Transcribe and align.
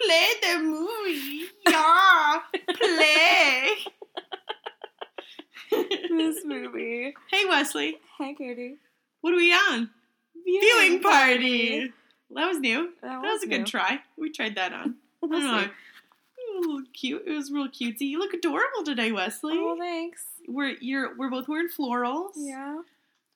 Play 0.00 0.28
the 0.42 0.58
movie. 0.62 1.44
Yeah. 1.68 2.40
Play. 2.74 3.76
this 6.10 6.44
movie. 6.44 7.14
hey, 7.30 7.44
Wesley. 7.46 7.98
Hey, 8.18 8.34
Katie. 8.34 8.76
What 9.20 9.34
are 9.34 9.36
we 9.36 9.52
on? 9.52 9.90
Viewing 10.44 11.00
party. 11.02 11.92
Well, 12.30 12.44
that 12.44 12.48
was 12.52 12.58
new. 12.60 12.92
That 13.02 13.22
That 13.22 13.32
was 13.32 13.42
a 13.42 13.46
new. 13.46 13.58
good 13.58 13.66
try. 13.66 14.00
We 14.16 14.30
tried 14.30 14.54
that 14.56 14.72
on. 14.72 14.96
We'll 15.20 15.40
don't 15.40 15.50
know. 15.50 15.62
see. 15.64 15.68
A 16.56 16.60
little 16.60 16.82
cute. 16.94 17.24
It 17.26 17.32
was 17.32 17.50
real 17.50 17.66
cutesy. 17.66 18.02
You 18.02 18.20
look 18.20 18.32
adorable 18.34 18.84
today, 18.84 19.10
Wesley. 19.10 19.54
Oh, 19.56 19.76
thanks. 19.76 20.24
We're 20.46 20.76
you're 20.80 21.16
we're 21.16 21.28
both 21.28 21.48
wearing 21.48 21.68
florals. 21.68 22.30
Yeah. 22.36 22.82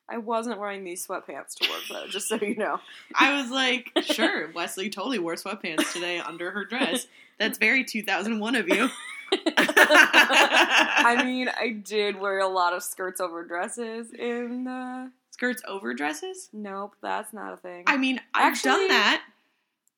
I 0.09 0.19
wasn't 0.19 0.59
wearing 0.59 0.85
these 0.85 1.07
sweatpants 1.07 1.55
to 1.57 1.71
work 1.71 1.83
though, 1.91 2.07
just 2.09 2.29
so 2.29 2.37
you 2.37 2.57
know. 2.57 2.81
I 3.15 3.41
was 3.41 3.51
like, 3.51 3.91
sure, 4.03 4.51
Wesley 4.53 4.91
totally 4.91 5.19
wore 5.19 5.35
sweatpants 5.37 5.93
today 5.93 6.19
under 6.19 6.51
her 6.51 6.65
dress. 6.65 7.07
That's 7.39 7.59
very 7.59 7.85
2001 7.85 8.55
of 8.57 8.69
you. 8.69 8.89
I 9.57 11.23
mean, 11.25 11.49
I 11.49 11.71
did 11.71 12.19
wear 12.21 12.41
a 12.41 12.49
lot 12.49 12.73
of 12.75 12.83
skirts 12.83 13.21
over 13.21 13.45
dresses 13.45 14.13
in 14.13 14.65
the. 14.65 15.11
Skirts 15.31 15.63
over 15.67 15.95
dresses? 15.95 16.51
Nope, 16.53 16.95
that's 17.03 17.33
not 17.33 17.55
a 17.55 17.57
thing. 17.57 17.85
I 17.87 17.97
mean, 17.97 18.21
I've 18.35 18.53
Actually- 18.53 18.71
done 18.73 18.89
that. 18.89 19.23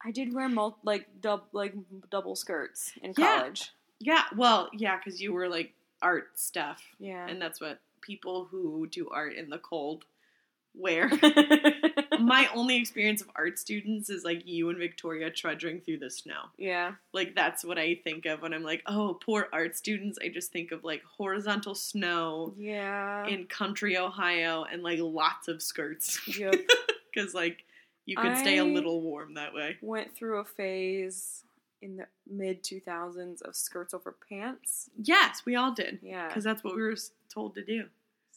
I 0.06 0.10
did 0.10 0.34
wear 0.34 0.48
mul- 0.50 0.76
like 0.84 1.06
dub 1.22 1.44
like 1.52 1.72
double 2.10 2.36
skirts 2.36 2.92
in 3.02 3.14
Yeah. 3.16 3.38
college. 3.38 3.72
Yeah, 4.00 4.22
well, 4.36 4.68
yeah, 4.74 4.98
because 4.98 5.20
you 5.20 5.32
were 5.32 5.48
like 5.48 5.72
art 6.02 6.38
stuff. 6.38 6.82
Yeah. 7.00 7.26
And 7.26 7.40
that's 7.40 7.58
what 7.58 7.78
people 8.04 8.46
who 8.50 8.86
do 8.86 9.08
art 9.10 9.34
in 9.34 9.48
the 9.50 9.58
cold 9.58 10.04
wear. 10.76 11.08
My 12.20 12.48
only 12.54 12.76
experience 12.76 13.20
of 13.22 13.28
art 13.36 13.58
students 13.58 14.10
is 14.10 14.24
like 14.24 14.42
you 14.46 14.70
and 14.70 14.78
Victoria 14.78 15.30
trudging 15.30 15.80
through 15.80 15.98
the 15.98 16.10
snow. 16.10 16.42
yeah. 16.58 16.92
Like 17.12 17.34
that's 17.34 17.64
what 17.64 17.78
I 17.78 18.00
think 18.02 18.26
of 18.26 18.42
when 18.42 18.52
I'm 18.52 18.62
like, 18.64 18.82
oh, 18.86 19.18
poor 19.24 19.48
art 19.52 19.76
students. 19.76 20.18
I 20.22 20.28
just 20.28 20.52
think 20.52 20.72
of 20.72 20.82
like 20.84 21.02
horizontal 21.04 21.74
snow 21.74 22.54
Yeah. 22.56 23.26
in 23.26 23.46
country 23.46 23.96
Ohio 23.96 24.64
and 24.70 24.82
like 24.82 24.98
lots 25.00 25.48
of 25.48 25.62
skirts 25.62 26.20
yep. 26.38 26.54
because 27.12 27.34
like 27.42 27.64
you 28.06 28.16
can 28.16 28.36
stay 28.36 28.58
a 28.58 28.64
little 28.64 29.00
warm 29.00 29.34
that 29.34 29.54
way. 29.54 29.76
Went 29.80 30.14
through 30.16 30.40
a 30.40 30.44
phase 30.44 31.44
in 31.82 31.96
the 31.98 32.06
mid 32.28 32.62
2000s 32.64 33.42
of 33.42 33.54
skirts 33.54 33.92
over 33.94 34.14
pants. 34.28 34.88
Yes, 35.02 35.42
we 35.44 35.54
all 35.56 35.72
did 35.72 35.98
Yeah. 36.02 36.28
because 36.28 36.42
that's 36.44 36.64
what 36.64 36.74
we 36.76 36.82
were 36.82 36.96
told 37.34 37.54
to 37.56 37.64
do. 37.64 37.84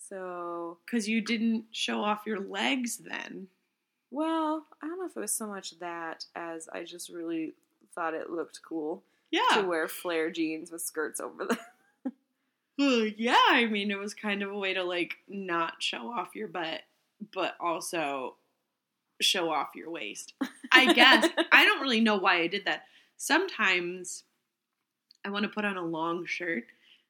So, 0.10 0.78
Because 0.86 1.08
you 1.08 1.22
didn't 1.22 1.66
show 1.72 2.02
off 2.02 2.24
your 2.26 2.40
legs 2.40 2.98
then. 2.98 3.48
well, 4.10 4.66
I 4.82 4.88
don't 4.88 5.00
know 5.00 5.06
if 5.06 5.16
it 5.16 5.20
was 5.20 5.34
so 5.34 5.48
much 5.48 5.78
that 5.80 6.26
as 6.36 6.68
I 6.72 6.84
just 6.84 7.10
really 7.10 7.54
thought 7.94 8.14
it 8.14 8.30
looked 8.30 8.62
cool 8.68 9.04
Yeah. 9.32 9.42
to 9.56 9.62
wear 9.64 9.88
flare 9.88 10.32
jeans 10.32 10.72
with 10.72 10.82
skirts 10.82 11.20
over 11.20 11.46
them. 11.46 11.58
Well, 12.80 13.08
yeah, 13.18 13.36
I 13.50 13.66
mean, 13.66 13.90
it 13.90 13.98
was 13.98 14.14
kind 14.14 14.44
of 14.44 14.52
a 14.52 14.58
way 14.58 14.76
to 14.76 14.84
like 14.84 15.16
not 15.28 15.82
show 15.82 16.12
off 16.12 16.36
your 16.36 16.48
butt, 16.48 16.82
but 17.34 17.56
also 17.60 18.36
show 19.20 19.50
off 19.52 19.70
your 19.76 19.90
waist. 19.90 20.34
I 20.72 20.94
guess. 20.94 21.28
I 21.52 21.66
don't 21.66 21.82
really 21.82 22.02
know 22.02 22.18
why 22.18 22.36
I 22.36 22.46
did 22.46 22.66
that. 22.66 22.84
Sometimes 23.18 24.26
I 25.26 25.32
want 25.32 25.42
to 25.42 25.50
put 25.50 25.66
on 25.66 25.76
a 25.78 25.82
long 25.84 26.28
shirt 26.28 26.66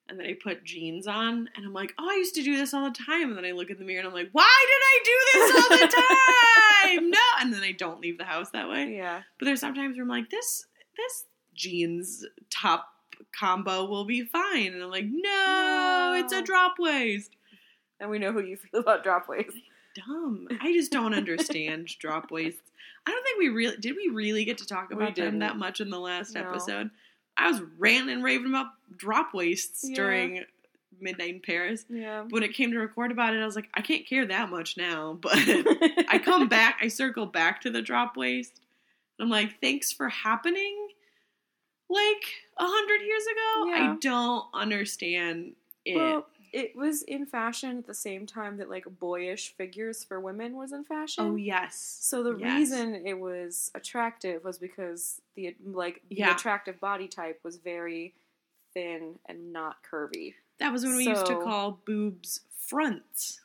and 0.09 0.19
then 0.19 0.25
I 0.27 0.33
put 0.41 0.63
jeans 0.63 1.07
on 1.07 1.49
and 1.55 1.65
I'm 1.65 1.73
like, 1.73 1.93
oh, 1.99 2.09
I 2.09 2.15
used 2.15 2.35
to 2.35 2.43
do 2.43 2.55
this 2.55 2.73
all 2.73 2.85
the 2.89 2.95
time. 2.95 3.29
And 3.29 3.37
then 3.37 3.45
I 3.45 3.51
look 3.51 3.69
in 3.69 3.77
the 3.77 3.85
mirror 3.85 3.99
and 3.99 4.07
I'm 4.07 4.13
like, 4.13 4.29
why 4.31 4.65
did 4.67 4.81
I 4.83 4.99
do 5.03 5.17
this 5.33 5.51
all 5.55 5.77
the 5.77 6.97
time? 6.97 7.09
no. 7.11 7.19
And 7.41 7.53
then 7.53 7.61
I 7.63 7.71
don't 7.73 7.99
leave 8.01 8.17
the 8.17 8.23
house 8.23 8.49
that 8.51 8.69
way. 8.69 8.95
yeah. 8.95 9.21
But 9.39 9.45
there's 9.45 9.59
sometimes 9.59 9.95
where 9.97 10.03
I'm 10.03 10.09
like, 10.09 10.29
this 10.29 10.65
this 10.95 11.25
jeans 11.55 12.25
top 12.49 12.87
combo 13.37 13.85
will 13.85 14.05
be 14.05 14.23
fine, 14.23 14.73
and 14.73 14.81
I'm 14.83 14.89
like, 14.91 15.05
no, 15.07 16.15
it's 16.17 16.33
a 16.33 16.41
drop 16.41 16.75
waist. 16.79 17.31
And 17.99 18.09
we 18.09 18.19
know 18.19 18.31
who 18.31 18.41
you 18.41 18.57
feel 18.57 18.79
about 18.81 19.03
drop 19.03 19.27
waist. 19.27 19.57
Dumb. 19.95 20.47
I 20.61 20.71
just 20.73 20.91
don't 20.91 21.13
understand 21.15 21.87
drop 21.99 22.29
waists. 22.31 22.61
I 23.07 23.11
don't 23.11 23.23
think 23.23 23.39
we 23.39 23.49
really 23.49 23.77
did. 23.77 23.95
We 23.95 24.09
really 24.13 24.45
get 24.45 24.59
to 24.59 24.67
talk 24.67 24.91
about 24.91 25.15
them 25.15 25.39
that 25.39 25.57
much 25.57 25.81
in 25.81 25.89
the 25.89 25.99
last 25.99 26.35
No. 26.35 26.41
episode. 26.41 26.91
I 27.37 27.49
was 27.49 27.61
ranting 27.77 28.13
and 28.15 28.23
raving 28.23 28.47
about 28.49 28.67
drop 28.95 29.33
waists 29.33 29.83
Yeah. 29.87 29.95
during 29.95 30.43
Midnight 30.99 31.35
in 31.35 31.39
Paris. 31.41 31.85
Yeah. 31.89 32.23
When 32.29 32.41
it 32.43 32.53
came 32.53 32.71
to 32.71 32.79
record 32.79 33.11
about 33.11 33.35
it, 33.35 33.41
I 33.41 33.45
was 33.45 33.55
like, 33.55 33.69
I 33.73 33.81
can't 33.81 34.07
care 34.07 34.25
that 34.25 34.49
much 34.49 34.77
now. 34.77 35.13
But 35.21 35.33
I 36.09 36.19
come 36.23 36.47
back, 36.47 36.79
I 36.81 36.87
circle 36.87 37.25
back 37.27 37.61
to 37.61 37.69
the 37.69 37.81
drop 37.81 38.17
waist. 38.17 38.59
And 39.19 39.25
I'm 39.25 39.29
like, 39.29 39.59
thanks 39.61 39.91
for 39.91 40.09
happening 40.09 40.75
like 41.89 42.25
a 42.59 42.65
hundred 42.65 43.05
years 43.05 43.23
ago. 43.23 43.65
Yeah. 43.69 43.91
I 43.93 43.95
don't 44.01 44.45
understand 44.53 45.53
it. 45.85 45.95
Well, 45.95 46.27
it 46.57 46.75
was 46.75 47.03
in 47.03 47.25
fashion 47.27 47.77
at 47.77 47.85
the 47.85 47.93
same 47.93 48.25
time 48.25 48.57
that 48.57 48.67
like 48.69 48.85
boyish 48.99 49.53
figures 49.55 50.03
for 50.03 50.19
women 50.19 50.55
was 50.57 50.71
in 50.71 50.83
fashion. 50.83 51.23
oh 51.23 51.35
yes. 51.35 51.99
So 52.01 52.23
the 52.23 52.35
Yes. 52.35 52.57
reason 52.71 52.95
it 53.05 53.19
was 53.19 53.71
attractive 53.75 54.43
was 54.43 54.57
because 54.57 55.21
the 55.35 55.55
like 55.63 56.01
the 56.09 56.15
Yeah. 56.15 56.33
attractive 56.35 56.79
body 56.79 57.07
type 57.07 57.39
was 57.43 57.57
very 57.57 58.15
thin 58.73 59.19
and 59.27 59.53
not 59.53 59.77
curvy. 59.83 60.33
That 60.59 60.71
was 60.73 60.83
when 60.83 60.95
we 60.95 61.05
used 61.07 61.27
to 61.27 61.35
call 61.43 61.79
boobs 61.85 62.41
fronts. 62.57 63.39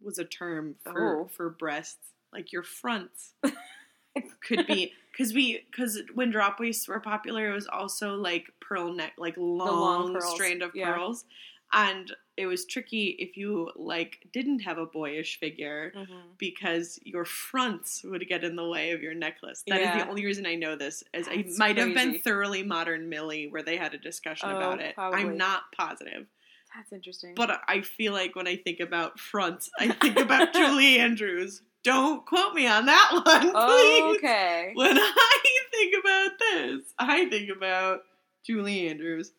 Was 0.00 0.18
a 0.18 0.24
term 0.24 0.76
for 0.84 1.00
Oh. 1.24 1.28
for 1.28 1.50
breasts, 1.50 2.12
like 2.32 2.52
your 2.52 2.62
fronts. 2.62 3.34
Could 4.40 4.66
be 4.66 4.92
because 5.12 5.32
we 5.34 5.64
because 5.70 6.00
when 6.14 6.30
drop 6.30 6.58
waists 6.60 6.88
were 6.88 6.98
popular, 7.00 7.50
it 7.50 7.54
was 7.54 7.66
also 7.66 8.14
like 8.14 8.46
pearl 8.60 8.92
neck, 8.92 9.12
like 9.18 9.34
long, 9.36 10.12
long 10.14 10.20
strand 10.22 10.62
of 10.62 10.70
yeah. 10.74 10.92
pearls, 10.94 11.24
and 11.72 12.14
it 12.36 12.46
was 12.46 12.64
tricky 12.64 13.16
if 13.18 13.36
you 13.36 13.70
like 13.76 14.26
didn't 14.32 14.60
have 14.60 14.78
a 14.78 14.86
boyish 14.86 15.38
figure 15.40 15.92
mm-hmm. 15.94 16.14
because 16.38 16.98
your 17.02 17.24
fronts 17.24 18.02
would 18.04 18.24
get 18.28 18.44
in 18.44 18.54
the 18.56 18.66
way 18.66 18.92
of 18.92 19.02
your 19.02 19.14
necklace. 19.14 19.64
That 19.66 19.80
is 19.80 19.86
Yeah. 19.86 20.04
the 20.04 20.08
only 20.08 20.24
reason 20.24 20.46
I 20.46 20.54
know 20.54 20.76
this. 20.76 21.02
As 21.12 21.26
I 21.28 21.42
That's 21.42 21.58
might 21.58 21.76
have 21.78 21.94
been 21.94 22.18
thoroughly 22.20 22.62
modern 22.62 23.08
Millie, 23.08 23.48
where 23.48 23.62
they 23.62 23.76
had 23.76 23.92
a 23.94 23.98
discussion 23.98 24.50
Oh, 24.50 24.56
about 24.56 24.80
it. 24.80 24.94
probably. 24.94 25.20
I'm 25.20 25.36
not 25.36 25.62
positive, 25.76 26.26
That's 26.74 26.92
interesting. 26.92 27.34
but 27.34 27.60
I 27.66 27.80
feel 27.82 28.12
like 28.12 28.36
when 28.36 28.46
I 28.46 28.56
think 28.56 28.80
about 28.80 29.18
fronts, 29.18 29.68
I 29.78 29.88
think 29.88 30.18
about 30.18 30.52
Julie 30.54 30.98
Andrews. 30.98 31.62
Don't 31.84 32.24
quote 32.26 32.54
me 32.54 32.66
on 32.66 32.86
that 32.86 33.10
one, 33.12 33.52
please. 33.52 34.16
okay. 34.18 34.72
When 34.74 34.96
I 35.00 35.40
think 35.72 35.94
about 36.04 36.38
this, 36.38 36.82
I 36.98 37.24
think 37.28 37.50
about 37.50 38.00
Julie 38.44 38.88
Andrews. 38.88 39.32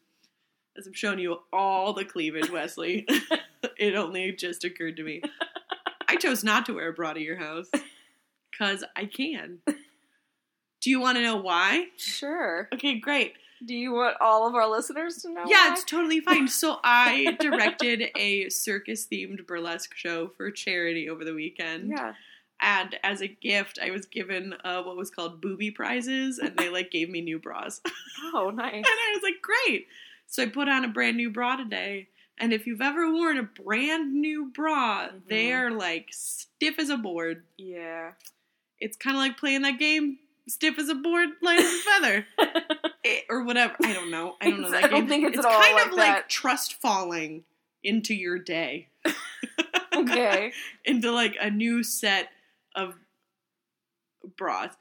As 0.77 0.87
I'm 0.87 0.93
showing 0.93 1.19
you 1.19 1.39
all 1.51 1.93
the 1.93 2.05
cleavage, 2.05 2.49
Wesley, 2.49 3.05
it 3.77 3.95
only 3.95 4.31
just 4.31 4.63
occurred 4.63 4.95
to 4.97 5.03
me. 5.03 5.21
I 6.07 6.15
chose 6.15 6.43
not 6.43 6.65
to 6.67 6.73
wear 6.73 6.89
a 6.89 6.93
bra 6.93 7.13
to 7.13 7.19
your 7.19 7.37
house 7.37 7.69
because 8.51 8.83
I 8.95 9.05
can. 9.05 9.59
Do 9.65 10.89
you 10.89 11.01
want 11.01 11.17
to 11.17 11.23
know 11.23 11.35
why? 11.37 11.87
Sure. 11.97 12.69
Okay, 12.73 12.99
great. 12.99 13.33
Do 13.65 13.75
you 13.75 13.91
want 13.91 14.15
all 14.21 14.47
of 14.47 14.55
our 14.55 14.69
listeners 14.69 15.17
to 15.23 15.29
know? 15.29 15.43
Yeah, 15.45 15.67
why? 15.67 15.73
it's 15.73 15.83
totally 15.83 16.21
fine. 16.21 16.47
So 16.47 16.79
I 16.81 17.35
directed 17.41 18.03
a 18.15 18.47
circus 18.49 19.05
themed 19.05 19.45
burlesque 19.45 19.93
show 19.95 20.29
for 20.37 20.49
charity 20.51 21.09
over 21.09 21.25
the 21.25 21.33
weekend. 21.33 21.89
yeah. 21.89 22.13
And 22.61 22.97
as 23.03 23.21
a 23.21 23.27
gift, 23.27 23.79
I 23.81 23.91
was 23.91 24.05
given 24.05 24.53
uh, 24.65 24.83
what 24.83 24.97
was 24.97 25.09
called 25.09 25.39
booby 25.39 25.71
prizes, 25.71 26.39
and 26.39 26.57
they 26.57 26.69
like 26.69 26.91
gave 26.91 27.09
me 27.09 27.21
new 27.21 27.39
bras. 27.39 27.81
Oh, 28.33 28.49
nice. 28.49 28.73
And 28.75 28.85
I 28.85 29.13
was 29.15 29.23
like, 29.23 29.41
great. 29.41 29.87
So 30.29 30.43
I 30.43 30.45
put 30.45 30.69
on 30.69 30.85
a 30.85 30.87
brand 30.87 31.17
new 31.17 31.29
bra 31.29 31.55
today. 31.57 32.07
And 32.37 32.53
if 32.53 32.65
you've 32.65 32.81
ever 32.81 33.11
worn 33.11 33.37
a 33.37 33.43
brand 33.43 34.13
new 34.13 34.45
bra, 34.45 35.09
Mhm. 35.09 35.21
they're 35.27 35.71
like 35.71 36.07
stiff 36.11 36.79
as 36.79 36.89
a 36.89 36.95
board. 36.97 37.43
Yeah. 37.57 38.13
It's 38.79 38.95
kind 38.95 39.17
of 39.17 39.19
like 39.19 39.37
playing 39.37 39.63
that 39.63 39.77
game, 39.79 40.19
stiff 40.47 40.79
as 40.79 40.87
a 40.87 40.95
board, 40.95 41.29
light 41.41 41.59
as 41.59 41.65
a 41.73 41.77
feather, 41.79 42.27
Eh, 43.03 43.21
or 43.29 43.43
whatever. 43.43 43.75
I 43.83 43.91
don't 43.93 44.11
know. 44.11 44.37
I 44.39 44.49
don't 44.49 44.61
know 44.61 44.71
that 44.71 44.85
I 44.85 44.87
game. 44.89 45.07
think 45.07 45.25
it's 45.35 45.43
all 45.45 45.61
kind 45.61 45.73
like 45.75 45.85
of 45.87 45.93
like 45.93 46.07
that. 46.15 46.29
trust 46.29 46.75
falling 46.75 47.43
into 47.83 48.13
your 48.13 48.37
day, 48.39 48.87
okay. 49.95 50.51
into 50.85 51.11
like 51.11 51.35
a 51.41 51.49
new 51.49 51.81
set 51.83 52.29
of 52.75 52.95
bras, 54.37 54.75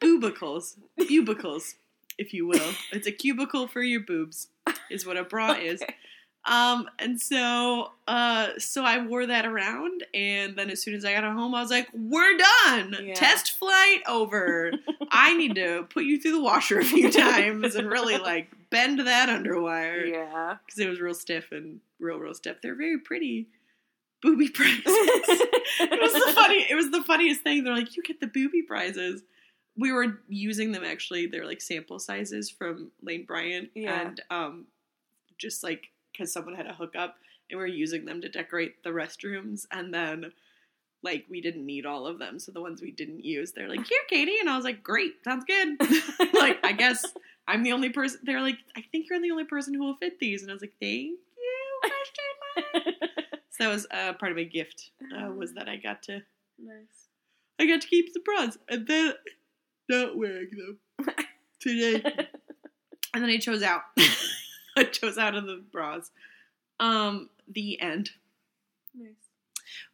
boobicles, 0.00 0.76
bubicles, 0.96 1.74
if 2.18 2.32
you 2.34 2.46
will. 2.46 2.72
It's 2.92 3.06
a 3.06 3.12
cubicle 3.12 3.66
for 3.68 3.82
your 3.82 4.00
boobs, 4.00 4.48
is 4.90 5.06
what 5.06 5.16
a 5.16 5.24
bra 5.24 5.52
is. 5.60 5.82
Um, 6.44 6.88
and 6.98 7.20
so, 7.20 7.92
uh, 8.08 8.48
so 8.58 8.82
I 8.84 9.04
wore 9.06 9.26
that 9.26 9.46
around, 9.46 10.04
and 10.12 10.56
then 10.56 10.70
as 10.70 10.82
soon 10.82 10.94
as 10.94 11.04
I 11.04 11.12
got 11.14 11.22
home, 11.22 11.54
I 11.54 11.60
was 11.60 11.70
like, 11.70 11.86
"We're 11.94 12.36
done. 12.36 12.96
Yeah. 13.00 13.14
Test 13.14 13.52
flight 13.52 14.00
over. 14.08 14.72
I 15.12 15.36
need 15.36 15.54
to 15.54 15.84
put 15.88 16.02
you 16.04 16.20
through 16.20 16.32
the 16.32 16.42
washer 16.42 16.80
a 16.80 16.84
few 16.84 17.12
times 17.12 17.76
and 17.76 17.88
really 17.88 18.18
like 18.18 18.48
bend 18.70 18.98
that 19.06 19.28
underwire 19.28 20.10
Yeah. 20.10 20.56
because 20.66 20.80
it 20.80 20.88
was 20.88 21.00
real 21.00 21.14
stiff 21.14 21.52
and 21.52 21.78
real, 22.00 22.18
real 22.18 22.34
stiff. 22.34 22.56
They're 22.60 22.74
very 22.74 22.98
pretty 22.98 23.46
booby 24.20 24.48
prizes. 24.54 24.82
it 24.84 26.00
was 26.00 26.12
the 26.12 26.32
funny. 26.32 26.66
It 26.68 26.74
was 26.74 26.90
the 26.90 27.02
funniest 27.04 27.42
thing. 27.42 27.62
They're 27.62 27.72
like, 27.74 27.96
"You 27.96 28.02
get 28.02 28.18
the 28.18 28.26
booby 28.26 28.62
prizes." 28.62 29.22
We 29.76 29.92
were 29.92 30.18
using 30.28 30.72
them 30.72 30.84
actually. 30.84 31.26
They're 31.26 31.46
like 31.46 31.60
sample 31.60 31.98
sizes 31.98 32.50
from 32.50 32.90
Lane 33.02 33.24
Bryant, 33.24 33.70
Yeah. 33.74 34.00
and 34.08 34.20
um, 34.30 34.66
just 35.38 35.62
like 35.62 35.90
because 36.12 36.32
someone 36.32 36.54
had 36.54 36.66
a 36.66 36.74
hookup, 36.74 37.16
and 37.50 37.58
we 37.58 37.62
were 37.62 37.66
using 37.66 38.04
them 38.04 38.20
to 38.20 38.28
decorate 38.28 38.82
the 38.84 38.90
restrooms, 38.90 39.66
and 39.70 39.92
then 39.92 40.32
like 41.02 41.24
we 41.28 41.40
didn't 41.40 41.66
need 41.66 41.84
all 41.86 42.06
of 42.06 42.18
them, 42.18 42.38
so 42.38 42.52
the 42.52 42.60
ones 42.60 42.80
we 42.82 42.90
didn't 42.92 43.24
use, 43.24 43.52
they're 43.52 43.68
like, 43.68 43.86
"Here, 43.86 43.98
Katie," 44.08 44.38
and 44.40 44.48
I 44.48 44.56
was 44.56 44.64
like, 44.64 44.82
"Great, 44.82 45.24
sounds 45.24 45.44
good." 45.44 45.76
like 46.34 46.58
I 46.64 46.72
guess 46.72 47.04
I'm 47.48 47.62
the 47.62 47.72
only 47.72 47.88
person. 47.90 48.20
They're 48.22 48.40
like, 48.42 48.58
"I 48.76 48.82
think 48.92 49.06
you're 49.08 49.20
the 49.20 49.30
only 49.32 49.44
person 49.44 49.74
who 49.74 49.80
will 49.84 49.96
fit 49.96 50.20
these," 50.20 50.42
and 50.42 50.50
I 50.50 50.54
was 50.54 50.62
like, 50.62 50.74
"Thank 50.80 51.10
you." 51.10 51.18
Question 51.82 52.84
mark. 52.84 52.94
So 53.50 53.64
that 53.64 53.68
was 53.68 53.86
uh, 53.90 54.12
part 54.14 54.32
of 54.32 54.36
my 54.38 54.44
gift 54.44 54.90
uh, 55.16 55.30
was 55.30 55.54
that 55.54 55.68
I 55.68 55.76
got 55.76 56.02
to 56.04 56.22
nice. 56.58 57.08
I 57.58 57.66
got 57.66 57.80
to 57.82 57.88
keep 57.88 58.12
the 58.14 58.20
bras 58.20 58.56
and 58.68 58.86
then 58.86 59.12
not 59.88 60.16
wearing 60.16 60.48
them 60.50 60.78
today. 61.60 62.02
and 63.14 63.22
then 63.22 63.30
I 63.30 63.38
chose 63.38 63.62
out. 63.62 63.82
I 64.76 64.84
chose 64.84 65.18
out 65.18 65.34
of 65.34 65.46
the 65.46 65.62
bras. 65.70 66.10
Um, 66.80 67.28
the 67.48 67.80
end. 67.80 68.10
Nice. 68.94 69.12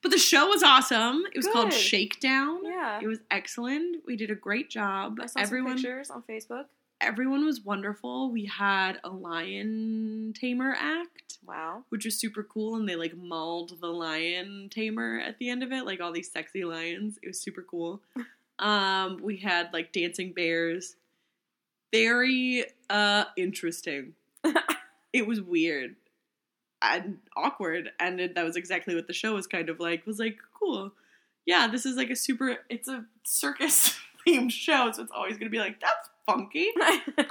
But 0.03 0.11
the 0.13 0.19
show 0.19 0.47
was 0.47 0.63
awesome. 0.63 1.25
It 1.33 1.37
was 1.37 1.49
called 1.53 1.73
Shakedown. 1.73 2.65
Yeah. 2.65 3.01
It 3.03 3.07
was 3.09 3.19
excellent. 3.31 4.03
We 4.07 4.17
did 4.17 4.31
a 4.31 4.35
great 4.37 4.71
job. 4.71 5.19
I 5.21 5.27
saw 5.27 5.41
everyone 5.41 5.79
some 5.79 5.83
pictures 5.83 6.11
on 6.11 6.23
Facebook. 6.29 6.65
everyone 7.01 7.45
was 7.45 7.61
wonderful. 7.61 8.31
We 8.31 8.45
had 8.47 8.99
a 9.05 9.09
lion 9.11 10.33
tamer 10.39 10.75
act, 10.79 11.39
Wow. 11.47 11.85
which 11.89 12.05
was 12.05 12.17
super 12.19 12.43
cool, 12.45 12.77
and 12.77 12.89
they 12.89 12.97
like 12.97 13.17
mauled 13.17 13.81
the 13.81 13.89
lion 13.89 14.69
tamer 14.71 15.19
at 15.21 15.39
the 15.39 15.49
end 15.51 15.63
of 15.65 15.73
it, 15.73 15.85
like 15.85 16.01
all 16.01 16.13
these 16.13 16.31
sexy 16.31 16.65
lions. 16.65 17.19
It 17.23 17.27
was 17.29 17.41
super 17.41 17.63
cool. 17.69 18.01
Um, 18.59 19.19
we 19.23 19.37
had 19.39 19.73
like 19.73 19.93
dancing 19.93 20.33
bears. 20.33 20.97
Very 21.93 22.65
uh 22.91 23.25
interesting. 23.37 24.15
it 25.13 25.27
was 25.27 25.41
weird 25.41 25.97
and 26.83 27.19
awkward, 27.37 27.91
and 27.99 28.21
it, 28.21 28.35
that 28.35 28.45
was 28.45 28.57
exactly 28.57 28.95
what 28.95 29.07
the 29.07 29.13
show 29.13 29.35
was 29.35 29.47
kind 29.47 29.69
of 29.69 29.81
like. 29.81 30.07
Was 30.07 30.19
like 30.19 30.39
cool. 30.59 30.93
Yeah, 31.47 31.67
this 31.69 31.87
is 31.87 31.97
like 31.97 32.11
a 32.11 32.17
super. 32.17 32.59
It's 32.69 32.89
a 32.89 33.05
circus 33.25 33.99
themed 34.27 34.51
show, 34.53 34.91
so 34.93 35.03
it's 35.03 35.13
always 35.13 35.39
gonna 35.39 35.51
be 35.51 35.59
like 35.59 35.81
that's 35.81 36.09
funky. 36.27 36.69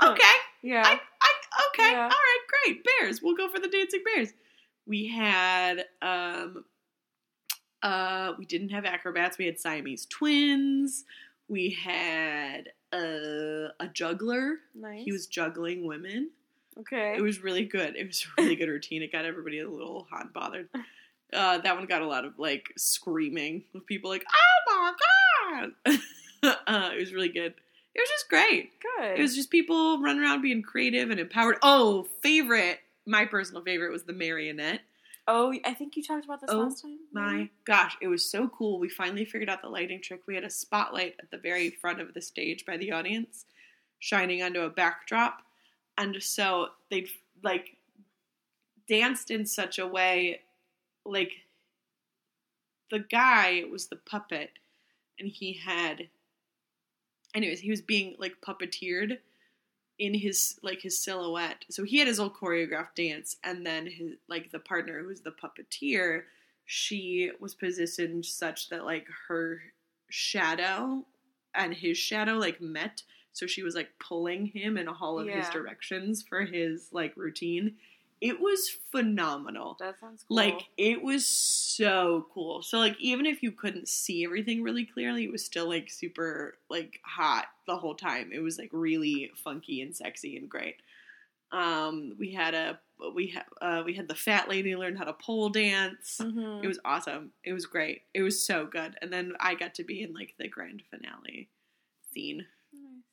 Okay, 0.03 0.33
Yeah. 0.63 0.83
I, 0.85 0.99
I 1.21 1.29
okay, 1.73 1.91
Yeah. 1.91 2.03
all 2.03 2.09
right, 2.09 2.39
great. 2.65 2.83
Bears. 2.99 3.21
We'll 3.21 3.35
go 3.35 3.47
for 3.49 3.59
the 3.59 3.67
dancing 3.67 4.01
bears. 4.03 4.33
We 4.87 5.07
had 5.07 5.85
um 6.01 6.65
uh 7.83 8.33
we 8.37 8.45
didn't 8.45 8.69
have 8.69 8.85
acrobats, 8.85 9.37
we 9.37 9.45
had 9.45 9.59
Siamese 9.59 10.05
twins. 10.07 11.05
We 11.49 11.69
had 11.69 12.73
uh, 12.91 13.71
a 13.79 13.87
juggler. 13.93 14.57
nice. 14.75 15.05
He 15.05 15.11
was 15.13 15.27
juggling 15.27 15.85
women. 15.85 16.31
okay. 16.79 17.15
It 17.17 17.21
was 17.21 17.41
really 17.41 17.63
good. 17.63 17.95
It 17.95 18.05
was 18.07 18.25
a 18.37 18.41
really 18.41 18.55
good 18.57 18.67
routine. 18.69 19.01
It 19.01 19.11
got 19.13 19.23
everybody 19.25 19.59
a 19.59 19.69
little 19.69 20.07
hot 20.09 20.23
and 20.25 20.33
bothered. 20.33 20.67
Uh, 21.33 21.57
that 21.59 21.75
one 21.75 21.85
got 21.85 22.01
a 22.01 22.07
lot 22.07 22.25
of 22.25 22.37
like 22.37 22.73
screaming 22.77 23.63
of 23.75 23.85
people 23.85 24.09
like, 24.09 24.25
"Oh 24.29 24.93
my 25.53 25.61
god!" 25.85 25.99
uh, 26.67 26.89
it 26.93 26.99
was 26.99 27.13
really 27.13 27.29
good. 27.29 27.53
It 27.95 27.99
was 28.01 28.09
just 28.09 28.29
great. 28.29 28.71
good. 28.81 29.19
It 29.19 29.21
was 29.21 29.35
just 29.35 29.49
people 29.49 30.01
running 30.01 30.21
around 30.21 30.41
being 30.41 30.61
creative 30.61 31.09
and 31.09 31.19
empowered. 31.19 31.57
Oh, 31.63 32.07
favorite, 32.21 32.79
my 33.05 33.25
personal 33.25 33.61
favorite 33.63 33.91
was 33.91 34.03
the 34.03 34.13
marionette. 34.13 34.81
Oh, 35.27 35.53
I 35.65 35.73
think 35.73 35.95
you 35.95 36.03
talked 36.03 36.25
about 36.25 36.41
this 36.41 36.49
Oh, 36.51 36.59
last 36.59 36.81
time. 36.81 36.99
My 37.11 37.49
gosh, 37.65 37.97
it 38.01 38.07
was 38.07 38.29
so 38.29 38.47
cool. 38.47 38.79
We 38.79 38.89
finally 38.89 39.25
figured 39.25 39.49
out 39.49 39.61
the 39.61 39.69
lighting 39.69 40.01
trick. 40.01 40.21
We 40.25 40.35
had 40.35 40.43
a 40.43 40.49
spotlight 40.49 41.15
at 41.21 41.31
the 41.31 41.37
very 41.37 41.69
front 41.69 42.01
of 42.01 42.13
the 42.13 42.21
stage 42.21 42.65
by 42.65 42.77
the 42.77 42.91
audience, 42.91 43.45
shining 43.99 44.41
onto 44.41 44.61
a 44.61 44.69
backdrop. 44.69 45.41
And 45.97 46.21
so 46.21 46.69
they 46.89 47.07
like 47.43 47.77
danced 48.87 49.31
in 49.31 49.45
such 49.45 49.79
a 49.79 49.87
way 49.87 50.41
like 51.05 51.31
the 52.89 52.99
guy 52.99 53.63
was 53.69 53.87
the 53.87 53.95
puppet 53.95 54.51
and 55.19 55.29
he 55.29 55.53
had 55.53 56.07
anyways, 57.35 57.59
he 57.59 57.69
was 57.69 57.81
being 57.81 58.15
like 58.17 58.35
puppeteered 58.45 59.17
in 59.99 60.13
his 60.13 60.59
like 60.63 60.81
his 60.81 61.01
silhouette. 61.01 61.65
So 61.69 61.83
he 61.83 61.99
had 61.99 62.07
his 62.07 62.19
old 62.19 62.35
choreographed 62.35 62.95
dance, 62.95 63.37
and 63.43 63.65
then 63.65 63.87
his 63.87 64.13
like 64.27 64.51
the 64.51 64.59
partner 64.59 65.01
who 65.01 65.07
was 65.07 65.21
the 65.21 65.31
puppeteer, 65.31 66.23
she 66.65 67.31
was 67.39 67.55
positioned 67.55 68.25
such 68.25 68.69
that 68.69 68.85
like 68.85 69.07
her 69.27 69.61
shadow 70.09 71.05
and 71.53 71.73
his 71.73 71.97
shadow 71.97 72.33
like 72.33 72.61
met. 72.61 73.03
So 73.33 73.45
she 73.45 73.63
was 73.63 73.75
like 73.75 73.89
pulling 73.99 74.47
him 74.47 74.77
in 74.77 74.87
all 74.87 75.19
of 75.19 75.27
his 75.27 75.47
directions 75.49 76.23
for 76.23 76.41
his 76.41 76.89
like 76.91 77.15
routine. 77.15 77.75
It 78.19 78.39
was 78.39 78.69
phenomenal. 78.91 79.77
That 79.79 79.99
sounds 79.99 80.25
cool. 80.27 80.37
Like 80.37 80.67
it 80.77 81.03
was 81.03 81.25
so 81.25 82.27
cool. 82.33 82.63
So 82.63 82.79
like 82.79 82.95
even 82.99 83.25
if 83.25 83.43
you 83.43 83.51
couldn't 83.51 83.87
see 83.87 84.23
everything 84.25 84.63
really 84.63 84.85
clearly, 84.85 85.23
it 85.23 85.31
was 85.31 85.45
still 85.45 85.67
like 85.67 85.89
super 85.91 86.57
like 86.69 86.99
hot 87.03 87.45
the 87.67 87.77
whole 87.77 87.95
time. 87.95 88.31
It 88.33 88.39
was 88.39 88.57
like 88.57 88.69
really 88.71 89.31
funky 89.35 89.81
and 89.81 89.95
sexy 89.95 90.35
and 90.37 90.49
great. 90.49 90.77
Um, 91.51 92.15
we 92.19 92.31
had 92.33 92.53
a 92.55 92.79
we 93.13 93.27
had 93.27 93.45
uh, 93.61 93.83
we 93.85 93.93
had 93.93 94.07
the 94.07 94.15
fat 94.15 94.49
lady 94.49 94.75
learn 94.75 94.95
how 94.95 95.05
to 95.05 95.13
pole 95.13 95.49
dance. 95.49 96.19
Mhm. 96.21 96.63
It 96.63 96.67
was 96.67 96.79
awesome. 96.83 97.31
It 97.43 97.53
was 97.53 97.65
great. 97.67 98.01
It 98.13 98.23
was 98.23 98.41
so 98.43 98.65
good. 98.65 98.97
And 99.01 99.13
then 99.13 99.33
I 99.39 99.53
got 99.55 99.75
to 99.75 99.83
be 99.83 100.01
in 100.01 100.13
like 100.13 100.33
the 100.39 100.47
grand 100.47 100.81
finale 100.89 101.49
scene, 102.11 102.47
Nice. 102.73 103.03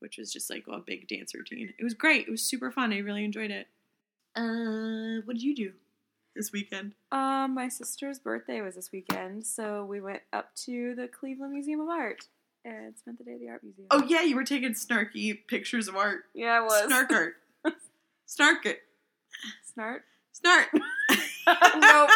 which 0.00 0.16
was 0.18 0.32
just 0.32 0.48
like 0.50 0.64
a 0.66 0.78
big 0.78 1.06
dance 1.08 1.34
routine. 1.34 1.74
It 1.78 1.84
was 1.84 1.94
great. 1.94 2.26
It 2.26 2.30
was 2.30 2.42
super 2.42 2.70
fun. 2.72 2.92
I 2.92 2.98
really 2.98 3.24
enjoyed 3.24 3.50
it. 3.50 3.68
Uh, 4.36 5.22
what 5.24 5.34
did 5.34 5.42
you 5.42 5.54
do 5.54 5.72
this 6.34 6.52
weekend? 6.52 6.92
Um, 7.10 7.54
my 7.54 7.68
sister's 7.68 8.18
birthday 8.18 8.60
was 8.60 8.74
this 8.74 8.92
weekend, 8.92 9.46
so 9.46 9.84
we 9.84 10.00
went 10.00 10.20
up 10.32 10.54
to 10.66 10.94
the 10.94 11.08
Cleveland 11.08 11.54
Museum 11.54 11.80
of 11.80 11.88
Art 11.88 12.28
and 12.64 12.96
spent 12.98 13.16
the 13.18 13.24
day 13.24 13.32
at 13.34 13.40
the 13.40 13.48
art 13.48 13.62
museum. 13.64 13.86
Oh 13.90 14.04
yeah, 14.06 14.22
you 14.22 14.36
were 14.36 14.44
taking 14.44 14.72
snarky 14.74 15.38
pictures 15.48 15.88
of 15.88 15.96
art. 15.96 16.24
yeah, 16.34 16.58
I 16.58 16.60
was 16.60 16.84
Snark 16.86 17.12
art. 17.12 17.34
Snark 18.26 18.66
it. 18.66 18.80
Snart. 19.76 20.00
Snart. 20.34 20.66
nope. 20.72 22.10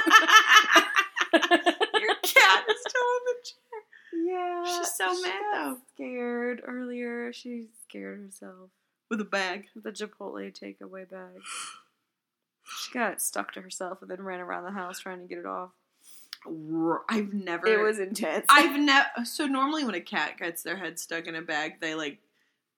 Your 1.33 2.15
cat 2.23 2.65
is 2.69 2.81
still 2.87 3.09
in 3.17 3.25
the 3.25 3.37
chair. 3.45 3.81
Yeah, 4.27 4.65
She's 4.67 4.93
so 4.95 5.15
she 5.15 5.23
mad, 5.23 5.43
though. 5.55 5.77
Scared 5.95 6.63
earlier. 6.67 7.33
She 7.33 7.69
scared 7.89 8.21
herself 8.21 8.71
With 9.09 9.21
a 9.21 9.25
bag. 9.25 9.69
with 9.75 9.85
the 9.85 9.93
Chipotle 9.93 10.53
takeaway 10.53 11.09
bag. 11.09 11.41
She 12.79 12.93
got 12.93 13.21
stuck 13.21 13.53
to 13.55 13.61
herself 13.61 14.03
and 14.03 14.11
then 14.11 14.23
ran 14.23 14.41
around 14.41 14.65
the 14.65 14.71
house 14.71 14.99
trying 15.01 15.21
to 15.21 15.27
get 15.27 15.39
it 15.39 15.47
off. 15.47 15.71
I've 17.09 17.35
never. 17.35 17.67
It 17.67 17.81
was 17.83 17.99
intense. 17.99 18.47
I've 18.49 18.79
never. 18.81 19.09
So 19.25 19.47
normally 19.47 19.85
when 19.85 19.95
a 19.95 20.01
cat 20.01 20.39
gets 20.39 20.63
their 20.63 20.77
head 20.77 20.99
stuck 20.99 21.27
in 21.27 21.35
a 21.35 21.43
bag, 21.43 21.81
they 21.81 21.95
like 21.95 22.19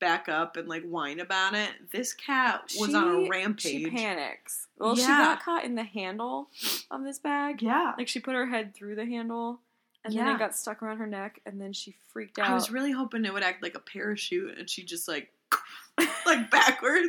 back 0.01 0.29
up 0.29 0.57
and 0.57 0.69
like 0.69 0.83
whine 0.83 1.21
about 1.21 1.55
it. 1.55 1.71
This 1.93 2.13
cat 2.13 2.73
was 2.81 2.93
on 2.93 3.27
a 3.27 3.29
rampage. 3.29 3.63
She 3.63 3.89
panics. 3.91 4.67
Well, 4.79 4.97
she 4.97 5.07
got 5.07 5.43
caught 5.45 5.65
in 5.65 5.77
the 5.77 5.85
handle 5.85 6.49
of 6.91 7.05
this 7.05 7.21
bag. 7.21 7.63
Yeah. 7.63 7.93
Like 7.97 8.09
she 8.09 8.19
put 8.19 8.35
her 8.35 8.47
head 8.47 8.75
through 8.75 8.97
the 8.97 9.07
handle, 9.07 9.61
and 10.05 10.13
Yeah. 10.13 10.25
then 10.25 10.35
it 10.35 10.39
got 10.41 10.57
stuck 10.57 10.83
around 10.83 10.97
her 10.99 11.07
neck, 11.07 11.41
and 11.47 11.61
then 11.61 11.73
she 11.73 11.95
freaked 12.09 12.41
out. 12.41 12.51
I 12.51 12.55
was 12.55 12.69
really 12.73 12.91
hoping 12.91 13.25
it 13.25 13.33
would 13.33 13.45
act 13.45 13.63
like 13.63 13.77
a 13.77 13.81
parachute, 13.81 14.59
and 14.59 14.69
she 14.69 14.83
just 14.83 15.07
like 15.07 15.31
like 16.27 16.51
backwards. 16.51 17.09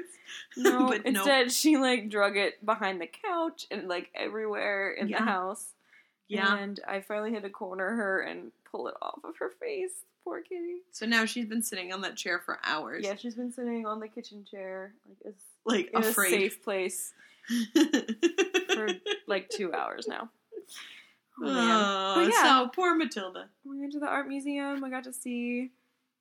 no, 0.58 0.88
but 0.90 1.04
no. 1.06 1.10
instead 1.10 1.52
she 1.52 1.78
like 1.78 2.10
drug 2.10 2.38
it 2.38 2.64
behind 2.66 3.00
the 3.02 3.08
couch 3.08 3.66
and 3.72 3.88
like 3.88 4.10
everywhere 4.16 4.92
in 4.92 5.08
Yeah. 5.10 5.20
the 5.20 5.26
house. 5.26 5.74
Yeah. 6.28 6.58
And 6.58 6.80
I 6.88 7.02
finally 7.02 7.34
had 7.34 7.44
to 7.44 7.50
corner 7.50 7.90
her 7.96 8.22
and 8.22 8.52
pull 8.72 8.88
it 8.88 8.96
off 9.02 9.20
of 9.24 9.38
her 9.38 9.50
face. 9.50 10.04
Poor 10.24 10.42
kitty. 10.42 10.78
So 10.92 11.06
now 11.06 11.26
she's 11.26 11.46
been 11.46 11.62
sitting 11.62 11.92
on 11.92 12.02
that 12.02 12.16
chair 12.16 12.40
for 12.40 12.58
hours. 12.64 13.04
Yeah, 13.04 13.16
she's 13.16 13.36
been 13.36 13.52
sitting 13.52 13.86
on 13.86 14.00
the 14.00 14.08
kitchen 14.08 14.46
chair, 14.50 14.94
like 15.08 15.18
as 15.28 15.34
Like 15.66 15.90
in 15.94 16.02
a 16.02 16.14
safe 16.14 16.64
place 16.64 17.14
for 18.74 18.88
like 19.28 19.50
two 19.50 19.74
hours 19.74 20.08
now. 20.08 20.30
Oh. 21.42 22.14
Oh, 22.18 22.22
yeah. 22.32 22.44
so 22.64 22.68
poor 22.70 22.96
Matilda. 22.96 23.50
We 23.66 23.80
went 23.80 23.92
to 23.94 24.00
the 24.00 24.08
art 24.08 24.28
museum. 24.28 24.84
I 24.84 24.90
got 24.90 25.04
to 25.06 25.14
see 25.14 25.72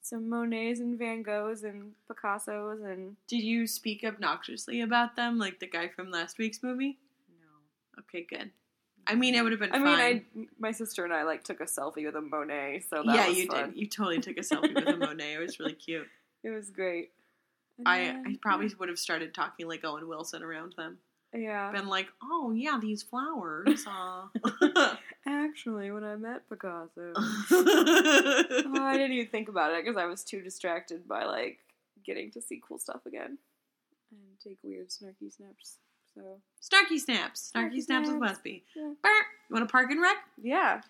some 0.02 0.28
Monets 0.28 0.80
and 0.80 0.98
Van 0.98 1.22
Goghs 1.22 1.62
and 1.64 1.92
Picassos 2.10 2.84
and 2.84 3.16
Did 3.28 3.42
you 3.42 3.66
speak 3.66 4.04
obnoxiously 4.04 4.80
about 4.80 5.16
them, 5.16 5.38
like 5.38 5.60
the 5.60 5.66
guy 5.66 5.88
from 5.88 6.10
last 6.10 6.38
week's 6.38 6.62
movie? 6.62 6.98
no. 7.40 8.00
Okay, 8.00 8.26
good. 8.28 8.50
I 9.06 9.14
mean, 9.14 9.34
it 9.34 9.42
would 9.42 9.52
have 9.52 9.60
been. 9.60 9.72
I 9.72 9.78
mean, 9.78 9.88
I 9.88 10.22
my 10.60 10.70
sister 10.70 11.04
and 11.04 11.12
I 11.12 11.24
like 11.24 11.42
took 11.42 11.60
a 11.60 11.64
selfie 11.64 12.04
with 12.04 12.14
a 12.14 12.20
Monet, 12.20 12.84
so 12.88 13.02
that 13.04 13.14
yeah, 13.14 13.26
you 13.28 13.46
fun. 13.46 13.70
did. 13.70 13.80
You 13.80 13.88
totally 13.88 14.20
took 14.20 14.36
a 14.36 14.40
selfie 14.40 14.74
with 14.74 14.86
a 14.86 14.96
Monet. 14.96 15.34
It 15.34 15.38
was 15.38 15.58
really 15.58 15.74
cute. 15.74 16.06
It 16.44 16.50
was 16.50 16.70
great. 16.70 17.12
And 17.78 17.86
I 17.86 17.98
then, 17.98 18.24
I 18.26 18.36
probably 18.42 18.68
would 18.76 18.88
have 18.88 18.98
started 18.98 19.32
talking 19.32 19.68
like 19.68 19.84
Owen 19.84 20.08
Wilson 20.08 20.42
around 20.42 20.74
them. 20.76 20.98
Yeah. 21.34 21.72
been 21.72 21.88
like, 21.88 22.08
oh 22.22 22.52
yeah, 22.52 22.78
these 22.80 23.02
flowers. 23.02 23.84
Uh. 23.86 24.26
Actually, 25.26 25.90
when 25.90 26.04
I 26.04 26.16
met 26.16 26.48
Picasso, 26.48 27.12
oh, 27.16 28.78
I 28.80 28.92
didn't 28.96 29.12
even 29.12 29.30
think 29.30 29.48
about 29.48 29.72
it 29.72 29.84
because 29.84 29.96
I 29.96 30.06
was 30.06 30.24
too 30.24 30.40
distracted 30.42 31.06
by 31.08 31.24
like 31.24 31.58
getting 32.04 32.30
to 32.32 32.42
see 32.42 32.60
cool 32.66 32.78
stuff 32.78 33.06
again 33.06 33.38
and 34.10 34.20
take 34.42 34.58
weird 34.62 34.88
snarky 34.88 35.32
snaps. 35.32 35.78
So 36.14 36.40
Snarky 36.60 36.98
snaps. 36.98 37.50
Snarky, 37.54 37.76
Snarky 37.76 37.82
snaps 37.82 38.08
with 38.08 38.16
snaps. 38.18 38.30
Westby. 38.32 38.64
Yeah. 38.76 38.82
You 38.82 39.54
want 39.54 39.66
to 39.66 39.72
park 39.72 39.90
and 39.90 40.02
wreck? 40.02 40.16
yeah, 40.42 40.80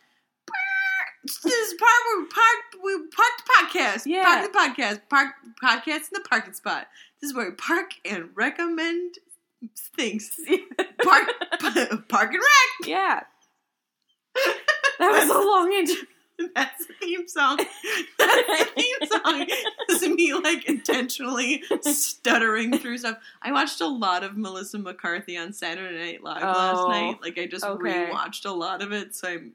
This 1.25 1.45
is 1.45 1.75
part 1.75 1.91
where 2.07 2.21
we 2.23 2.27
park 2.29 2.83
we 2.83 2.93
park 3.15 3.33
the 3.39 3.79
podcast. 3.79 4.03
Yeah. 4.07 4.25
Park 4.25 4.53
the 4.53 4.59
podcast. 4.59 5.01
Park 5.09 5.29
podcast 5.63 6.11
in 6.11 6.15
the 6.15 6.27
parking 6.29 6.55
spot. 6.55 6.89
This 7.21 7.31
is 7.31 7.37
where 7.37 7.49
we 7.49 7.55
park 7.55 7.93
and 8.05 8.31
recommend 8.35 9.15
things. 9.97 10.31
Park 11.03 11.29
park 12.09 12.33
and 12.33 12.43
rec. 12.43 12.89
yeah. 12.89 13.21
That 14.99 15.11
was 15.13 15.29
a 15.31 15.39
long 15.39 15.73
intro. 15.73 15.97
That's 16.55 16.87
the 16.87 16.95
theme 17.01 17.29
song. 17.29 17.59
That's 18.19 18.47
the 18.65 18.69
theme 18.75 19.09
song. 19.09 19.47
Is 19.91 20.09
me 20.09 20.33
like 20.35 20.65
intentionally 20.69 21.63
stuttering 21.83 22.79
through 22.79 22.99
stuff. 22.99 23.19
I 23.43 23.53
watched 23.53 23.81
a 23.81 23.87
lot 23.87 24.23
of 24.25 24.37
Melissa 24.37 24.79
McCarthy 24.79 25.37
on 25.37 25.53
Saturday 25.53 26.13
Night 26.13 26.25
Live 26.25 26.43
last 26.43 26.79
Oh, 26.79 26.89
night. 26.89 27.19
Like 27.23 27.39
I 27.39 27.47
just 27.47 27.65
okay. 27.65 28.09
rewatched 28.11 28.45
a 28.47 28.51
lot 28.51 28.83
of 28.83 28.93
it, 28.93 29.15
so 29.15 29.29
I'm 29.29 29.53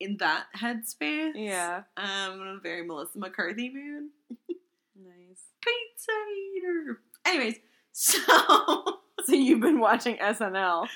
in 0.00 0.16
that 0.18 0.46
headspace. 0.56 1.32
Yeah. 1.34 1.82
Um, 1.96 2.06
I'm 2.06 2.40
in 2.40 2.48
a 2.56 2.60
very 2.60 2.84
Melissa 2.86 3.18
McCarthy 3.18 3.70
mood. 3.72 4.08
Nice. 4.96 5.42
Pizza 5.60 6.12
eater. 6.56 7.00
Anyways, 7.26 7.56
so 7.92 8.18
So 9.24 9.34
you've 9.34 9.60
been 9.60 9.80
watching 9.80 10.16
SNL. 10.16 10.86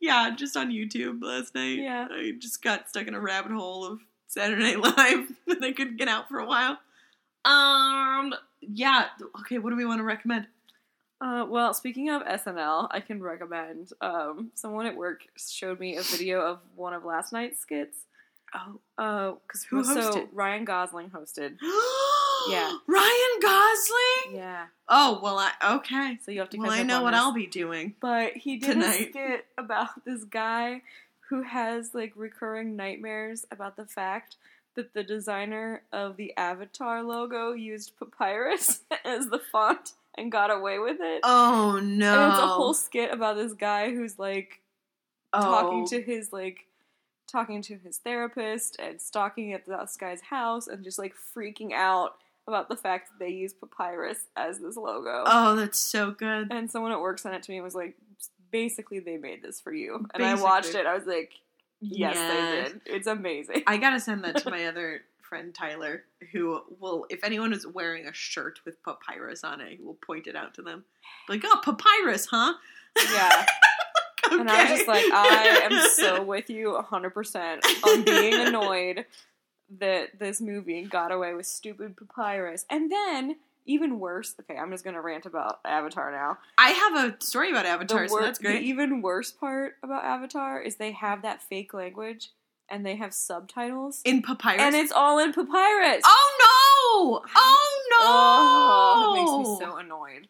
yeah, 0.00 0.34
just 0.34 0.56
on 0.56 0.70
YouTube 0.70 1.22
last 1.22 1.54
night. 1.54 1.78
Yeah. 1.78 2.08
I 2.10 2.32
just 2.38 2.62
got 2.62 2.88
stuck 2.88 3.06
in 3.06 3.14
a 3.14 3.20
rabbit 3.20 3.52
hole 3.52 3.84
of 3.84 4.00
Saturday 4.26 4.74
Night 4.74 4.80
Live 4.96 5.32
that 5.46 5.62
I 5.62 5.72
couldn't 5.72 5.96
get 5.98 6.08
out 6.08 6.28
for 6.28 6.38
a 6.38 6.46
while. 6.46 6.78
Um, 7.44 8.34
yeah. 8.60 9.06
Okay, 9.40 9.58
what 9.58 9.70
do 9.70 9.76
we 9.76 9.84
want 9.84 10.00
to 10.00 10.04
recommend? 10.04 10.46
Uh, 11.20 11.44
well, 11.48 11.74
speaking 11.74 12.10
of 12.10 12.22
SNL, 12.22 12.88
I 12.90 13.00
can 13.00 13.22
recommend. 13.22 13.92
Um, 14.00 14.50
someone 14.54 14.86
at 14.86 14.96
work 14.96 15.22
showed 15.36 15.78
me 15.78 15.96
a 15.96 16.02
video 16.02 16.40
of 16.40 16.60
one 16.74 16.94
of 16.94 17.04
last 17.04 17.32
night's 17.32 17.60
skits. 17.60 17.98
Oh, 18.54 18.80
Uh, 18.96 19.32
because 19.46 19.64
Who 19.64 19.84
so 19.84 19.94
hosted? 19.94 20.28
Ryan 20.32 20.64
Gosling 20.64 21.10
hosted. 21.10 21.58
Yeah. 22.50 22.76
Ryan 22.86 23.40
Gosling. 23.42 24.36
Yeah. 24.36 24.66
Oh 24.88 25.20
well, 25.22 25.38
I 25.38 25.52
okay. 25.76 26.18
So 26.24 26.30
you 26.30 26.40
have 26.40 26.50
to. 26.50 26.58
Well, 26.58 26.70
I 26.70 26.82
know 26.82 27.02
what 27.02 27.12
this. 27.12 27.20
I'll 27.20 27.32
be 27.32 27.46
doing. 27.46 27.94
But 28.00 28.32
he 28.36 28.56
did 28.56 28.72
tonight. 28.72 29.00
a 29.00 29.10
skit 29.10 29.46
about 29.58 30.04
this 30.04 30.24
guy 30.24 30.82
who 31.30 31.42
has 31.42 31.94
like 31.94 32.12
recurring 32.16 32.74
nightmares 32.76 33.46
about 33.50 33.76
the 33.76 33.84
fact 33.86 34.36
that 34.76 34.94
the 34.94 35.02
designer 35.02 35.82
of 35.92 36.16
the 36.16 36.36
Avatar 36.36 37.02
logo 37.02 37.52
used 37.52 37.92
papyrus 37.98 38.80
as 39.04 39.28
the 39.28 39.40
font 39.52 39.92
and 40.16 40.32
got 40.32 40.50
away 40.50 40.78
with 40.78 40.98
it. 41.00 41.20
Oh 41.24 41.80
no! 41.82 42.20
And 42.22 42.32
it's 42.32 42.40
a 42.42 42.46
whole 42.46 42.74
skit 42.74 43.12
about 43.12 43.36
this 43.36 43.52
guy 43.54 43.90
who's 43.90 44.18
like 44.18 44.60
Oh. 45.34 45.42
talking 45.42 45.86
to 45.88 46.00
his 46.00 46.32
like 46.32 46.64
talking 47.26 47.60
to 47.60 47.76
his 47.76 47.98
therapist 47.98 48.76
and 48.78 48.98
stalking 48.98 49.52
at 49.52 49.66
this 49.66 49.94
guy's 49.98 50.22
house 50.22 50.66
and 50.68 50.82
just 50.82 50.98
like 50.98 51.12
freaking 51.36 51.72
out 51.74 52.14
about 52.48 52.68
the 52.68 52.76
fact 52.76 53.10
that 53.10 53.24
they 53.24 53.30
use 53.30 53.52
papyrus 53.54 54.18
as 54.36 54.58
this 54.58 54.76
logo. 54.76 55.22
Oh, 55.26 55.54
that's 55.54 55.78
so 55.78 56.10
good. 56.10 56.48
And 56.50 56.70
someone 56.70 56.90
at 56.92 57.00
work 57.00 57.18
sent 57.18 57.34
it 57.34 57.42
to 57.44 57.52
me 57.52 57.58
and 57.58 57.64
was 57.64 57.74
like, 57.74 57.94
basically 58.50 58.98
they 59.00 59.16
made 59.18 59.42
this 59.42 59.60
for 59.60 59.72
you. 59.72 60.06
And 60.14 60.24
I 60.24 60.34
watched 60.34 60.74
it. 60.74 60.86
I 60.86 60.94
was 60.94 61.06
like, 61.06 61.32
yes, 61.80 62.14
Yes. 62.16 62.64
they 62.64 62.72
did. 62.72 62.80
It's 62.96 63.06
amazing. 63.06 63.62
I 63.66 63.76
gotta 63.76 64.00
send 64.00 64.24
that 64.24 64.38
to 64.38 64.50
my 64.50 64.64
other 64.66 65.02
friend 65.20 65.54
Tyler, 65.54 66.04
who 66.32 66.60
will, 66.80 67.04
if 67.10 67.22
anyone 67.22 67.52
is 67.52 67.66
wearing 67.66 68.06
a 68.06 68.14
shirt 68.14 68.60
with 68.64 68.82
papyrus 68.82 69.44
on 69.44 69.60
it, 69.60 69.76
he 69.78 69.84
will 69.84 69.98
point 70.06 70.26
it 70.26 70.34
out 70.34 70.54
to 70.54 70.62
them. 70.62 70.84
Like, 71.28 71.42
oh, 71.44 71.60
papyrus, 71.62 72.26
huh? 72.30 72.54
yeah. 73.12 73.44
And 74.30 74.50
I 74.50 74.64
was 74.64 74.70
just 74.80 74.88
like, 74.88 75.04
I 75.10 75.60
am 75.70 75.88
so 75.94 76.22
with 76.22 76.50
you 76.50 76.78
100% 76.78 77.60
on 77.84 78.02
being 78.04 78.34
annoyed 78.46 79.06
that 79.78 80.18
this 80.18 80.40
movie 80.40 80.82
got 80.84 81.12
away 81.12 81.34
with 81.34 81.46
stupid 81.46 81.96
papyrus. 81.96 82.64
And 82.70 82.90
then, 82.90 83.36
even 83.66 83.98
worse, 84.00 84.34
okay, 84.40 84.58
I'm 84.58 84.70
just 84.70 84.84
to 84.84 85.00
rant 85.00 85.26
about 85.26 85.60
Avatar 85.64 86.10
now. 86.10 86.38
I 86.56 86.70
have 86.70 87.12
a 87.12 87.24
story 87.24 87.50
about 87.50 87.66
Avatar, 87.66 88.04
the, 88.04 88.08
so 88.08 88.20
that's 88.20 88.38
great. 88.38 88.60
the 88.60 88.66
even 88.66 89.02
worse 89.02 89.30
part 89.30 89.74
about 89.82 90.04
Avatar 90.04 90.60
is 90.60 90.76
they 90.76 90.92
have 90.92 91.22
that 91.22 91.42
fake 91.42 91.74
language 91.74 92.30
and 92.70 92.84
they 92.84 92.96
have 92.96 93.14
subtitles. 93.14 94.02
in 94.04 94.22
papyrus. 94.22 94.60
and 94.60 94.74
it's 94.74 94.92
all 94.92 95.18
in 95.18 95.32
papyrus. 95.32 96.02
oh 96.04 96.36
no! 96.38 97.22
Oh 97.36 97.82
no! 97.90 97.98
Oh, 98.00 99.40
makes 99.40 99.48
me 99.48 99.66
so 99.66 99.76
annoyed. 99.76 100.28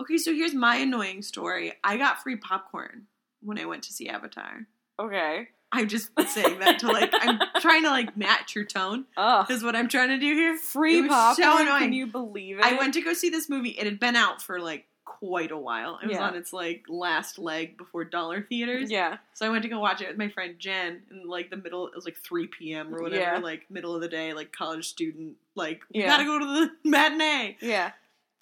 Okay, 0.00 0.18
so 0.18 0.34
here's 0.34 0.54
my 0.54 0.76
annoying 0.76 1.22
story. 1.22 1.72
I 1.82 1.96
got 1.96 2.22
free 2.22 2.36
popcorn 2.36 3.06
when 3.40 3.58
I 3.58 3.64
went 3.64 3.84
to 3.84 3.92
see 3.92 4.08
Avatar. 4.08 4.66
Okay. 4.98 5.48
I'm 5.72 5.88
just 5.88 6.10
saying 6.28 6.60
that 6.60 6.78
to 6.80 6.86
like 6.88 7.10
I'm 7.12 7.40
trying 7.60 7.82
to 7.82 7.90
like 7.90 8.16
match 8.16 8.54
your 8.54 8.64
tone. 8.64 9.06
Ugh. 9.16 9.50
Is 9.50 9.62
what 9.64 9.74
I'm 9.74 9.88
trying 9.88 10.08
to 10.10 10.18
do 10.18 10.32
here. 10.34 10.56
Free 10.56 11.06
popcorn. 11.08 11.48
so 11.48 11.58
annoying. 11.62 11.78
Can 11.82 11.92
you 11.92 12.06
believe 12.06 12.58
it? 12.58 12.64
I 12.64 12.74
went 12.74 12.94
to 12.94 13.00
go 13.02 13.12
see 13.12 13.28
this 13.30 13.48
movie. 13.48 13.70
It 13.70 13.84
had 13.84 13.98
been 13.98 14.14
out 14.16 14.40
for 14.40 14.60
like 14.60 14.86
quite 15.04 15.50
a 15.50 15.56
while. 15.58 15.98
It 16.02 16.06
was 16.08 16.16
Yeah. 16.16 16.24
on 16.28 16.36
its 16.36 16.52
like 16.52 16.84
last 16.88 17.38
leg 17.38 17.76
before 17.76 18.04
dollar 18.04 18.42
theaters. 18.42 18.90
Yeah. 18.90 19.16
So 19.32 19.46
I 19.46 19.48
went 19.48 19.62
to 19.64 19.68
go 19.68 19.80
watch 19.80 20.00
it 20.00 20.08
with 20.08 20.16
my 20.18 20.28
friend 20.28 20.54
Jen 20.58 21.02
in 21.10 21.26
like 21.28 21.50
the 21.50 21.56
middle. 21.56 21.86
It 21.88 21.94
was 21.96 22.04
like 22.04 22.16
3 22.18 22.46
p.m. 22.46 22.94
or 22.94 23.02
whatever, 23.02 23.22
Yeah. 23.22 23.38
like 23.38 23.70
middle 23.70 23.94
of 23.94 24.00
the 24.00 24.08
day, 24.08 24.32
like 24.32 24.52
college 24.52 24.86
student. 24.88 25.36
Like 25.56 25.82
we 25.92 26.00
Yeah. 26.00 26.06
gotta 26.06 26.24
go 26.24 26.38
to 26.38 26.44
the 26.46 26.70
matinee. 26.88 27.56
Yeah. 27.60 27.92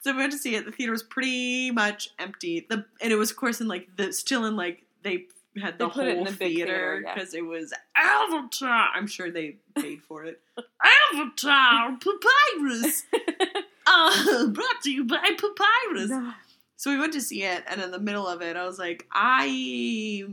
So 0.01 0.13
we 0.13 0.19
went 0.19 0.33
to 0.33 0.39
see 0.39 0.55
it. 0.55 0.65
The 0.67 0.73
theater 0.73 0.93
was 0.93 1.03
pretty 1.03 1.71
much 1.71 2.11
empty. 2.19 2.67
The 2.69 2.85
and 3.01 3.11
it 3.13 3.17
was 3.17 3.31
of 3.31 3.37
course 3.39 3.61
in 3.61 3.69
like 3.69 3.89
the 3.97 4.13
still 4.13 4.45
in 4.45 4.55
like 4.57 4.83
they 5.03 5.25
had 5.61 5.79
the 5.79 5.89
whole 5.89 6.25
the 6.25 6.33
theater, 6.33 6.37
theater 6.37 7.03
yeah. 7.05 7.15
because 7.15 7.35
it 7.35 7.45
was 7.45 7.75
Avatar. 7.95 8.89
I'm 8.95 9.07
sure 9.07 9.31
they 9.31 9.57
paid 9.75 10.03
for 10.03 10.25
it. 10.25 10.41
Avatar 11.13 11.99
Papyrus. 11.99 13.05
uh, 13.87 14.47
brought 14.49 14.83
to 14.85 14.91
you 14.91 15.05
by 15.05 15.19
Papyrus. 15.19 16.11
No. 16.11 16.33
So 16.77 16.91
we 16.91 16.99
went 16.99 17.13
to 17.13 17.21
see 17.21 17.45
it, 17.45 17.63
and 17.69 17.81
in 17.81 17.91
the 17.91 17.99
middle 18.01 18.27
of 18.27 18.43
it, 18.43 18.57
I 18.57 18.65
was 18.65 18.79
like, 18.79 19.07
I 19.13 20.25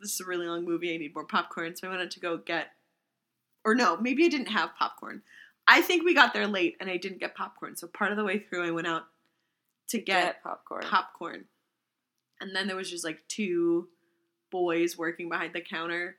this 0.00 0.14
is 0.14 0.20
a 0.20 0.24
really 0.24 0.46
long 0.46 0.64
movie. 0.64 0.92
I 0.92 0.98
need 0.98 1.14
more 1.14 1.24
popcorn. 1.24 1.76
So 1.76 1.86
I 1.88 1.90
wanted 1.90 2.10
to 2.10 2.20
go 2.20 2.36
get, 2.36 2.68
or 3.64 3.74
no, 3.74 3.96
maybe 3.96 4.24
I 4.24 4.28
didn't 4.28 4.48
have 4.48 4.74
popcorn. 4.78 5.22
I 5.66 5.80
think 5.80 6.04
we 6.04 6.14
got 6.14 6.34
there 6.34 6.46
late, 6.46 6.76
and 6.80 6.90
I 6.90 6.98
didn't 6.98 7.20
get 7.20 7.34
popcorn. 7.34 7.76
So 7.76 7.86
part 7.86 8.10
of 8.10 8.18
the 8.18 8.24
way 8.24 8.38
through, 8.38 8.66
I 8.66 8.70
went 8.70 8.86
out 8.86 9.04
to 9.88 9.98
get 9.98 10.24
Get 10.24 10.42
popcorn. 10.42 10.82
popcorn, 10.82 11.44
and 12.40 12.54
then 12.54 12.66
there 12.66 12.76
was 12.76 12.90
just 12.90 13.04
like 13.04 13.22
two 13.28 13.88
boys 14.54 14.96
working 14.96 15.28
behind 15.28 15.52
the 15.52 15.60
counter, 15.60 16.14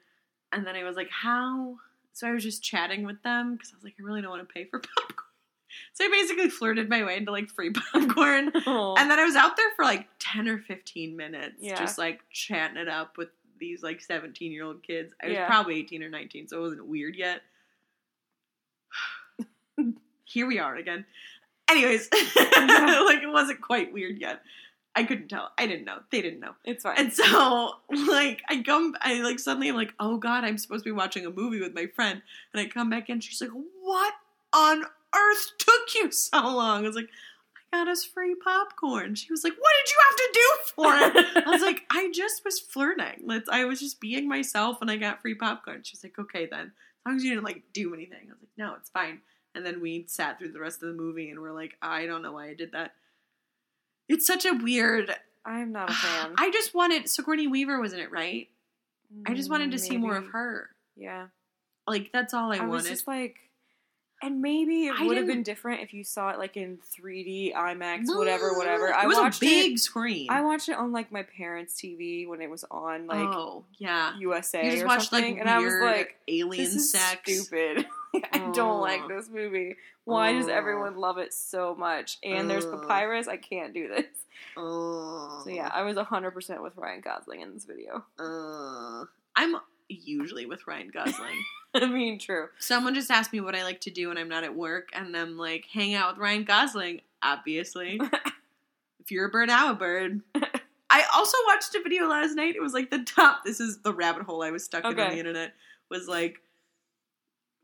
and 0.52 0.68
then 0.68 0.76
I 0.76 0.84
was 0.84 0.98
like, 0.98 1.10
how? 1.10 1.78
So 2.12 2.28
I 2.28 2.32
was 2.32 2.44
just 2.44 2.62
chatting 2.62 3.06
with 3.06 3.22
them 3.24 3.54
because 3.54 3.72
I 3.72 3.76
was 3.78 3.84
like, 3.86 3.94
I 3.98 4.04
really 4.04 4.22
don't 4.22 4.30
want 4.30 4.46
to 4.48 4.54
pay 4.54 4.66
for 4.66 4.80
popcorn. 4.98 5.24
So 5.94 6.04
I 6.06 6.10
basically 6.10 6.50
flirted 6.50 6.90
my 6.90 7.04
way 7.06 7.16
into 7.18 7.32
like 7.32 7.48
free 7.50 7.72
popcorn. 7.94 8.52
Oh. 8.66 8.96
And 8.98 9.10
then 9.10 9.20
I 9.20 9.24
was 9.24 9.36
out 9.36 9.56
there 9.56 9.70
for 9.78 9.86
like 9.86 10.08
10 10.20 10.48
or 10.50 10.58
15 10.60 11.16
minutes, 11.16 11.56
Yeah. 11.60 11.76
just 11.78 11.98
like 11.98 12.20
chatting 12.30 12.78
it 12.78 12.88
up 12.90 13.18
with 13.18 13.30
these 13.60 13.82
like 13.84 14.02
17 14.02 14.52
year 14.52 14.66
old 14.66 14.84
kids. 14.84 15.14
I 15.24 15.28
was 15.28 15.34
Yeah. 15.36 15.48
probably 15.48 15.78
18 15.80 16.04
or 16.04 16.10
19, 16.10 16.48
so 16.50 16.58
it 16.58 16.62
wasn't 16.62 16.88
weird 16.88 17.16
yet. 17.16 17.42
Here 20.26 20.48
we 20.48 20.60
are 20.60 20.76
again. 20.76 21.06
Anyways, 21.70 22.10
like 22.12 23.24
it 23.24 23.32
wasn't 23.32 23.62
quite 23.62 23.92
weird 23.94 24.20
yet. 24.20 24.42
I 24.96 25.04
couldn't 25.04 25.28
tell. 25.28 25.52
I 25.58 25.68
didn't 25.68 25.86
know. 25.86 26.00
They 26.10 26.22
didn't 26.22 26.40
know. 26.40 26.54
it's 26.64 26.84
fine. 26.84 26.96
And 26.98 27.14
so, 27.14 27.72
like, 28.08 28.42
I 28.50 28.64
come, 28.64 28.96
I 29.02 29.22
like 29.22 29.40
suddenly 29.40 29.68
I'm 29.68 29.76
like, 29.76 29.94
oh 30.00 30.18
god, 30.18 30.46
I'm 30.46 30.58
supposed 30.58 30.86
to 30.86 30.90
be 30.90 30.96
watching 30.96 31.26
a 31.26 31.32
movie 31.32 31.60
with 31.60 31.76
my 31.76 31.88
friend, 31.88 32.22
and 32.54 32.62
I 32.62 32.66
come 32.66 32.90
back 32.90 33.10
in. 33.10 33.20
She's 33.20 33.42
like, 33.42 33.52
what 33.82 34.14
on 34.54 34.84
earth 34.84 35.52
took 35.58 35.94
you 35.96 36.12
so 36.12 36.42
long? 36.42 36.86
I 36.86 36.88
was 36.88 36.96
like, 36.96 37.10
I 37.74 37.78
got 37.78 37.88
us 37.90 38.06
free 38.06 38.36
popcorn. 38.36 39.16
She 39.16 39.32
was 39.34 39.44
like, 39.44 39.54
what 39.54 39.72
did 39.84 39.92
you 39.92 39.98
have 40.08 40.18
to 40.18 40.30
do 40.34 40.48
for 40.76 41.20
it? 41.20 41.46
I 41.46 41.50
was 41.50 41.62
like, 41.62 41.82
I 41.92 42.10
just 42.14 42.46
was 42.46 42.60
flirting. 42.60 43.24
Let's. 43.26 43.50
I 43.50 43.66
was 43.66 43.82
just 43.82 44.00
being 44.00 44.30
myself, 44.30 44.78
and 44.82 44.90
I 44.90 44.96
got 44.96 45.22
free 45.22 45.36
popcorn. 45.36 45.82
She's 45.84 46.04
like, 46.04 46.18
okay 46.18 46.48
then, 46.50 46.68
as 46.68 47.06
long 47.06 47.16
as 47.18 47.24
you 47.24 47.32
didn't 47.32 47.44
like 47.44 47.64
do 47.74 47.94
anything. 47.94 48.28
I 48.28 48.32
was 48.32 48.42
like, 48.42 48.58
no, 48.58 48.76
it's 48.76 48.90
fine. 48.90 49.20
And 49.56 49.66
then 49.66 49.82
we 49.82 50.06
sat 50.08 50.38
through 50.38 50.52
the 50.52 50.60
rest 50.60 50.84
of 50.84 50.90
the 50.90 50.96
movie, 51.02 51.30
and 51.30 51.42
we're 51.42 51.54
like, 51.54 51.76
I 51.82 52.06
don't 52.06 52.22
know 52.22 52.34
why 52.34 52.48
I 52.48 52.54
did 52.54 52.72
that. 52.72 52.94
It's 54.08 54.26
such 54.26 54.46
a 54.46 54.54
weird. 54.54 55.16
I'm 55.46 55.72
not 55.72 55.90
a 55.90 55.94
fan. 55.94 56.34
I 56.38 56.52
just 56.52 56.74
wanted 56.74 57.10
Sigourney 57.10 57.48
Weaver 57.48 57.80
was 57.80 57.94
in 57.94 58.00
it, 58.00 58.12
right? 58.12 58.50
I 59.26 59.34
just 59.34 59.50
wanted 59.50 59.72
to 59.72 59.80
see 59.80 59.96
mm, 59.96 60.02
more 60.02 60.16
of 60.16 60.28
her. 60.28 60.70
Yeah. 60.96 61.28
Like 61.88 62.12
that's 62.12 62.34
all 62.34 62.52
I, 62.52 62.58
wanted. 62.58 62.64
I, 62.64 62.68
was 62.68 62.88
just 62.90 63.08
like, 63.08 63.38
And 64.22 64.42
maybe 64.42 64.88
it 64.88 65.06
would 65.06 65.18
have 65.18 65.28
been 65.28 65.44
different 65.44 65.82
if 65.82 65.94
you 65.94 66.04
saw 66.04 66.30
it 66.30 66.40
like 66.40 66.58
in 66.58 66.80
3D, 67.00 67.54
IMAX, 67.54 68.08
whatever, 68.08 68.58
whatever. 68.58 68.88
It 68.88 68.96
I 68.96 69.06
was 69.06 69.18
watched 69.18 69.38
a 69.38 69.46
big 69.46 69.74
it. 69.74 69.80
screen. 69.80 70.28
I 70.30 70.42
watched 70.42 70.70
it 70.70 70.76
on 70.76 70.92
like 70.92 71.12
my 71.12 71.24
parents' 71.24 71.80
TV 71.80 72.28
when 72.28 72.42
it 72.42 72.50
was 72.50 72.66
on 72.72 73.08
like 73.08 73.20
oh 73.20 73.66
yeah, 73.78 74.18
USA 74.18 74.66
you 74.66 74.72
just 74.72 74.86
watched 74.86 75.14
like 75.14 75.26
and 75.26 75.50
I 75.50 75.60
was 75.60 75.76
like, 75.82 76.16
alien 76.28 76.64
"This 76.64 76.76
is 76.76 76.92
sex. 76.92 77.22
stupid. 77.22 77.86
I 78.34 78.52
don't 78.54 78.82
like 78.82 79.08
this 79.08 79.30
movie. 79.30 79.76
Why 80.04 80.34
does 80.34 80.48
everyone 80.48 80.98
love 80.98 81.18
it 81.18 81.34
so 81.34 81.76
much? 81.76 82.18
And 82.24 82.50
there's 82.50 82.66
papyrus. 82.66 83.28
I 83.28 83.38
can't 83.38 83.74
do 83.74 83.88
this. 83.88 84.06
So 84.56 85.44
yeah, 85.48 85.70
I 85.74 85.84
was 85.84 85.98
hundred 85.98 86.32
percent 86.32 86.62
with 86.62 86.74
Ryan 86.78 87.02
Gosling 87.02 87.42
in 87.42 87.54
this 87.54 87.66
video. 87.66 88.06
I'm 89.36 89.56
usually 89.90 90.46
with 90.46 90.66
Ryan 90.68 90.90
Gosling. 90.94 91.44
I 91.76 91.86
mean, 91.88 92.20
true. 92.20 92.48
Someone 92.60 92.96
just 92.96 93.12
asked 93.12 93.34
me 93.34 93.42
what 93.42 93.56
I 93.56 93.64
like 93.64 93.82
to 93.82 93.90
do 93.92 94.08
when 94.08 94.18
I'm 94.18 94.30
not 94.30 94.44
at 94.44 94.56
work, 94.56 94.90
and 94.94 95.16
I'm 95.16 95.38
like, 95.38 95.66
hang 95.72 95.94
out 95.94 96.14
with 96.14 96.22
Ryan 96.24 96.44
Gosling, 96.46 97.02
obviously. 97.22 98.00
if 99.00 99.12
you're 99.12 99.26
a 99.26 99.30
bird, 99.30 99.50
I'm 99.50 99.72
a 99.72 99.76
bird. 99.76 100.22
I 100.90 101.04
also 101.14 101.38
watched 101.48 101.76
a 101.76 101.82
video 101.84 102.08
last 102.08 102.36
night. 102.36 102.56
It 102.56 102.62
was 102.62 102.74
like 102.74 102.90
the 102.92 103.04
top. 103.04 103.44
This 103.44 103.60
is 103.60 103.80
the 103.82 103.94
rabbit 103.94 104.24
hole 104.24 104.42
I 104.42 104.52
was 104.52 104.64
stuck 104.64 104.86
in 104.86 104.92
on 104.92 105.00
Okay. 105.00 105.14
the 105.14 105.20
internet. 105.20 105.54
Was 105.90 106.08
like, 106.08 106.38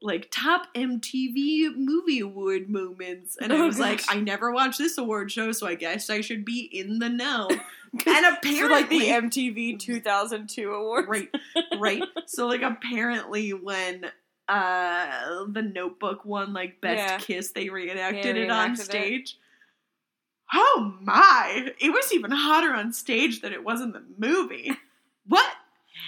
like 0.01 0.29
top 0.31 0.67
MTV 0.75 1.75
movie 1.75 2.19
award 2.19 2.69
moments, 2.69 3.37
and 3.39 3.53
I 3.53 3.57
Oh, 3.59 3.67
was 3.67 3.79
like. 3.79 4.01
I 4.09 4.19
never 4.19 4.51
watched 4.51 4.77
this 4.79 4.97
award 4.97 5.31
show, 5.31 5.51
so 5.51 5.67
I 5.67 5.75
guess 5.75 6.09
I 6.09 6.21
should 6.21 6.43
be 6.45 6.61
in 6.61 6.99
the 6.99 7.09
know. 7.09 7.47
and 8.05 8.25
apparently, 8.25 8.69
like 8.69 8.89
the 8.89 8.99
MTV 9.01 9.77
2002 9.79 10.71
award. 10.71 11.05
right 11.09 11.29
right 11.77 12.03
so 12.25 12.47
like 12.47 12.61
apparently 12.61 13.51
when 13.51 14.05
uh 14.47 15.45
the 15.49 15.61
notebook 15.61 16.23
won 16.25 16.53
like 16.53 16.79
best 16.81 16.97
Yeah. 16.99 17.17
kiss 17.19 17.51
they 17.51 17.69
reenacted 17.69 18.37
Yeah, 18.37 18.43
it 18.43 18.49
on 18.49 18.71
reenacted 18.71 18.79
it. 18.79 18.83
stage 18.85 19.37
oh 20.53 20.93
my 21.01 21.71
it 21.79 21.89
was 21.89 22.11
even 22.13 22.31
hotter 22.31 22.73
on 22.73 22.91
stage 22.93 23.41
than 23.41 23.53
it 23.53 23.63
was 23.63 23.81
in 23.81 23.91
the 23.91 24.03
movie 24.17 24.71
what 25.27 25.49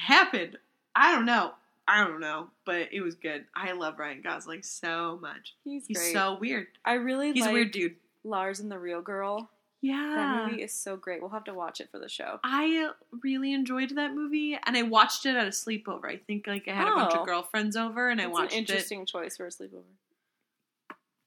happened 0.07 0.57
i 0.95 1.11
don't 1.13 1.25
know 1.25 1.51
i 1.87 2.03
don't 2.03 2.19
know 2.21 2.47
but 2.65 2.87
it 2.91 3.01
was 3.01 3.15
good 3.15 3.45
i 3.55 3.71
love 3.73 3.99
ryan 3.99 4.21
gosling 4.21 4.61
so 4.63 5.17
much 5.21 5.55
He's, 5.63 5.85
he's 5.87 5.97
great. 5.97 6.13
so 6.13 6.37
weird 6.39 6.67
I 6.85 6.93
really 6.93 7.31
he's 7.33 7.41
like 7.41 7.51
a 7.51 7.53
weird 7.53 7.71
dude 7.71 7.95
Lars 8.23 8.59
and 8.61 8.71
the 8.71 8.79
Real 8.79 9.01
Girl. 9.01 9.49
yeah 9.81 10.13
That 10.15 10.47
movie 10.49 10.63
is 10.63 10.71
so 10.71 10.95
great. 10.95 11.19
We'll 11.19 11.31
have 11.31 11.43
to 11.43 11.53
watch 11.53 11.81
it 11.81 11.89
for 11.91 11.99
the 11.99 12.07
show. 12.07 12.39
I 12.41 12.91
really 13.21 13.51
enjoyed 13.51 13.89
that 13.97 14.13
movie, 14.15 14.57
and 14.65 14.77
I 14.77 14.83
watched 14.83 15.25
it 15.25 15.35
at 15.35 15.45
a 15.45 15.49
sleepover. 15.49 16.05
I 16.05 16.15
think 16.25 16.47
like 16.47 16.69
I 16.69 16.71
had 16.73 16.87
a 16.87 16.91
bunch 16.95 17.11
Oh. 17.15 17.19
of 17.19 17.25
girlfriends 17.25 17.75
over, 17.75 18.09
and 18.09 18.21
I 18.21 18.25
That's 18.27 18.33
watched 18.33 18.53
an 18.53 18.59
it. 18.59 18.61
interesting 18.69 19.05
choice 19.05 19.35
for 19.35 19.45
a 19.45 19.49
sleepover. 19.49 19.83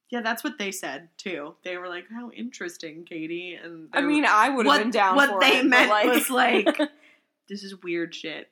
Yeah, 0.09 0.21
that's 0.23 0.43
what 0.45 0.57
they 0.57 0.71
said 0.71 1.09
too. 1.19 1.57
They 1.65 1.77
were 1.77 1.89
like, 1.89 2.05
"How 2.11 2.31
interesting, 2.31 3.05
Katie." 3.05 3.55
And 3.63 3.89
I 3.93 4.01
they 4.01 4.07
mean, 4.07 4.25
I 4.25 4.49
would 4.49 4.65
have 4.65 4.75
what 4.77 4.83
been 4.83 4.91
down 4.91 5.17
what 5.17 5.31
for 5.31 5.41
they 5.41 5.59
it. 5.59 5.63
but, 5.63 5.69
meant 5.69 5.91
like, 5.91 6.07
was 6.07 6.31
like, 6.31 6.79
"This 7.49 7.63
is 7.63 7.83
weird 7.83 8.15
shit." 8.15 8.49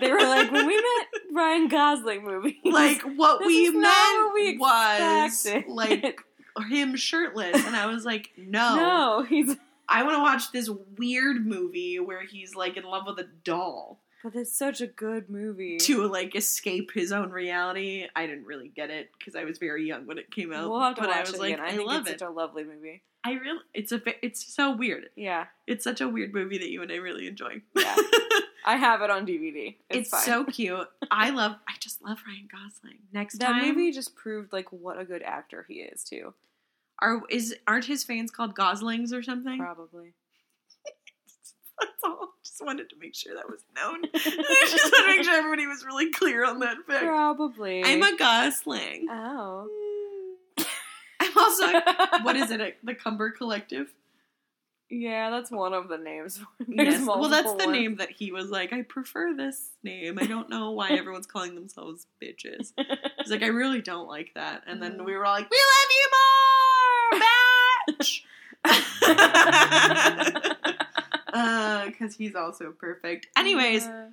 they 0.00 0.10
were 0.12 0.20
like, 0.20 0.50
when 0.50 0.66
we 0.66 0.76
met 1.12 1.22
Ryan 1.32 1.68
Gosling 1.68 2.24
movie, 2.24 2.60
like 2.64 3.02
what 3.02 3.44
we 3.44 3.70
meant 3.70 4.34
we 4.34 4.58
was 4.58 5.46
like 5.68 6.24
him 6.70 6.96
shirtless, 6.96 7.64
and 7.64 7.76
I 7.76 7.86
was 7.86 8.04
like, 8.04 8.30
"No, 8.36 8.76
no, 8.76 9.22
he's. 9.24 9.56
I 9.88 10.02
want 10.02 10.16
to 10.16 10.20
watch 10.20 10.52
this 10.52 10.68
weird 10.96 11.46
movie 11.46 11.98
where 11.98 12.24
he's 12.24 12.54
like 12.54 12.76
in 12.76 12.84
love 12.84 13.04
with 13.06 13.18
a 13.18 13.28
doll." 13.44 14.00
But 14.24 14.34
it's 14.34 14.52
such 14.52 14.80
a 14.80 14.88
good 14.88 15.30
movie. 15.30 15.78
to 15.78 16.06
like 16.08 16.34
escape 16.34 16.90
his 16.92 17.12
own 17.12 17.30
reality. 17.30 18.06
I 18.16 18.26
didn't 18.26 18.46
really 18.46 18.68
get 18.68 18.90
it 18.90 19.10
because 19.16 19.36
I 19.36 19.44
was 19.44 19.58
very 19.58 19.86
young 19.86 20.06
when 20.06 20.18
it 20.18 20.30
came 20.32 20.52
out. 20.52 20.68
we'll 20.68 20.80
have 20.80 20.96
to 20.96 21.02
but 21.02 21.10
watch 21.10 21.16
I 21.18 21.20
was 21.20 21.34
it 21.34 21.40
like, 21.40 21.54
again. 21.54 21.64
I, 21.64 21.68
I, 21.68 21.76
think 21.76 21.88
love 21.88 22.00
it's 22.00 22.10
it. 22.10 22.18
such 22.18 22.28
a 22.28 22.30
lovely 22.32 22.64
movie. 22.64 23.02
I 23.22 23.32
really, 23.34 23.60
it's 23.74 23.92
a, 23.92 24.00
it's 24.24 24.54
so 24.54 24.74
weird. 24.74 25.10
Yeah, 25.14 25.46
It's 25.66 25.84
such 25.84 26.00
a 26.00 26.08
weird 26.08 26.32
movie 26.34 26.58
that 26.58 26.70
you 26.70 26.82
and 26.82 26.90
I 26.90 26.96
really 26.96 27.26
enjoy. 27.28 27.62
Yeah. 27.76 27.94
I 28.64 28.76
have 28.76 29.02
it 29.02 29.10
on 29.10 29.26
DVD. 29.26 29.76
it's 29.88 30.12
It's, 30.12 30.24
so 30.24 30.44
cute. 30.50 30.88
I 31.10 31.30
love, 31.30 31.52
I 31.68 31.72
just 31.80 32.02
love 32.02 32.18
Ryan 32.26 32.48
Gosling. 32.50 32.98
Next 33.12 33.38
that 33.38 33.46
time, 33.52 33.68
movie 33.68 33.92
just 33.92 34.14
proved 34.14 34.52
like 34.52 34.70
what 34.72 34.98
a 34.98 35.04
good 35.04 35.22
actor 35.22 35.64
he 35.68 35.74
is 35.74 36.04
too. 36.04 36.34
are 37.00 37.22
is 37.30 37.54
aren't 37.66 37.84
his 37.84 38.04
fans 38.04 38.30
called 38.30 38.54
Goslings 38.54 39.12
or 39.12 39.22
something? 39.22 39.58
Probably. 39.58 40.14
That's 41.80 41.92
all. 42.04 42.34
Just 42.44 42.64
wanted 42.64 42.90
to 42.90 42.96
make 43.00 43.14
sure 43.14 43.34
that 43.34 43.48
was 43.48 43.62
known. 43.76 44.04
I 44.14 44.18
just 44.68 44.92
wanted 44.92 45.12
to 45.12 45.16
make 45.16 45.24
sure 45.24 45.34
everybody 45.34 45.66
was 45.66 45.84
really 45.84 46.10
clear 46.10 46.44
on 46.44 46.58
that 46.60 46.76
fact. 46.86 47.04
Probably. 47.04 47.84
I'm 47.84 48.02
a 48.02 48.16
Gosling. 48.16 49.06
Oh. 49.10 49.68
I'm 51.20 51.36
also 51.36 51.66
what 52.22 52.36
is 52.36 52.50
it? 52.50 52.78
The 52.82 52.94
Cumber 52.94 53.30
Collective. 53.30 53.88
Yeah, 54.90 55.28
that's 55.30 55.50
one 55.50 55.74
of 55.74 55.88
the 55.88 55.98
names. 55.98 56.40
Yes. 56.66 57.06
Well, 57.06 57.28
that's 57.28 57.50
the 57.52 57.66
ones. 57.66 57.72
name 57.72 57.96
that 57.96 58.10
he 58.10 58.32
was 58.32 58.50
like. 58.50 58.72
I 58.72 58.82
prefer 58.82 59.34
this 59.34 59.70
name. 59.82 60.18
I 60.18 60.26
don't 60.26 60.48
know 60.48 60.70
why 60.72 60.90
everyone's 60.98 61.26
calling 61.26 61.54
themselves 61.54 62.06
bitches. 62.22 62.72
He's 63.18 63.30
like, 63.30 63.42
I 63.42 63.48
really 63.48 63.80
don't 63.82 64.08
like 64.08 64.32
that. 64.34 64.62
And 64.66 64.82
then 64.82 65.04
we 65.04 65.14
were 65.16 65.24
all 65.26 65.34
like, 65.34 65.50
We 65.50 65.58
love 65.58 65.90
you 65.98 66.10
more, 67.18 67.20
bitch. 67.98 68.22
Because 71.86 72.14
he's 72.16 72.34
also 72.34 72.72
perfect. 72.72 73.26
Anyways, 73.36 73.84
Uh, 73.86 74.06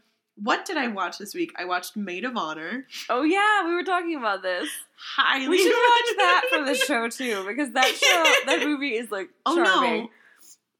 what 0.43 0.65
did 0.65 0.75
I 0.77 0.88
watch 0.88 1.17
this 1.17 1.33
week? 1.33 1.53
I 1.57 1.65
watched 1.65 1.95
Maid 1.95 2.25
of 2.25 2.35
Honor. 2.35 2.85
oh 3.09 3.23
yeah, 3.23 3.65
we 3.65 3.73
were 3.73 3.83
talking 3.83 4.15
about 4.17 4.41
this. 4.41 4.67
Highly. 4.97 5.47
We 5.49 5.57
should 5.57 5.67
watch 5.71 6.17
that 6.17 6.43
for 6.51 6.65
the 6.65 6.75
show 6.75 7.07
too, 7.09 7.45
because 7.47 7.71
that 7.73 7.88
show, 7.88 8.23
that 8.51 8.65
movie 8.65 8.95
is 8.95 9.11
like 9.11 9.29
Oh 9.45 9.55
no. 9.55 10.09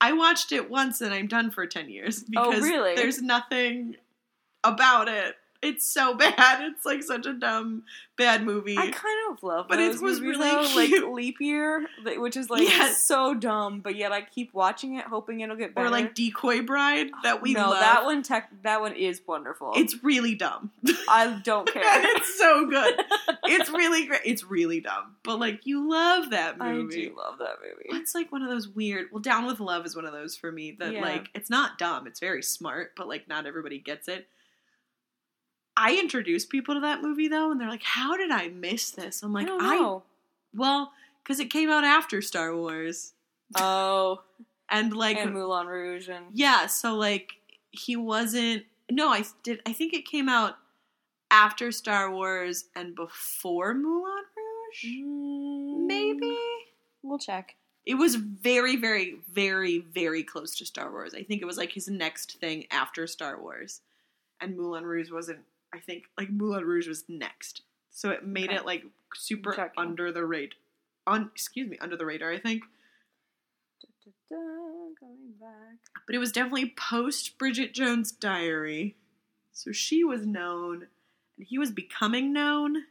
I 0.06 0.13
watched 0.13 0.52
it 0.52 0.70
once 0.70 1.02
and 1.02 1.13
I'm 1.13 1.28
done 1.28 1.50
for 1.50 1.65
10 1.65 1.89
years 1.89 2.24
Oh, 2.38 2.50
because 2.52 2.63
really? 2.63 2.96
there's 2.96 3.22
nothing 3.22 3.96
about 4.63 5.08
it. 5.08 5.36
It's 5.65 5.86
so 5.86 6.13
bad. 6.17 6.62
It's 6.63 6.86
like 6.86 7.04
such 7.04 7.25
a 7.25 7.34
dumb, 7.34 7.84
bad 8.17 8.43
movie. 8.43 8.78
I 8.78 8.91
kind 8.91 9.32
of 9.32 9.41
love, 9.43 9.67
But 9.67 9.80
it 9.80 9.99
was 9.99 10.21
really 10.21 10.38
though, 10.49 10.69
like 10.75 10.91
Leap 11.13 11.41
Year, 11.41 11.86
which 12.17 12.38
is 12.38 12.49
like 12.49 12.62
Yes. 12.63 12.99
so 13.01 13.34
dumb, 13.34 13.82
but 13.82 13.95
yet 13.95 14.12
I 14.12 14.21
keep 14.21 14.54
watching 14.54 14.95
it, 14.97 15.06
hoping 15.06 15.39
it'll 15.41 15.56
get 15.56 15.73
better. 15.75 15.88
or 15.88 15.89
like 15.89 16.13
Decoy 16.15 16.62
Bride 16.62 17.10
oh, 17.13 17.19
that 17.23 17.41
we 17.41 17.54
no, 17.54 17.69
love. 17.71 17.80
that 17.80 18.06
one, 18.06 18.23
tech, 18.23 18.49
that 18.63 18.80
one 18.82 18.93
is 18.95 19.21
wonderful. 19.28 19.73
It's 19.75 20.04
really 20.04 20.36
dumb. 20.36 20.71
I 21.10 21.39
don't 21.43 21.67
care. 21.71 21.84
it's 22.15 22.38
so 22.38 22.65
good. 22.67 23.01
It's 23.47 23.69
really 23.69 24.08
great. 24.08 24.21
It's 24.25 24.43
really 24.43 24.80
dumb. 24.82 25.15
But 25.23 25.39
like 25.39 25.67
you 25.67 25.88
love 25.88 26.32
that 26.32 26.58
movie. 26.58 27.04
I 27.06 27.10
do 27.10 27.15
love 27.15 27.38
that 27.38 27.58
movie. 27.62 27.99
It's 28.01 28.15
like 28.15 28.32
one 28.32 28.41
of 28.41 28.49
those 28.49 28.67
weird. 28.67 29.10
Well, 29.12 29.21
Down 29.21 29.45
with 29.45 29.60
Love 29.60 29.86
is 29.86 29.95
one 29.95 30.06
of 30.06 30.13
those 30.13 30.36
for 30.36 30.51
me 30.51 30.75
that 30.80 30.93
Yeah. 30.93 31.01
like 31.01 31.30
it's 31.36 31.49
not 31.49 31.78
dumb. 31.78 32.08
It's 32.08 32.19
very 32.19 32.41
smart, 32.41 32.93
but 32.97 33.08
like 33.08 33.28
not 33.28 33.45
everybody 33.45 33.78
gets 33.78 34.08
it. 34.08 34.28
I 35.77 35.97
introduce 35.99 36.45
people 36.45 36.75
to 36.75 36.81
that 36.81 37.01
movie 37.01 37.27
though, 37.27 37.51
and 37.51 37.59
they're 37.59 37.69
like, 37.69 37.83
"How 37.83 38.15
did 38.15 38.31
I 38.31 38.47
miss 38.49 38.91
this?" 38.91 39.23
I'm 39.23 39.33
like, 39.33 39.47
I 39.49 39.75
know. 39.75 40.03
well, 40.55 40.93
because 41.23 41.39
it 41.39 41.49
came 41.49 41.69
out 41.69 41.83
after 41.83 42.21
Star 42.21 42.55
Wars, 42.55 43.13
oh, 43.55 44.21
and 44.69 44.95
like, 44.95 45.17
and 45.17 45.33
Moulin 45.33 45.67
Rouge 45.67 46.07
and 46.09 46.25
yeah, 46.33 46.67
so 46.67 46.95
like 46.95 47.33
he 47.71 47.95
wasn't. 47.95 48.63
No, 48.89 49.09
I 49.09 49.23
did. 49.43 49.61
I 49.65 49.73
think 49.73 49.93
it 49.93 50.05
came 50.05 50.29
out 50.29 50.57
after 51.31 51.71
Star 51.71 52.11
Wars 52.11 52.65
and 52.75 52.95
before 52.95 53.73
Moulin 53.73 54.23
Rouge. 54.38 54.93
Mm, 54.93 55.88
Maybe 55.88 56.38
we'll 57.03 57.17
check. 57.19 57.55
it 57.85 57.95
was 57.95 58.15
very, 58.15 58.75
very, 58.75 59.17
very, 59.31 59.79
very 59.79 60.23
close 60.23 60.55
to 60.57 60.65
Star 60.65 60.91
Wars. 60.91 61.13
I 61.15 61.23
think 61.23 61.41
it 61.41 61.45
was 61.45 61.57
like 61.57 61.71
his 61.73 61.88
next 61.88 62.39
thing 62.39 62.65
after 62.71 63.07
Star 63.07 63.41
Wars, 63.41 63.81
and 64.39 64.55
Moulin 64.55 64.85
Rouge 64.85 65.11
wasn't. 65.11 65.39
I 65.75 65.79
think 65.79 66.05
like 66.17 66.29
Moulin 66.29 66.63
Rouge 66.65 66.88
was 66.88 67.03
next, 67.09 67.61
so 67.91 68.09
it 68.11 68.25
made 68.25 68.49
Okay. 68.49 68.55
it 68.57 68.65
like 68.65 68.85
super 69.13 69.53
checking. 69.53 69.73
under 69.77 70.11
the 70.11 70.25
radar. 70.25 70.57
On 71.07 71.29
excuse 71.33 71.69
me, 71.69 71.77
under 71.79 71.95
the 71.97 72.05
radar. 72.05 72.31
I 72.31 72.39
think, 72.39 72.63
Da-da-da, 73.81 74.35
going 74.99 75.33
back. 75.39 75.79
but 76.07 76.15
it 76.15 76.19
was 76.19 76.31
definitely 76.31 76.73
post 76.77 77.38
Bridget 77.38 77.73
Jones' 77.73 78.11
Diary, 78.11 78.95
so 79.51 79.71
she 79.71 80.03
was 80.03 80.25
known, 80.25 80.88
and 81.38 81.45
he 81.47 81.57
was 81.59 81.71
becoming 81.71 82.33
known. 82.33 82.85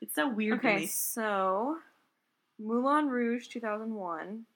It's 0.00 0.14
so 0.14 0.28
weird 0.28 0.62
to 0.62 0.68
Okay, 0.68 0.86
so 0.86 1.78
Moulin 2.58 3.08
Rouge 3.08 3.46
2001, 3.48 4.46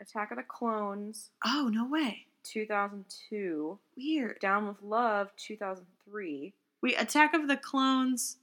Attack 0.00 0.30
of 0.32 0.36
the 0.36 0.42
Clones 0.42 1.30
Oh 1.44 1.70
no 1.72 1.86
way! 1.86 2.26
2002, 2.52 3.78
Weird. 3.96 4.38
Down 4.40 4.68
with 4.68 4.82
Love 4.82 5.30
2003. 5.36 6.54
Wait, 6.82 7.00
Attack 7.00 7.34
of 7.34 7.48
the 7.48 7.56
Clones 7.56 8.36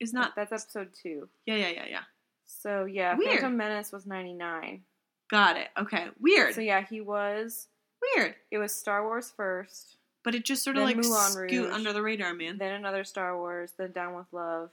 is 0.00 0.12
not. 0.12 0.34
That's 0.36 0.52
episode 0.52 0.90
two. 1.00 1.28
Yeah, 1.46 1.56
yeah, 1.56 1.68
yeah, 1.70 1.84
yeah. 1.88 2.02
So 2.46 2.84
yeah, 2.84 3.16
Weird. 3.16 3.32
Phantom 3.40 3.56
Menace 3.56 3.92
was 3.92 4.06
99. 4.06 4.82
Got 5.30 5.56
it. 5.58 5.68
Okay. 5.78 6.06
Weird. 6.20 6.54
So 6.54 6.60
yeah, 6.60 6.84
he 6.88 7.00
was. 7.00 7.68
Weird. 8.16 8.34
It 8.50 8.58
was 8.58 8.74
Star 8.74 9.04
Wars 9.04 9.32
first, 9.36 9.96
But 10.24 10.34
it 10.34 10.44
just 10.44 10.62
sort 10.64 10.76
of 10.76 10.84
like 10.84 10.96
Moulin 10.96 11.30
scoot 11.30 11.50
Rouge. 11.50 11.72
under 11.74 11.92
the 11.92 12.02
radar, 12.02 12.32
man. 12.34 12.56
then 12.58 12.72
another 12.72 13.04
Star 13.04 13.36
Wars, 13.36 13.72
then 13.76 13.92
Down 13.92 14.14
with 14.14 14.26
Love, 14.32 14.70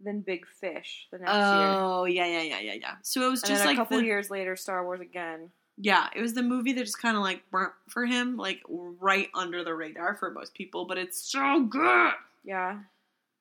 then 0.00 0.20
Big 0.20 0.46
Fish 0.60 1.06
the 1.12 1.18
next 1.18 1.30
year. 1.32 1.38
Oh 1.40 2.04
yeah, 2.04 2.26
yeah, 2.26 2.42
yeah, 2.42 2.60
yeah, 2.60 2.74
yeah. 2.80 2.94
So 3.02 3.26
it 3.26 3.30
was 3.30 3.42
And 3.42 3.50
just 3.50 3.60
then 3.60 3.68
a 3.68 3.70
like 3.70 3.76
couple 3.76 3.98
the, 3.98 4.04
years 4.04 4.30
later, 4.30 4.56
Star 4.56 4.84
Wars 4.84 5.00
again. 5.00 5.50
Yeah, 5.78 6.08
it 6.14 6.20
was 6.20 6.34
the 6.34 6.42
movie 6.42 6.72
that 6.74 6.84
just 6.84 7.00
kind 7.00 7.16
of 7.16 7.22
like 7.22 7.42
burnt 7.50 7.72
for 7.88 8.04
him, 8.06 8.36
like 8.36 8.60
right 8.68 9.28
under 9.34 9.64
the 9.64 9.74
radar 9.74 10.14
for 10.14 10.30
most 10.30 10.54
people. 10.54 10.84
But 10.86 10.98
it's 10.98 11.20
so 11.22 11.64
good. 11.64 12.12
Yeah, 12.44 12.78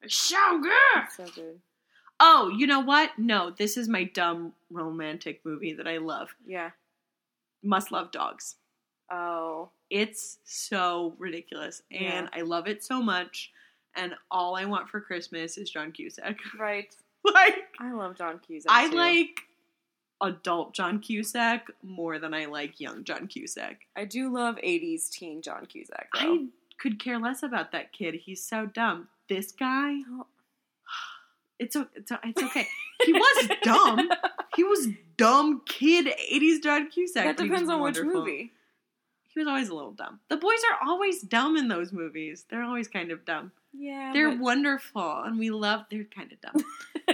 It's 0.02 0.16
so 0.16 0.60
good. 0.62 0.72
it's 1.04 1.18
so 1.18 1.26
good. 1.36 1.60
Oh, 2.20 2.54
you 2.56 2.68
know 2.68 2.80
what? 2.82 3.18
No, 3.18 3.50
this 3.50 3.78
is 3.78 3.88
my 3.88 4.04
dumb 4.04 4.54
romantic 4.70 5.42
movie 5.44 5.74
that 5.74 5.88
I 5.88 5.98
love. 5.98 6.30
Yeah. 6.46 6.70
Must 7.64 7.92
Love 7.92 8.12
Dogs. 8.12 8.56
Oh, 9.10 9.70
It's 9.90 10.38
so 10.46 11.16
ridiculous, 11.18 11.82
and 11.92 12.02
Yeah. 12.02 12.28
I 12.34 12.42
love 12.42 12.68
it 12.68 12.84
so 12.84 13.02
much. 13.02 13.52
And 13.96 14.16
all 14.30 14.56
I 14.56 14.66
want 14.66 14.88
for 14.88 15.02
Christmas 15.02 15.58
is 15.58 15.70
John 15.70 15.92
Cusack. 15.92 16.38
right. 16.60 16.96
like 17.26 17.56
I 17.80 17.92
love 17.92 18.16
John 18.18 18.40
Cusack. 18.40 18.72
I 18.72 18.90
too. 18.90 18.96
like 18.96 19.42
adult 20.22 20.74
John 20.74 21.00
Cusack 21.00 21.68
more 21.84 22.20
than 22.20 22.34
I 22.34 22.46
like 22.46 22.80
young 22.80 23.04
John 23.04 23.28
Cusack. 23.28 23.82
I 23.96 24.06
do 24.06 24.34
love 24.34 24.56
'80s 24.58 25.10
teen 25.10 25.42
John 25.42 25.66
Cusack. 25.66 26.10
Though. 26.20 26.34
I 26.34 26.46
could 26.80 27.00
care 27.00 27.20
less 27.20 27.44
about 27.44 27.72
that 27.74 27.92
kid. 27.94 28.16
He's 28.16 28.44
so 28.44 28.66
dumb. 28.66 29.08
This 29.30 29.52
guy, 29.52 30.00
Oh. 30.10 30.26
it's 31.60 31.76
it's, 31.76 32.12
it's 32.24 32.44
okay. 32.44 32.68
He 33.06 33.14
was 33.14 33.50
dumb. 33.64 34.10
He 34.58 34.66
was 34.66 34.90
dumb 35.16 35.62
kid 35.66 36.08
80s 36.08 36.62
John 36.62 36.90
Cusack. 36.92 37.24
that 37.24 37.38
but 37.38 37.44
he 37.46 37.50
was 37.50 37.62
depends 37.62 37.70
on 37.74 37.80
which 37.82 38.02
movie. 38.02 38.52
He 39.34 39.40
was 39.40 39.48
always 39.48 39.70
a 39.70 39.74
little 39.74 39.94
dumb. 39.94 40.20
The 40.28 40.36
boys 40.36 40.60
are 40.70 40.86
always 40.90 41.22
dumb 41.22 41.56
in 41.56 41.70
those 41.70 41.94
movies. 41.94 42.44
They're 42.50 42.64
always 42.64 42.90
kind 42.90 43.12
of 43.12 43.24
dumb. 43.24 43.54
Yeah, 43.74 44.12
They're 44.14 44.30
but- 44.32 44.40
wonderful, 44.40 45.22
and 45.24 45.40
we 45.40 45.52
love. 45.52 45.86
They're 45.90 46.04
kind 46.04 46.34
of 46.34 46.42
dumb, 46.42 46.66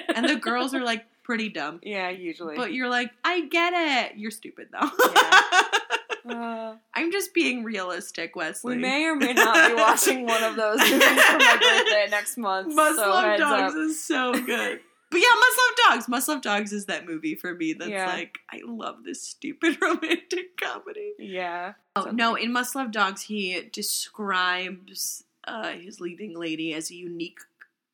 and 0.16 0.28
the 0.28 0.36
girls 0.36 0.74
are 0.74 0.82
like 0.84 1.06
pretty 1.28 1.50
dumb. 1.50 1.82
yeah, 1.84 2.10
usually. 2.10 2.56
But 2.56 2.72
you're 2.72 2.88
like, 2.90 3.12
I 3.22 3.42
get 3.48 3.74
it. 3.76 4.18
You're 4.18 4.32
stupid 4.32 4.70
though. 4.72 4.90
uh, 6.34 6.76
I'm 6.96 7.12
just 7.12 7.34
being 7.34 7.66
realistic, 7.66 8.34
Wesley. 8.36 8.78
we 8.78 8.82
may 8.82 9.04
or 9.06 9.16
may 9.16 9.34
not 9.34 9.68
be 9.70 9.76
watching 9.76 10.26
one 10.26 10.42
of 10.42 10.56
those 10.56 10.80
movies 10.80 11.02
for 11.02 11.38
my 11.38 11.58
birthday 11.60 12.08
next 12.10 12.38
month. 12.38 12.74
Must 12.74 12.96
so 12.96 13.10
Love 13.10 13.38
Dogs 13.40 13.74
up. 13.74 13.78
is 13.80 14.02
so 14.02 14.32
good. 14.46 14.80
But 15.12 15.18
yeah, 15.20 15.36
Must 15.40 15.58
Love 15.58 15.76
Dogs. 15.92 16.08
Must 16.08 16.28
Love 16.30 16.42
Dogs 16.42 16.72
is 16.72 16.86
that 16.86 17.06
movie 17.06 17.36
for 17.36 17.54
me 17.54 17.74
that's 17.74 17.92
Yeah. 17.92 18.08
like, 18.08 18.40
I 18.50 18.62
love 18.66 19.04
this 19.04 19.22
stupid 19.22 19.78
romantic 19.82 20.58
comedy. 20.58 21.12
Yeah. 21.20 21.74
Oh, 21.98 22.10
no, 22.14 22.36
in 22.36 22.54
Must 22.54 22.74
Love 22.74 22.92
Dogs, 22.94 23.24
he 23.24 23.62
describes 23.74 25.26
uh, 25.46 25.74
his 25.74 26.00
leading 26.00 26.38
lady 26.40 26.74
as 26.74 26.90
a 26.90 26.96
unique 26.96 27.40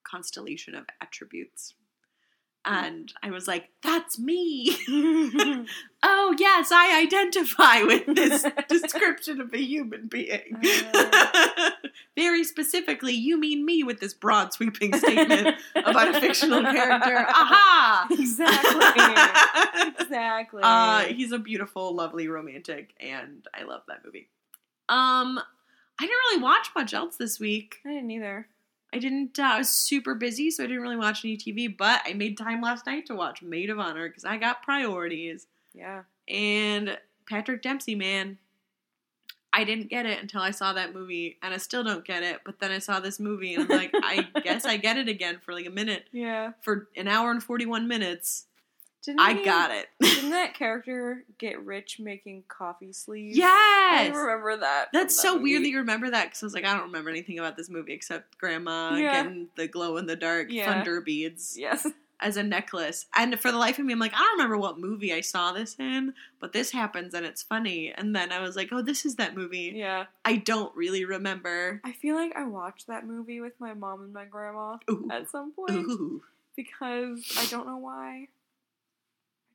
constellation 0.04 0.76
of 0.76 0.86
attributes. 1.02 1.74
And 2.66 3.12
I 3.22 3.32
was 3.32 3.48
like, 3.48 3.70
that's 3.82 4.18
me. 4.18 4.76
oh, 6.04 6.36
yes, 6.40 6.72
I 6.72 7.02
identify 7.02 7.84
with 7.84 8.16
this 8.16 8.46
description 8.70 9.42
of 9.42 9.54
a 9.54 9.62
human 9.62 10.08
being. 10.08 10.56
Very 12.16 12.46
specifically, 12.46 13.14
you 13.14 13.38
mean 13.38 13.66
me 13.66 13.84
with 13.84 14.00
this 14.00 14.14
broad, 14.14 14.54
sweeping 14.54 14.94
statement 14.94 15.58
about 15.76 16.16
a 16.16 16.22
fictional 16.22 16.62
character. 16.62 17.26
Aha! 17.28 18.08
exactly. 18.12 20.04
exactly. 20.06 20.62
Uh, 20.64 21.02
he's 21.14 21.34
a 21.34 21.40
beautiful, 21.40 21.94
lovely 21.94 22.30
romantic, 22.30 22.94
and 23.00 23.46
I 23.54 23.64
love 23.64 23.82
that 23.90 24.06
movie. 24.06 24.30
Um, 24.88 25.40
I 26.00 26.06
didn't 26.06 26.18
really 26.30 26.44
watch 26.44 26.70
much 26.76 26.94
else 26.94 27.18
this 27.18 27.40
week. 27.40 27.80
I 27.86 27.90
didn't 27.90 28.12
either. 28.12 28.48
I 28.94 29.00
didn't. 29.00 29.40
Uh, 29.40 29.44
I 29.44 29.58
was 29.58 29.70
super 29.70 30.14
busy, 30.14 30.52
so 30.52 30.64
I 30.64 30.68
didn't 30.68 30.84
really 30.84 30.98
watch 30.98 31.26
any 31.26 31.36
TV. 31.36 31.76
But 31.76 32.02
I 32.06 32.14
made 32.14 32.38
time 32.38 32.62
last 32.62 32.86
night 32.86 33.08
to 33.08 33.16
watch 33.16 33.42
Maid 33.42 33.70
of 33.72 33.80
Honor 33.80 34.08
because 34.08 34.24
I 34.24 34.38
got 34.38 34.62
priorities. 34.62 35.48
Yeah. 35.74 36.04
And 36.28 36.98
Patrick 37.28 37.64
Dempsey, 37.64 37.96
man, 37.96 38.38
I 39.52 39.64
didn't 39.64 39.90
get 39.90 40.06
it 40.06 40.22
until 40.22 40.42
I 40.42 40.52
saw 40.52 40.74
that 40.74 40.94
movie, 40.94 41.38
and 41.42 41.54
I 41.54 41.58
still 41.58 41.84
don't 41.84 42.06
get 42.06 42.22
it. 42.22 42.42
But 42.46 42.60
then 42.60 42.72
I 42.72 42.78
saw 42.78 43.00
this 43.00 43.20
movie, 43.20 43.56
and 43.56 43.64
I'm 43.64 43.78
like, 43.78 43.92
I 43.96 44.28
guess 44.44 44.64
I 44.64 44.78
get 44.78 44.98
it 44.98 45.08
again 45.08 45.40
for 45.44 45.54
like 45.54 45.66
a 45.66 45.72
minute. 45.72 46.06
Yeah. 46.12 46.52
For 46.62 46.88
an 46.96 47.08
hour 47.08 47.32
and 47.32 47.42
forty 47.42 47.66
one 47.66 47.88
minutes, 47.88 48.46
Didn't 49.04 49.20
I 49.20 49.34
he- 49.34 49.44
got 49.46 49.72
it. 49.72 49.88
Didn't 50.02 50.30
that 50.32 50.54
character 50.58 51.26
get 51.38 51.64
rich 51.66 52.00
making 52.00 52.44
coffee 52.48 52.94
sleeves? 52.94 53.38
yes, 53.38 53.52
I 53.52 54.18
remember 54.18 54.58
that. 54.58 54.88
That's 54.94 55.20
so 55.20 55.38
weird 55.40 55.64
that 55.64 55.70
you 55.70 55.80
remember 55.80 56.10
that 56.10 56.26
because 56.26 56.44
I 56.44 56.46
was 56.46 56.54
like, 56.54 56.66
I 56.66 56.74
don't 56.74 56.84
remember 56.88 57.10
anything 57.10 57.38
about 57.40 57.58
this 57.58 57.70
movie 57.70 57.94
except 57.94 58.38
Grandma 58.38 58.96
Yeah. 58.96 59.24
getting 59.24 59.50
the 59.58 59.68
glow 59.68 59.98
in 59.98 60.06
the 60.06 60.16
dark 60.16 60.48
Yeah. 60.50 60.66
thunder 60.72 61.02
beads 61.02 61.56
Yes. 61.58 61.86
as 62.22 62.38
a 62.38 62.44
necklace. 62.44 63.06
And 63.14 63.38
for 63.38 63.52
the 63.52 63.58
life 63.58 63.78
of 63.80 63.86
me, 63.86 63.92
I'm 63.92 64.00
like, 64.00 64.14
I 64.14 64.20
don't 64.20 64.38
remember 64.38 64.58
what 64.58 64.80
movie 64.80 65.12
I 65.14 65.20
saw 65.20 65.52
this 65.52 65.76
in, 65.78 66.14
but 66.40 66.54
this 66.54 66.72
happens 66.72 67.14
and 67.14 67.26
it's 67.26 67.44
funny. 67.44 67.92
And 67.94 68.16
then 68.16 68.32
I 68.32 68.40
was 68.40 68.56
like, 68.56 68.70
oh, 68.72 68.82
this 68.82 69.06
is 69.06 69.16
that 69.16 69.36
movie. 69.36 69.74
Yeah. 69.76 70.06
I 70.24 70.38
don't 70.38 70.74
really 70.78 71.04
remember. 71.04 71.82
I 71.84 71.92
feel 71.92 72.16
like 72.16 72.34
I 72.38 72.46
watched 72.46 72.88
that 72.88 73.06
movie 73.06 73.42
with 73.42 73.60
my 73.60 73.74
mom 73.74 74.02
and 74.04 74.14
my 74.14 74.24
grandma 74.24 74.78
Ooh. 74.90 75.10
at 75.12 75.30
some 75.30 75.52
point 75.52 75.72
Ooh. 75.72 76.22
because 76.56 77.30
I 77.38 77.46
don't 77.48 77.68
know 77.68 77.78
why. 77.78 78.30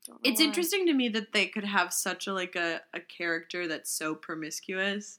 I 0.08 0.12
don't 0.12 0.24
know 0.24 0.30
It's 0.30 0.40
why. 0.40 0.46
interesting 0.46 0.86
to 0.86 0.94
me 0.94 1.08
that 1.10 1.32
they 1.32 1.46
could 1.46 1.64
have 1.64 1.92
such 1.92 2.26
a 2.26 2.32
like 2.32 2.56
a, 2.56 2.80
a 2.94 3.00
character 3.00 3.68
that's 3.68 3.90
so 3.90 4.14
promiscuous 4.14 5.18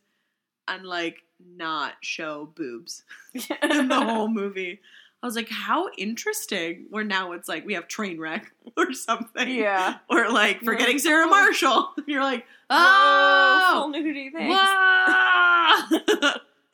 and 0.67 0.86
like 0.86 1.23
not 1.58 1.93
show 2.02 2.49
boobs. 2.56 3.04
in 3.63 3.88
the 3.88 4.02
whole 4.04 4.28
movie. 4.28 4.80
I 5.21 5.25
was 5.25 5.36
like, 5.36 5.49
how 5.49 5.89
interesting. 5.97 6.86
Where 6.89 7.04
now 7.04 7.34
it's 7.34 7.49
like 7.49 7.65
we 7.65 7.73
have 7.73 7.88
train 7.89 8.19
wreck 8.19 8.54
or 8.78 8.93
something. 8.93 9.49
yeah. 9.49 9.97
Or 10.10 10.30
like 10.30 10.62
forgetting 10.62 10.95
like, 10.95 11.02
Sarah. 11.04 11.28
Marshall. 11.28 11.89
You're 12.08 12.23
like, 12.23 12.45
Oh, 12.69 13.69
full 13.73 13.84
oh, 13.86 13.89
nudity 13.89 14.32
wow. 14.34 15.89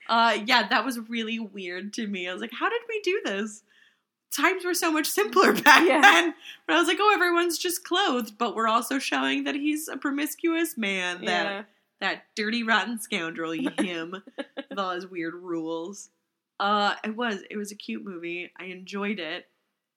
uh, 0.10 0.38
yeah, 0.46 0.68
that 0.68 0.84
was 0.86 1.00
really 1.10 1.40
weird 1.40 1.94
to 1.94 2.06
me. 2.08 2.28
I 2.28 2.34
was 2.34 2.42
like, 2.42 2.52
how 2.54 2.70
did 2.70 2.82
we 2.90 3.00
do 3.02 3.22
this? 3.26 3.64
Times 4.36 4.66
were 4.66 4.74
so 4.74 4.92
much 4.92 5.08
simpler 5.08 5.54
back 5.62 5.88
Yeah. 5.88 6.02
then. 6.02 6.34
But 6.68 6.76
I 6.76 6.80
was 6.80 6.88
like, 6.88 6.98
oh, 7.00 7.14
everyone's 7.14 7.58
just 7.58 7.84
clothed, 7.84 8.38
but 8.38 8.56
we're 8.56 8.68
also 8.68 9.00
showing 9.00 9.44
that 9.46 9.56
he's 9.56 9.88
a 9.88 9.98
promiscuous 9.98 10.78
man. 10.78 11.24
That 11.26 11.46
Yeah. 11.46 11.64
that 12.02 12.24
dirty 12.36 12.64
rotten 12.64 13.00
scoundrel 13.00 13.52
him 13.80 14.22
with 14.70 14.78
all 14.80 14.92
his 14.92 15.08
weird 15.08 15.34
rules 15.36 16.10
uh 16.60 16.96
it 17.04 17.14
was 17.16 17.42
it 17.52 17.58
was 17.58 17.70
a 17.74 17.76
cute 17.76 18.06
movie 18.06 18.50
i 18.58 18.64
enjoyed 18.66 19.20
it 19.20 19.46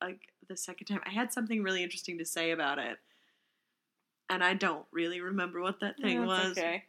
like 0.02 0.18
the 0.48 0.56
second 0.56 0.88
time 0.88 1.00
i 1.06 1.10
had 1.10 1.32
something 1.32 1.62
really 1.62 1.84
interesting 1.84 2.18
to 2.18 2.24
say 2.24 2.50
about 2.50 2.80
it 2.80 2.98
and 4.28 4.42
i 4.42 4.54
don't 4.54 4.84
really 4.90 5.20
remember 5.20 5.60
what 5.62 5.78
that 5.78 5.96
thing 6.00 6.26
was 6.26 6.58
Okay. 6.58 6.82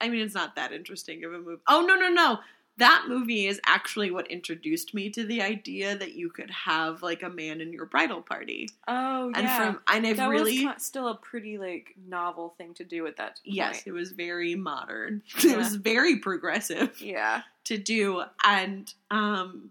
i 0.00 0.08
mean 0.08 0.20
it's 0.22 0.34
not 0.34 0.56
that 0.56 0.72
interesting 0.72 1.22
of 1.24 1.32
a 1.32 1.38
movie 1.38 1.62
oh 1.68 1.82
no 1.86 1.94
no 1.94 2.08
no 2.08 2.38
that 2.82 3.04
movie 3.08 3.46
is 3.46 3.60
actually 3.66 4.10
what 4.10 4.30
introduced 4.30 4.92
me 4.94 5.08
to 5.10 5.24
the 5.24 5.40
idea 5.40 5.96
that 5.96 6.14
you 6.14 6.28
could 6.30 6.50
have 6.50 7.02
like 7.02 7.22
a 7.22 7.28
man 7.30 7.60
in 7.60 7.72
your 7.72 7.86
bridal 7.86 8.20
party 8.22 8.68
Oh 8.86 9.30
yeah. 9.30 9.38
and 9.38 9.48
from 9.50 9.80
and 9.88 10.06
i've 10.06 10.16
that 10.18 10.28
really 10.28 10.64
was 10.66 10.82
still 10.82 11.08
a 11.08 11.14
pretty 11.14 11.58
like 11.58 11.94
novel 12.06 12.54
thing 12.58 12.74
to 12.74 12.84
do 12.84 13.06
at 13.06 13.16
that 13.16 13.40
point. 13.44 13.54
yes 13.56 13.82
it 13.86 13.92
was 13.92 14.12
very 14.12 14.54
modern 14.54 15.22
Yeah. 15.42 15.52
it 15.52 15.56
was 15.58 15.74
very 15.76 16.16
progressive 16.16 17.00
Yeah. 17.00 17.42
to 17.64 17.78
do 17.78 18.22
and 18.44 18.92
um 19.10 19.70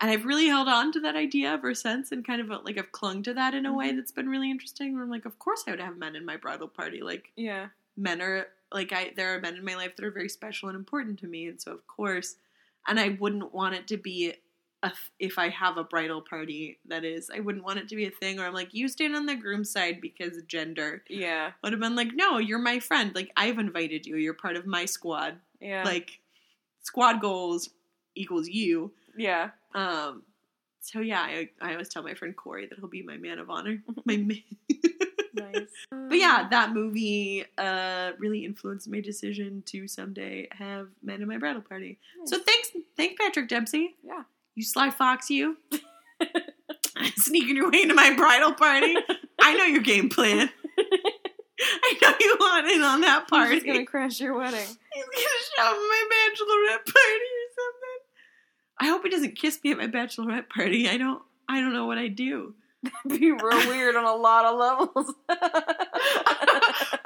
and 0.00 0.12
I've 0.12 0.24
really 0.24 0.46
held 0.46 0.68
on 0.68 0.92
to 0.92 1.00
that 1.00 1.16
idea 1.16 1.50
ever 1.50 1.74
since 1.74 2.12
and 2.12 2.24
kind 2.24 2.40
of 2.40 2.48
like 2.64 2.78
I've 2.78 2.92
clung 2.92 3.24
to 3.24 3.34
that 3.34 3.52
in 3.52 3.66
a 3.66 3.72
way 3.74 3.90
Mhm. 3.90 3.96
that's 3.96 4.12
been 4.12 4.28
really 4.28 4.48
interesting 4.50 4.94
where 4.94 5.02
I'm 5.02 5.10
like 5.10 5.24
of 5.24 5.38
course 5.40 5.64
I 5.66 5.72
would 5.72 5.80
have 5.80 5.96
men 5.98 6.14
in 6.14 6.24
my 6.24 6.36
bridal 6.36 6.68
party 6.68 7.00
like 7.02 7.32
Yeah. 7.36 7.66
men 7.96 8.22
are 8.22 8.46
like 8.72 8.92
I 8.92 9.12
there 9.16 9.34
are 9.34 9.40
men 9.40 9.56
in 9.56 9.64
my 9.64 9.74
life 9.76 9.96
that 9.96 10.04
are 10.04 10.10
very 10.10 10.28
special 10.28 10.68
and 10.68 10.76
important 10.76 11.18
to 11.20 11.26
me 11.26 11.46
and 11.48 11.60
so 11.60 11.72
of 11.72 11.86
course 11.86 12.36
and 12.86 12.98
I 13.00 13.16
wouldn't 13.20 13.52
want 13.54 13.74
it 13.74 13.86
to 13.88 13.96
be 13.96 14.34
a, 14.82 14.92
if 15.18 15.38
I 15.38 15.48
have 15.48 15.76
a 15.76 15.84
bridal 15.84 16.20
party 16.22 16.78
that 16.86 17.04
is 17.04 17.30
I 17.34 17.40
wouldn't 17.40 17.64
want 17.64 17.78
it 17.80 17.88
to 17.88 17.96
be 17.96 18.06
a 18.06 18.10
thing 18.10 18.36
where 18.36 18.46
I'm 18.46 18.54
like 18.54 18.72
you 18.74 18.88
stand 18.88 19.16
on 19.16 19.26
the 19.26 19.34
groom's 19.34 19.70
side 19.70 20.00
because 20.00 20.40
gender 20.46 21.02
Yeah. 21.08 21.52
would 21.62 21.72
have 21.72 21.80
been 21.80 21.96
like 21.96 22.10
no 22.14 22.38
you're 22.38 22.58
my 22.58 22.78
friend 22.78 23.12
like 23.14 23.30
I've 23.36 23.58
invited 23.58 24.06
you 24.06 24.16
you're 24.16 24.34
part 24.34 24.56
of 24.56 24.66
my 24.66 24.84
squad 24.84 25.34
Yeah. 25.60 25.82
like 25.84 26.20
squad 26.82 27.20
goals 27.20 27.70
equals 28.14 28.48
you. 28.48 28.92
yeah. 29.16 29.50
Um, 29.74 30.22
so 30.80 31.00
yeah, 31.00 31.20
I, 31.20 31.50
I 31.60 31.72
always 31.72 31.88
tell 31.90 32.02
my 32.02 32.14
friend 32.14 32.34
Corey 32.34 32.66
that 32.66 32.78
he'll 32.78 32.88
be 32.88 33.02
my 33.02 33.16
man 33.18 33.38
of 33.38 33.50
honor. 33.50 33.82
My 34.06 34.16
ma- 34.16 34.34
Nice. 35.38 35.68
but 36.08 36.18
yeah, 36.18 36.48
that 36.50 36.72
movie 36.72 37.44
uh 37.56 38.12
really 38.18 38.44
influenced 38.44 38.88
my 38.88 39.00
decision 39.00 39.62
to 39.66 39.88
someday 39.88 40.48
have 40.52 40.88
men 41.02 41.22
in 41.22 41.28
my 41.28 41.38
bridal 41.38 41.62
party. 41.62 41.98
So 42.24 42.38
thanks, 42.38 42.70
thank 42.96 43.18
Patrick 43.18 43.48
Dempsey. 43.48 43.96
Yeah. 44.02 44.22
You 44.54 44.64
sly 44.64 44.90
fox, 44.90 45.30
you 45.30 45.56
sneaking 47.16 47.56
your 47.56 47.70
way 47.70 47.82
into 47.82 47.94
my 47.94 48.14
bridal 48.14 48.52
party. 48.54 48.94
I 49.40 49.54
know 49.54 49.64
your 49.64 49.82
game 49.82 50.08
plan. 50.08 50.50
I 51.60 51.94
know 52.02 52.14
you 52.20 52.36
want 52.38 52.70
in 52.70 52.82
on 52.82 53.00
that 53.02 53.28
party. 53.28 53.60
gonna 53.60 53.84
crash 53.84 54.20
your 54.20 54.36
wedding. 54.36 54.60
He's 54.60 55.04
gonna 55.04 55.24
show 55.56 55.62
up 55.62 55.72
at 55.72 55.76
my 55.76 56.08
bachelorette 56.12 56.92
party 56.92 57.28
or 57.34 57.48
something. 57.56 57.98
I 58.80 58.86
hope 58.86 59.02
he 59.02 59.10
doesn't 59.10 59.36
kiss 59.36 59.58
me 59.64 59.72
at 59.72 59.78
my 59.78 59.88
bachelorette 59.88 60.48
party. 60.48 60.88
I 60.88 60.96
don't. 60.96 61.22
I 61.48 61.60
don't 61.60 61.72
know 61.72 61.86
what 61.86 61.98
I 61.98 62.08
do. 62.08 62.54
That'd 62.82 63.20
be 63.20 63.32
real 63.32 63.68
weird 63.68 63.96
on 63.96 64.04
a 64.04 64.14
lot 64.14 64.44
of 64.44 64.58
levels. 64.58 65.14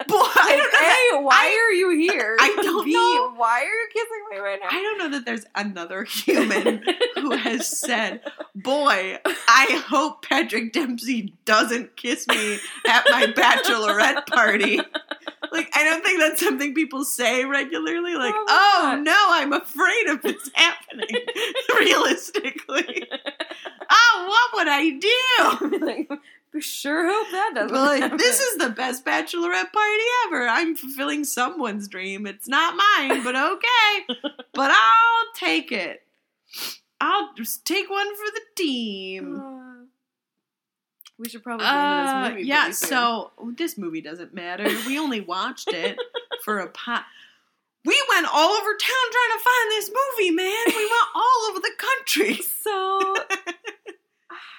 Boy, 0.08 0.18
I 0.18 0.56
don't 0.56 0.72
know. 0.72 1.20
A, 1.20 1.24
why 1.24 1.46
are 1.46 1.72
you 1.72 1.90
here? 1.98 2.36
I 2.38 2.54
don't 2.56 2.84
B, 2.84 2.92
know. 2.92 3.32
Why 3.36 3.60
are 3.60 3.64
you 3.64 3.88
kissing 3.92 4.24
me 4.30 4.38
right 4.38 4.58
now? 4.60 4.68
I 4.70 4.82
don't 4.82 4.98
know 4.98 5.08
that 5.16 5.24
there's 5.24 5.46
another 5.54 6.04
human 6.04 6.82
who 7.14 7.30
has 7.30 7.66
said, 7.66 8.20
"Boy, 8.54 9.18
I 9.24 9.82
hope 9.86 10.26
Patrick 10.26 10.72
Dempsey 10.72 11.34
doesn't 11.44 11.96
kiss 11.96 12.26
me 12.28 12.58
at 12.86 13.04
my 13.10 13.26
bachelorette 13.26 14.26
party." 14.26 14.80
Like, 15.52 15.68
I 15.74 15.84
don't 15.84 16.02
think 16.02 16.18
that's 16.20 16.40
something 16.42 16.74
people 16.74 17.04
say 17.04 17.44
regularly. 17.44 18.14
Like, 18.14 18.34
"Oh 18.34 18.80
not. 18.84 19.02
no, 19.02 19.16
I'm 19.30 19.52
afraid 19.52 20.06
of 20.08 20.22
this 20.22 20.50
happening." 20.54 21.08
Realistically, 21.78 23.08
oh, 23.90 24.24
what 24.28 24.50
would 24.58 24.68
I 24.68 24.90
do? 25.70 25.84
like, 25.86 26.10
we 26.54 26.60
sure 26.60 27.06
hope 27.06 27.30
that 27.32 27.52
doesn't 27.54 27.72
Well, 27.72 27.84
like, 27.84 28.02
happen. 28.02 28.16
this 28.18 28.40
is 28.40 28.56
the 28.58 28.70
best 28.70 29.04
bachelorette 29.04 29.72
party 29.72 30.04
ever. 30.26 30.48
I'm 30.48 30.74
fulfilling 30.76 31.24
someone's 31.24 31.88
dream. 31.88 32.26
It's 32.26 32.48
not 32.48 32.74
mine, 32.76 33.22
but 33.24 33.36
okay. 33.36 34.32
but 34.54 34.70
I'll 34.70 35.26
take 35.36 35.70
it. 35.72 36.00
I'll 37.00 37.32
just 37.34 37.64
take 37.66 37.90
one 37.90 38.14
for 38.16 38.30
the 38.32 38.42
team. 38.56 39.40
Uh, 39.40 39.71
we 41.22 41.28
should 41.28 41.42
probably 41.42 41.64
Uh, 41.66 42.24
this 42.24 42.30
movie. 42.34 42.46
yeah, 42.48 42.70
so 42.72 43.30
this 43.56 43.78
movie 43.78 44.00
doesn't 44.02 44.34
matter. 44.34 44.64
We 44.86 44.98
only 44.98 45.20
watched 45.20 45.68
it 45.72 45.96
for 46.44 46.58
a 46.58 46.68
pot. 46.68 47.04
We 47.84 48.00
went 48.10 48.26
all 48.32 48.50
over 48.50 48.70
town 48.70 49.06
trying 49.12 49.38
to 49.38 49.44
find 49.44 49.70
this 49.70 49.90
movie, 49.90 50.30
man. 50.32 50.64
We 50.66 50.74
went 50.84 51.08
all 51.14 51.48
over 51.50 51.60
the 51.60 51.72
country. 51.78 52.38
So, 52.62 53.14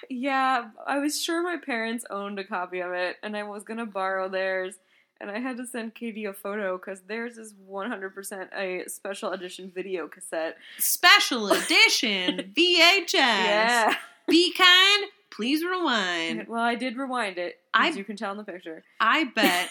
yeah, 0.09 0.69
I 0.85 0.99
was 0.99 1.21
sure 1.21 1.41
my 1.41 1.57
parents 1.57 2.05
owned 2.09 2.37
a 2.39 2.43
copy 2.43 2.81
of 2.81 2.91
it, 2.91 3.17
and 3.23 3.35
I 3.37 3.43
was 3.43 3.63
gonna 3.63 3.85
borrow 3.85 4.27
theirs, 4.29 4.75
and 5.21 5.31
I 5.31 5.39
had 5.39 5.55
to 5.57 5.65
send 5.65 5.95
Katie 5.95 6.25
a 6.25 6.33
photo 6.33 6.77
because 6.77 7.01
theirs 7.01 7.37
is 7.37 7.53
100% 7.53 8.49
a 8.55 8.87
special 8.89 9.31
edition 9.31 9.71
video 9.73 10.07
cassette. 10.07 10.57
Special 10.77 11.51
edition 11.51 12.51
VHS. 12.55 13.13
Yeah. 13.13 13.95
Be 14.27 14.53
kind. 14.53 15.05
Please 15.35 15.63
rewind. 15.63 16.45
Well, 16.47 16.61
I 16.61 16.75
did 16.75 16.95
rewind 16.97 17.37
it, 17.37 17.59
I- 17.73 17.87
as 17.89 17.97
you 17.97 18.03
can 18.03 18.15
tell 18.15 18.31
in 18.31 18.37
the 18.37 18.43
picture. 18.43 18.83
I 18.99 19.23
bet 19.35 19.69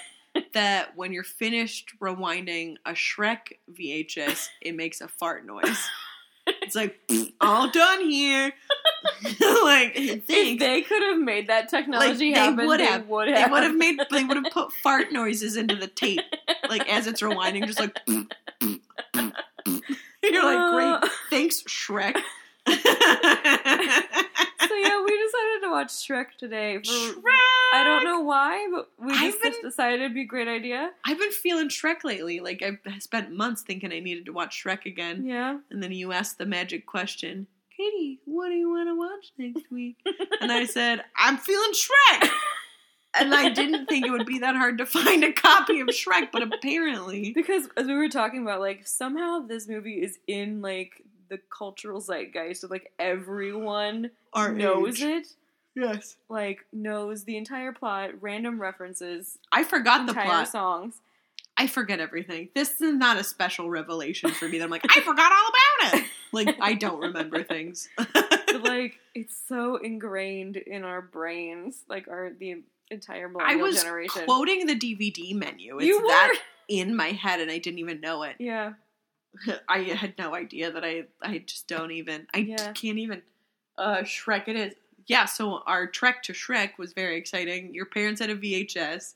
that 0.54 0.96
when 0.96 1.12
you're 1.12 1.24
finished 1.24 1.92
rewinding 2.00 2.76
a 2.86 2.92
Shrek 2.92 3.58
VHS, 3.72 4.48
it 4.62 4.74
makes 4.74 5.00
a 5.00 5.08
fart 5.08 5.46
noise. 5.46 5.78
It's 6.44 6.74
like 6.74 6.98
all 7.40 7.70
done 7.70 8.00
here. 8.10 8.52
like 9.62 9.92
If 9.94 10.26
they 10.26 10.82
could 10.82 11.00
have 11.00 11.20
made 11.20 11.46
that 11.46 11.68
technology 11.68 12.32
they 12.34 12.38
happen, 12.40 12.66
would 12.66 12.80
they 12.80 12.84
have. 12.86 13.06
They 13.06 13.12
would 13.12 13.62
have 13.62 13.76
made. 13.76 14.00
They 14.10 14.24
would 14.24 14.36
have 14.38 14.52
put 14.52 14.72
fart 14.72 15.12
noises 15.12 15.56
into 15.56 15.76
the 15.76 15.86
tape, 15.86 16.18
like 16.68 16.88
as 16.92 17.06
it's 17.06 17.22
rewinding, 17.22 17.64
just 17.66 17.78
like. 17.78 17.96
You're 20.24 20.42
like, 20.42 21.00
great, 21.00 21.12
thanks, 21.30 21.62
Shrek. 21.62 22.20
So 24.72 24.88
yeah, 24.88 25.02
we 25.04 25.10
decided 25.10 25.62
to 25.62 25.70
watch 25.70 25.88
Shrek 25.88 26.26
today. 26.38 26.78
For, 26.78 26.84
Shrek. 26.84 27.22
I 27.74 27.82
don't 27.84 28.04
know 28.04 28.20
why, 28.20 28.68
but 28.72 28.90
we 28.98 29.12
I've 29.12 29.40
just 29.42 29.62
decided 29.62 30.00
it'd 30.00 30.14
be 30.14 30.22
a 30.22 30.26
great 30.26 30.48
idea. 30.48 30.90
I've 31.04 31.18
been 31.18 31.30
feeling 31.30 31.68
Shrek 31.68 32.04
lately. 32.04 32.40
Like 32.40 32.62
I've 32.62 33.02
spent 33.02 33.32
months 33.32 33.62
thinking 33.62 33.92
I 33.92 34.00
needed 34.00 34.26
to 34.26 34.32
watch 34.32 34.62
Shrek 34.62 34.86
again. 34.86 35.24
Yeah. 35.26 35.58
And 35.70 35.82
then 35.82 35.92
you 35.92 36.12
asked 36.12 36.38
the 36.38 36.46
magic 36.46 36.86
question, 36.86 37.46
Katie, 37.76 38.20
what 38.24 38.48
do 38.48 38.54
you 38.54 38.70
want 38.70 38.88
to 38.88 38.96
watch 38.96 39.32
next 39.38 39.70
week? 39.70 39.96
and 40.40 40.52
I 40.52 40.64
said, 40.64 41.02
I'm 41.16 41.36
feeling 41.38 41.72
Shrek. 41.72 42.28
and 43.14 43.34
I 43.34 43.50
didn't 43.50 43.86
think 43.86 44.06
it 44.06 44.10
would 44.10 44.26
be 44.26 44.38
that 44.38 44.56
hard 44.56 44.78
to 44.78 44.86
find 44.86 45.24
a 45.24 45.32
copy 45.32 45.80
of 45.80 45.88
Shrek, 45.88 46.28
but 46.32 46.42
apparently. 46.42 47.32
Because 47.32 47.68
as 47.76 47.86
we 47.86 47.94
were 47.94 48.08
talking 48.08 48.42
about, 48.42 48.60
like 48.60 48.86
somehow 48.86 49.40
this 49.40 49.68
movie 49.68 50.02
is 50.02 50.18
in 50.26 50.62
like 50.62 51.02
the 51.32 51.40
cultural 51.48 51.98
zeitgeist 51.98 52.62
of 52.62 52.70
like 52.70 52.92
everyone 52.98 54.10
Our 54.34 54.52
knows 54.52 55.02
age. 55.02 55.22
it. 55.22 55.26
Yes. 55.74 56.16
Like 56.28 56.66
knows 56.74 57.24
the 57.24 57.38
entire 57.38 57.72
plot, 57.72 58.10
random 58.20 58.60
references, 58.60 59.38
I 59.50 59.64
forgot 59.64 60.04
the 60.06 60.10
entire 60.12 60.26
plot. 60.26 60.48
songs. 60.48 61.00
I 61.56 61.66
forget 61.66 62.00
everything. 62.00 62.50
This 62.54 62.80
is 62.82 62.94
not 62.94 63.16
a 63.16 63.24
special 63.24 63.70
revelation 63.70 64.30
for 64.30 64.46
me 64.48 64.58
that 64.58 64.64
I'm 64.64 64.70
like, 64.70 64.84
I 64.94 65.00
forgot 65.00 65.32
all 65.32 65.88
about 65.88 66.00
it. 66.00 66.06
Like, 66.32 66.56
I 66.60 66.74
don't 66.74 67.00
remember 67.00 67.42
things. 67.54 67.88
But 67.96 68.62
like 68.62 68.98
it's 69.14 69.34
so 69.48 69.76
ingrained 69.76 70.56
in 70.58 70.84
our 70.84 71.00
brains, 71.00 71.84
like 71.88 72.08
our 72.08 72.30
the 72.38 72.62
entire 72.90 73.30
I 73.40 73.56
was 73.56 73.82
generation. 73.82 74.24
quoting 74.26 74.66
the 74.66 74.74
DVD 74.76 75.34
menu. 75.34 75.78
It's 75.78 75.86
you 75.86 76.02
were 76.02 76.08
that 76.08 76.34
in 76.68 76.94
my 76.94 77.08
head 77.08 77.40
and 77.40 77.50
I 77.50 77.56
didn't 77.58 77.78
even 77.78 78.00
know 78.00 78.22
it. 78.24 78.36
Yeah. 78.38 78.74
I 79.68 79.78
had 79.80 80.14
no 80.18 80.34
idea 80.34 80.70
that 80.72 80.84
I 80.84 81.04
I 81.22 81.38
just 81.38 81.68
don't 81.68 81.90
even 81.92 82.26
I 82.34 82.38
Yeah. 82.38 82.72
can't 82.72 82.98
even 82.98 83.22
uh 83.78 83.98
Shrek 83.98 84.48
it 84.48 84.56
is. 84.56 84.74
Yeah, 85.06 85.24
so 85.24 85.62
our 85.66 85.86
trek 85.86 86.22
to 86.24 86.32
Shrek 86.32 86.78
was 86.78 86.92
very 86.92 87.16
exciting. 87.16 87.74
Your 87.74 87.86
parents 87.86 88.20
had 88.20 88.30
a 88.30 88.36
VHS. 88.36 89.14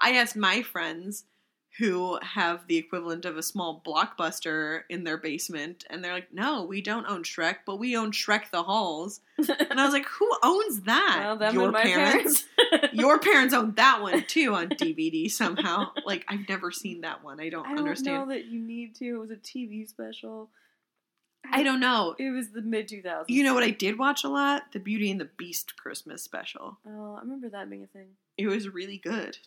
I 0.00 0.12
asked 0.12 0.36
my 0.36 0.62
friends 0.62 1.24
who 1.78 2.18
have 2.22 2.66
the 2.66 2.76
equivalent 2.76 3.24
of 3.24 3.36
a 3.36 3.42
small 3.42 3.82
blockbuster 3.86 4.82
in 4.88 5.04
their 5.04 5.16
basement 5.18 5.84
and 5.90 6.02
they're 6.02 6.14
like, 6.14 6.32
"No, 6.32 6.64
we 6.64 6.80
don't 6.80 7.06
own 7.06 7.22
Shrek, 7.22 7.58
but 7.66 7.76
we 7.76 7.96
own 7.96 8.12
Shrek 8.12 8.50
the 8.50 8.62
Halls." 8.62 9.20
And 9.70 9.78
I 9.80 9.84
was 9.84 9.92
like, 9.92 10.06
"Who 10.06 10.30
owns 10.42 10.82
that?" 10.82 11.20
well, 11.22 11.36
them 11.36 11.54
Your 11.54 11.64
and 11.64 11.72
my 11.72 11.82
parents. 11.82 12.44
Your 12.92 13.18
parents 13.18 13.54
own 13.54 13.74
that 13.74 14.02
one 14.02 14.24
too 14.26 14.54
on 14.54 14.70
DVD 14.70 15.30
somehow. 15.30 15.90
Like 16.04 16.24
I've 16.28 16.48
never 16.48 16.72
seen 16.72 17.02
that 17.02 17.22
one. 17.22 17.40
I 17.40 17.48
don't, 17.48 17.66
I 17.66 17.70
don't 17.70 17.78
understand. 17.78 18.28
know 18.28 18.34
that 18.34 18.46
you 18.46 18.60
need 18.60 18.94
to. 18.96 19.16
It 19.16 19.18
was 19.18 19.30
a 19.30 19.36
TV 19.36 19.88
special. 19.88 20.50
I 21.50 21.62
don't 21.62 21.80
know. 21.80 22.14
It 22.18 22.30
was 22.30 22.50
the 22.50 22.62
mid 22.62 22.88
2000s. 22.88 23.24
You 23.28 23.44
know 23.44 23.54
what 23.54 23.62
I 23.62 23.70
did 23.70 23.98
watch 23.98 24.24
a 24.24 24.28
lot? 24.28 24.72
The 24.72 24.80
Beauty 24.80 25.10
and 25.10 25.20
the 25.20 25.30
Beast 25.36 25.76
Christmas 25.76 26.22
special. 26.22 26.78
Oh, 26.86 27.14
I 27.16 27.20
remember 27.20 27.48
that 27.50 27.70
being 27.70 27.84
a 27.84 27.86
thing. 27.86 28.08
It 28.36 28.48
was 28.48 28.68
really 28.68 28.98
good. 28.98 29.38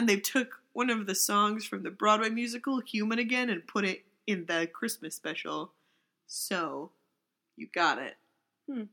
And 0.00 0.08
they 0.08 0.16
took 0.16 0.62
one 0.72 0.88
of 0.88 1.06
the 1.06 1.14
songs 1.14 1.66
from 1.66 1.82
the 1.82 1.90
Broadway 1.90 2.30
musical 2.30 2.80
Human 2.80 3.18
Again 3.18 3.50
and 3.50 3.66
put 3.66 3.84
it 3.84 4.06
in 4.26 4.46
the 4.46 4.66
Christmas 4.72 5.14
special. 5.14 5.72
So 6.26 6.92
you 7.54 7.68
got 7.74 7.98
it. 7.98 8.16
Hmm. 8.66 8.84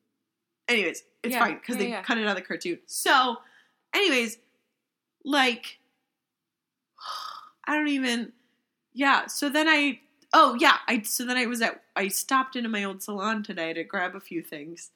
Anyways, 0.67 1.04
it's 1.24 1.34
Yeah, 1.34 1.46
fine 1.46 1.56
because 1.56 1.78
yeah, 1.78 1.82
they 1.82 1.89
yeah. 1.91 2.02
cut 2.02 2.17
it 2.17 2.26
out 2.26 2.32
of 2.32 2.36
the 2.36 2.41
cartoon. 2.41 2.80
So, 2.88 3.38
anyways, 3.93 4.38
like, 5.24 5.80
I 7.65 7.78
don't 7.78 7.88
even. 7.88 8.34
Yeah. 8.91 9.28
So 9.28 9.48
then 9.48 9.70
I. 9.70 10.02
Oh 10.34 10.58
yeah. 10.60 10.76
I 10.89 11.04
so 11.04 11.26
then 11.26 11.38
I 11.38 11.46
was 11.46 11.62
at. 11.62 11.84
I 11.96 12.10
stopped 12.10 12.58
into 12.58 12.67
my 12.67 12.84
old 12.84 13.02
salon 13.02 13.43
today 13.43 13.72
to 13.72 13.86
grab 13.86 14.13
a 14.13 14.20
few 14.20 14.41
things, 14.43 14.91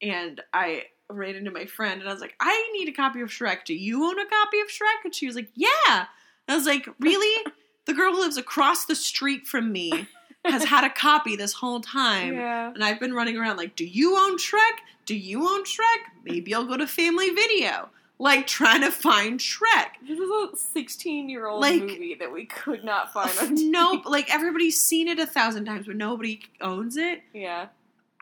and 0.00 0.40
I 0.52 0.84
ran 1.08 1.34
into 1.36 1.50
my 1.50 1.66
friend 1.66 2.00
and 2.00 2.08
I 2.08 2.12
was 2.12 2.20
like, 2.20 2.34
I 2.40 2.70
need 2.72 2.88
a 2.88 2.92
copy 2.92 3.20
of 3.20 3.28
Shrek. 3.28 3.64
Do 3.64 3.74
you 3.74 4.04
own 4.04 4.18
a 4.18 4.26
copy 4.26 4.60
of 4.60 4.68
Shrek? 4.68 5.04
And 5.04 5.14
she 5.14 5.26
was 5.26 5.36
like, 5.36 5.48
Yeah. 5.54 5.68
And 5.88 6.06
I 6.48 6.56
was 6.56 6.66
like, 6.66 6.88
Really? 7.00 7.44
the 7.86 7.94
girl 7.94 8.12
who 8.12 8.20
lives 8.20 8.36
across 8.36 8.84
the 8.86 8.94
street 8.96 9.46
from 9.46 9.70
me 9.72 10.08
has 10.44 10.64
had 10.64 10.84
a 10.84 10.90
copy 10.90 11.36
this 11.36 11.52
whole 11.52 11.80
time. 11.80 12.34
Yeah. 12.34 12.72
And 12.74 12.82
I've 12.84 13.00
been 13.00 13.14
running 13.14 13.36
around 13.36 13.56
like, 13.56 13.76
Do 13.76 13.84
you 13.84 14.16
own 14.18 14.38
Shrek? 14.38 14.78
Do 15.04 15.14
you 15.14 15.48
own 15.48 15.64
Shrek? 15.64 16.00
Maybe 16.24 16.54
I'll 16.54 16.66
go 16.66 16.76
to 16.76 16.86
Family 16.86 17.30
Video. 17.30 17.88
Like 18.18 18.46
trying 18.46 18.80
to 18.80 18.90
find 18.90 19.38
Shrek. 19.38 19.88
This 20.08 20.18
is 20.18 20.28
a 20.30 20.56
16 20.56 21.28
year 21.28 21.46
old 21.46 21.60
Like- 21.60 21.82
movie 21.82 22.14
that 22.18 22.32
we 22.32 22.46
could 22.46 22.82
not 22.82 23.12
find 23.12 23.30
on 23.38 23.56
TV. 23.56 23.70
no, 23.70 24.02
like 24.06 24.32
everybody's 24.34 24.80
seen 24.80 25.06
it 25.06 25.18
a 25.18 25.26
thousand 25.26 25.66
times, 25.66 25.86
but 25.86 25.96
nobody 25.96 26.40
owns 26.60 26.96
it. 26.96 27.20
Yeah. 27.34 27.66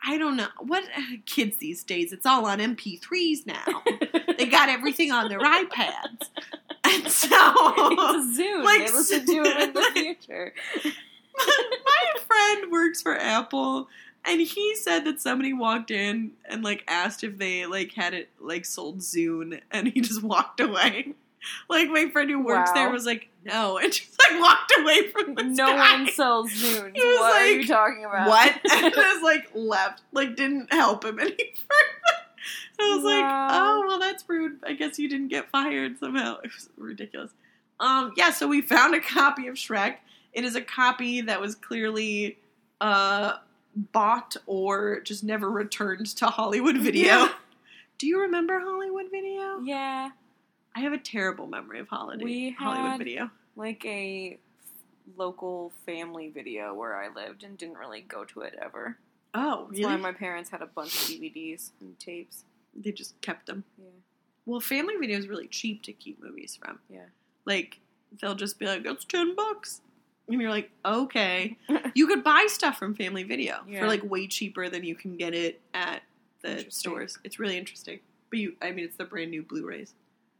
I 0.07 0.17
don't 0.17 0.37
know. 0.37 0.47
What 0.59 0.83
uh, 0.83 1.01
kids 1.25 1.57
these 1.57 1.83
days? 1.83 2.13
It's 2.13 2.25
all 2.25 2.45
on 2.45 2.59
MP3s 2.59 3.45
now. 3.45 3.83
they 4.37 4.45
got 4.45 4.69
everything 4.69 5.11
on 5.11 5.29
their 5.29 5.39
iPads. 5.39 6.29
And 6.87 7.07
so 7.07 7.27
it's 7.35 8.39
Zune. 8.39 8.63
Like, 8.63 8.85
they 8.85 8.93
listen 8.93 9.25
to 9.25 9.31
it 9.31 9.59
in 9.59 9.73
the 9.73 9.81
future. 9.95 10.53
my 10.85 12.21
friend 12.27 12.71
works 12.71 13.01
for 13.01 13.17
Apple 13.17 13.89
and 14.23 14.39
he 14.39 14.75
said 14.75 15.03
that 15.05 15.19
somebody 15.19 15.51
walked 15.51 15.89
in 15.89 16.33
and 16.45 16.63
like 16.63 16.83
asked 16.87 17.23
if 17.23 17.39
they 17.39 17.65
like 17.65 17.93
had 17.93 18.13
it 18.13 18.29
like 18.39 18.65
sold 18.65 18.99
Zune 18.99 19.61
and 19.71 19.87
he 19.87 19.99
just 20.01 20.21
walked 20.21 20.59
away. 20.59 21.15
Like 21.69 21.89
my 21.89 22.09
friend 22.09 22.29
who 22.29 22.39
works 22.43 22.69
Wow. 22.69 22.73
there 22.75 22.89
was 22.91 23.05
like, 23.05 23.29
no, 23.43 23.77
and 23.83 23.91
just 23.91 24.17
like 24.29 24.41
walked 24.41 24.73
away 24.79 25.07
from 25.09 25.35
this 25.35 25.57
No 25.57 25.67
guy. 25.67 25.93
one 25.93 26.07
sells 26.11 26.51
Zunes. 26.51 26.91
He 26.95 27.01
was 27.05 27.19
What 27.19 27.41
are 27.41 27.45
like, 27.47 27.55
you 27.55 27.67
talking 27.67 28.05
about? 28.05 28.27
what? 28.27 28.59
and 28.71 28.93
just 28.93 29.23
like 29.23 29.49
left, 29.53 30.01
like 30.11 30.35
didn't 30.35 30.71
help 30.73 31.03
him 31.05 31.19
any 31.19 31.31
further. 31.31 32.21
I 32.79 32.95
was 32.95 33.03
like, 33.03 33.23
oh 33.25 33.85
well, 33.87 33.99
that's 33.99 34.23
rude. 34.27 34.59
I 34.65 34.73
guess 34.73 34.99
you 34.99 35.07
didn't 35.09 35.29
get 35.29 35.49
fired 35.49 35.97
somehow. 35.99 36.37
It 36.43 36.51
was 36.53 36.69
ridiculous. 36.77 37.31
Um, 37.79 38.13
yeah, 38.17 38.31
so 38.31 38.47
we 38.47 38.61
found 38.61 38.93
a 38.95 38.99
copy 38.99 39.47
of 39.47 39.55
Shrek. 39.55 39.95
It 40.33 40.43
is 40.43 40.55
a 40.55 40.61
copy 40.61 41.21
that 41.21 41.39
was 41.41 41.55
clearly 41.55 42.37
uh 42.81 43.37
bought 43.91 44.35
or 44.45 44.99
just 45.01 45.23
never 45.23 45.49
returned 45.49 46.05
to 46.17 46.25
Hollywood 46.27 46.77
Video. 46.77 47.05
Yeah. 47.05 47.29
Do 47.97 48.07
you 48.07 48.19
remember 48.21 48.59
Hollywood 48.59 49.05
Video? 49.11 49.59
Yeah, 49.61 50.09
I 50.75 50.79
have 50.79 50.93
a 50.93 50.97
terrible 50.97 51.47
memory 51.47 51.79
of 51.79 51.87
holiday 51.87 52.23
We 52.23 52.49
Hollywood 52.51 52.97
Video. 52.97 53.29
like 53.55 53.83
a 53.85 54.37
local 55.17 55.71
family 55.85 56.29
video 56.29 56.73
where 56.73 56.95
I 56.95 57.07
lived 57.13 57.43
and 57.43 57.57
didn't 57.57 57.77
really 57.77 58.01
go 58.01 58.25
to 58.25 58.41
it 58.41 58.55
ever. 58.61 58.97
Oh, 59.33 59.67
That's 59.69 59.79
really? 59.79 59.91
why 59.93 59.97
my 59.97 60.11
parents 60.11 60.49
had 60.49 60.61
a 60.61 60.65
bunch 60.65 60.93
of 60.95 61.01
DVDs 61.09 61.71
and 61.81 61.97
tapes. 61.99 62.43
they 62.75 62.91
just 62.91 63.19
kept 63.21 63.45
them. 63.47 63.63
Yeah. 63.77 63.85
Well, 64.45 64.59
Family 64.59 64.95
Video 64.99 65.17
is 65.17 65.27
really 65.27 65.47
cheap 65.47 65.81
to 65.83 65.93
keep 65.93 66.21
movies 66.21 66.57
from. 66.61 66.79
Yeah. 66.89 67.05
Like 67.45 67.79
they'll 68.21 68.35
just 68.35 68.59
be 68.59 68.65
like, 68.65 68.85
"It's 68.85 69.05
ten 69.05 69.35
bucks," 69.35 69.81
and 70.27 70.39
you're 70.41 70.49
like, 70.51 70.71
"Okay." 70.85 71.57
you 71.95 72.05
could 72.07 72.23
buy 72.23 72.45
stuff 72.49 72.77
from 72.77 72.95
Family 72.95 73.23
Video 73.23 73.59
Yeah. 73.67 73.79
for 73.79 73.87
like 73.87 74.03
way 74.03 74.27
cheaper 74.27 74.69
than 74.69 74.83
you 74.83 74.95
can 74.95 75.15
get 75.17 75.33
it 75.33 75.61
at 75.73 76.01
the 76.41 76.65
stores. 76.69 77.17
It's 77.23 77.39
really 77.39 77.57
interesting. 77.57 77.99
But 78.29 78.39
you, 78.39 78.55
I 78.61 78.71
mean, 78.71 78.85
it's 78.85 78.97
the 78.97 79.05
brand 79.05 79.31
new 79.31 79.41
Blu-rays. 79.43 79.93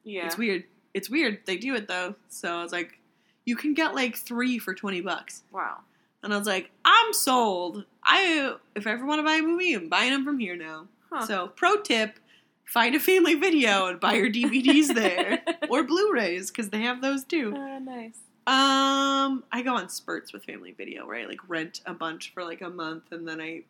Yeah. 0.05 0.27
It's 0.27 0.37
weird. 0.37 0.63
It's 0.93 1.09
weird. 1.09 1.39
They 1.45 1.57
do 1.57 1.75
it 1.75 1.87
though. 1.89 2.15
So 2.29 2.55
I 2.55 2.63
was 2.63 2.71
like, 2.71 2.99
you 3.43 3.57
can 3.57 3.73
get 3.73 3.93
like 3.93 4.15
three 4.15 4.57
for 4.57 4.73
twenty 4.73 5.01
bucks. 5.01 5.43
Wow. 5.51 5.79
And 6.23 6.33
I 6.33 6.37
was 6.37 6.47
like, 6.47 6.71
I'm 6.85 7.11
sold. 7.13 7.85
I 8.03 8.55
if 8.75 8.87
I 8.87 8.91
ever 8.91 9.05
want 9.05 9.19
to 9.19 9.23
buy 9.23 9.35
a 9.35 9.41
movie, 9.41 9.73
I'm 9.73 9.89
buying 9.89 10.11
them 10.11 10.23
from 10.23 10.39
here 10.39 10.55
now. 10.55 10.87
Huh. 11.11 11.25
So 11.25 11.47
pro 11.49 11.81
tip: 11.81 12.19
find 12.65 12.95
a 12.95 12.99
family 12.99 13.35
video 13.35 13.87
and 13.87 13.99
buy 13.99 14.13
your 14.13 14.31
DVDs 14.31 14.93
there 14.93 15.43
or 15.69 15.83
Blu-rays 15.83 16.49
because 16.49 16.69
they 16.69 16.81
have 16.81 17.01
those 17.01 17.23
too. 17.23 17.53
Uh, 17.55 17.79
nice. 17.79 18.17
Um, 18.47 19.43
I 19.51 19.63
go 19.63 19.75
on 19.75 19.89
spurts 19.89 20.31
with 20.31 20.43
family 20.45 20.71
video 20.71 21.07
where 21.07 21.17
I 21.17 21.25
like 21.25 21.39
rent 21.47 21.81
a 21.87 21.95
bunch 21.95 22.31
for 22.31 22.43
like 22.43 22.61
a 22.61 22.69
month 22.69 23.11
and 23.11 23.27
then 23.27 23.41
I, 23.41 23.63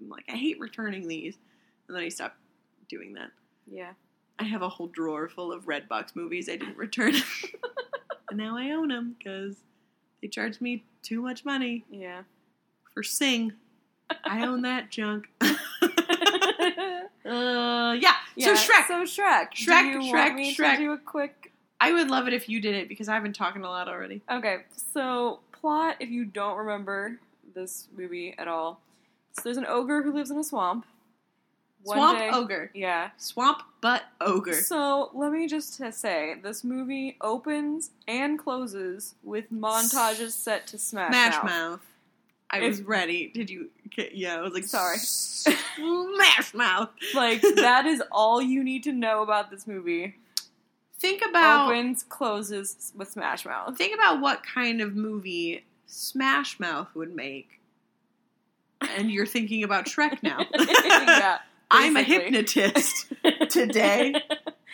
I'm 0.00 0.08
like, 0.08 0.24
I 0.28 0.36
hate 0.36 0.58
returning 0.58 1.06
these, 1.08 1.36
and 1.86 1.96
then 1.96 2.04
I 2.04 2.08
stop 2.08 2.34
doing 2.88 3.14
that. 3.14 3.30
Yeah. 3.70 3.92
I 4.38 4.44
have 4.44 4.62
a 4.62 4.68
whole 4.68 4.86
drawer 4.86 5.28
full 5.28 5.52
of 5.52 5.64
Redbox 5.66 6.14
movies 6.14 6.48
I 6.48 6.56
didn't 6.56 6.76
return. 6.76 7.14
and 8.30 8.38
now 8.38 8.56
I 8.56 8.70
own 8.70 8.88
them 8.88 9.16
because 9.18 9.56
they 10.22 10.28
charged 10.28 10.60
me 10.60 10.84
too 11.02 11.20
much 11.22 11.44
money 11.44 11.84
Yeah. 11.90 12.22
for 12.94 13.02
Sing. 13.02 13.52
I 14.24 14.46
own 14.46 14.62
that 14.62 14.90
junk. 14.90 15.28
Uh, 17.24 17.92
yeah. 18.00 18.14
Yeah, 18.36 18.54
So 18.54 18.72
Shrek. 18.72 18.86
So 18.88 19.02
Shrek. 19.04 19.50
Shrek, 19.52 19.92
Do 19.92 20.06
you 20.06 20.12
Shrek, 20.12 20.14
want 20.14 20.34
me 20.36 20.54
Shrek. 20.54 20.76
to 20.76 20.78
do 20.78 20.92
a 20.92 20.98
quick? 20.98 21.52
I 21.80 21.92
would 21.92 22.08
love 22.08 22.26
it 22.26 22.32
if 22.32 22.48
you 22.48 22.58
did 22.60 22.74
it 22.74 22.88
because 22.88 23.08
I've 23.08 23.22
been 23.22 23.34
talking 23.34 23.62
a 23.62 23.68
lot 23.68 23.86
already. 23.88 24.22
Okay. 24.30 24.58
So 24.94 25.40
plot. 25.52 25.96
If 26.00 26.08
you 26.08 26.24
don't 26.24 26.56
remember 26.56 27.18
this 27.54 27.88
movie 27.96 28.34
at 28.38 28.48
all, 28.48 28.80
so 29.32 29.42
there's 29.44 29.58
an 29.58 29.66
ogre 29.66 30.02
who 30.02 30.10
lives 30.12 30.30
in 30.30 30.38
a 30.38 30.44
swamp. 30.44 30.86
One 31.84 31.96
Swamp 31.96 32.18
day- 32.18 32.30
ogre. 32.32 32.70
Yeah. 32.74 33.10
Swamp 33.16 33.62
butt 33.80 34.02
ogre. 34.20 34.54
So 34.54 35.10
let 35.14 35.32
me 35.32 35.46
just 35.46 35.80
say, 35.92 36.34
this 36.42 36.64
movie 36.64 37.16
opens 37.20 37.90
and 38.06 38.38
closes 38.38 39.14
with 39.22 39.50
montages 39.52 40.32
set 40.32 40.66
to 40.68 40.78
Smash, 40.78 41.10
Smash 41.10 41.34
Mouth. 41.36 41.44
mouth. 41.44 41.80
I 42.50 42.58
If- 42.60 42.68
was 42.68 42.82
ready. 42.82 43.28
Did 43.32 43.48
you? 43.50 43.70
Yeah, 44.12 44.36
I 44.36 44.40
was 44.40 44.52
like, 44.54 44.64
Sorry. 44.64 44.96
Smash 44.98 46.54
mouth. 46.54 46.90
Like 47.14 47.40
that 47.42 47.86
is 47.86 48.02
all 48.12 48.40
you 48.42 48.62
need 48.64 48.82
to 48.84 48.92
know 48.92 49.22
about 49.22 49.50
this 49.50 49.66
movie. 49.66 50.16
Think 51.00 51.22
about 51.28 51.68
Opens, 51.70 52.02
closes 52.02 52.92
with 52.96 53.08
Smash 53.10 53.44
Mouth. 53.46 53.78
think 53.78 53.94
about 53.94 54.20
what 54.20 54.42
kind 54.44 54.80
of 54.80 54.96
movie 54.96 55.64
Smash 55.86 56.58
Mouth 56.58 56.88
would 56.94 57.14
make, 57.14 57.60
and 58.80 59.10
you're 59.10 59.24
thinking 59.26 59.62
about 59.62 59.86
Shrek 59.86 60.22
now. 60.24 60.40
yeah. 60.58 61.38
I'm 61.70 61.96
a 61.96 62.02
hypnotist. 62.02 63.12
Today? 63.50 64.14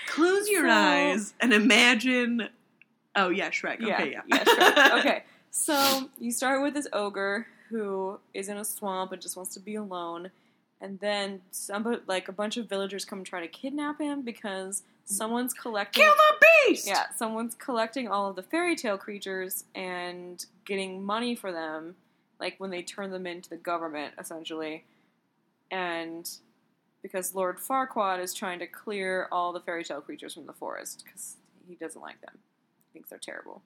Close 0.09 0.49
your 0.49 0.69
So- 0.69 0.73
eyes 0.75 1.35
and 1.41 1.53
imagine. 1.53 2.49
Oh 3.17 3.29
yeah, 3.31 3.51
Shrek. 3.51 3.81
Yeah, 3.81 3.95
Okay, 3.95 4.13
yeah, 4.13 4.21
yeah, 4.27 4.45
Shrek. 4.45 4.99
Okay, 5.01 5.25
so 5.51 6.09
you 6.19 6.31
start 6.33 6.63
with 6.63 6.75
this 6.75 6.87
ogre 6.93 7.47
who 7.71 8.19
is 8.33 8.49
in 8.49 8.57
a 8.57 8.65
swamp 8.65 9.13
and 9.13 9.21
just 9.23 9.37
wants 9.37 9.55
to 9.55 9.61
be 9.61 9.75
alone, 9.77 10.31
and 10.81 10.99
then 11.01 11.41
some 11.51 12.01
like 12.07 12.29
a 12.29 12.33
bunch 12.33 12.57
of 12.57 12.69
villagers 12.69 13.05
come 13.05 13.19
and 13.21 13.27
try 13.27 13.41
to 13.41 13.49
kidnap 13.49 14.01
him 14.01 14.23
because 14.23 14.83
someone's 15.05 15.55
collecting. 15.55 16.03
Kill 16.05 16.13
the 16.13 16.47
beast. 16.69 16.87
Yeah, 16.89 17.05
someone's 17.17 17.55
collecting 17.55 18.09
all 18.09 18.29
of 18.31 18.37
the 18.37 18.43
fairy 18.43 18.75
tale 18.77 18.99
creatures 18.99 19.65
and 19.75 20.45
getting 20.65 21.05
money 21.05 21.35
for 21.35 21.53
them, 21.53 21.95
like 22.41 22.55
when 22.59 22.71
they 22.71 22.83
turn 22.83 23.11
them 23.11 23.27
into 23.27 23.49
the 23.49 23.57
government, 23.57 24.15
essentially. 24.19 24.85
And 25.71 26.29
because 27.05 27.35
Lord 27.35 27.59
Farquaad 27.59 28.19
is 28.19 28.33
trying 28.33 28.59
to 28.61 28.67
clear 28.67 29.29
all 29.31 29.53
the 29.53 29.61
fairy 29.61 29.85
tale 29.85 30.01
creatures 30.01 30.33
from 30.33 30.47
the 30.47 30.55
forest 30.55 31.05
because 31.05 31.37
he 31.69 31.75
doesn't 31.75 32.01
like 32.01 32.19
them, 32.23 32.39
he 32.87 32.95
thinks 32.95 33.11
they're 33.11 33.19
terrible. 33.19 33.61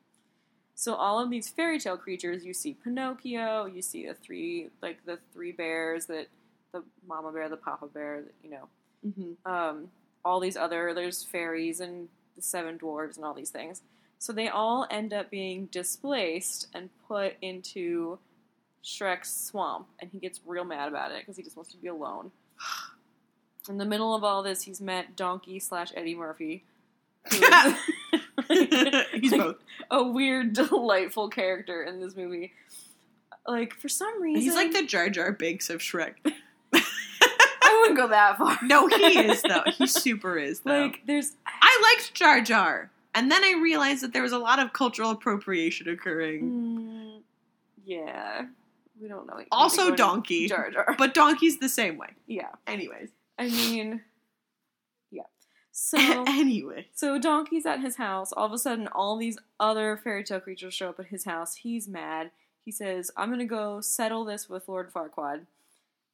So 0.75 0.95
all 0.95 1.21
of 1.21 1.31
these 1.31 1.49
fairy 1.49 1.79
tale 1.79 1.97
creatures, 1.97 2.45
you 2.45 2.53
see 2.53 2.75
Pinocchio, 2.75 3.67
you 3.67 3.81
see 3.81 4.09
the 4.09 4.15
three 4.15 4.71
like 4.83 5.07
the 5.07 5.21
three 5.33 5.53
bears 5.53 6.07
that 6.07 6.27
the 6.73 6.83
mama 7.07 7.31
bear, 7.31 7.49
the 7.49 7.57
papa 7.57 7.87
bear, 7.87 8.25
you 8.43 8.51
know, 8.51 8.69
hmm 9.15 9.51
um, 9.51 9.89
all 10.25 10.41
these 10.41 10.57
other 10.57 10.93
there's 10.93 11.23
fairies 11.23 11.79
and 11.79 12.09
the 12.35 12.43
seven 12.43 12.77
dwarves 12.77 13.15
and 13.17 13.25
all 13.25 13.35
these 13.35 13.51
things. 13.51 13.83
So 14.19 14.33
they 14.33 14.49
all 14.49 14.85
end 14.91 15.13
up 15.13 15.31
being 15.31 15.67
displaced 15.67 16.67
and 16.75 16.91
put 17.07 17.35
into 17.41 18.19
Shrek's 18.83 19.33
swamp, 19.33 19.87
and 20.01 20.11
he 20.11 20.19
gets 20.19 20.41
real 20.45 20.65
mad 20.65 20.89
about 20.89 21.13
it 21.13 21.21
because 21.21 21.37
he 21.37 21.45
just 21.45 21.57
wants 21.57 21.71
to 21.71 21.77
be 21.77 21.87
alone. 21.87 22.33
In 23.69 23.79
the 23.79 23.85
middle 23.85 24.15
of 24.15 24.25
all 24.25 24.43
this, 24.43 24.63
he's 24.63 24.81
met 24.81 25.15
Donkey 25.17 25.59
slash 25.59 25.93
Eddie 25.95 26.15
Murphy. 26.15 26.65
He's 28.49 29.33
both. 29.37 29.57
a 29.91 30.03
weird, 30.03 30.53
delightful 30.55 31.29
character 31.29 31.83
in 31.83 32.01
this 32.01 32.17
movie. 32.17 32.53
Like 33.47 33.75
for 33.75 33.89
some 33.89 34.23
reason, 34.23 34.41
He's 34.43 34.55
like 34.55 34.73
the 34.73 34.85
Jar 34.85 35.09
Jar 35.11 35.33
Binks 35.33 35.69
of 35.71 35.81
Shrek. 35.81 36.15
I 36.73 37.79
wouldn't 37.81 37.99
go 37.99 38.09
that 38.09 38.39
far. 38.39 38.59
No, 38.63 38.87
he 38.87 39.19
is 39.21 39.43
though. 39.43 39.63
He 39.67 39.87
super 39.87 40.39
is 40.39 40.61
though. 40.61 40.81
like 40.85 41.03
there's 41.07 41.33
I 41.47 41.95
liked 41.95 42.15
Jar 42.15 42.41
Jar, 42.41 42.91
and 43.15 43.31
then 43.31 43.43
I 43.45 43.61
realized 43.63 44.03
that 44.03 44.13
there 44.15 44.23
was 44.23 44.33
a 44.33 44.39
lot 44.39 44.59
of 44.59 44.73
cultural 44.73 45.11
appropriation 45.11 45.89
occurring. 45.89 46.43
Mm, 46.43 47.21
yeah, 47.85 48.47
we 49.01 49.09
don't 49.09 49.27
know. 49.27 49.41
Also 49.53 49.95
Donkey. 49.95 50.47
Jar 50.49 50.71
Jar. 50.71 50.95
But 50.99 51.13
Donkey's 51.15 51.59
the 51.59 51.69
same 51.69 51.99
way. 51.99 52.09
yeah, 52.27 52.49
Anyways. 52.67 53.11
I 53.39 53.49
mean, 53.49 54.03
yeah. 55.11 55.23
So, 55.73 55.99
anyway. 56.29 56.87
so 56.95 57.19
Donkey's 57.19 57.67
at 57.67 57.81
his 57.81 57.97
house. 57.97 58.33
All 58.33 58.47
of 58.47 58.53
a 58.53 58.59
sudden, 58.59 58.89
all 58.89 59.17
these 59.17 59.39
other 59.61 59.97
fairy 59.97 60.25
tale 60.25 60.41
creatures 60.41 60.75
show 60.75 60.91
up 60.91 61.01
at 61.01 61.07
his 61.07 61.25
house. 61.25 61.57
He's 61.57 61.89
mad. 61.89 62.31
He 62.65 62.73
says, 62.73 63.11
"I'm 63.17 63.31
gonna 63.31 63.47
go 63.47 63.81
settle 63.81 64.25
this 64.25 64.49
with 64.49 64.69
Lord 64.69 64.93
Farquaad 64.93 65.47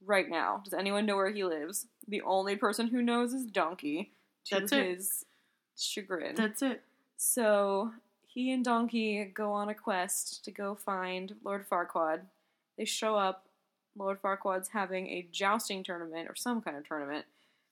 right 0.07 0.29
now. 0.29 0.61
Does 0.65 0.75
anyone 0.75 1.07
know 1.07 1.17
where 1.17 1.33
he 1.33 1.45
lives? 1.45 1.87
The 2.07 2.23
only 2.23 2.57
person 2.57 2.89
who 2.89 3.03
knows 3.03 3.33
is 3.33 3.47
Donkey. 3.47 4.13
To 4.47 4.61
That's 4.61 4.73
it. 4.73 4.87
his 4.87 5.25
chagrin. 5.77 6.35
That's 6.35 6.63
it. 6.63 6.83
So 7.17 7.93
he 8.27 8.53
and 8.53 8.65
Donkey 8.65 9.25
go 9.25 9.53
on 9.53 9.69
a 9.69 9.75
quest 9.75 10.45
to 10.45 10.51
go 10.51 10.75
find 10.75 11.35
Lord 11.45 11.69
Farquaad. 11.69 12.21
They 12.77 12.85
show 12.85 13.17
up. 13.17 13.47
Lord 13.97 14.21
Farquaad's 14.21 14.69
having 14.69 15.09
a 15.09 15.27
jousting 15.31 15.83
tournament 15.83 16.29
or 16.29 16.35
some 16.35 16.61
kind 16.61 16.77
of 16.77 16.87
tournament 16.87 17.25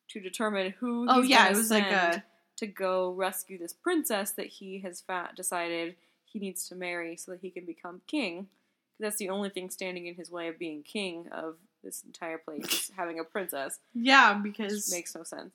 to 0.08 0.20
determine 0.20 0.72
who. 0.78 1.06
Oh 1.08 1.22
yeah, 1.22 1.48
it 1.48 1.56
was 1.56 1.70
like 1.70 1.90
a 1.90 2.22
to 2.56 2.66
go 2.66 3.10
rescue 3.12 3.58
this 3.58 3.72
princess 3.72 4.30
that 4.32 4.46
he 4.46 4.78
has 4.80 5.00
fa- 5.00 5.30
decided 5.34 5.96
he 6.24 6.38
needs 6.38 6.68
to 6.68 6.74
marry 6.74 7.16
so 7.16 7.32
that 7.32 7.40
he 7.40 7.50
can 7.50 7.64
become 7.64 8.00
king. 8.06 8.42
'Cause 8.44 9.00
That's 9.00 9.16
the 9.16 9.30
only 9.30 9.48
thing 9.50 9.70
standing 9.70 10.06
in 10.06 10.14
his 10.14 10.30
way 10.30 10.48
of 10.48 10.58
being 10.58 10.82
king 10.82 11.28
of 11.32 11.56
this 11.82 12.02
entire 12.04 12.38
place 12.38 12.64
is 12.72 12.90
having 12.96 13.18
a 13.18 13.24
princess. 13.24 13.80
yeah 13.94 14.34
Which 14.34 14.52
because 14.52 14.90
makes 14.92 15.14
no 15.14 15.22
sense 15.24 15.52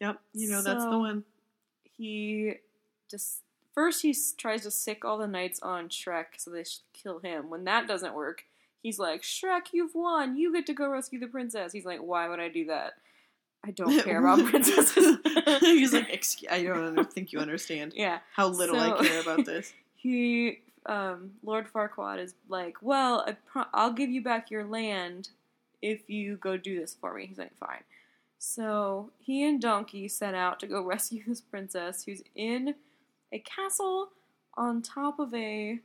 yep 0.00 0.18
you 0.32 0.48
know 0.48 0.62
that's 0.62 0.84
the 0.84 0.98
one. 0.98 1.24
he 1.96 2.54
just 3.10 3.40
first 3.74 4.02
he 4.02 4.16
tries 4.38 4.62
to 4.62 4.70
sic 4.70 5.04
all 5.04 5.18
the 5.18 5.26
knights 5.26 5.60
on 5.60 5.88
Shrek 5.88 6.26
so 6.38 6.50
they 6.50 6.64
should 6.64 6.82
kill 6.92 7.18
him. 7.18 7.50
When 7.50 7.64
that 7.64 7.86
doesn't 7.86 8.14
work, 8.14 8.44
he's 8.84 9.00
like, 9.00 9.22
"Shrek, 9.22 9.72
you've 9.72 9.96
won. 9.96 10.36
You 10.36 10.52
get 10.52 10.66
to 10.66 10.74
go 10.74 10.88
rescue 10.88 11.18
the 11.18 11.26
princess." 11.26 11.72
He's 11.72 11.84
like, 11.84 11.98
"Why 11.98 12.28
would 12.28 12.38
I 12.38 12.48
do 12.48 12.66
that? 12.66 12.92
I 13.64 13.72
don't 13.72 13.98
care 14.04 14.20
about 14.20 14.44
princesses." 14.48 15.16
He's 15.60 15.92
like, 15.92 16.08
Excuse, 16.12 16.52
I 16.52 16.62
don't 16.62 17.12
think 17.12 17.32
you 17.32 17.40
understand 17.40 17.94
yeah. 17.96 18.18
how 18.36 18.46
little 18.46 18.76
So- 18.76 18.96
I 18.98 19.04
care 19.04 19.20
about 19.20 19.44
this. 19.44 19.72
He, 19.96 20.60
um, 20.86 21.32
Lord 21.42 21.66
Farquaad 21.72 22.18
is 22.22 22.34
like, 22.48 22.76
"Well, 22.82 23.24
I 23.26 23.32
pro- 23.32 23.64
I'll 23.72 23.92
give 23.92 24.10
you 24.10 24.22
back 24.22 24.50
your 24.50 24.64
land 24.64 25.30
if 25.82 26.08
you 26.08 26.36
go 26.36 26.56
do 26.56 26.78
this 26.78 26.94
for 27.00 27.14
me." 27.14 27.26
He's 27.26 27.38
like, 27.38 27.56
"Fine." 27.58 27.82
So 28.38 29.10
he 29.18 29.42
and 29.48 29.58
Donkey 29.60 30.06
set 30.08 30.34
out 30.34 30.60
to 30.60 30.66
go 30.66 30.82
rescue 30.82 31.22
this 31.26 31.40
princess 31.40 32.04
who's 32.04 32.22
in 32.34 32.74
a 33.32 33.38
castle 33.38 34.10
on 34.56 34.82
top 34.82 35.18
of 35.18 35.32
a 35.34 35.78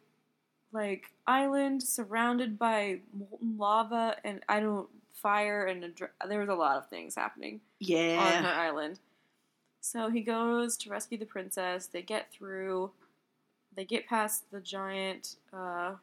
like 0.71 1.11
island 1.27 1.81
surrounded 1.83 2.57
by 2.59 2.99
molten 3.17 3.57
lava 3.57 4.15
and 4.23 4.41
I 4.47 4.59
don't 4.59 4.87
fire 5.13 5.65
and 5.65 5.83
a 5.83 5.89
dra- 5.89 6.09
there 6.27 6.39
was 6.39 6.49
a 6.49 6.55
lot 6.55 6.77
of 6.77 6.87
things 6.89 7.15
happening 7.15 7.59
Yeah, 7.79 8.37
on 8.37 8.43
her 8.43 8.51
island. 8.51 8.99
So 9.81 10.09
he 10.09 10.21
goes 10.21 10.77
to 10.77 10.89
rescue 10.89 11.17
the 11.17 11.25
princess. 11.25 11.87
They 11.87 12.01
get 12.01 12.31
through. 12.31 12.91
They 13.75 13.85
get 13.85 14.07
past 14.07 14.49
the 14.51 14.59
giant 14.59 15.35
uh, 15.53 15.93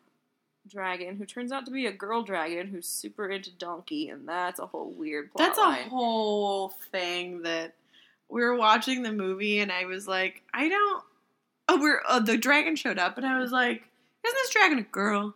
dragon, 0.69 1.17
who 1.17 1.27
turns 1.27 1.53
out 1.53 1.67
to 1.67 1.71
be 1.73 1.87
a 1.87 1.93
girl 1.93 2.23
dragon 2.23 2.69
who's 2.69 2.89
super 2.89 3.29
into 3.29 3.51
donkey, 3.53 4.09
and 4.09 4.27
that's 4.29 4.61
a 4.61 4.67
whole 4.67 4.91
weird 4.93 5.33
plot 5.33 5.47
That's 5.47 5.59
a 5.59 5.89
whole 5.89 6.71
thing 6.91 7.43
that 7.43 7.75
we 8.29 8.43
were 8.43 8.55
watching 8.57 9.03
the 9.03 9.13
movie, 9.13 9.61
and 9.61 9.71
I 9.71 9.85
was 9.85 10.09
like, 10.09 10.43
I 10.55 10.69
don't. 10.69 11.05
Oh, 11.69 11.81
we're 11.81 12.03
uh, 12.09 12.21
the 12.21 12.39
dragon 12.39 12.77
showed 12.77 12.99
up, 12.99 13.17
and 13.19 13.27
I 13.27 13.39
was 13.39 13.51
like, 13.53 13.83
isn't 14.27 14.37
this 14.43 14.51
dragon 14.51 14.79
a 14.79 14.83
girl? 14.83 15.35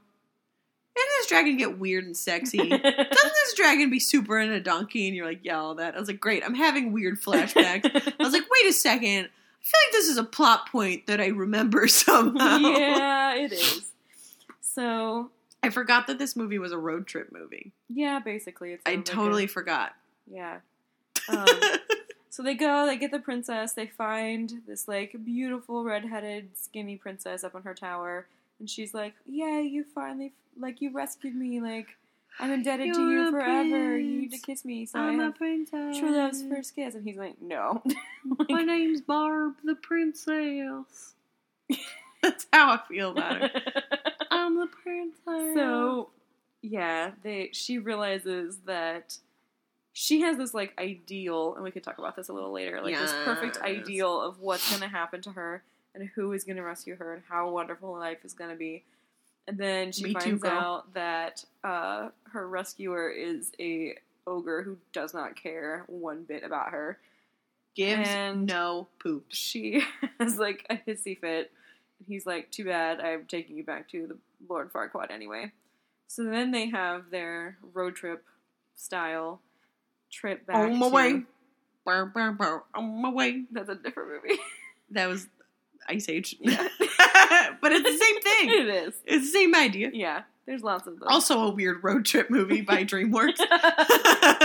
Isn't 0.97 1.09
this 1.19 1.27
dragon 1.29 1.57
get 1.57 1.79
weird 1.79 2.05
and 2.05 2.17
sexy? 2.17 2.59
Doesn't 2.69 2.83
this 2.85 3.55
dragon 3.57 3.91
be 3.91 4.01
super 4.01 4.39
into 4.39 4.61
donkey? 4.61 5.07
And 5.07 5.17
you're 5.17 5.27
like, 5.27 5.41
yeah, 5.45 5.59
all 5.61 5.77
that. 5.77 5.95
I 5.95 5.99
was 6.01 6.09
like, 6.09 6.21
great. 6.21 6.45
I'm 6.45 6.55
having 6.55 6.93
weird 6.93 7.21
flashbacks. 7.23 7.85
I 8.19 8.23
was 8.23 8.33
like, 8.33 8.43
wait 8.51 8.67
a 8.69 8.73
second. 8.73 9.27
I 9.27 9.63
feel 9.63 9.81
like 9.87 9.93
this 9.93 10.09
is 10.09 10.17
a 10.17 10.25
plot 10.25 10.69
point 10.71 11.07
that 11.07 11.21
I 11.21 11.27
remember 11.29 11.87
somehow. 11.89 12.59
yeah, 12.59 13.35
it 13.37 13.53
is. 13.53 13.93
So 14.61 15.31
I 15.63 15.71
forgot 15.71 16.07
that 16.09 16.19
this 16.19 16.35
movie 16.37 16.59
was 16.59 16.73
a 16.73 16.79
road 16.79 17.07
trip 17.07 17.31
movie. 17.33 17.73
yeah, 17.89 18.19
basically, 18.19 18.73
it's 18.73 18.83
I 18.87 18.95
sort 18.95 18.99
of 19.01 19.07
like 19.07 19.13
a- 19.15 19.17
totally 19.17 19.47
forgot. 19.47 19.95
yeah. 20.31 20.59
Um, 21.29 21.47
So 22.31 22.43
they 22.45 22.55
go, 22.55 22.87
they 22.87 22.97
get 22.97 23.11
the 23.11 23.19
princess, 23.19 23.73
they 23.73 23.87
find 23.87 24.63
this 24.67 24.87
like 24.89 25.15
beautiful 25.25 25.85
redheaded 25.85 26.51
skinny 26.57 26.97
princess 26.97 27.43
up 27.45 27.55
on 27.57 27.63
her 27.65 27.75
tower, 27.75 28.27
and 28.61 28.71
she's 28.71 28.95
like, 28.95 29.15
"Yeah, 29.27 29.59
you 29.59 29.85
finally 29.85 30.33
like 30.59 30.81
you 30.81 30.93
rescued 30.93 31.35
me. 31.35 31.61
Like 31.61 31.89
I'm 32.39 32.53
indebted 32.53 32.95
to 32.95 33.01
You're 33.01 33.13
you 33.13 33.29
a 33.29 33.31
forever. 33.33 33.99
You 33.99 34.21
need 34.21 34.33
to 34.33 34.39
kiss 34.39 34.65
me." 34.65 34.87
So 34.87 35.01
I'm 35.01 35.19
a 35.19 35.33
princess. 35.33 35.99
true 35.99 36.17
love's 36.17 36.43
first 36.45 36.77
kiss, 36.77 36.95
and 36.95 37.05
he's 37.05 37.17
like, 37.17 37.41
"No." 37.41 37.83
My 38.49 38.63
name's 38.63 39.01
Barb 39.01 39.55
the 39.65 39.75
Princess. 39.75 41.15
That's 42.23 42.47
how 42.53 42.75
I 42.75 42.81
feel 42.87 43.11
about 43.11 43.41
her. 43.41 43.63
I'm 44.31 44.59
the 44.59 44.67
princess. 44.67 45.55
so 45.55 46.11
yeah, 46.63 47.13
they 47.23 47.51
she 47.53 47.79
realizes 47.79 48.59
that 48.67 49.17
she 49.93 50.21
has 50.21 50.37
this 50.37 50.55
like 50.55 50.73
ideal, 50.79 51.55
and 51.55 51.65
we 51.65 51.71
could 51.71 51.83
talk 51.83 51.99
about 51.99 52.15
this 52.15 52.29
a 52.29 52.33
little 52.33 52.53
later, 52.53 52.81
like 52.83 52.95
this 52.95 53.13
perfect 53.25 53.59
ideal 53.63 54.21
of 54.21 54.39
what's 54.39 54.69
going 54.69 54.83
to 54.83 54.89
happen 54.89 55.23
to 55.23 55.33
her 55.33 55.63
and 55.95 56.09
who 56.15 56.33
is 56.33 56.45
going 56.45 56.57
to 56.57 56.63
rescue 56.63 56.97
her 56.97 57.15
and 57.15 57.23
how 57.29 57.51
wonderful 57.51 57.93
life 57.93 58.25
is 58.25 58.33
going 58.33 58.51
to 58.51 58.57
be. 58.57 58.85
And 59.49 59.59
then 59.59 59.91
she 59.93 60.05
Me 60.05 60.13
finds 60.15 60.43
girl. 60.43 60.53
out 60.53 60.95
that 60.95 61.45
uh, 61.65 62.11
her 62.33 62.47
rescuer 62.49 63.11
is 63.11 63.51
a 63.59 63.95
ogre 64.27 64.63
who 64.63 64.77
does 64.93 65.13
not 65.15 65.35
care 65.35 65.85
one 65.89 66.23
bit 66.25 66.45
about 66.45 66.71
her. 66.71 66.99
gives 67.75 68.09
and- 68.09 68.47
no 68.47 68.87
poops. 69.01 69.37
She 69.37 69.83
has 70.21 70.39
like 70.39 70.67
a 70.71 70.77
hissy 70.77 71.19
fit, 71.19 71.51
and 71.99 72.07
he's 72.07 72.27
like, 72.27 72.51
"Too 72.51 72.65
bad, 72.67 73.01
I'm 73.01 73.25
taking 73.27 73.57
you 73.57 73.65
back 73.65 73.89
to 73.91 74.07
the 74.07 74.17
Lord 74.49 74.73
Farquaad 74.73 75.11
anyway." 75.11 75.51
So 76.07 76.25
then 76.25 76.51
they 76.53 76.69
have 76.71 77.11
their 77.11 77.57
road 77.73 77.97
trip 77.97 78.25
style 78.77 79.41
trip 80.13 80.47
back. 80.47 80.57
On 80.57 80.79
my 80.79 80.89
to- 80.89 80.95
way. 80.95 81.23
Burr, 81.85 82.05
burr, 82.05 82.33
burr, 82.33 82.63
on 82.75 83.01
my 83.03 83.11
way. 83.11 83.45
That's 83.51 83.71
a 83.71 83.75
different 83.75 84.11
movie. 84.11 84.39
That 84.93 85.09
was 85.09 85.29
Ice 85.89 86.09
Age. 86.09 86.37
Yeah. 86.41 86.69
but 87.61 87.73
it's 87.73 87.85
the 87.85 87.99
same 87.99 88.21
thing. 88.21 88.51
it 88.69 88.69
is. 88.69 88.95
It's 89.05 89.27
the 89.27 89.33
same 89.33 89.55
idea. 89.55 89.91
Yeah, 89.93 90.23
there's 90.47 90.63
lots 90.63 90.87
of 90.87 90.99
those. 90.99 91.09
Also 91.09 91.41
a 91.43 91.51
weird 91.51 91.83
road 91.83 92.05
trip 92.05 92.31
movie 92.31 92.61
by 92.61 92.85
DreamWorks. 92.85 93.41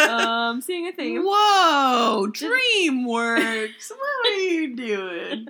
um, 0.07 0.61
seeing 0.61 0.87
a 0.87 0.91
theme. 0.91 1.23
Whoa, 1.23 2.27
DreamWorks. 2.31 3.91
what 3.91 4.33
are 4.33 4.37
you 4.37 4.75
doing? 4.75 5.47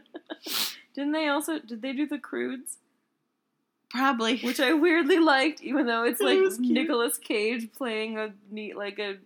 Didn't 0.93 1.11
they 1.11 1.27
also? 1.27 1.59
Did 1.59 1.81
they 1.81 1.93
do 1.93 2.07
the 2.07 2.19
Croods? 2.19 2.77
Probably. 3.89 4.39
Which 4.39 4.59
I 4.59 4.73
weirdly 4.73 5.19
liked, 5.19 5.61
even 5.61 5.85
though 5.85 6.03
it's 6.03 6.19
like 6.19 6.37
cute. 6.39 6.59
Nicolas 6.59 7.17
Cage 7.17 7.71
playing 7.73 8.17
a 8.17 8.33
neat, 8.51 8.75
like 8.75 8.99
a 8.99 9.17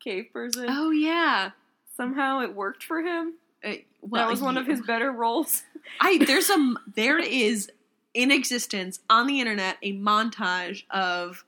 cave 0.00 0.26
person. 0.32 0.66
Oh 0.68 0.90
yeah. 0.90 1.50
Somehow 1.96 2.40
it 2.40 2.54
worked 2.54 2.84
for 2.84 3.00
him. 3.00 3.34
Uh, 3.64 3.72
well, 4.02 4.24
that 4.24 4.30
was 4.30 4.40
one 4.40 4.56
of 4.56 4.66
his 4.66 4.80
better 4.82 5.10
roles. 5.10 5.62
I 6.00 6.18
there's 6.24 6.46
some 6.46 6.78
there 6.94 7.18
is 7.18 7.70
in 8.14 8.30
existence 8.30 9.00
on 9.08 9.26
the 9.26 9.40
internet 9.40 9.76
a 9.82 9.92
montage 9.94 10.84
of 10.90 11.44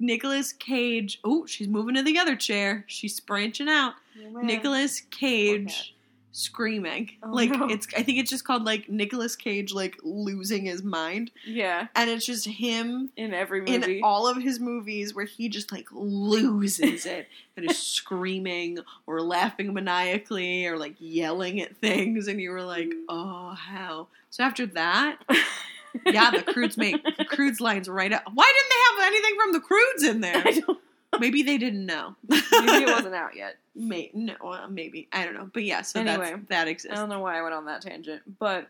Nicolas 0.00 0.52
Cage. 0.52 1.20
Oh, 1.24 1.46
she's 1.46 1.68
moving 1.68 1.94
to 1.94 2.02
the 2.02 2.18
other 2.18 2.36
chair. 2.36 2.84
She's 2.86 3.18
branching 3.20 3.68
out. 3.68 3.94
Nicolas 4.42 5.00
Cage 5.10 5.94
screaming. 6.34 7.12
Oh, 7.22 7.30
like 7.30 7.50
no. 7.50 7.68
it's 7.68 7.86
I 7.96 8.02
think 8.02 8.18
it's 8.18 8.28
just 8.28 8.44
called 8.44 8.64
like 8.64 8.88
Nicolas 8.88 9.36
Cage 9.36 9.72
like 9.72 9.96
losing 10.02 10.64
his 10.64 10.82
mind. 10.82 11.30
Yeah, 11.46 11.86
And 11.94 12.10
it's 12.10 12.26
just 12.26 12.46
him 12.46 13.10
in 13.16 13.32
every 13.32 13.60
movie. 13.60 13.98
in 13.98 14.04
all 14.04 14.26
of 14.26 14.42
his 14.42 14.58
movies 14.58 15.14
where 15.14 15.24
he 15.24 15.48
just 15.48 15.70
like 15.70 15.86
loses 15.92 17.06
it 17.06 17.28
and 17.56 17.70
is 17.70 17.78
screaming 17.78 18.78
or 19.06 19.22
laughing 19.22 19.72
maniacally 19.72 20.66
or 20.66 20.76
like 20.76 20.96
yelling 20.98 21.60
at 21.60 21.76
things 21.76 22.26
and 22.26 22.40
you 22.40 22.50
were 22.50 22.62
like 22.62 22.88
mm. 22.88 23.04
oh 23.08 23.50
how 23.50 24.08
so 24.30 24.42
after 24.42 24.66
that 24.66 25.18
yeah 26.06 26.32
the 26.32 26.42
Croods 26.42 26.76
make 26.76 27.00
the 27.16 27.24
Croods 27.24 27.60
lines 27.60 27.88
right 27.88 28.12
up 28.12 28.24
why 28.34 28.52
didn't 28.52 28.70
they 28.70 29.02
have 29.02 29.12
anything 29.12 29.36
from 29.40 29.52
the 29.52 29.60
Croods 29.60 30.02
in 30.02 30.20
there 30.20 30.44
maybe 31.18 31.42
they 31.42 31.58
didn't 31.58 31.86
know 31.86 32.14
maybe 32.28 32.42
it 32.84 32.86
wasn't 32.88 33.14
out 33.14 33.36
yet. 33.36 33.56
May, 33.74 34.10
no 34.14 34.34
uh, 34.44 34.68
maybe 34.68 35.08
i 35.12 35.24
don't 35.24 35.34
know 35.34 35.50
but 35.52 35.64
yeah 35.64 35.82
so 35.82 36.00
Anyway, 36.00 36.30
that's 36.30 36.48
that 36.48 36.68
exists. 36.68 36.96
I 36.96 37.00
don't 37.00 37.08
know 37.08 37.20
why 37.20 37.38
I 37.38 37.42
went 37.42 37.54
on 37.54 37.64
that 37.66 37.82
tangent, 37.82 38.22
but 38.38 38.68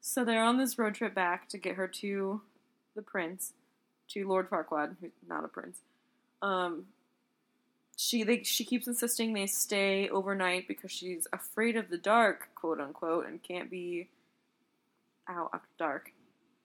so 0.00 0.24
they're 0.24 0.42
on 0.42 0.56
this 0.56 0.78
road 0.78 0.94
trip 0.94 1.14
back 1.14 1.48
to 1.50 1.58
get 1.58 1.76
her 1.76 1.86
to 1.88 2.40
the 2.96 3.02
prince, 3.02 3.52
to 4.08 4.26
Lord 4.26 4.48
Farquaad, 4.48 4.96
who's 5.00 5.10
not 5.28 5.44
a 5.44 5.48
prince. 5.48 5.80
Um, 6.42 6.86
she 7.96 8.22
they 8.22 8.42
she 8.44 8.64
keeps 8.64 8.86
insisting 8.86 9.34
they 9.34 9.46
stay 9.46 10.08
overnight 10.08 10.66
because 10.66 10.90
she's 10.90 11.26
afraid 11.34 11.76
of 11.76 11.90
the 11.90 11.98
dark, 11.98 12.48
quote 12.54 12.80
unquote, 12.80 13.26
and 13.26 13.42
can't 13.42 13.70
be 13.70 14.08
out 15.28 15.50
after 15.52 15.68
dark, 15.78 16.12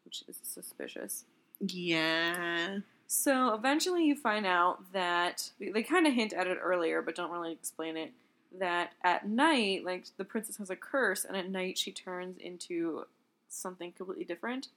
which 0.05 0.23
is 0.29 0.37
suspicious. 0.43 1.25
yeah 1.59 2.77
So 3.07 3.53
eventually, 3.53 4.05
you 4.05 4.15
find 4.15 4.45
out 4.45 4.91
that 4.93 5.51
they 5.59 5.83
kind 5.83 6.07
of 6.07 6.13
hint 6.13 6.33
at 6.33 6.47
it 6.47 6.57
earlier, 6.61 7.01
but 7.01 7.15
don't 7.15 7.31
really 7.31 7.51
explain 7.51 7.97
it. 7.97 8.11
That 8.57 8.93
at 9.03 9.27
night, 9.27 9.83
like 9.83 10.05
the 10.17 10.23
princess 10.25 10.57
has 10.57 10.69
a 10.69 10.75
curse, 10.75 11.25
and 11.25 11.35
at 11.35 11.49
night 11.49 11.77
she 11.77 11.91
turns 11.91 12.37
into 12.37 13.05
something 13.49 13.91
completely 13.91 14.25
different. 14.25 14.69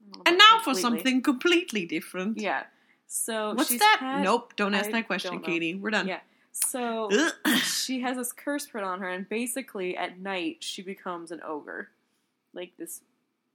I 0.00 0.04
don't 0.12 0.16
know 0.16 0.22
and 0.30 0.38
now 0.38 0.60
for 0.62 0.74
something 0.74 1.22
completely 1.22 1.84
different 1.84 2.38
Yeah. 2.38 2.64
So 3.06 3.54
what's 3.54 3.76
that 3.76 3.96
had- 4.00 4.22
nope 4.22 4.54
don't 4.56 4.74
ask 4.74 4.88
I 4.88 4.92
that 4.92 5.06
question 5.06 5.40
katie 5.40 5.74
we're 5.74 5.90
done 5.90 6.06
Yeah. 6.06 6.20
So 6.52 7.08
Ugh. 7.12 7.58
she 7.58 8.00
has 8.00 8.16
this 8.16 8.32
curse 8.32 8.66
put 8.66 8.82
on 8.82 9.00
her, 9.00 9.08
and 9.08 9.28
basically 9.28 9.96
at 9.96 10.18
night 10.18 10.58
she 10.60 10.82
becomes 10.82 11.30
an 11.30 11.40
ogre, 11.44 11.90
like 12.52 12.76
this 12.76 13.02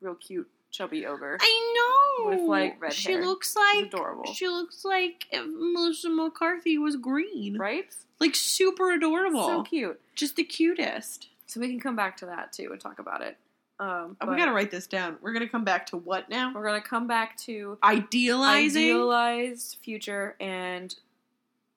real 0.02 0.16
cute 0.16 0.50
chubby 0.74 1.06
ogre. 1.06 1.38
I 1.40 1.74
know. 2.20 2.30
With, 2.30 2.42
like, 2.42 2.82
red 2.82 2.92
she 2.94 3.14
hair. 3.14 3.24
looks 3.26 3.50
It's 3.50 3.56
like 3.56 3.86
adorable, 3.94 4.34
she 4.34 4.48
looks 4.50 4.84
like 4.84 5.26
if 5.32 5.46
Melissa 5.48 6.10
McCarthy 6.10 6.78
was 6.78 6.98
green, 6.98 7.58
right? 7.58 7.86
like 8.20 8.36
super 8.36 8.92
adorable, 8.92 9.46
So 9.48 9.64
cute. 9.64 10.00
just 10.16 10.36
the 10.36 10.44
cutest. 10.44 11.30
So 11.48 11.60
we 11.60 11.70
can 11.70 11.80
come 11.80 11.96
back 11.96 12.18
to 12.18 12.26
that 12.26 12.52
too 12.52 12.70
and 12.72 12.80
talk 12.82 13.00
about 13.00 13.22
it. 13.22 13.38
Um, 13.80 14.16
Oh, 14.22 14.30
we 14.30 14.38
gotta 14.38 14.52
write 14.54 14.72
this 14.72 14.88
down. 14.88 15.18
We're 15.22 15.34
gonna 15.34 15.50
come 15.50 15.64
back 15.64 15.86
to 15.88 15.98
what 15.98 16.30
now? 16.30 16.54
We're 16.54 16.66
gonna 16.66 16.82
come 16.82 17.08
back 17.08 17.38
to 17.40 17.78
Idealizing 17.84 18.84
idealized 18.84 19.78
future 19.84 20.36
and 20.40 20.94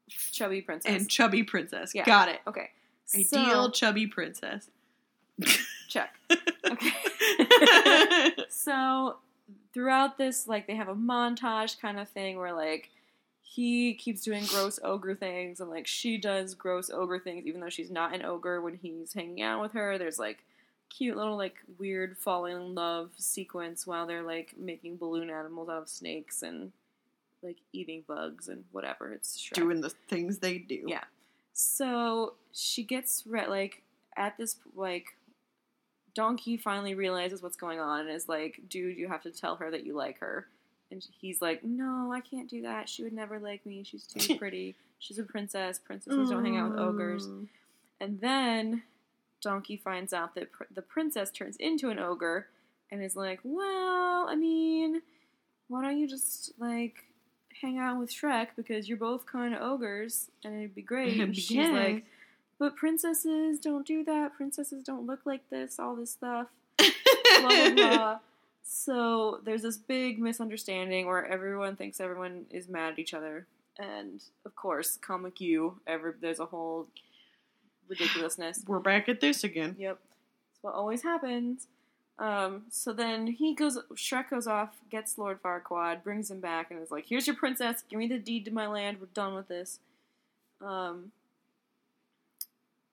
chubby 0.09 0.61
princess. 0.63 0.91
and 0.93 1.09
chubby 1.11 1.43
princess. 1.43 1.93
Yeah. 1.95 2.05
Got 2.05 2.29
it. 2.29 2.41
okay, 2.47 2.71
Ideal 3.15 3.65
So, 3.67 3.71
chubby 3.71 4.07
princess. 4.07 4.71
check. 5.89 6.15
Okay. 6.71 8.33
So 8.49 9.17
throughout 9.73 10.19
this, 10.19 10.49
like 10.49 10.67
they 10.67 10.75
have 10.75 10.89
a 10.89 10.95
montage 10.95 11.81
kind 11.81 11.99
of 11.99 12.09
thing 12.09 12.39
where 12.39 12.53
like 12.53 12.91
he 13.43 13.95
keeps 13.95 14.23
doing 14.23 14.45
gross 14.47 14.79
ogre 14.83 15.15
things 15.15 15.61
and 15.61 15.71
like 15.71 15.87
she 15.87 16.19
does 16.19 16.55
gross 16.55 16.91
ogre 16.91 17.19
things 17.19 17.47
even 17.47 17.61
though 17.61 17.69
she's 17.69 17.91
not 17.91 18.15
an 18.15 18.25
ogre 18.25 18.61
when 18.61 18.75
he's 18.77 19.13
hanging 19.13 19.43
out 19.43 19.63
with 19.63 19.73
her. 19.73 19.99
There's 19.99 20.19
like 20.19 20.45
cute 20.89 21.17
little 21.17 21.37
like 21.37 21.57
weird 21.79 22.17
falling 22.19 22.57
in 22.57 22.75
love 22.75 23.11
sequence 23.17 23.87
while 23.87 24.07
they're 24.07 24.23
like 24.23 24.55
making 24.59 24.97
balloon 24.97 25.31
animals 25.31 25.69
out 25.69 25.83
of 25.83 25.89
snakes 25.89 26.43
and 26.43 26.73
like 27.43 27.59
eating 27.73 28.03
bugs 28.07 28.49
and 28.49 28.65
whatever. 28.73 29.13
It's 29.13 29.39
Shrek. 29.39 29.55
Doing 29.55 29.81
the 29.81 29.91
things 30.09 30.39
they 30.39 30.59
do. 30.59 30.85
Yeah. 30.87 31.05
So 31.53 32.35
she 32.53 32.83
gets 32.83 33.25
re- 33.27 33.47
like 33.47 33.83
at 34.17 34.37
this 34.37 34.57
like 34.75 35.16
Donkey 36.17 36.57
finally 36.57 36.95
realizes 36.95 37.43
what's 37.43 37.59
going 37.59 37.79
on 37.79 38.01
and 38.01 38.11
is 38.11 38.27
like, 38.27 38.63
dude, 38.71 38.97
you 38.97 39.07
have 39.07 39.23
to 39.23 39.31
tell 39.31 39.55
her 39.57 39.71
that 39.71 39.85
you 39.85 39.95
like 39.95 40.19
her. 40.21 40.47
And 40.91 41.07
he's 41.21 41.43
like, 41.43 41.63
no, 41.63 42.11
I 42.11 42.21
can't 42.21 42.49
do 42.49 42.63
that. 42.63 42.89
She 42.89 43.03
would 43.03 43.13
never 43.13 43.39
like 43.39 43.67
me. 43.67 43.85
She's 43.85 44.07
too 44.07 44.37
pretty. 44.39 44.77
She's 44.99 45.19
a 45.19 45.25
princess. 45.25 45.79
Princesses 45.79 46.31
don't 46.31 46.43
hang 46.45 46.57
out 46.57 46.71
with 46.71 46.79
ogres. 46.81 47.29
Mm. 47.29 47.49
And 48.01 48.21
then 48.21 48.83
Donkey 49.43 49.77
finds 49.77 50.15
out 50.15 50.35
that 50.37 50.53
pr- 50.53 50.65
the 50.75 50.81
princess 50.81 51.31
turns 51.31 51.57
into 51.57 51.91
an 51.91 51.99
ogre 51.99 52.47
and 52.91 53.03
is 53.03 53.15
like, 53.15 53.41
well, 53.43 54.27
I 54.27 54.37
mean, 54.37 55.03
why 55.69 55.83
don't 55.83 55.99
you 55.99 56.09
just, 56.09 56.53
like, 56.59 57.05
hang 57.61 57.79
out 57.79 57.99
with 57.99 58.11
Shrek 58.11 58.49
because 58.57 58.89
you're 58.89 58.97
both 58.97 59.27
kind 59.27 59.55
of 59.55 59.61
ogres 59.61 60.31
and 60.45 60.55
it'd 60.55 60.75
be 60.75 60.83
great. 60.83 61.21
And 61.21 61.37
she's 61.37 61.69
like, 61.69 62.07
but 62.59 62.77
princesses 62.77 63.59
don't 63.59 63.87
do 63.87 64.05
that. 64.05 64.35
Princesses 64.37 64.83
don't 64.83 65.07
look 65.07 65.21
like 65.25 65.49
this, 65.51 65.79
all 65.79 65.97
this 65.97 66.13
stuff. 66.13 66.49
blah 66.79 67.49
blah 67.49 67.71
blah. 67.75 68.19
So 68.63 69.41
there's 69.45 69.63
this 69.63 69.77
big 69.77 70.19
misunderstanding 70.19 71.07
where 71.07 71.25
everyone 71.25 71.77
thinks 71.77 72.01
everyone 72.01 72.47
is 72.51 72.69
mad 72.69 72.95
at 72.95 72.99
each 72.99 73.15
other, 73.15 73.47
and 73.79 74.23
of 74.45 74.57
course, 74.57 74.97
comic 75.01 75.41
you. 75.41 75.81
Every 75.87 76.13
there's 76.21 76.41
a 76.41 76.47
whole 76.47 76.87
ridiculousness. 77.89 78.65
We're 78.67 78.81
back 78.81 79.09
at 79.09 79.21
this 79.21 79.45
again. 79.45 79.77
Yep, 79.79 79.99
It's 80.53 80.63
what 80.63 80.75
always 80.75 81.03
happens. 81.03 81.69
Um, 82.19 82.63
so 82.71 82.93
then 82.93 83.27
he 83.27 83.55
goes. 83.55 83.79
Shrek 83.95 84.31
goes 84.31 84.47
off, 84.47 84.71
gets 84.91 85.19
Lord 85.19 85.43
Farquaad, 85.43 86.03
brings 86.03 86.31
him 86.31 86.41
back, 86.41 86.71
and 86.71 86.83
is 86.83 86.91
like, 86.91 87.07
"Here's 87.07 87.27
your 87.27 87.37
princess. 87.37 87.85
Give 87.89 87.99
me 87.99 88.09
the 88.09 88.19
deed 88.19 88.45
to 88.47 88.51
my 88.51 88.67
land. 88.67 88.99
We're 89.01 89.09
done 89.15 89.35
with 89.35 89.49
this." 89.49 89.79
Um, 90.61 91.13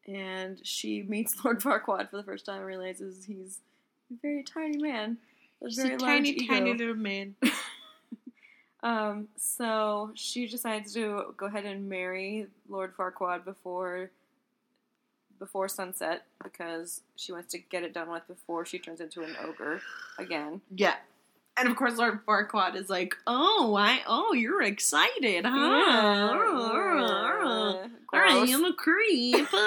and 0.08 0.60
she 0.66 1.04
meets 1.04 1.36
Lord 1.44 1.60
Farquaad 1.62 2.10
for 2.10 2.18
the 2.18 2.24
first 2.24 2.46
time 2.46 2.58
and 2.58 2.66
realizes 2.66 3.26
he's 3.26 3.60
a 4.12 4.16
very 4.22 4.44
tiny 4.44 4.78
man. 4.78 5.18
A 5.62 5.66
Just 5.66 5.78
very 5.82 5.96
a 5.96 5.98
large 5.98 6.02
tiny, 6.02 6.30
ego. 6.30 6.54
tiny 6.54 6.74
little 6.74 6.96
man. 6.96 7.36
Um, 8.84 9.30
so 9.38 10.12
she 10.14 10.46
decides 10.46 10.94
to 10.94 11.34
go 11.38 11.46
ahead 11.46 11.64
and 11.64 11.88
marry 11.88 12.48
Lord 12.68 12.96
Farquaad 12.96 13.46
before 13.46 14.12
before 15.40 15.70
sunset 15.70 16.26
because 16.44 17.02
she 17.16 17.32
wants 17.32 17.52
to 17.54 17.58
get 17.58 17.84
it 17.84 17.94
done 17.94 18.10
with 18.10 18.28
before 18.28 18.66
she 18.66 18.80
turns 18.80 19.00
into 19.00 19.24
an 19.24 19.36
ogre 19.42 19.82
again. 20.20 20.60
Yeah. 20.76 20.96
And 21.56 21.70
of 21.70 21.76
course, 21.76 21.98
Lord 21.98 22.26
Farquaad 22.26 22.76
is 22.76 22.90
like, 22.90 23.16
"Oh, 23.28 23.76
I, 23.78 24.00
oh, 24.08 24.34
you're 24.34 24.64
excited, 24.64 25.46
huh? 25.46 25.52
Uh, 25.52 27.84
I 27.86 28.08
gross. 28.08 28.50
am 28.52 28.66
a 28.66 28.74
creep. 28.74 29.48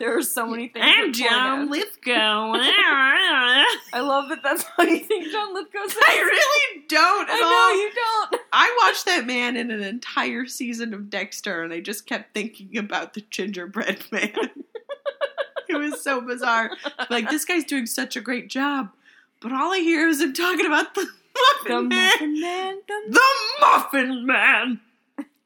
There 0.00 0.16
are 0.18 0.22
so 0.22 0.46
many 0.46 0.68
things. 0.68 0.84
I'm 0.88 1.12
John. 1.12 1.70
Lithgow. 1.70 2.52
I 2.56 4.00
love 4.00 4.28
that. 4.28 4.42
That's 4.42 4.64
how 4.64 4.82
you 4.82 4.98
think 4.98 5.30
John 5.30 5.54
Lithgow 5.54 5.82
says. 5.86 6.02
I 6.06 6.16
really 6.20 6.84
don't 6.88 7.28
at 7.28 7.36
I 7.36 7.42
all. 7.44 7.80
you 7.80 7.90
don't. 7.94 8.40
I 8.52 8.80
watched 8.84 9.04
that 9.06 9.26
man 9.26 9.56
in 9.56 9.70
an 9.70 9.82
entire 9.82 10.46
season 10.46 10.92
of 10.92 11.10
Dexter, 11.10 11.62
and 11.62 11.72
I 11.72 11.80
just 11.80 12.06
kept 12.06 12.34
thinking 12.34 12.76
about 12.76 13.14
the 13.14 13.22
gingerbread 13.30 14.04
man. 14.10 14.32
it 15.68 15.76
was 15.76 16.02
so 16.02 16.20
bizarre. 16.20 16.70
Like 17.10 17.30
this 17.30 17.44
guy's 17.44 17.64
doing 17.64 17.86
such 17.86 18.16
a 18.16 18.20
great 18.20 18.48
job, 18.48 18.90
but 19.44 19.52
all 19.52 19.72
I 19.72 19.78
hear 19.78 20.08
is 20.08 20.20
him 20.20 20.32
talking 20.32 20.66
about 20.66 20.94
the 20.96 21.06
muffin 21.62 21.88
Man 21.88 22.10
The 22.18 22.26
man. 22.26 22.40
Muffin 22.40 22.40
Man. 22.40 22.78
The 22.88 22.94
The 23.12 23.20
muffin 23.60 24.26
man. 24.26 24.80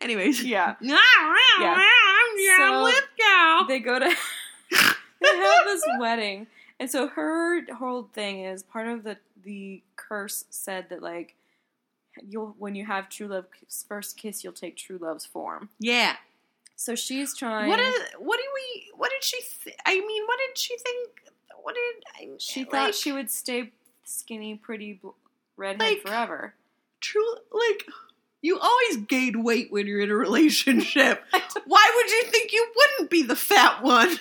Anyways, 0.00 0.42
Yeah. 0.42 0.76
yeah, 0.80 2.56
So- 2.56 2.82
Lithgow. 2.84 3.66
they 3.68 3.80
go 3.80 3.98
to 3.98 4.06
they 5.20 5.36
have 5.36 5.64
this 5.66 5.84
wedding 5.98 6.46
and 6.80 6.90
so 6.90 7.08
her 7.08 7.62
whole 7.74 8.04
thing 8.14 8.44
is 8.44 8.62
part 8.62 8.86
of 8.88 9.02
the 9.04 9.16
the 9.42 9.82
curse 9.96 10.44
said 10.50 10.86
that 10.90 11.02
like 11.02 11.34
you'll 12.28 12.54
when 12.58 12.74
you 12.74 12.84
have 12.86 13.08
true 13.08 13.26
love 13.28 13.46
first 13.88 14.16
kiss 14.16 14.44
you'll 14.44 14.52
take 14.52 14.76
true 14.76 14.98
love's 15.00 15.24
form 15.26 15.68
Yeah. 15.80 16.16
so 16.76 16.94
she's 16.94 17.36
trying 17.36 17.68
What 17.68 17.80
is? 17.80 17.94
What 18.18 18.36
did 18.38 18.46
we? 18.54 18.90
What 18.96 19.10
did 19.10 19.24
she? 19.24 19.38
Th- 19.64 19.76
I 19.86 19.94
mean, 19.94 20.22
what 20.26 20.38
did 20.46 20.56
she 20.58 20.76
think? 20.76 21.08
What 21.62 21.74
did 21.74 22.04
I, 22.30 22.34
she 22.38 22.60
like, 22.60 22.70
thought 22.70 22.94
she 22.94 23.10
would 23.12 23.30
stay 23.30 23.72
skinny 24.08 24.56
pretty 24.56 24.94
bl- 24.94 25.10
redhead 25.56 25.80
Like- 25.80 26.02
forever 26.02 26.54
true? 27.00 27.34
Like, 27.52 27.86
you 28.42 28.58
always 28.58 28.96
gain 28.96 29.44
weight 29.44 29.70
when 29.70 29.86
you're 29.86 30.00
in 30.00 30.10
a 30.10 30.16
relationship. 30.16 31.22
Why 31.66 31.92
would 31.96 32.10
you 32.10 32.24
think 32.24 32.52
you 32.52 32.66
wouldn't 32.74 33.08
be 33.10 33.22
the 33.22 33.36
fat 33.36 33.80
one? 33.82 34.18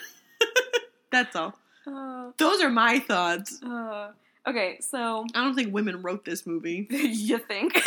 That's 1.11 1.35
all. 1.35 1.57
uh, 1.87 2.31
Those 2.37 2.61
are 2.61 2.69
my 2.69 2.99
thoughts. 2.99 3.59
uh, 3.63 4.11
okay 4.47 4.77
so 4.81 5.25
I 5.33 5.43
don't 5.43 5.55
think 5.55 5.73
women 5.73 6.01
wrote 6.03 6.23
this 6.25 6.45
movie. 6.45 6.85
you 6.89 7.39
think 7.39 7.73
oh, 7.75 7.81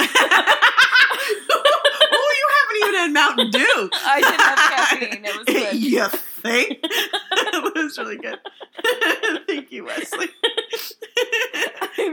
you 2.38 2.46
haven't 2.57 2.76
even 2.88 2.94
had 2.94 3.12
Mountain 3.12 3.51
Dew. 3.51 3.90
I 3.92 4.20
did 4.20 4.40
have 4.40 4.59
caffeine. 4.59 5.24
It 5.24 5.36
was 5.36 5.44
good. 5.46 5.74
you 5.80 6.09
think? 6.09 6.82
that 6.82 7.72
was 7.74 7.98
really 7.98 8.16
good. 8.18 8.38
Thank 9.46 9.70
you, 9.72 9.84
Wesley. 9.84 10.28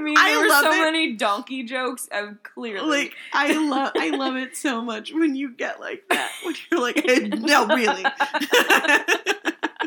I 0.07 0.09
mean, 0.09 0.17
I 0.17 0.29
there 0.31 0.39
were 0.39 0.47
love 0.47 0.63
so 0.63 0.71
it. 0.71 0.77
many 0.81 1.13
donkey 1.13 1.63
jokes. 1.63 2.07
I'm 2.11 2.39
clearly 2.43 2.87
like 2.87 3.13
I 3.33 3.53
love 3.69 3.91
I 3.97 4.09
love 4.11 4.35
it 4.37 4.55
so 4.55 4.81
much 4.81 5.11
when 5.11 5.35
you 5.35 5.51
get 5.51 5.79
like 5.79 6.03
that. 6.09 6.31
When 6.43 6.55
you're 6.71 6.79
like, 6.81 7.03
no, 7.05 7.67
really. 7.75 8.03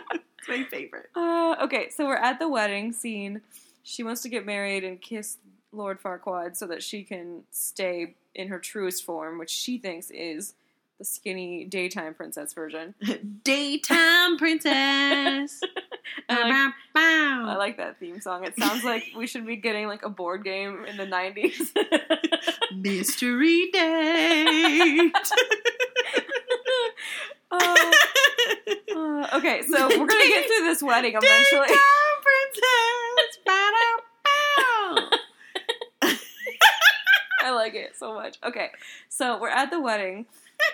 it's 0.08 0.48
my 0.48 0.64
favorite. 0.64 1.08
Uh, 1.14 1.56
okay, 1.62 1.88
so 1.90 2.06
we're 2.06 2.16
at 2.16 2.38
the 2.38 2.48
wedding 2.48 2.92
scene. 2.92 3.40
She 3.82 4.02
wants 4.02 4.22
to 4.22 4.28
get 4.28 4.44
married 4.44 4.84
and 4.84 5.00
kiss 5.00 5.38
Lord 5.72 6.02
Farquaad 6.02 6.56
so 6.56 6.66
that 6.66 6.82
she 6.82 7.02
can 7.02 7.44
stay 7.50 8.14
in 8.34 8.48
her 8.48 8.58
truest 8.58 9.04
form, 9.04 9.38
which 9.38 9.50
she 9.50 9.78
thinks 9.78 10.10
is 10.10 10.54
the 11.00 11.04
skinny 11.06 11.64
daytime 11.64 12.12
princess 12.12 12.52
version. 12.52 12.94
Daytime 13.42 14.36
princess. 14.36 15.62
I 16.28 16.72
I 16.94 17.56
like 17.56 17.78
that 17.78 17.98
theme 17.98 18.20
song. 18.20 18.44
It 18.44 18.54
sounds 18.58 18.84
like 18.84 19.04
we 19.16 19.26
should 19.26 19.46
be 19.46 19.56
getting 19.56 19.86
like 19.86 20.04
a 20.04 20.10
board 20.10 20.44
game 20.44 20.84
in 20.84 20.98
the 20.98 21.06
90s. 21.06 21.74
Mystery 22.76 23.70
date. 23.72 25.12
Oh, 27.50 27.92
uh, 28.94 29.36
okay, 29.38 29.62
so 29.62 29.88
we're 29.88 30.06
gonna 30.06 30.28
get 30.28 30.46
through 30.46 30.66
this 30.66 30.82
wedding 30.82 31.14
eventually. 31.16 31.66
Daytime 31.66 32.20
princess. 32.52 33.38
Ba-da-bow. 33.46 35.10
I 37.42 37.50
like 37.52 37.74
it 37.74 37.96
so 37.96 38.12
much. 38.14 38.36
Okay, 38.44 38.68
so 39.08 39.40
we're 39.40 39.48
at 39.48 39.70
the 39.70 39.80
wedding, 39.80 40.26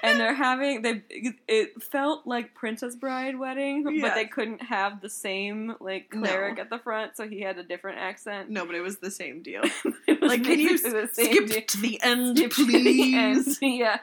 and 0.02 0.18
they're 0.20 0.34
having 0.34 0.82
they. 0.82 1.02
It 1.48 1.82
felt 1.82 2.26
like 2.26 2.54
Princess 2.54 2.94
Bride 2.96 3.38
wedding, 3.38 4.00
but 4.00 4.14
they 4.14 4.26
couldn't 4.26 4.62
have 4.62 5.00
the 5.00 5.08
same 5.10 5.74
like 5.80 6.14
No. 6.14 6.22
cleric 6.22 6.58
at 6.58 6.70
the 6.70 6.78
front, 6.78 7.16
so 7.16 7.28
he 7.28 7.40
had 7.40 7.58
a 7.58 7.62
different 7.62 7.98
accent. 7.98 8.50
No, 8.50 8.64
but 8.66 8.74
it 8.74 8.80
was 8.82 8.98
the 8.98 9.10
same 9.10 9.42
deal. 9.42 9.62
Like, 10.20 10.42
can 10.44 10.58
you 10.58 10.76
skip 10.78 11.46
deal. 11.46 11.62
to 11.62 11.80
the 11.80 12.00
end, 12.02 12.36
Skip 12.38 12.50
to 12.52 12.64
the 12.66 12.72
please? 12.82 13.14
end. 13.14 13.56
yeah. 13.78 13.98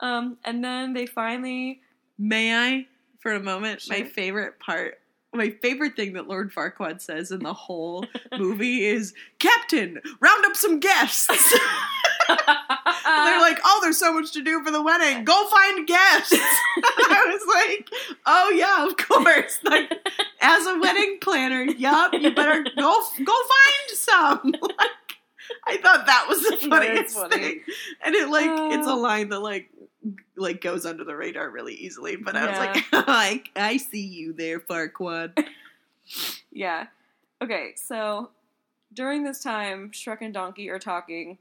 Um, 0.00 0.36
and 0.44 0.62
then 0.62 0.92
they 0.92 1.06
finally. 1.06 1.80
May 2.18 2.54
I, 2.54 2.86
for 3.20 3.32
a 3.32 3.40
moment, 3.40 3.82
my 3.88 4.04
favorite 4.04 4.60
part, 4.60 5.00
my 5.34 5.50
favorite 5.50 5.96
thing 5.96 6.12
that 6.14 6.28
Lord 6.28 6.52
Farquaad 6.52 7.00
says 7.00 7.30
in 7.30 7.42
the 7.42 7.52
whole 7.52 8.06
movie 8.38 8.84
is, 8.84 9.12
Captain, 9.38 10.00
round 10.20 10.46
up 10.46 10.56
some 10.56 10.80
guests. 10.80 11.26
They're 12.28 13.40
like, 13.40 13.58
oh, 13.64 13.78
there's 13.82 13.98
so 13.98 14.12
much 14.14 14.32
to 14.32 14.42
do 14.42 14.62
for 14.64 14.70
the 14.70 14.82
wedding. 14.82 15.24
Go 15.24 15.46
find 15.48 15.86
guests. 15.86 16.32
I 16.36 17.24
was 17.26 17.54
like, 17.54 17.88
oh 18.26 18.50
yeah, 18.50 18.86
of 18.86 18.96
course. 18.96 19.58
Like, 19.64 19.90
as 20.40 20.66
a 20.66 20.78
wedding 20.78 21.18
planner, 21.20 21.62
yup, 21.64 22.12
you 22.12 22.32
better 22.34 22.62
go 22.76 23.02
go 23.24 23.32
find 23.32 23.90
some. 23.90 24.54
Like, 24.60 24.90
I 25.66 25.76
thought 25.78 26.06
that 26.06 26.26
was 26.28 26.42
the 26.42 26.56
funniest 26.68 27.16
funny. 27.16 27.36
thing, 27.36 27.60
and 28.04 28.14
it 28.14 28.28
like 28.28 28.50
it's 28.78 28.86
a 28.86 28.90
Uh. 28.90 28.96
line 28.96 29.28
that 29.30 29.40
like 29.40 29.68
like 30.36 30.60
goes 30.60 30.84
under 30.86 31.04
the 31.04 31.16
radar 31.16 31.50
really 31.50 31.74
easily. 31.74 32.16
But 32.16 32.36
I 32.36 32.46
was 32.46 32.82
Yeah. 32.92 32.98
like, 33.06 33.08
I, 33.08 33.42
I 33.56 33.76
see 33.76 34.04
you 34.06 34.32
there, 34.32 34.60
Farquaad. 34.60 35.44
Yeah. 36.52 36.86
Okay, 37.42 37.72
so 37.76 38.30
during 38.92 39.24
this 39.24 39.42
time, 39.42 39.90
Shrek 39.90 40.18
and 40.20 40.32
Donkey 40.34 40.68
are 40.68 40.78
talking, 40.78 41.38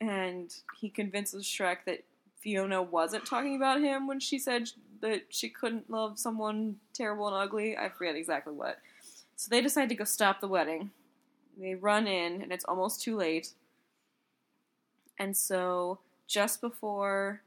and 0.00 0.52
he 0.80 0.88
convinces 0.88 1.44
Shrek 1.44 1.84
that 1.86 2.02
Fiona 2.40 2.82
wasn't 2.82 3.24
talking 3.26 3.54
about 3.54 3.80
him 3.80 4.06
when 4.06 4.18
she 4.18 4.38
said 4.38 4.68
that 5.00 5.24
she 5.28 5.48
couldn't 5.48 5.90
love 5.90 6.18
someone 6.18 6.76
terrible 6.94 7.28
and 7.28 7.36
ugly. 7.36 7.76
I 7.76 7.88
forget 7.90 8.16
exactly 8.16 8.52
what. 8.54 8.78
So 9.36 9.48
they 9.50 9.60
decide 9.60 9.88
to 9.90 9.94
go 9.94 10.04
stop 10.04 10.40
the 10.40 10.48
wedding. 10.48 10.90
They 11.60 11.74
run 11.74 12.06
in, 12.06 12.42
and 12.42 12.50
it's 12.50 12.64
almost 12.64 13.02
too 13.02 13.16
late. 13.16 13.50
And 15.18 15.36
so, 15.36 16.00
just 16.26 16.60
before 16.60 17.42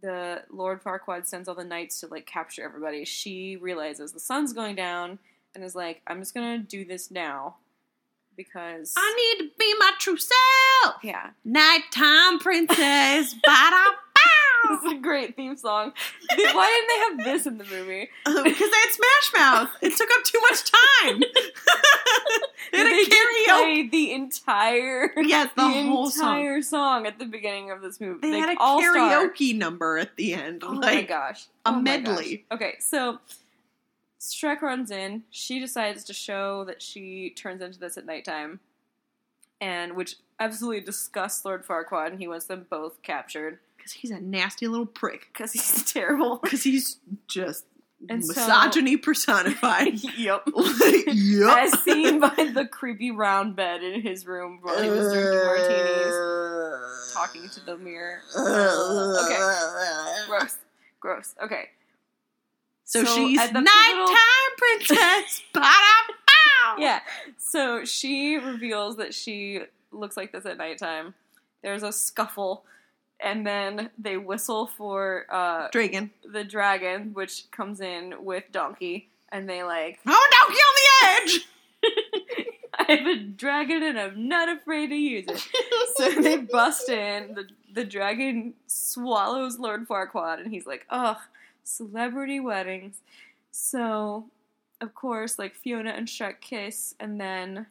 the 0.00 0.42
Lord 0.50 0.82
Farquaad 0.82 1.26
sends 1.26 1.48
all 1.48 1.54
the 1.54 1.64
knights 1.64 2.00
to 2.00 2.06
like 2.06 2.26
capture 2.26 2.64
everybody, 2.64 3.04
she 3.04 3.56
realizes 3.56 4.12
the 4.12 4.20
sun's 4.20 4.52
going 4.52 4.76
down 4.76 5.18
and 5.54 5.64
is 5.64 5.74
like, 5.74 6.02
I'm 6.06 6.20
just 6.20 6.34
gonna 6.34 6.58
do 6.58 6.84
this 6.84 7.10
now 7.10 7.56
because 8.36 8.94
I 8.96 9.36
need 9.38 9.44
to 9.46 9.50
be 9.58 9.74
my 9.78 9.92
true 9.98 10.16
self. 10.16 10.96
yeah, 11.02 11.30
Nighttime 11.44 12.38
princess. 12.40 13.34
This 14.68 14.84
is 14.84 14.92
a 14.92 14.96
great 15.00 15.34
theme 15.36 15.56
song. 15.56 15.92
Why 16.36 16.84
didn't 17.16 17.24
they 17.24 17.24
have 17.24 17.34
this 17.34 17.46
in 17.46 17.58
the 17.58 17.64
movie? 17.64 18.08
because 18.24 18.44
they 18.44 18.50
had 18.54 18.90
Smash 18.90 19.32
Mouth. 19.34 19.70
It 19.82 19.96
took 19.96 20.08
up 20.12 20.24
too 20.24 20.40
much 20.48 20.70
time. 20.70 21.22
They 22.72 22.78
a 22.80 23.06
karaoke. 23.06 23.90
the 23.90 24.12
entire 24.12 25.12
Yes, 25.16 25.50
the, 25.56 25.62
whole 25.62 26.10
song. 26.10 26.38
entire 26.38 26.62
song. 26.62 27.06
at 27.06 27.18
the 27.18 27.24
beginning 27.24 27.70
of 27.70 27.80
this 27.82 28.00
movie. 28.00 28.20
They 28.20 28.32
like, 28.40 28.48
had 28.50 28.56
a 28.56 28.60
all-star. 28.60 28.94
karaoke 28.94 29.56
number 29.56 29.98
at 29.98 30.16
the 30.16 30.34
end. 30.34 30.62
Oh 30.64 30.74
my 30.74 31.02
gosh. 31.02 31.46
a 31.66 31.70
Oh 31.70 31.80
medley. 31.80 32.44
gosh. 32.50 32.56
Okay, 32.56 32.76
so 32.80 33.18
Shrek 34.20 34.60
runs 34.62 34.90
in. 34.90 35.22
She 35.30 35.58
decides 35.60 36.04
to 36.04 36.12
show 36.12 36.64
that 36.64 36.82
she 36.82 37.30
turns 37.30 37.62
into 37.62 37.78
this 37.78 37.96
at 37.96 38.06
nighttime. 38.06 38.60
And 39.62 39.94
which 39.94 40.16
absolutely 40.38 40.80
disgusts 40.80 41.44
Lord 41.44 41.66
Farquaad, 41.66 42.08
and 42.12 42.18
he 42.18 42.26
wants 42.28 42.46
them 42.46 42.66
both 42.70 43.02
captured 43.02 43.58
because 43.76 43.92
he's 43.92 44.10
a 44.10 44.18
nasty 44.20 44.66
little 44.66 44.86
prick. 44.86 45.28
because 45.32 45.52
he's 45.52 45.84
terrible. 45.92 46.38
Because 46.42 46.62
he's 46.62 46.96
just 47.28 47.64
And 48.08 48.24
so- 48.24 48.32
misogyny 48.32 48.96
personified. 48.96 49.94
yep. 50.16 50.42
Like, 50.54 51.04
yup. 51.08 51.58
As 51.58 51.82
seen 51.82 52.18
by 52.20 52.50
the 52.54 52.66
creepy 52.70 53.10
round 53.10 53.56
bed 53.56 53.82
in 53.82 54.00
his 54.00 54.26
room 54.26 54.60
while 54.62 54.82
he 54.82 54.88
was 54.88 55.12
drinking 55.12 55.44
martinis, 55.44 56.14
uh, 56.14 57.12
talking 57.12 57.48
to 57.48 57.60
the 57.66 57.76
mirror. 57.76 58.20
Uh, 58.36 59.24
okay. 59.24 60.26
Gross. 60.28 60.56
Gross. 61.00 61.34
Okay. 61.42 61.68
So, 62.84 63.04
So 63.04 63.14
she's 63.14 63.36
nighttime 63.38 63.66
princess. 64.58 65.42
Ba-da-bow. 65.52 66.76
Yeah. 66.78 67.00
So 67.38 67.84
she 67.84 68.36
reveals 68.36 68.96
that 68.96 69.14
she 69.14 69.60
looks 69.92 70.16
like 70.16 70.32
this 70.32 70.46
at 70.46 70.56
nighttime. 70.56 71.14
There's 71.62 71.82
a 71.82 71.92
scuffle, 71.92 72.64
and 73.22 73.46
then 73.46 73.90
they 73.98 74.16
whistle 74.16 74.66
for 74.66 75.26
uh, 75.30 75.68
Dragon. 75.72 76.10
the 76.24 76.44
dragon, 76.44 77.12
which 77.14 77.50
comes 77.50 77.80
in 77.80 78.24
with 78.24 78.44
Donkey, 78.52 79.08
and 79.30 79.48
they 79.48 79.62
like, 79.62 79.98
Oh, 80.06 80.28
donkey 80.40 80.60
on 80.60 80.74
the 80.76 81.32
edge. 81.32 81.46
I 82.78 82.92
have 82.94 83.06
a 83.06 83.16
dragon 83.18 83.82
and 83.82 83.98
I'm 83.98 84.28
not 84.28 84.48
afraid 84.48 84.88
to 84.88 84.96
use 84.96 85.26
it. 85.28 85.48
So 85.96 86.22
they 86.22 86.38
bust 86.38 86.88
in. 86.88 87.34
The, 87.34 87.46
the 87.74 87.84
dragon 87.84 88.54
swallows 88.66 89.58
Lord 89.58 89.86
Farquaad, 89.86 90.40
and 90.40 90.50
he's 90.50 90.66
like, 90.66 90.86
ugh, 90.88 91.18
celebrity 91.62 92.40
weddings. 92.40 93.00
So, 93.50 94.26
of 94.80 94.94
course, 94.94 95.38
like 95.38 95.54
Fiona 95.54 95.90
and 95.90 96.06
Shrek 96.08 96.40
kiss, 96.40 96.94
and 96.98 97.20
then 97.20 97.66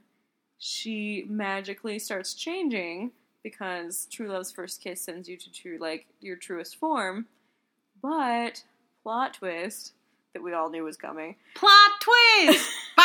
she 0.60 1.26
magically 1.28 1.98
starts 1.98 2.34
changing 2.36 3.12
because 3.44 4.08
true 4.12 4.28
love's 4.28 4.52
first 4.52 4.82
kiss 4.82 5.02
sends 5.02 5.28
you 5.28 5.38
to 5.38 5.52
true, 5.52 5.78
like, 5.80 6.06
your 6.22 6.36
truest 6.36 6.78
form. 6.78 7.26
But, 8.02 8.64
plot 9.04 9.36
twist 9.36 9.94
that 10.34 10.44
we 10.44 10.54
all 10.54 10.70
knew 10.70 10.84
was 10.84 10.98
coming. 10.98 11.36
Plot 11.56 11.92
twist. 12.02 12.70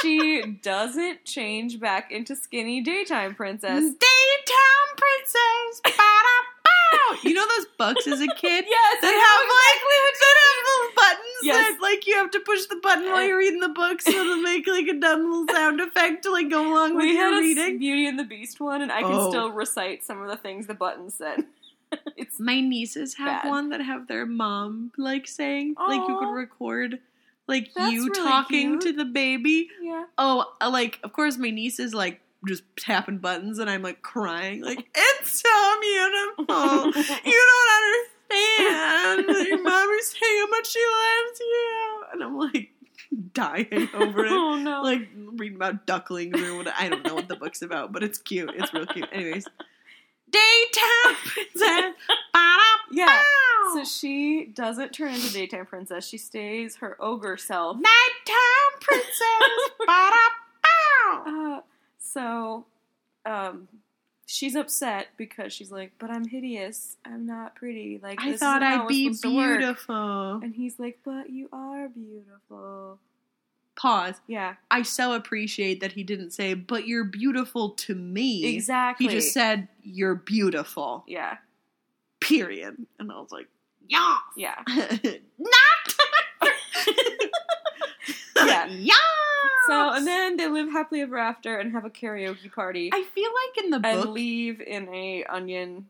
She 0.00 0.42
doesn't 0.62 1.24
change 1.24 1.80
back 1.80 2.12
into 2.12 2.36
skinny 2.36 2.80
daytime 2.80 3.34
princess. 3.34 3.80
Daytime 3.80 4.90
princess. 4.96 5.80
You 7.24 7.34
know 7.34 7.44
those 7.56 7.66
books 7.76 8.06
as 8.06 8.20
a 8.20 8.26
kid? 8.26 8.64
Yes, 8.78 9.00
that 9.02 9.10
have 9.10 9.12
know 9.12 9.48
like 9.58 9.80
that 10.22 10.36
have 10.38 10.66
little 10.68 10.92
buttons 10.96 11.27
Yes. 11.42 11.56
that 11.56 11.80
like 11.82 12.06
you 12.06 12.14
have 12.14 12.30
to 12.32 12.40
push 12.40 12.66
the 12.66 12.76
button 12.76 13.04
while 13.10 13.22
you're 13.24 13.38
reading 13.38 13.60
the 13.60 13.68
book 13.68 14.00
so 14.02 14.10
it'll 14.10 14.42
make 14.42 14.66
like 14.66 14.86
a 14.88 14.94
dumb 14.98 15.24
little 15.30 15.46
sound 15.54 15.80
effect 15.80 16.22
to 16.24 16.32
like 16.32 16.50
go 16.50 16.72
along 16.72 16.96
with 16.96 17.04
we 17.04 17.16
had 17.16 17.30
your 17.30 17.38
a 17.38 17.40
reading. 17.40 17.78
Beauty 17.78 18.06
and 18.06 18.18
the 18.18 18.24
Beast 18.24 18.60
one, 18.60 18.82
and 18.82 18.90
I 18.92 19.02
can 19.02 19.12
Oh. 19.12 19.30
still 19.30 19.50
recite 19.50 20.04
some 20.04 20.20
of 20.22 20.28
the 20.28 20.36
things 20.36 20.66
the 20.66 20.74
buttons 20.74 21.14
said. 21.14 21.44
it's 22.16 22.38
My 22.38 22.60
nieces 22.60 23.14
have 23.14 23.42
Bad. 23.44 23.48
one 23.48 23.70
that 23.70 23.80
have 23.80 24.08
their 24.08 24.26
mom 24.26 24.92
like 24.98 25.26
saying 25.26 25.74
like 25.78 26.06
you 26.08 26.18
could 26.18 26.32
record 26.32 26.98
like 27.46 27.70
That's 27.74 27.92
you 27.92 28.06
really 28.08 28.20
talking 28.20 28.68
cute. 28.72 28.80
to 28.82 28.92
the 28.92 29.04
baby. 29.06 29.68
yeah. 29.80 30.04
Oh, 30.18 30.52
uh, 30.60 30.68
like 30.70 30.98
of 31.02 31.12
course 31.14 31.38
my 31.38 31.50
niece 31.50 31.78
is 31.78 31.94
like 31.94 32.20
just 32.46 32.62
tapping 32.78 33.18
buttons 33.18 33.58
and 33.58 33.68
I'm 33.70 33.82
like 33.82 34.02
crying 34.02 34.62
like 34.62 34.86
it's 34.94 35.40
so 35.42 35.80
beautiful. 35.80 36.44
you 37.24 37.46
don't 37.48 37.74
understand. 37.78 38.14
And 38.30 39.26
your 39.46 39.62
mommy's 39.62 40.08
saying 40.08 40.40
how 40.40 40.46
much 40.48 40.68
she 40.70 40.80
loves 40.80 41.40
you, 41.40 42.02
and 42.12 42.22
I'm 42.24 42.36
like 42.38 42.70
dying 43.32 43.88
over 43.94 44.24
it. 44.26 44.32
oh 44.32 44.56
no! 44.56 44.82
Like 44.82 45.08
reading 45.36 45.56
about 45.56 45.86
ducklings 45.86 46.40
or 46.40 46.56
what. 46.56 46.68
I 46.68 46.88
don't 46.88 47.04
know 47.04 47.14
what 47.14 47.28
the 47.28 47.36
book's 47.36 47.62
about, 47.62 47.92
but 47.92 48.02
it's 48.02 48.18
cute. 48.18 48.50
It's 48.54 48.72
real 48.74 48.86
cute. 48.86 49.08
Anyways, 49.12 49.46
daytime 50.30 51.14
princess. 51.24 51.94
yeah. 52.92 53.22
So 53.74 53.84
she 53.84 54.46
doesn't 54.46 54.92
turn 54.92 55.14
into 55.14 55.32
daytime 55.32 55.66
princess. 55.66 56.06
She 56.06 56.18
stays 56.18 56.76
her 56.76 56.96
ogre 57.00 57.36
self. 57.36 57.76
nighttime 57.76 58.80
princess. 58.80 59.18
Uh, 61.26 61.60
so, 61.98 62.66
um, 63.24 63.66
she's 64.28 64.54
upset 64.54 65.08
because 65.16 65.52
she's 65.52 65.72
like, 65.72 65.92
"But 65.98 66.10
I'm 66.10 66.26
hideous. 66.28 66.96
I'm 67.04 67.26
not 67.26 67.56
pretty. 67.56 67.98
Like 68.00 68.20
I 68.20 68.36
thought 68.36 68.62
I'd 68.62 68.86
be 68.86 69.06
supposed 69.06 69.22
to 69.22 69.36
work." 69.36 69.58
beautiful. 69.58 70.40
And 70.42 70.54
he's 70.54 70.78
like, 70.78 71.00
"But 71.04 71.30
you 71.30 71.48
are 71.52 71.88
beautiful." 71.88 73.00
Pause. 73.74 74.16
Yeah, 74.26 74.54
I 74.70 74.82
so 74.82 75.14
appreciate 75.14 75.80
that 75.80 75.92
he 75.92 76.02
didn't 76.02 76.32
say, 76.32 76.54
"But 76.54 76.86
you're 76.86 77.04
beautiful 77.04 77.70
to 77.70 77.94
me." 77.94 78.54
exactly. 78.54 79.06
He 79.06 79.12
just 79.12 79.32
said, 79.32 79.68
"You're 79.82 80.14
beautiful." 80.14 81.04
"Yeah, 81.06 81.38
Period. 82.20 82.76
And 82.98 83.10
I 83.10 83.20
was 83.20 83.32
like, 83.32 83.48
"Yeah." 83.88 84.16
yeah." 84.36 84.62
Not. 85.38 85.94
Yeah. 88.46 88.66
Yeah. 88.78 88.94
So, 89.68 89.90
and 89.92 90.06
then 90.06 90.36
they 90.36 90.48
live 90.48 90.70
happily 90.70 91.02
ever 91.02 91.18
after 91.18 91.58
and 91.58 91.72
have 91.72 91.84
a 91.84 91.90
karaoke 91.90 92.52
party 92.52 92.90
I 92.92 93.02
feel 93.04 93.30
like 93.30 93.64
in 93.64 93.70
the 93.70 93.80
and 93.88 94.02
book, 94.02 94.14
leave 94.14 94.60
in 94.60 94.88
a 94.92 95.24
onion. 95.24 95.88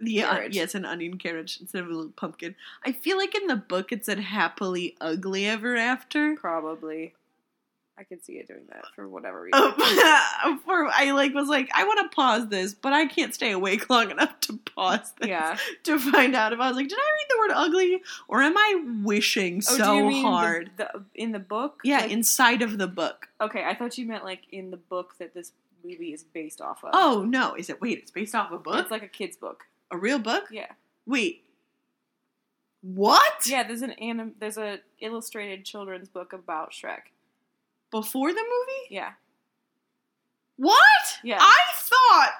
yeah, 0.00 0.30
uh, 0.30 0.34
carriage. 0.36 0.56
yes, 0.56 0.74
an 0.74 0.84
onion 0.84 1.18
carriage 1.18 1.58
instead 1.60 1.82
of 1.82 1.88
a 1.90 1.92
little 1.94 2.12
pumpkin. 2.12 2.54
I 2.84 2.92
feel 2.92 3.16
like 3.18 3.34
in 3.34 3.46
the 3.46 3.56
book 3.56 3.92
it 3.92 4.04
said 4.04 4.18
happily 4.20 4.96
ugly 5.00 5.46
ever 5.46 5.76
after. 5.76 6.36
Probably, 6.36 7.14
I 7.98 8.04
can 8.04 8.22
see 8.22 8.34
it 8.34 8.46
doing 8.46 8.64
that 8.68 8.84
for 8.94 9.08
whatever 9.08 9.40
reason. 9.44 9.60
Um, 9.62 10.58
for 10.66 10.86
I 10.88 11.12
like 11.14 11.32
was 11.34 11.48
like 11.48 11.70
I 11.74 11.84
want 11.84 12.10
to 12.10 12.14
pause 12.14 12.48
this, 12.48 12.74
but 12.74 12.92
I 12.92 13.06
can't 13.06 13.34
stay 13.34 13.52
awake 13.52 13.88
long 13.90 14.10
enough 14.10 14.38
to 14.40 14.58
pause 14.74 15.12
this 15.18 15.28
yeah. 15.30 15.56
to 15.84 15.98
find 15.98 16.34
out 16.36 16.52
if 16.52 16.60
I 16.60 16.68
was 16.68 16.76
like, 16.76 16.88
did 16.88 16.98
I 16.98 17.00
read 17.02 17.26
the 17.30 17.38
word 17.38 17.50
ugly 17.66 18.02
or 18.28 18.42
am 18.42 18.56
I 18.56 18.84
wishing 19.02 19.62
Oh, 19.70 19.76
so 19.78 20.06
mean 20.08 20.22
the- 20.22 20.28
hard? 20.28 20.70
the, 20.76 21.04
in 21.14 21.32
the 21.32 21.38
book? 21.38 21.80
yeah, 21.84 22.00
Like- 22.00 22.10
inside 22.10 22.60
of 22.62 22.76
the 22.78 22.86
book. 22.86 23.28
okay, 23.40 23.64
I 23.64 23.74
thought 23.74 23.96
you 23.96 24.06
meant 24.06 24.24
like 24.24 24.42
in 24.52 24.70
the 24.70 24.76
book 24.76 25.14
that 25.18 25.32
this 25.32 25.52
movie 25.84 26.12
is 26.12 26.22
based 26.24 26.60
off 26.60 26.84
of. 26.84 26.90
Oh 26.92 27.24
no, 27.26 27.54
is 27.54 27.70
it? 27.70 27.80
Wait, 27.80 27.98
it's 27.98 28.10
based 28.10 28.34
off 28.34 28.52
a 28.52 28.58
book, 28.58 28.78
it's 28.80 28.90
like 28.90 29.04
a 29.04 29.08
kid's 29.08 29.36
book. 29.36 29.64
a 29.90 29.96
real 29.96 30.18
book. 30.18 30.44
Yeah, 30.50 30.72
Wait, 31.06 31.44
what? 32.82 33.46
yeah. 33.46 33.62
There's 33.66 33.82
an 33.82 33.92
anim- 33.92 34.34
There's 34.38 34.58
a 34.58 34.80
illustrated 35.00 35.64
children's 35.64 36.08
book 36.08 36.32
about 36.32 36.72
Shrek. 36.72 37.12
Before 38.02 38.32
the 38.32 38.40
movie? 38.42 38.86
Yeah, 38.94 39.12
What? 40.56 41.18
Yeah. 41.22 41.38
I 41.40 41.60
thought 41.76 42.32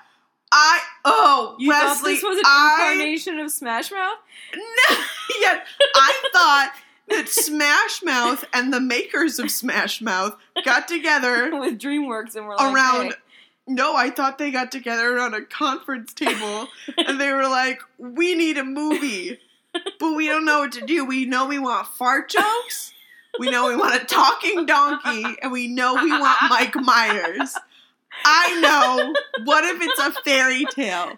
I 0.53 0.81
oh 1.05 1.57
you 1.59 1.69
Wesley, 1.69 1.89
thought 1.89 2.05
this 2.05 2.23
was 2.23 2.39
an 2.39 2.45
I, 2.47 2.91
incarnation 2.93 3.39
of 3.41 3.51
Smash 3.51 3.91
Mouth? 3.91 4.19
No, 4.55 4.97
yeah, 5.41 5.61
I 5.95 6.23
thought 6.33 6.73
that 7.09 7.29
Smash 7.29 8.03
Mouth 8.03 8.45
and 8.53 8.73
the 8.73 8.81
makers 8.81 9.39
of 9.39 9.51
Smash 9.51 10.01
Mouth 10.01 10.37
got 10.65 10.89
together 10.89 11.51
with 11.61 11.79
DreamWorks, 11.79 12.37
and 12.37 12.47
were 12.47 12.55
like, 12.57 12.75
around. 12.75 13.05
hey, 13.07 13.13
No, 13.69 13.97
I 13.97 14.11
thought 14.11 14.39
they 14.39 14.51
got 14.51 14.71
together 14.73 15.17
around 15.17 15.35
a 15.35 15.43
conference 15.43 16.13
table 16.15 16.69
and 16.99 17.21
they 17.21 17.33
were 17.33 17.49
like, 17.49 17.81
"We 17.99 18.35
need 18.35 18.57
a 18.59 18.65
movie, 18.65 19.39
but 19.73 20.13
we 20.15 20.27
don't 20.29 20.45
know 20.45 20.61
what 20.61 20.73
to 20.73 20.87
do. 20.87 21.05
We 21.05 21.25
know 21.27 21.47
we 21.47 21.59
want 21.59 21.87
fart 21.89 22.31
jokes." 22.31 22.93
We 23.39 23.51
know 23.51 23.69
we 23.69 23.77
want 23.77 24.03
a 24.03 24.05
talking 24.05 24.67
donkey, 24.67 25.25
and 25.43 25.53
we 25.53 25.69
know 25.69 25.95
we 25.95 26.11
want 26.11 26.39
Mike 26.49 26.75
Myers. 26.77 27.55
I 28.25 28.61
know. 28.61 29.15
What 29.45 29.65
if 29.65 29.79
it's 29.81 29.99
a 30.01 30.23
fairy 30.23 30.65
tale? 30.71 31.13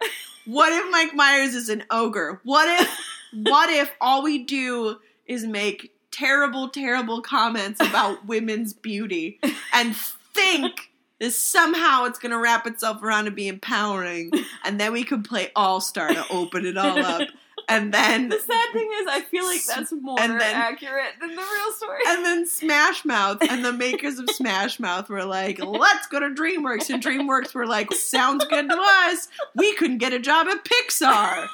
What 0.47 0.73
if 0.73 0.91
Mike 0.91 1.15
Myers 1.15 1.55
is 1.55 1.69
an 1.69 1.85
ogre? 1.91 2.41
What 2.45 2.81
if 2.81 2.99
what 3.33 3.71
if 3.71 3.91
all 4.01 4.23
we 4.23 4.45
do 4.45 4.97
is 5.27 5.45
make 5.45 5.93
terrible, 6.11 6.71
terrible 6.71 7.21
comments 7.21 7.81
about 7.81 8.27
women's 8.27 8.73
beauty 8.73 9.39
and 9.73 9.95
think 10.35 10.91
that 11.21 11.33
somehow 11.33 12.05
it's 12.05 12.19
gonna 12.19 12.39
wrap 12.39 12.67
itself 12.67 13.03
around 13.03 13.27
to 13.27 13.31
be 13.31 13.49
empowering 13.49 14.31
and 14.65 14.81
then 14.81 14.93
we 14.93 15.05
could 15.05 15.25
play 15.25 15.51
All 15.55 15.81
Star 15.81 16.09
to 16.09 16.25
open 16.31 16.65
it 16.65 16.79
all 16.79 16.99
up. 16.99 17.29
And 17.69 17.93
then 17.93 18.29
The 18.29 18.39
sad 18.39 18.73
thing 18.73 18.89
is, 19.01 19.07
I 19.09 19.21
feel 19.21 19.45
like 19.45 19.63
that's 19.65 19.93
more 19.93 20.17
then- 20.19 20.41
accurate 20.41 21.13
than 21.21 21.31
the 21.31 21.43
real 21.43 21.73
story. 21.73 22.01
and 22.09 22.25
then 22.25 22.47
Smash 22.47 23.05
Mouth 23.05 23.39
and 23.43 23.65
the 23.65 23.73
makers 23.73 24.19
of 24.19 24.29
Smash 24.31 24.81
Mouth 24.81 25.09
were 25.09 25.25
like, 25.25 25.59
let's 25.63 26.07
go 26.07 26.21
to 26.21 26.29
DreamWorks. 26.31 26.91
And 26.93 27.03
DreamWorks 27.03 27.55
were 27.55 27.67
like, 27.67 27.93
sounds 27.93 28.45
good 28.47 28.69
to 28.71 28.77
us. 28.79 29.29
We 29.55 29.75
couldn't 29.75 29.99
get 29.99 30.13
a 30.13 30.19
job 30.19 30.47
at 30.49 30.65
Pixar. 30.65 31.49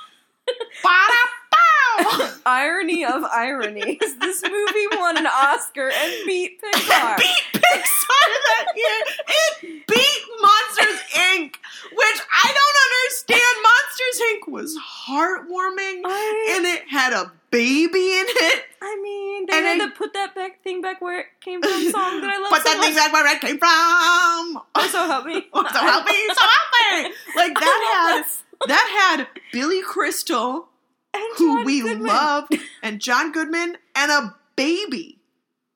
Irony 2.47 3.05
of 3.05 3.25
ironies. 3.25 3.99
This 4.21 4.43
movie 4.43 4.87
won 4.97 5.17
an 5.17 5.27
Oscar 5.27 5.91
and 5.91 6.13
beat 6.27 6.61
Pixar. 6.61 7.17
Beat 7.19 7.45
Pixar 7.55 8.27
that 8.47 8.67
year. 8.77 9.03
It 9.29 9.87
beat 9.87 10.23
Monsters 10.41 11.01
Inc., 11.15 11.55
which 11.93 12.21
I 12.45 12.53
don't 12.53 12.79
understand. 12.87 13.57
Monsters 13.63 14.21
Inc. 14.29 14.49
was 14.53 14.77
heartwarming 14.79 16.03
I, 16.05 16.55
and 16.57 16.67
it 16.67 16.83
had 16.89 17.13
a 17.13 17.31
baby 17.51 18.13
in 18.19 18.27
it. 18.29 18.65
I 18.83 18.97
mean, 19.03 19.47
they 19.47 19.57
And 19.57 19.67
had 19.67 19.81
I- 19.81 19.85
to 19.87 19.91
put 19.97 20.13
that 20.15 20.35
back 20.35 20.63
thing 20.63 20.83
back 20.83 21.01
where 21.01 21.21
it 21.21 21.27
came 21.41 21.63
from. 21.63 21.71
Song 21.91 22.21
that 22.21 22.31
I 22.31 22.39
love 22.39 22.51
But 22.51 22.59
so 22.59 22.65
that 22.65 22.79
much. 22.79 22.95
back 22.95 23.13
where 23.13 23.27
it 23.35 23.41
came 23.41 23.59
from. 23.59 23.69
Oh, 23.71 24.65
also 24.75 24.99
help 25.07 25.25
me. 25.27 25.47
Oh, 25.53 25.65
so 25.73 25.79
help 25.79 26.07
me, 26.07 26.29
so 26.29 26.41
help 26.41 27.05
me. 27.07 27.13
Like 27.37 27.55
that 27.55 28.21
had 28.21 28.25
that 28.67 29.17
had 29.17 29.27
Billy 29.53 29.83
Crystal, 29.83 30.69
and 31.13 31.25
who 31.37 31.57
John 31.59 31.65
we 31.65 31.81
Goodman. 31.83 32.07
loved, 32.07 32.55
and 32.83 33.01
John 33.01 33.33
Goodman, 33.33 33.77
and 33.95 34.11
a 34.13 34.35
baby. 34.57 35.19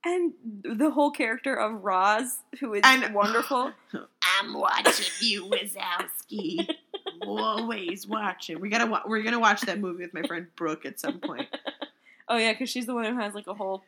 and 0.04 0.32
the 0.62 0.90
whole 0.90 1.10
character 1.10 1.54
of 1.54 1.84
Roz, 1.84 2.38
who 2.60 2.74
is 2.74 2.82
And- 2.84 3.14
wonderful. 3.14 3.72
I'm 4.40 4.54
watching 4.54 5.06
you, 5.20 5.46
Wazowski. 5.46 6.68
Always 7.22 8.06
watching. 8.06 8.60
We 8.60 8.68
gotta. 8.68 8.86
Wa- 8.86 9.02
we're 9.06 9.22
gonna 9.22 9.40
watch 9.40 9.62
that 9.62 9.80
movie 9.80 10.04
with 10.04 10.14
my 10.14 10.22
friend 10.22 10.46
Brooke 10.56 10.86
at 10.86 11.00
some 11.00 11.18
point. 11.20 11.48
Oh 12.30 12.36
yeah, 12.36 12.52
because 12.52 12.68
she's 12.68 12.84
the 12.84 12.94
one 12.94 13.06
who 13.06 13.18
has 13.18 13.34
like 13.34 13.46
a 13.46 13.54
whole. 13.54 13.82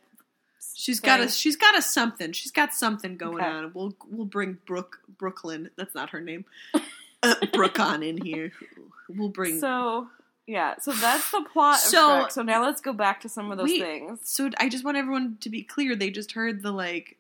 She's 0.75 0.99
got 0.99 1.21
a. 1.21 1.29
She's 1.29 1.57
got 1.57 1.77
a 1.77 1.83
something. 1.83 2.33
She's 2.33 2.51
got 2.51 2.73
something 2.73 3.19
going 3.19 3.35
Okay. 3.37 3.45
on. 3.45 3.71
We'll 3.75 3.95
we'll 4.09 4.25
bring 4.25 4.57
Brooke 4.65 4.99
Brooklyn. 5.19 5.69
That's 5.77 5.95
not 5.95 6.09
her 6.11 6.21
name. 6.23 6.47
Uh, 7.23 7.35
Brooke 7.53 7.79
on 7.79 8.03
in 8.03 8.17
here. 8.25 8.51
We'll 9.17 9.29
bring. 9.29 9.61
So 9.61 10.09
yeah, 10.47 10.75
so 10.81 10.93
that's 10.93 11.31
the 11.31 11.45
plot. 11.53 11.79
So- 11.79 12.27
so 12.29 12.43
now 12.43 12.63
let's 12.63 12.81
go 12.81 12.93
back 12.93 13.21
to 13.21 13.29
some 13.29 13.51
of 13.53 13.59
those 13.59 13.69
We- 13.69 13.81
things. 13.81 14.21
So 14.25 14.51
I 14.59 14.69
just 14.69 14.85
want 14.85 14.97
everyone 14.97 15.37
to 15.41 15.49
be 15.51 15.63
clear. 15.63 15.95
They 15.95 16.11
just 16.11 16.33
heard 16.33 16.63
the 16.63 16.73
like 16.73 17.17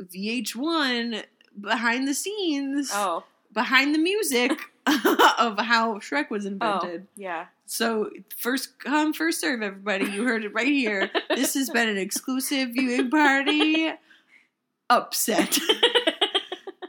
VH1 0.00 1.24
behind 1.60 2.06
the 2.08 2.14
scenes, 2.14 2.90
Oh, 2.92 3.24
behind 3.52 3.94
the 3.94 3.98
music 3.98 4.50
of 4.86 5.58
how 5.58 5.98
Shrek 6.00 6.30
was 6.30 6.44
oh, 6.44 6.48
invented. 6.50 7.06
yeah. 7.16 7.46
So 7.66 8.10
first 8.36 8.78
come, 8.78 9.12
first 9.12 9.40
serve, 9.40 9.62
everybody. 9.62 10.04
You 10.06 10.24
heard 10.24 10.44
it 10.44 10.52
right 10.54 10.66
here. 10.68 11.10
This 11.30 11.54
has 11.54 11.68
been 11.70 11.88
an 11.88 11.96
exclusive 11.96 12.70
viewing 12.70 13.10
party. 13.10 13.90
Upset. 14.90 15.58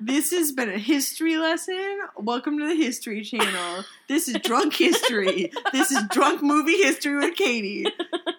This 0.08 0.32
has 0.32 0.54
been 0.54 0.70
a 0.70 0.78
history 0.78 1.36
lesson. 1.38 2.00
Welcome 2.16 2.58
to 2.60 2.66
the 2.66 2.76
History 2.76 3.24
Channel. 3.24 3.84
This 4.08 4.30
is 4.30 4.38
drunk 4.42 4.74
history. 4.74 5.52
This 5.74 5.92
is 5.92 6.02
drunk 6.10 6.42
movie 6.42 6.78
history 6.78 7.18
with 7.18 7.36
Katie. 7.36 7.86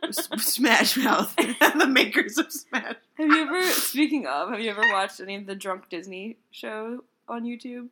S- 0.05 0.29
Smash 0.39 0.97
Mouth, 0.97 1.37
the 1.77 1.87
makers 1.87 2.39
of 2.39 2.51
Smash. 2.51 2.95
Have 3.19 3.29
you 3.29 3.43
ever, 3.43 3.63
speaking 3.65 4.27
of, 4.27 4.49
have 4.51 4.61
you 4.61 4.71
ever 4.71 4.81
watched 4.93 5.21
any 5.21 5.37
of 5.37 5.45
the 5.45 5.55
Drunk 5.55 5.91
Disney 5.91 6.39
show 6.51 7.05
on 7.29 7.45
YouTube? 7.45 7.89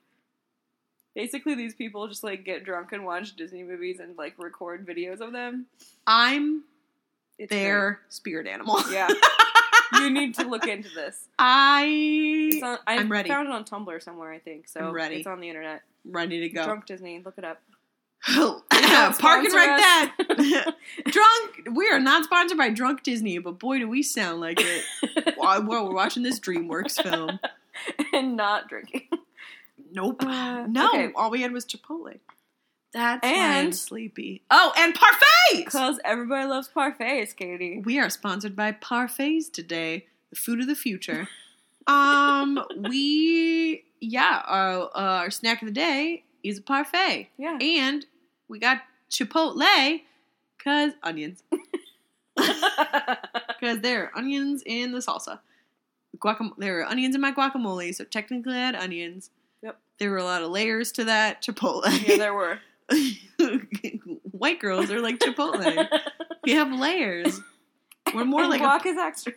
Basically, 1.14 1.54
these 1.54 1.74
people 1.74 2.08
just 2.08 2.24
like 2.24 2.44
get 2.46 2.64
drunk 2.64 2.92
and 2.92 3.04
watch 3.04 3.36
Disney 3.36 3.62
movies 3.62 4.00
and 4.00 4.16
like 4.16 4.34
record 4.38 4.86
videos 4.86 5.20
of 5.20 5.32
them. 5.32 5.66
I'm 6.06 6.64
It's 7.38 7.50
their 7.50 8.00
spirit 8.08 8.46
animal. 8.46 8.76
great. 8.82 8.94
Yeah, 8.94 9.08
you 9.94 10.10
need 10.10 10.34
to 10.36 10.46
look 10.48 10.66
into 10.66 10.88
this. 10.94 11.28
I 11.38 12.60
on, 12.62 12.78
I 12.86 12.98
I'm 12.98 13.10
ready. 13.10 13.28
found 13.28 13.48
it 13.48 13.52
on 13.52 13.64
Tumblr 13.64 14.02
somewhere, 14.02 14.32
I 14.32 14.38
think. 14.38 14.68
So 14.68 14.80
I'm 14.80 14.92
ready. 14.92 15.16
it's 15.16 15.26
on 15.26 15.40
the 15.40 15.48
internet. 15.48 15.82
ready 16.04 16.40
to 16.40 16.48
go. 16.48 16.64
Drunk 16.64 16.86
Disney, 16.86 17.22
look 17.24 17.38
it 17.38 17.44
up. 17.44 17.60
Park 18.26 18.64
and 19.44 19.54
wreck 19.54 19.78
that. 19.78 20.14
Drunk. 21.06 21.76
We 21.76 21.88
are 21.90 22.00
not 22.00 22.24
sponsored 22.24 22.58
by 22.58 22.70
Drunk 22.70 23.02
Disney, 23.02 23.38
but 23.38 23.58
boy, 23.58 23.78
do 23.78 23.88
we 23.88 24.02
sound 24.02 24.40
like 24.40 24.58
it 24.60 24.84
while 25.36 25.62
while 25.62 25.86
we're 25.86 25.94
watching 25.94 26.22
this 26.22 26.40
DreamWorks 26.40 27.02
film. 27.02 27.38
and 28.12 28.36
not 28.36 28.68
drinking. 28.68 29.08
Nope. 29.92 30.24
Uh, 30.24 30.66
no, 30.68 30.88
okay. 30.88 31.12
all 31.14 31.30
we 31.30 31.42
had 31.42 31.52
was 31.52 31.64
Chipotle. 31.64 32.18
That's 32.96 33.20
And- 33.26 33.74
sleepy. 33.76 34.42
Oh, 34.50 34.72
and 34.76 34.94
parfaits. 34.94 35.64
Because 35.64 36.00
everybody 36.04 36.46
loves 36.46 36.68
parfaits, 36.74 37.36
Katie. 37.36 37.82
We 37.84 37.98
are 37.98 38.08
sponsored 38.10 38.56
by 38.56 38.72
Parfaits 38.72 39.52
today, 39.52 40.06
the 40.30 40.36
food 40.36 40.60
of 40.60 40.66
the 40.66 40.74
future. 40.74 41.28
Um, 41.88 42.60
we 42.90 43.84
yeah, 44.00 44.42
our, 44.44 44.86
uh, 44.86 45.20
our 45.22 45.30
snack 45.30 45.62
of 45.62 45.66
the 45.68 45.72
day 45.72 46.24
is 46.42 46.58
a 46.58 46.62
parfait, 46.62 47.28
Yeah. 47.38 47.58
and 47.60 48.04
we 48.48 48.58
got 48.58 48.82
Chipotle 49.08 50.00
cause 50.58 50.90
onions, 51.04 51.44
cause 53.60 53.80
there 53.82 54.04
are 54.06 54.18
onions 54.18 54.64
in 54.66 54.90
the 54.90 54.98
salsa. 54.98 55.38
Guacam- 56.18 56.56
there 56.58 56.80
are 56.80 56.86
onions 56.86 57.14
in 57.14 57.20
my 57.20 57.30
guacamole, 57.30 57.94
so 57.94 58.02
technically 58.02 58.54
I 58.54 58.66
had 58.66 58.74
onions. 58.74 59.30
Yep. 59.62 59.78
There 59.98 60.10
were 60.10 60.16
a 60.18 60.24
lot 60.24 60.42
of 60.42 60.50
layers 60.50 60.90
to 60.92 61.04
that 61.04 61.40
Chipotle. 61.42 61.84
yeah, 62.08 62.16
there 62.16 62.34
were. 62.34 62.58
White 64.30 64.60
girls 64.60 64.90
are 64.90 65.00
like 65.00 65.18
Chipotle. 65.18 65.88
we 66.44 66.52
have 66.52 66.72
layers. 66.72 67.40
We're 68.14 68.24
more 68.24 68.42
and 68.42 68.50
like 68.50 68.60
guac 68.62 68.84
a, 68.84 68.88
is 68.90 68.96
extra. 68.98 69.32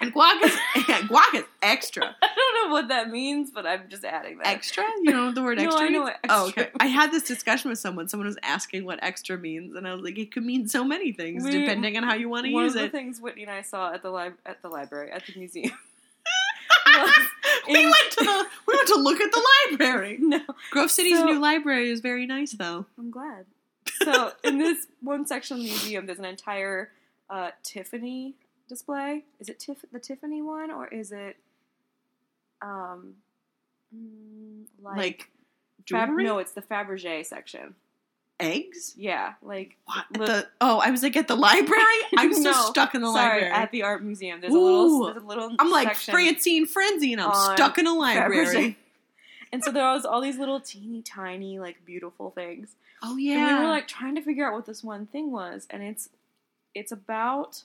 and 0.00 0.14
guac 0.14 0.40
is 0.44 0.52
yeah, 0.88 1.00
guac 1.00 1.34
is 1.34 1.44
extra. 1.60 2.04
I 2.22 2.28
don't 2.36 2.68
know 2.68 2.72
what 2.72 2.88
that 2.88 3.10
means, 3.10 3.50
but 3.50 3.66
I'm 3.66 3.88
just 3.88 4.04
adding 4.04 4.38
that. 4.38 4.46
Extra? 4.46 4.84
You 5.02 5.10
know 5.12 5.32
the 5.32 5.42
word 5.42 5.58
extra? 5.58 5.90
No, 5.90 6.06
extra? 6.06 6.28
I 6.28 6.30
know 6.30 6.40
what 6.42 6.44
Oh, 6.44 6.48
okay. 6.50 6.70
I 6.78 6.86
had 6.86 7.10
this 7.10 7.24
discussion 7.24 7.68
with 7.68 7.80
someone. 7.80 8.08
Someone 8.08 8.28
was 8.28 8.38
asking 8.44 8.84
what 8.84 9.00
extra 9.02 9.36
means, 9.36 9.74
and 9.74 9.88
I 9.88 9.92
was 9.94 10.04
like, 10.04 10.16
it 10.18 10.30
could 10.32 10.44
mean 10.44 10.68
so 10.68 10.84
many 10.84 11.10
things 11.12 11.42
We- 11.42 11.50
depending 11.50 11.96
on 11.96 12.04
how 12.04 12.14
you 12.14 12.28
want 12.28 12.44
to 12.44 12.50
use 12.50 12.74
it. 12.74 12.78
One 12.78 12.84
of 12.86 12.92
the 12.92 12.96
things 12.96 13.20
Whitney 13.20 13.42
and 13.42 13.50
I 13.50 13.62
saw 13.62 13.92
at 13.92 14.02
the 14.02 14.10
lib- 14.12 14.38
at 14.46 14.62
the 14.62 14.68
library 14.68 15.10
at 15.10 15.26
the 15.26 15.36
museum. 15.36 15.72
we 17.68 17.82
in- 17.82 17.90
went 17.90 18.10
to 18.12 18.24
the 18.24 18.46
we 18.66 18.74
went 18.74 18.88
to 18.88 18.96
look 18.96 19.20
at 19.20 19.30
the 19.32 19.42
library. 19.70 20.16
no, 20.20 20.40
Grove 20.70 20.90
City's 20.90 21.18
So- 21.18 21.24
new 21.26 21.38
library 21.40 21.90
is 21.90 22.00
very 22.00 22.26
nice, 22.26 22.52
though. 22.52 22.86
I'm 22.98 23.10
glad. 23.10 23.46
So 24.02 24.32
in 24.44 24.58
this 24.58 24.86
one 25.00 25.26
section 25.26 25.56
of 25.58 25.62
the 25.62 25.68
museum, 25.68 26.06
there's 26.06 26.18
an 26.18 26.24
entire 26.24 26.90
uh, 27.30 27.50
Tiffany 27.62 28.34
display. 28.68 29.24
Is 29.40 29.48
it 29.48 29.58
Tiff- 29.58 29.84
the 29.92 29.98
Tiffany 30.00 30.42
one 30.42 30.70
or 30.70 30.86
is 30.88 31.12
it 31.12 31.36
um 32.62 33.14
mm, 33.96 34.64
like, 34.82 34.96
Like, 34.96 35.30
Fab- 35.88 36.10
no, 36.10 36.38
it's 36.38 36.52
the 36.52 36.62
Fabergé 36.62 37.24
section. 37.24 37.74
Eggs. 38.38 38.94
Yeah, 38.98 39.34
like 39.42 39.76
What? 39.86 40.04
Look- 40.18 40.26
the, 40.26 40.46
oh, 40.60 40.78
I 40.78 40.90
was 40.90 41.02
like 41.02 41.16
at 41.16 41.26
the 41.28 41.36
library. 41.36 41.82
I'm 42.16 42.34
so 42.34 42.50
No, 42.50 42.52
stuck 42.52 42.94
in 42.94 43.00
the 43.00 43.12
sorry, 43.12 43.42
library. 43.42 43.52
at 43.52 43.70
the 43.72 43.82
art 43.82 44.02
museum. 44.04 44.40
There's 44.40 44.52
a 44.52 44.58
little 44.58 45.04
there's 45.06 45.22
a 45.22 45.26
little 45.26 45.54
I'm 45.58 45.70
like 45.70 45.94
Francine 45.94 46.66
Frensky, 46.66 47.12
and 47.12 47.20
I'm 47.20 47.54
stuck 47.56 47.78
in 47.78 47.86
a 47.86 47.94
library. 47.94 48.76
And 49.52 49.62
so 49.64 49.70
there 49.70 49.84
was 49.92 50.04
all 50.04 50.20
these 50.20 50.38
little 50.38 50.60
teeny 50.60 51.00
tiny 51.02 51.58
like 51.58 51.84
beautiful 51.86 52.30
things. 52.30 52.74
Oh 53.02 53.12
And 53.12 53.20
yeah, 53.22 53.58
we 53.60 53.64
were 53.64 53.70
like 53.70 53.88
trying 53.88 54.14
to 54.16 54.22
figure 54.22 54.46
out 54.46 54.52
what 54.54 54.66
this 54.66 54.84
one 54.84 55.06
thing 55.06 55.30
was, 55.32 55.66
and 55.70 55.82
it's 55.82 56.10
it's 56.74 56.92
about 56.92 57.62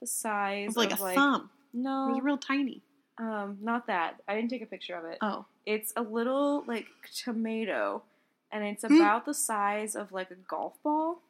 the 0.00 0.06
size 0.06 0.76
like 0.76 0.92
of 0.92 0.98
a 1.00 1.02
like 1.02 1.14
thumb. 1.14 1.50
It 1.72 1.78
no, 1.78 2.08
was 2.12 2.22
real 2.22 2.38
tiny. 2.38 2.80
um, 3.18 3.58
not 3.60 3.86
that. 3.86 4.16
I 4.26 4.34
didn't 4.34 4.50
take 4.50 4.62
a 4.62 4.66
picture 4.66 4.96
of 4.96 5.04
it. 5.04 5.18
Oh, 5.20 5.44
It's 5.66 5.92
a 5.96 6.02
little 6.02 6.64
like 6.66 6.86
tomato, 7.14 8.02
and 8.52 8.64
it's 8.64 8.84
Hmm. 8.84 8.96
about 8.96 9.24
the 9.26 9.34
size 9.34 9.94
of 9.94 10.12
like 10.12 10.30
a 10.30 10.34
golf 10.36 10.74
ball, 10.82 11.20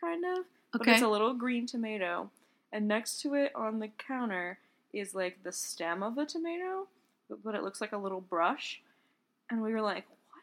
kind 0.00 0.24
of. 0.24 0.44
But 0.72 0.82
okay. 0.82 0.92
it's 0.94 1.02
a 1.02 1.08
little 1.08 1.34
green 1.34 1.66
tomato, 1.66 2.30
and 2.72 2.86
next 2.86 3.20
to 3.22 3.34
it 3.34 3.54
on 3.54 3.78
the 3.78 3.88
counter 3.88 4.58
is 4.92 5.14
like 5.14 5.42
the 5.42 5.52
stem 5.52 6.02
of 6.02 6.14
the 6.14 6.26
tomato, 6.26 6.86
but, 7.28 7.42
but 7.42 7.54
it 7.54 7.62
looks 7.62 7.80
like 7.80 7.92
a 7.92 7.98
little 7.98 8.20
brush. 8.20 8.80
And 9.50 9.62
we 9.62 9.72
were 9.72 9.80
like, 9.80 10.04
"What 10.08 10.42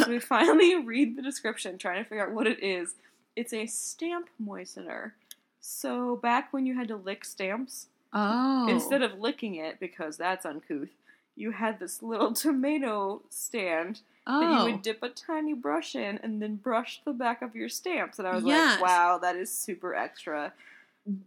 this?" 0.00 0.04
So 0.06 0.10
we 0.10 0.18
finally 0.36 0.76
read 0.76 1.16
the 1.16 1.22
description, 1.22 1.76
trying 1.78 2.02
to 2.02 2.08
figure 2.08 2.26
out 2.26 2.32
what 2.32 2.46
it 2.46 2.62
is. 2.62 2.94
It's 3.36 3.52
a 3.52 3.66
stamp 3.66 4.28
moistener. 4.42 5.12
So 5.60 6.16
back 6.16 6.52
when 6.52 6.66
you 6.66 6.74
had 6.74 6.88
to 6.88 6.96
lick 6.96 7.24
stamps, 7.24 7.88
oh, 8.12 8.68
instead 8.68 9.02
of 9.02 9.18
licking 9.18 9.54
it 9.56 9.80
because 9.80 10.16
that's 10.16 10.46
uncouth, 10.46 10.90
you 11.36 11.50
had 11.52 11.78
this 11.78 12.02
little 12.02 12.32
tomato 12.34 13.22
stand 13.30 14.00
oh. 14.26 14.40
that 14.40 14.58
you 14.58 14.64
would 14.64 14.74
oh. 14.74 14.80
dip 14.82 15.02
a 15.02 15.08
tiny 15.08 15.54
brush 15.54 15.94
in 15.94 16.18
and 16.22 16.40
then 16.40 16.56
brush 16.56 17.00
the 17.04 17.12
back 17.12 17.42
of 17.42 17.54
your 17.54 17.68
stamps. 17.68 18.18
And 18.18 18.28
I 18.28 18.34
was 18.34 18.44
Yes. 18.44 18.80
like, 18.80 18.88
wow, 18.88 19.18
that 19.18 19.36
is 19.36 19.50
super 19.52 19.94
extra. 19.94 20.52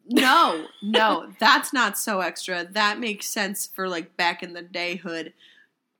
no, 0.09 0.65
no, 0.81 1.31
that's 1.39 1.73
not 1.73 1.97
so 1.97 2.21
extra. 2.21 2.65
That 2.65 2.99
makes 2.99 3.27
sense 3.27 3.67
for 3.67 3.87
like 3.87 4.15
back 4.17 4.41
in 4.43 4.53
the 4.53 4.61
day 4.61 4.95
hood. 4.95 5.33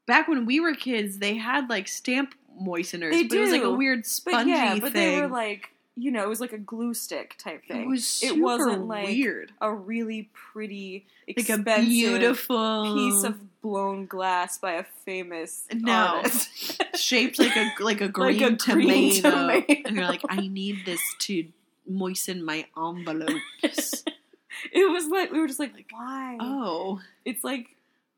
Back 0.05 0.27
when 0.27 0.45
we 0.45 0.59
were 0.59 0.73
kids, 0.73 1.19
they 1.19 1.35
had 1.35 1.69
like 1.69 1.87
stamp 1.87 2.33
moisteners, 2.59 3.13
They 3.13 3.23
but 3.23 3.37
it 3.37 3.41
was 3.41 3.51
like 3.51 3.61
a 3.61 3.65
do. 3.65 3.75
weird 3.75 3.99
But 3.99 4.05
spongy 4.07 4.51
yeah, 4.51 4.73
but 4.79 4.93
thing. 4.93 5.15
they 5.15 5.21
were 5.21 5.27
like 5.27 5.69
you 5.99 6.11
know, 6.11 6.23
it 6.23 6.29
was 6.29 6.39
like 6.39 6.53
a 6.53 6.59
glue 6.59 6.93
stick 6.93 7.35
type 7.39 7.65
thing. 7.65 7.81
It 7.81 7.87
was 7.87 8.07
super 8.07 8.35
it 8.35 8.39
wasn't 8.39 8.87
like 8.87 9.07
weird. 9.07 9.51
a 9.59 9.73
really 9.73 10.29
pretty, 10.31 11.07
Like 11.35 11.49
a 11.49 11.57
beautiful 11.57 12.93
piece 12.95 13.23
of 13.23 13.35
blown 13.67 14.05
glass 14.05 14.57
by 14.57 14.73
a 14.73 14.83
famous 15.05 15.65
No. 15.73 15.91
artist. 15.93 16.81
shaped 16.95 17.37
like 17.39 17.55
a 17.55 17.71
like 17.83 18.01
a 18.01 18.07
green, 18.07 18.39
Like 18.39 18.51
a 18.51 18.55
green 18.55 19.21
tomato. 19.21 19.31
tomato. 19.31 19.73
and 19.85 19.95
you're 19.95 20.05
like, 20.05 20.21
I 20.29 20.47
need 20.47 20.85
this 20.85 21.01
to 21.19 21.45
moisten 21.87 22.43
my 22.43 22.65
envelopes. 22.77 24.03
it 24.71 24.91
was 24.91 25.07
like 25.07 25.31
we 25.31 25.39
were 25.39 25.47
just 25.47 25.59
like, 25.59 25.73
why? 25.91 26.37
oh, 26.39 27.01
It's 27.25 27.43
like, 27.43 27.75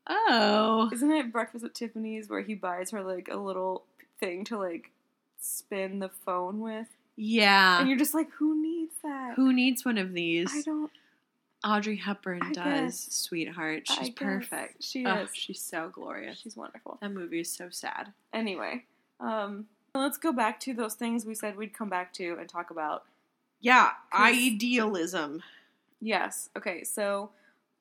oh, 0.08 0.90
isn't 0.94 1.12
it 1.12 1.32
Breakfast 1.32 1.64
at 1.66 1.74
Tiffany's 1.74 2.30
where 2.30 2.42
he 2.42 2.56
buys 2.56 2.92
her 2.92 3.02
like 3.04 3.28
a 3.32 3.38
little 3.38 3.84
thing 4.20 4.44
to 4.46 4.58
like 4.58 4.92
spin 5.42 6.00
the 6.00 6.10
phone 6.10 6.60
with, 6.60 6.88
yeah. 7.16 7.80
and 7.80 7.90
you're 7.90 7.98
just 7.98 8.14
like, 8.14 8.30
who 8.32 8.62
needs 8.62 8.94
that? 9.04 9.34
Who 9.36 9.54
needs 9.54 9.86
one 9.86 9.98
of 9.98 10.14
these? 10.14 10.52
I 10.54 10.62
don't. 10.62 10.92
Audrey 11.64 11.98
Hepburn 11.98 12.42
I 12.42 12.52
does, 12.54 13.06
guess. 13.06 13.08
sweetheart. 13.14 13.88
She's 13.88 14.10
perfect. 14.12 14.82
She 14.84 15.06
Oh, 15.06 15.24
is. 15.24 15.30
she's 15.34 15.62
so 15.62 15.90
glorious. 15.90 16.40
She's 16.40 16.56
wonderful. 16.56 16.98
That 17.02 17.12
movie 17.12 17.42
is 17.42 17.52
so 17.52 17.70
sad. 17.70 18.14
Anyway, 18.34 18.86
um, 19.20 19.68
let's 19.94 20.18
go 20.18 20.32
back 20.32 20.60
to 20.62 20.74
those 20.74 20.94
things 20.94 21.26
we 21.26 21.36
said 21.36 21.58
we'd 21.58 21.74
come 21.74 21.90
back 21.90 22.14
to 22.14 22.38
and 22.40 22.48
talk 22.48 22.72
about. 22.72 23.04
Yeah, 23.60 23.92
idealism. 24.14 25.44
Yes. 26.00 26.50
Okay. 26.58 26.84
So 26.86 27.32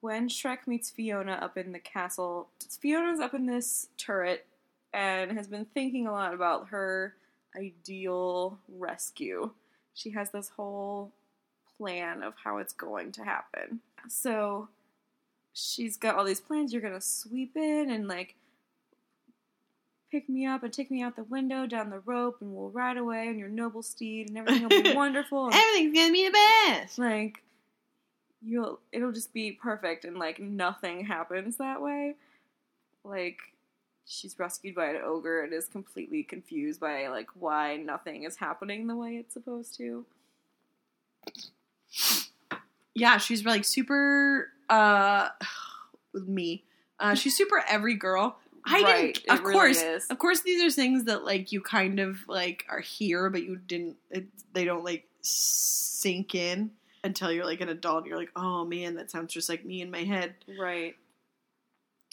when 0.00 0.28
Shrek 0.28 0.66
meets 0.66 0.90
Fiona 0.90 1.34
up 1.34 1.56
in 1.56 1.70
the 1.70 1.78
castle, 1.78 2.48
Fiona's 2.80 3.20
up 3.20 3.32
in 3.34 3.46
this 3.46 3.88
turret 3.96 4.44
and 4.92 5.30
has 5.32 5.46
been 5.46 5.66
thinking 5.66 6.08
a 6.08 6.12
lot 6.12 6.34
about 6.34 6.68
her 6.70 7.14
ideal 7.56 8.58
rescue. 8.68 9.50
She 9.94 10.10
has 10.10 10.30
this 10.30 10.48
whole 10.48 11.12
plan 11.78 12.22
of 12.22 12.34
how 12.44 12.58
it's 12.58 12.72
going 12.72 13.12
to 13.12 13.24
happen. 13.24 13.80
So 14.08 14.68
she's 15.54 15.96
got 15.96 16.16
all 16.16 16.24
these 16.24 16.40
plans. 16.40 16.72
You're 16.72 16.82
gonna 16.82 17.00
sweep 17.00 17.56
in 17.56 17.90
and 17.90 18.06
like 18.08 18.34
pick 20.10 20.28
me 20.28 20.46
up 20.46 20.62
and 20.62 20.72
take 20.72 20.90
me 20.90 21.02
out 21.02 21.16
the 21.16 21.24
window 21.24 21.66
down 21.66 21.90
the 21.90 22.00
rope, 22.00 22.38
and 22.40 22.54
we'll 22.54 22.70
ride 22.70 22.96
away 22.96 23.28
on 23.28 23.38
your 23.38 23.48
noble 23.48 23.82
steed, 23.82 24.28
and 24.28 24.38
everything 24.38 24.62
will 24.62 24.82
be 24.82 24.92
wonderful. 24.94 25.50
Everything's 25.52 25.94
gonna 25.96 26.12
be 26.12 26.26
the 26.28 26.38
best. 26.66 26.98
like 26.98 27.42
you'll 28.40 28.78
it'll 28.92 29.12
just 29.12 29.32
be 29.34 29.50
perfect 29.52 30.04
and 30.04 30.16
like 30.16 30.38
nothing 30.38 31.04
happens 31.04 31.56
that 31.56 31.82
way 31.82 32.14
like 33.02 33.38
she's 34.06 34.38
rescued 34.38 34.76
by 34.76 34.86
an 34.86 35.00
ogre 35.04 35.42
and 35.42 35.52
is 35.52 35.66
completely 35.66 36.22
confused 36.22 36.78
by 36.78 37.08
like 37.08 37.26
why 37.34 37.76
nothing 37.76 38.22
is 38.22 38.36
happening 38.36 38.86
the 38.86 38.94
way 38.94 39.16
it's 39.16 39.34
supposed 39.34 39.76
to 39.76 40.06
Yeah, 42.94 43.18
she's 43.18 43.44
like 43.44 43.64
super. 43.64 44.50
uh 44.68 45.28
me, 46.14 46.64
uh, 46.98 47.14
she's 47.14 47.36
super 47.36 47.62
every 47.68 47.94
girl. 47.94 48.38
I 48.66 48.82
Right, 48.82 49.14
didn't. 49.14 49.30
Of 49.30 49.40
really 49.44 49.52
course, 49.52 49.82
is. 49.82 50.06
of 50.08 50.18
course, 50.18 50.40
these 50.42 50.62
are 50.62 50.70
things 50.70 51.04
that 51.04 51.24
like 51.24 51.52
you 51.52 51.60
kind 51.60 52.00
of 52.00 52.18
like 52.28 52.64
are 52.68 52.80
here, 52.80 53.30
but 53.30 53.42
you 53.44 53.56
didn't. 53.56 53.96
It, 54.10 54.26
they 54.52 54.64
don't 54.64 54.84
like 54.84 55.06
sink 55.22 56.34
in 56.34 56.70
until 57.04 57.30
you're 57.32 57.44
like 57.46 57.60
an 57.60 57.68
adult. 57.68 58.06
You're 58.06 58.18
like, 58.18 58.32
oh 58.36 58.64
man, 58.64 58.96
that 58.96 59.10
sounds 59.10 59.32
just 59.32 59.48
like 59.48 59.64
me 59.64 59.80
in 59.80 59.90
my 59.90 60.02
head. 60.04 60.34
right 60.58 60.96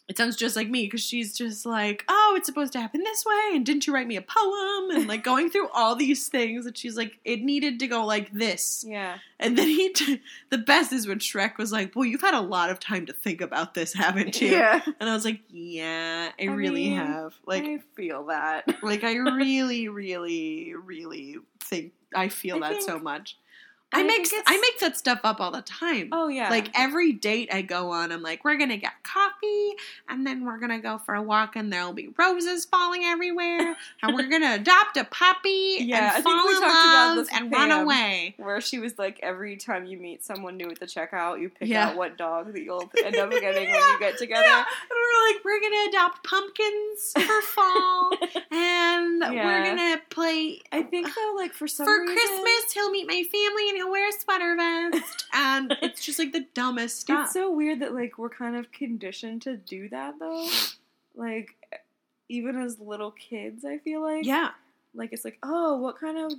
It 0.08 0.18
sounds 0.18 0.36
just 0.36 0.56
like 0.56 0.70
me 0.70 0.84
because 0.84 1.02
she's 1.02 1.36
just 1.36 1.66
like, 1.66 2.06
oh, 2.08 2.34
it's 2.38 2.46
supposed 2.46 2.74
to 2.74 2.80
happen 2.80 3.02
this 3.02 3.26
way, 3.26 3.56
and 3.56 3.66
didn't 3.66 3.88
you 3.88 3.94
write 3.94 4.06
me 4.06 4.18
a 4.18 4.22
poem? 4.22 4.92
And 4.92 5.08
like 5.08 5.24
going 5.24 5.50
through 5.50 5.70
all 5.70 5.96
these 5.96 6.28
things, 6.28 6.68
and 6.68 6.78
she's 6.78 6.96
like, 6.96 7.20
it 7.26 7.42
needed 7.42 7.80
to 7.80 7.88
go 7.88 8.06
like 8.06 8.32
this. 8.32 8.86
yeah 8.88 9.18
And 9.40 9.58
then 9.58 9.68
he, 9.68 9.90
t- 9.94 10.22
the 10.52 10.60
best 10.60 10.94
is 10.94 11.08
when 11.08 11.18
Shrek 11.18 11.58
was 11.58 11.72
like, 11.72 11.96
well, 11.96 12.06
you've 12.06 12.22
had 12.22 12.36
a 12.36 12.42
lot 12.42 12.70
of 12.70 12.80
time 12.80 13.08
to 13.08 13.14
think 13.14 13.42
about 13.42 13.74
this, 13.74 13.94
haven't 13.94 14.40
you? 14.40 14.50
yeah 14.50 14.82
And 15.00 15.10
I 15.10 15.14
was 15.14 15.26
like, 15.26 15.42
yeah, 15.50 16.32
I, 16.40 16.44
I 16.44 16.46
really 16.48 16.90
mean, 16.90 16.98
have. 16.98 17.34
Like, 17.48 17.64
i 17.64 17.80
feel 17.96 18.26
that 18.26 18.84
like 18.84 19.04
I 19.04 19.16
really, 19.16 19.88
really, 19.88 20.76
really 20.76 21.38
think 21.62 21.94
I 22.14 22.30
feel 22.30 22.64
I 22.64 22.74
that 22.74 22.84
so 22.84 23.00
much. 23.00 23.38
I 23.94 24.02
I, 24.02 24.04
make 24.04 24.28
I 24.46 24.58
make 24.58 24.80
that 24.80 24.98
stuff 24.98 25.22
up 25.24 25.40
all 25.40 25.52
the 25.52 25.62
time. 25.62 26.10
oh 26.12 26.28
yeah 26.28 26.50
Like 26.50 26.70
every 26.78 27.14
date 27.14 27.50
I 27.54 27.62
go 27.62 27.92
on, 27.92 28.12
I'm 28.12 28.22
like, 28.22 28.44
we're 28.44 28.58
gonna 28.58 28.76
get 28.78 28.92
coffee, 29.04 29.74
and 30.10 30.26
then 30.28 30.44
we're 30.44 30.58
gonna 30.60 30.80
go 30.82 30.98
for 30.98 31.16
a 31.16 31.22
walk, 31.22 31.56
and 31.56 31.72
there'll 31.72 31.94
be 31.94 32.10
roses 32.18 32.66
falling 32.66 33.04
everywhere, 33.06 33.78
and 34.04 34.14
we're 34.14 34.28
gonna 34.30 34.56
adopt 34.60 34.98
a 34.98 35.06
puppy 35.06 35.78
Yeah, 35.80 35.98
I 36.12 36.16
and 36.16 36.24
think 36.24 36.26
fall 36.26 36.46
we 36.46 36.56
in 36.56 36.60
talked 36.62 36.72
about 36.88 37.18
love 37.18 37.28
and 37.32 37.52
run 37.52 37.72
away. 37.72 38.34
where 38.38 38.60
she 38.60 38.80
was 38.80 38.98
like 39.00 39.20
every 39.24 39.56
time 39.56 39.86
you 39.86 39.98
meet 39.98 40.26
someone 40.26 40.58
new 40.58 40.68
at 40.70 40.80
the 40.80 40.88
checkout 40.88 41.40
you 41.40 41.50
pick 41.50 41.70
Yeah. 41.70 41.90
out 41.90 41.96
what 41.96 42.18
dog 42.18 42.52
that 42.54 42.62
you'll 42.64 42.92
end 43.06 43.16
up 43.16 43.30
getting 43.32 43.70
when 43.70 43.82
you 43.92 44.00
get 44.00 44.18
together 44.18 44.44
Yeah, 44.46 44.58
and 44.58 44.90
we're 44.92 45.34
like, 45.34 45.46
we're 45.46 45.62
gonna 45.62 45.90
adopt 45.90 46.24
pumpkins 46.28 47.14
for 47.14 47.42
fall, 47.44 48.12
and 48.52 49.22
Yeah. 49.22 49.46
we're 49.46 49.64
gonna 49.64 50.02
play. 50.10 50.60
I 50.72 50.82
think 50.84 51.08
though, 51.16 51.34
like 51.38 51.54
for 51.54 51.68
some 51.68 51.86
for 51.86 52.02
reason, 52.02 52.16
Christmas, 52.16 52.74
he'll 52.74 52.92
meet 52.92 53.08
my 53.08 53.24
family 53.32 53.70
he'll 53.76 53.92
wear 53.92 54.10
a 54.10 54.12
sweater 54.14 54.56
vest, 54.56 55.26
and 55.34 55.72
um, 55.72 55.78
it's 55.82 56.04
just 56.04 56.20
like 56.20 56.32
the 56.34 56.46
dumbest 56.54 57.00
stuff. 57.00 57.26
it's 57.26 57.34
so 57.34 57.52
weird 57.52 57.82
that 57.82 57.94
like 57.94 58.18
we're 58.18 58.30
kind 58.30 58.56
of 58.56 58.72
conditioned 58.72 59.42
to 59.44 59.58
do 59.58 59.90
that 59.90 60.16
though. 60.20 60.48
like 61.16 61.56
even 62.30 62.60
as 62.60 62.80
little 62.80 63.12
kids, 63.12 63.66
I 63.66 63.78
feel 63.78 64.02
like 64.02 64.26
yeah, 64.26 64.50
like 64.94 65.14
it's 65.14 65.26
like 65.26 65.38
oh, 65.44 65.78
what 65.78 66.00
kind 66.00 66.18
of 66.18 66.34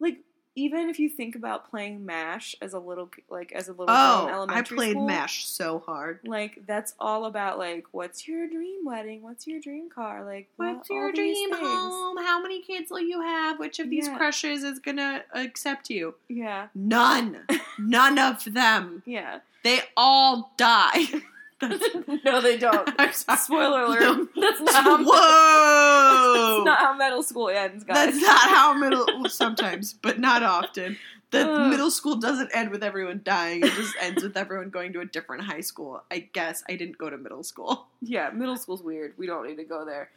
like 0.00 0.18
even 0.58 0.88
if 0.88 0.98
you 0.98 1.08
think 1.08 1.36
about 1.36 1.70
playing 1.70 2.04
Mash 2.04 2.54
as 2.60 2.72
a 2.74 2.78
little 2.78 3.08
like 3.30 3.52
as 3.52 3.68
a 3.68 3.72
little 3.72 3.86
girl 3.86 4.42
in 4.42 4.50
Oh, 4.50 4.54
I 4.54 4.62
played 4.62 4.92
school, 4.92 5.06
Mash 5.06 5.46
so 5.46 5.78
hard. 5.78 6.20
Like 6.24 6.62
that's 6.66 6.94
all 6.98 7.24
about 7.26 7.58
like 7.58 7.86
what's 7.92 8.26
your 8.26 8.48
dream 8.48 8.84
wedding? 8.84 9.22
What's 9.22 9.46
your 9.46 9.60
dream 9.60 9.88
car? 9.88 10.24
Like 10.24 10.48
What's 10.56 10.90
all 10.90 10.96
your 10.96 11.12
dream 11.12 11.52
home? 11.52 12.16
How 12.18 12.42
many 12.42 12.60
kids 12.62 12.90
will 12.90 13.00
you 13.00 13.20
have? 13.22 13.58
Which 13.58 13.78
of 13.78 13.88
these 13.90 14.08
Yeah. 14.08 14.16
crushes 14.16 14.64
is 14.64 14.78
gonna 14.78 15.22
accept 15.32 15.90
you? 15.90 16.14
Yeah, 16.28 16.68
None. 16.74 17.46
None 17.78 18.18
of 18.18 18.44
them. 18.52 19.02
yeah. 19.06 19.40
They 19.64 19.80
all 19.96 20.52
die. 20.56 21.04
That's- 21.60 21.80
no, 22.24 22.40
they 22.40 22.56
don't. 22.56 22.88
I'm 22.98 23.12
sorry. 23.12 23.38
Spoiler 23.38 23.82
alert. 23.84 24.00
No. 24.00 24.28
That's 24.36 24.60
not 24.60 24.74
how. 24.84 25.04
Whoa! 25.04 26.54
That's 26.56 26.64
not 26.66 26.78
how 26.78 26.94
middle 26.96 27.22
school 27.22 27.48
ends, 27.48 27.84
guys. 27.84 27.96
That's 28.12 28.20
not 28.20 28.48
how 28.50 28.74
middle. 28.74 29.06
Sometimes, 29.28 29.92
but 29.94 30.18
not 30.18 30.42
often. 30.42 30.96
The 31.30 31.46
Ugh. 31.46 31.70
middle 31.70 31.90
school 31.90 32.16
doesn't 32.16 32.50
end 32.54 32.70
with 32.70 32.82
everyone 32.82 33.20
dying. 33.22 33.62
It 33.62 33.72
just 33.72 33.94
ends 34.00 34.22
with 34.22 34.36
everyone 34.36 34.70
going 34.70 34.94
to 34.94 35.00
a 35.00 35.04
different 35.04 35.44
high 35.44 35.60
school. 35.60 36.02
I 36.10 36.20
guess 36.32 36.62
I 36.68 36.76
didn't 36.76 36.96
go 36.96 37.10
to 37.10 37.18
middle 37.18 37.42
school. 37.42 37.86
Yeah, 38.00 38.30
middle 38.30 38.56
school's 38.56 38.82
weird. 38.82 39.12
We 39.18 39.26
don't 39.26 39.46
need 39.46 39.56
to 39.56 39.64
go 39.64 39.84
there. 39.84 40.08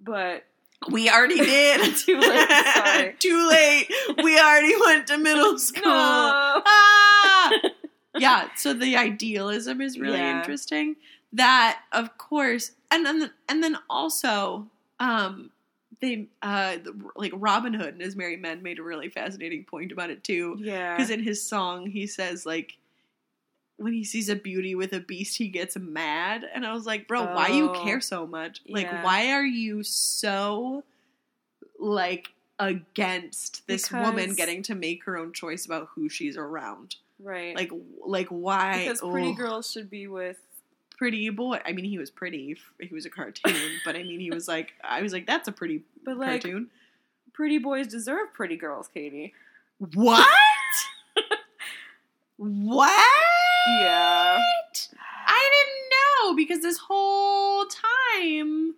But 0.00 0.44
We 0.88 1.10
already 1.10 1.38
did. 1.38 1.96
Too 1.96 2.18
late, 2.20 2.48
sorry. 2.74 3.14
Too 3.18 3.48
late. 3.48 3.90
We 4.22 4.38
already 4.38 4.74
went 4.86 5.06
to 5.08 5.18
middle 5.18 5.58
school. 5.58 5.82
no. 5.90 6.62
Ah! 6.64 7.50
Yeah. 8.20 8.48
So 8.56 8.72
the 8.72 8.96
idealism 8.96 9.80
is 9.80 9.98
really 9.98 10.18
Yeah. 10.18 10.38
interesting. 10.38 10.96
That, 11.32 11.80
of 11.92 12.18
course, 12.18 12.72
and 12.90 13.04
then 13.06 13.30
and 13.48 13.62
then 13.62 13.76
also, 13.88 14.66
um, 14.98 15.50
they 16.00 16.26
uh 16.42 16.78
like 17.16 17.32
Robin 17.34 17.72
Hood 17.74 17.94
and 17.94 18.00
his 18.02 18.16
merry 18.16 18.36
men 18.36 18.62
made 18.62 18.78
a 18.78 18.82
really 18.82 19.08
fascinating 19.08 19.64
point 19.64 19.92
about 19.92 20.10
it 20.10 20.24
too. 20.24 20.56
Yeah. 20.60 20.96
Because 20.96 21.10
in 21.10 21.22
his 21.22 21.44
song, 21.46 21.86
he 21.86 22.06
says 22.06 22.44
like. 22.46 22.76
When 23.76 23.94
he 23.94 24.04
sees 24.04 24.28
a 24.28 24.36
beauty 24.36 24.74
with 24.74 24.92
a 24.92 25.00
beast, 25.00 25.38
he 25.38 25.48
gets 25.48 25.74
mad, 25.74 26.44
and 26.52 26.66
I 26.66 26.74
was 26.74 26.84
like, 26.84 27.08
"Bro, 27.08 27.32
why 27.34 27.48
you 27.48 27.70
Oh. 27.70 27.82
care 27.82 27.98
so 28.02 28.26
much? 28.26 28.60
Like, 28.68 28.84
Yeah. 28.84 29.02
why 29.02 29.30
are 29.32 29.42
you 29.46 29.82
so 29.82 30.84
like 31.78 32.28
against 32.58 33.66
this 33.66 33.90
woman 33.90 34.34
getting 34.34 34.62
to 34.64 34.74
make 34.74 35.04
her 35.04 35.16
own 35.16 35.32
choice 35.32 35.64
about 35.64 35.88
who 35.94 36.10
she's 36.10 36.36
around? 36.36 36.96
Right. 37.22 37.54
Like, 37.56 37.70
like 38.04 38.28
why? 38.28 38.78
because 38.78 39.00
pretty 39.00 39.30
ugh, 39.30 39.36
girls 39.36 39.70
should 39.70 39.90
be 39.90 40.06
with. 40.06 40.38
pretty 40.98 41.28
boy. 41.30 41.60
I 41.64 41.72
mean, 41.72 41.84
he 41.84 41.98
was 41.98 42.10
pretty. 42.10 42.56
He 42.80 42.94
was 42.94 43.06
a 43.06 43.10
cartoon, 43.10 43.56
but 43.84 43.96
I 43.96 44.02
mean, 44.02 44.20
he 44.20 44.30
was 44.30 44.48
like, 44.48 44.72
I 44.82 45.02
was 45.02 45.12
like, 45.12 45.26
that's 45.26 45.48
a 45.48 45.52
pretty 45.52 45.82
But 46.04 46.16
like, 46.16 46.42
cartoon. 46.42 46.70
pretty 47.32 47.58
boys 47.58 47.86
deserve 47.86 48.32
pretty 48.32 48.56
girls, 48.56 48.88
Katie. 48.88 49.34
What? 49.94 50.26
what? 52.36 53.06
Yeah. 53.68 54.38
I 55.26 55.50
didn't 55.52 56.30
know 56.30 56.36
because 56.36 56.60
this 56.60 56.78
whole 56.78 57.66
time 57.66 58.74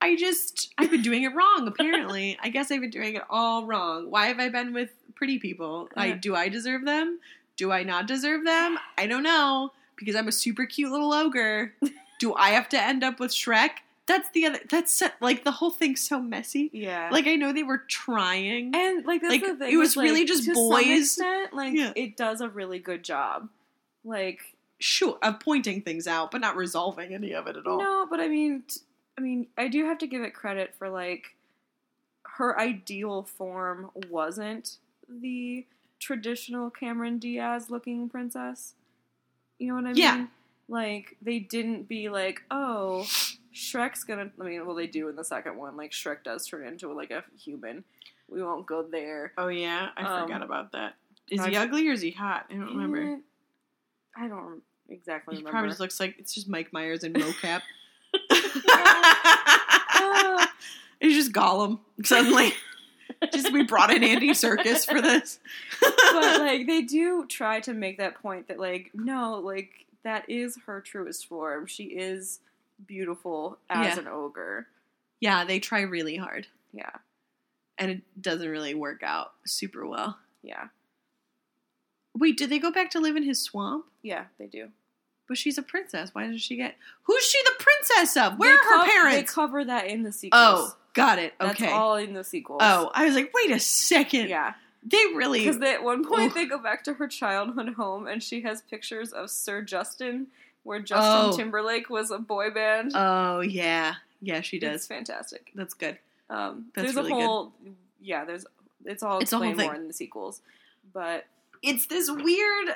I 0.00 0.16
just 0.16 0.72
I've 0.78 0.90
been 0.90 1.02
doing 1.02 1.22
it 1.22 1.34
wrong 1.34 1.66
apparently. 1.66 2.38
I 2.42 2.48
guess 2.50 2.70
I've 2.70 2.80
been 2.80 2.90
doing 2.90 3.16
it 3.16 3.22
all 3.28 3.66
wrong. 3.66 4.10
Why 4.10 4.26
have 4.26 4.38
I 4.38 4.48
been 4.48 4.72
with 4.72 4.90
pretty 5.14 5.38
people? 5.38 5.88
I 5.96 6.10
uh-huh. 6.10 6.18
do 6.20 6.34
I 6.34 6.48
deserve 6.48 6.84
them? 6.84 7.18
Do 7.58 7.70
I 7.70 7.82
not 7.82 8.06
deserve 8.06 8.44
them? 8.46 8.78
I 8.96 9.06
don't 9.06 9.22
know 9.22 9.72
because 9.96 10.16
I'm 10.16 10.28
a 10.28 10.32
super 10.32 10.64
cute 10.64 10.90
little 10.90 11.12
ogre. 11.12 11.74
do 12.18 12.32
I 12.34 12.50
have 12.50 12.70
to 12.70 12.82
end 12.82 13.04
up 13.04 13.20
with 13.20 13.32
Shrek? 13.32 13.70
that's 14.08 14.30
the 14.30 14.46
other. 14.46 14.58
That's 14.70 15.02
like 15.20 15.44
the 15.44 15.50
whole 15.50 15.70
thing's 15.70 16.00
so 16.00 16.18
messy. 16.20 16.70
Yeah. 16.72 17.10
Like 17.12 17.26
I 17.26 17.36
know 17.36 17.52
they 17.52 17.62
were 17.62 17.82
trying. 17.88 18.74
and 18.74 19.04
like 19.04 19.20
that's 19.20 19.30
like, 19.32 19.42
the 19.42 19.54
thing. 19.54 19.72
it 19.72 19.76
was 19.76 19.94
with, 19.94 20.04
really 20.04 20.24
just 20.24 20.50
boys. 20.52 20.86
extent, 20.86 21.52
like 21.52 21.74
Yeah. 21.74 21.92
it 21.94 22.16
does 22.16 22.40
a 22.40 22.48
really 22.48 22.78
good 22.78 23.04
job. 23.04 23.50
Like 24.04 24.40
sure 24.78 25.18
of 25.22 25.40
pointing 25.40 25.82
things 25.82 26.06
out, 26.06 26.30
but 26.30 26.40
not 26.40 26.56
resolving 26.56 27.12
any 27.12 27.32
of 27.32 27.46
it 27.48 27.56
at 27.56 27.66
all. 27.66 27.78
no, 27.78 28.06
but 28.08 28.18
I 28.18 28.28
mean, 28.28 28.62
t- 28.66 28.80
I 29.18 29.20
mean, 29.20 29.46
I 29.58 29.68
do 29.68 29.84
have 29.84 29.98
to 29.98 30.06
give 30.06 30.22
it 30.22 30.32
credit 30.32 30.74
for 30.78 30.88
like 30.88 31.34
her 32.22 32.58
ideal 32.58 33.24
form 33.24 33.90
wasn't 34.08 34.76
the 35.08 35.66
traditional 35.98 36.70
Cameron 36.70 37.18
Diaz 37.18 37.70
looking 37.70 38.08
princess. 38.08 38.74
You 39.58 39.68
know 39.68 39.74
what 39.74 39.84
I 39.84 39.92
mean? 39.92 39.96
Yeah. 39.96 40.26
Like 40.68 41.16
they 41.22 41.38
didn't 41.38 41.88
be 41.88 42.08
like, 42.08 42.42
oh, 42.50 43.06
Shrek's 43.54 44.04
gonna. 44.04 44.30
I 44.40 44.44
mean, 44.44 44.66
well, 44.66 44.76
they 44.76 44.86
do 44.86 45.08
in 45.08 45.16
the 45.16 45.24
second 45.24 45.56
one. 45.56 45.76
Like 45.76 45.92
Shrek 45.92 46.22
does 46.24 46.46
turn 46.46 46.66
into 46.66 46.92
like 46.92 47.10
a 47.10 47.24
human. 47.42 47.84
We 48.28 48.42
won't 48.42 48.66
go 48.66 48.82
there. 48.82 49.32
Oh 49.38 49.48
yeah, 49.48 49.88
I 49.96 50.02
Um, 50.02 50.22
forgot 50.24 50.42
about 50.42 50.72
that. 50.72 50.94
Is 51.30 51.44
he 51.44 51.56
ugly 51.56 51.88
or 51.88 51.92
is 51.92 52.02
he 52.02 52.10
hot? 52.10 52.46
I 52.50 52.54
don't 52.54 52.68
remember. 52.76 53.18
I 54.16 54.28
don't 54.28 54.62
exactly 54.90 55.36
He 55.36 55.40
remember. 55.40 55.52
probably 55.52 55.70
just 55.70 55.80
looks 55.80 56.00
like 56.00 56.16
it's 56.18 56.34
just 56.34 56.48
Mike 56.48 56.72
Myers 56.72 57.04
in 57.04 57.12
mocap. 57.14 57.62
He's 61.00 61.14
just 61.16 61.32
Gollum 61.32 61.78
suddenly. 62.04 62.52
just 63.32 63.52
we 63.52 63.64
brought 63.64 63.92
in 63.92 64.02
Andy 64.04 64.30
Serkis 64.30 64.86
for 64.86 65.00
this. 65.00 65.38
but 65.80 65.92
like 66.40 66.66
they 66.66 66.82
do 66.82 67.26
try 67.26 67.60
to 67.60 67.72
make 67.74 67.98
that 67.98 68.20
point 68.22 68.48
that 68.48 68.58
like 68.58 68.90
no, 68.94 69.40
like 69.42 69.86
that 70.04 70.28
is 70.28 70.58
her 70.66 70.80
truest 70.80 71.26
form. 71.26 71.66
She 71.66 71.84
is 71.84 72.40
beautiful 72.86 73.58
as 73.68 73.96
Yeah. 73.96 74.00
an 74.02 74.08
ogre. 74.08 74.66
yeah, 75.20 75.44
they 75.44 75.58
try 75.58 75.80
really 75.82 76.16
hard, 76.16 76.46
Yeah, 76.72 76.90
and 77.76 77.90
it 77.90 78.02
doesn't 78.22 78.48
really 78.48 78.74
work 78.74 79.02
out 79.02 79.32
super 79.44 79.84
well. 79.86 80.18
yeah, 80.42 80.68
Wait, 82.14 82.36
did 82.36 82.50
they 82.50 82.58
go 82.58 82.70
back 82.72 82.90
to 82.90 83.00
live 83.00 83.16
in 83.16 83.22
his 83.24 83.40
swamp? 83.40 83.86
yeah. 84.02 84.24
They 84.38 84.46
do. 84.46 84.68
But 85.28 85.36
she's 85.36 85.58
a 85.58 85.62
princess. 85.62 86.14
Why 86.14 86.26
does 86.26 86.40
she 86.40 86.56
get? 86.56 86.74
Who's 87.02 87.22
she 87.22 87.38
the 87.44 87.52
princess 87.62 88.16
of? 88.16 88.38
Where 88.38 88.50
They 88.50 88.56
are 88.56 88.78
her 88.86 88.86
parents? 88.90 89.16
They 89.16 89.22
cover 89.34 89.62
that 89.62 89.86
in 89.86 90.02
the 90.02 90.08
oh. 90.08 90.12
sequels. 90.12 90.40
oh, 90.42 90.76
got 90.94 91.18
it. 91.18 91.34
Okay. 91.40 91.66
That's 91.66 91.72
all 91.72 91.96
in 91.96 92.12
the 92.14 92.24
sequels. 92.24 92.60
Oh, 92.62 92.90
I 92.94 93.04
was 93.06 93.14
like, 93.14 93.32
wait 93.34 93.50
a 93.50 93.60
second. 93.60 94.28
yeah. 94.28 94.54
They 94.84 94.96
really. 95.14 95.40
Because 95.40 95.60
at 95.62 95.82
one 95.82 96.04
point 96.06 96.34
they 96.34 96.46
go 96.46 96.58
back 96.58 96.84
to 96.84 96.94
her 96.94 97.08
childhood 97.08 97.74
home 97.74 98.06
and 98.06 98.22
she 98.22 98.40
has 98.42 98.62
pictures 98.62 99.12
of 99.12 99.28
Sir 99.30 99.60
Justin, 99.62 100.28
where 100.62 100.78
Justin 100.80 101.32
Oh. 101.32 101.36
Timberlake 101.36 101.90
was 101.90 102.10
a 102.10 102.18
boy 102.18 102.50
band. 102.50 102.92
Oh 102.94 103.40
yeah, 103.40 103.94
yeah, 104.22 104.40
she 104.40 104.56
It's 104.58 104.64
does. 104.64 104.86
fantastic. 104.86 105.50
That's 105.54 105.74
good. 105.74 105.98
Um, 106.30 106.66
That's 106.74 106.92
there's 106.92 106.96
really 106.96 107.10
a 107.12 107.14
good. 107.16 107.24
whole, 107.24 107.52
yeah. 108.00 108.24
There's 108.24 108.46
it's 108.84 109.02
all 109.02 109.18
It's 109.18 109.32
explained 109.32 109.58
more 109.58 109.74
in 109.74 109.88
the 109.88 109.92
sequels, 109.92 110.40
but 110.94 111.26
It's 111.62 111.86
this 111.86 112.08
weird, 112.10 112.68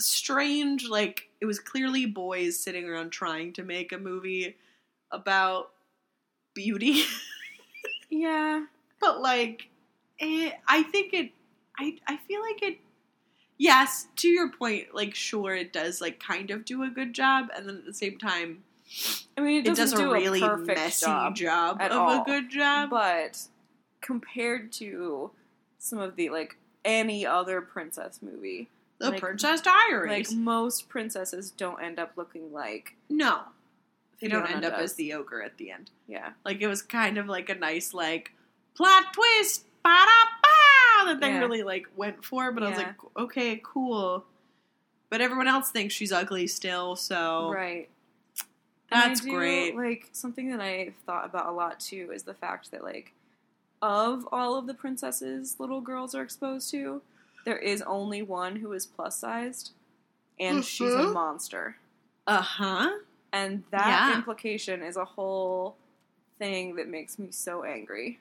strange. 0.00 0.88
Like 0.88 1.28
it 1.40 1.46
was 1.46 1.60
clearly 1.60 2.06
boys 2.06 2.58
sitting 2.58 2.88
around 2.88 3.10
trying 3.10 3.52
to 3.54 3.62
make 3.62 3.92
a 3.92 3.98
movie 3.98 4.56
about 5.10 5.70
beauty, 6.54 7.02
yeah, 8.10 8.64
but 9.00 9.20
like, 9.20 9.68
eh, 10.20 10.52
I 10.66 10.82
think 10.84 11.12
it. 11.12 11.30
I 11.78 11.98
I 12.06 12.16
feel 12.16 12.40
like 12.40 12.62
it. 12.62 12.78
Yes, 13.56 14.08
to 14.16 14.28
your 14.28 14.50
point, 14.50 14.94
like 14.94 15.14
sure 15.14 15.54
it 15.54 15.72
does 15.72 16.00
like 16.00 16.18
kind 16.20 16.50
of 16.50 16.64
do 16.64 16.82
a 16.82 16.88
good 16.88 17.12
job, 17.12 17.48
and 17.56 17.68
then 17.68 17.76
at 17.76 17.84
the 17.84 17.94
same 17.94 18.18
time, 18.18 18.64
I 19.36 19.40
mean 19.40 19.60
it 19.60 19.68
it 19.68 19.76
does 19.76 19.92
a 19.92 20.08
really 20.10 20.40
a 20.40 20.56
messy 20.56 21.06
job, 21.06 21.36
job, 21.36 21.80
of 21.80 21.92
all. 21.92 22.22
a 22.22 22.24
good 22.24 22.50
job. 22.50 22.90
but 22.90 23.40
compared 24.00 24.70
to 24.72 25.30
some 25.78 25.98
of 25.98 26.16
the 26.16 26.30
like 26.30 26.56
any 26.84 27.24
other 27.24 27.60
princess 27.60 28.20
movie, 28.22 28.68
the 28.98 29.10
like- 29.10 29.20
Princess 29.20 29.60
Diaries, 29.60 30.30
like 30.30 30.38
most 30.38 30.88
princesses 30.88 31.50
don't 31.50 31.82
end 31.82 31.98
up 31.98 32.12
looking 32.16 32.52
like 32.52 32.96
no, 33.08 33.40
they 34.28 34.36
don't 34.36 34.50
end 34.50 34.64
up 34.64 34.72
does. 34.74 34.92
as 34.92 34.94
the 34.96 35.12
ogre 35.14 35.42
at 35.42 35.56
the 35.58 35.70
end. 35.70 35.90
yeah, 36.08 36.32
Like 36.44 36.60
it 36.60 36.66
was 36.68 36.82
kind 36.82 37.18
of 37.18 37.26
like 37.26 37.48
a 37.48 37.54
nice 37.54 37.94
like 37.94 38.32
plot 38.76 39.12
twist, 39.12 39.64
ba 39.82 39.88
da 39.90 40.24
ba 40.42 41.06
that 41.06 41.20
they 41.20 41.28
Yeah. 41.28 41.38
really 41.40 41.62
like 41.62 41.86
went 41.96 42.24
for. 42.24 42.50
But 42.52 42.62
I 42.64 42.68
was 42.70 42.78
like, 42.78 42.94
okay, 43.16 43.60
cool. 43.62 44.24
But 45.10 45.20
everyone 45.20 45.46
else 45.48 45.70
thinks 45.70 45.94
she's 45.94 46.12
ugly 46.12 46.46
still, 46.46 46.96
so 46.96 47.50
right. 47.52 47.88
That's 48.90 49.20
do, 49.22 49.30
great. 49.30 49.76
Like 49.76 50.08
something 50.12 50.50
that 50.50 50.60
I 50.60 50.92
thought 51.06 51.24
about 51.24 51.46
a 51.46 51.52
lot 51.52 51.80
too 51.80 52.10
is 52.12 52.22
the 52.24 52.34
fact 52.34 52.70
that 52.70 52.82
like 52.84 53.12
of 53.82 54.26
all 54.32 54.56
of 54.56 54.66
the 54.66 54.74
princesses 54.74 55.56
little 55.58 55.80
girls 55.80 56.14
are 56.14 56.22
exposed 56.22 56.70
to, 56.70 57.02
there 57.44 57.58
is 57.58 57.82
only 57.82 58.22
one 58.22 58.56
who 58.56 58.72
is 58.72 58.86
plus 58.86 59.16
sized, 59.18 59.72
and 60.40 60.64
she's 60.64 60.94
a 60.94 60.98
Mhm. 60.98 61.12
monster. 61.12 61.76
Uh 62.26 62.40
huh. 62.40 62.90
And 63.34 63.64
that 63.70 63.88
Yeah. 63.88 64.14
implication 64.16 64.82
is 64.82 64.96
a 64.96 65.04
whole 65.04 65.76
thing 66.38 66.76
that 66.76 66.88
makes 66.88 67.18
me 67.18 67.30
so 67.30 67.64
angry. 67.64 68.20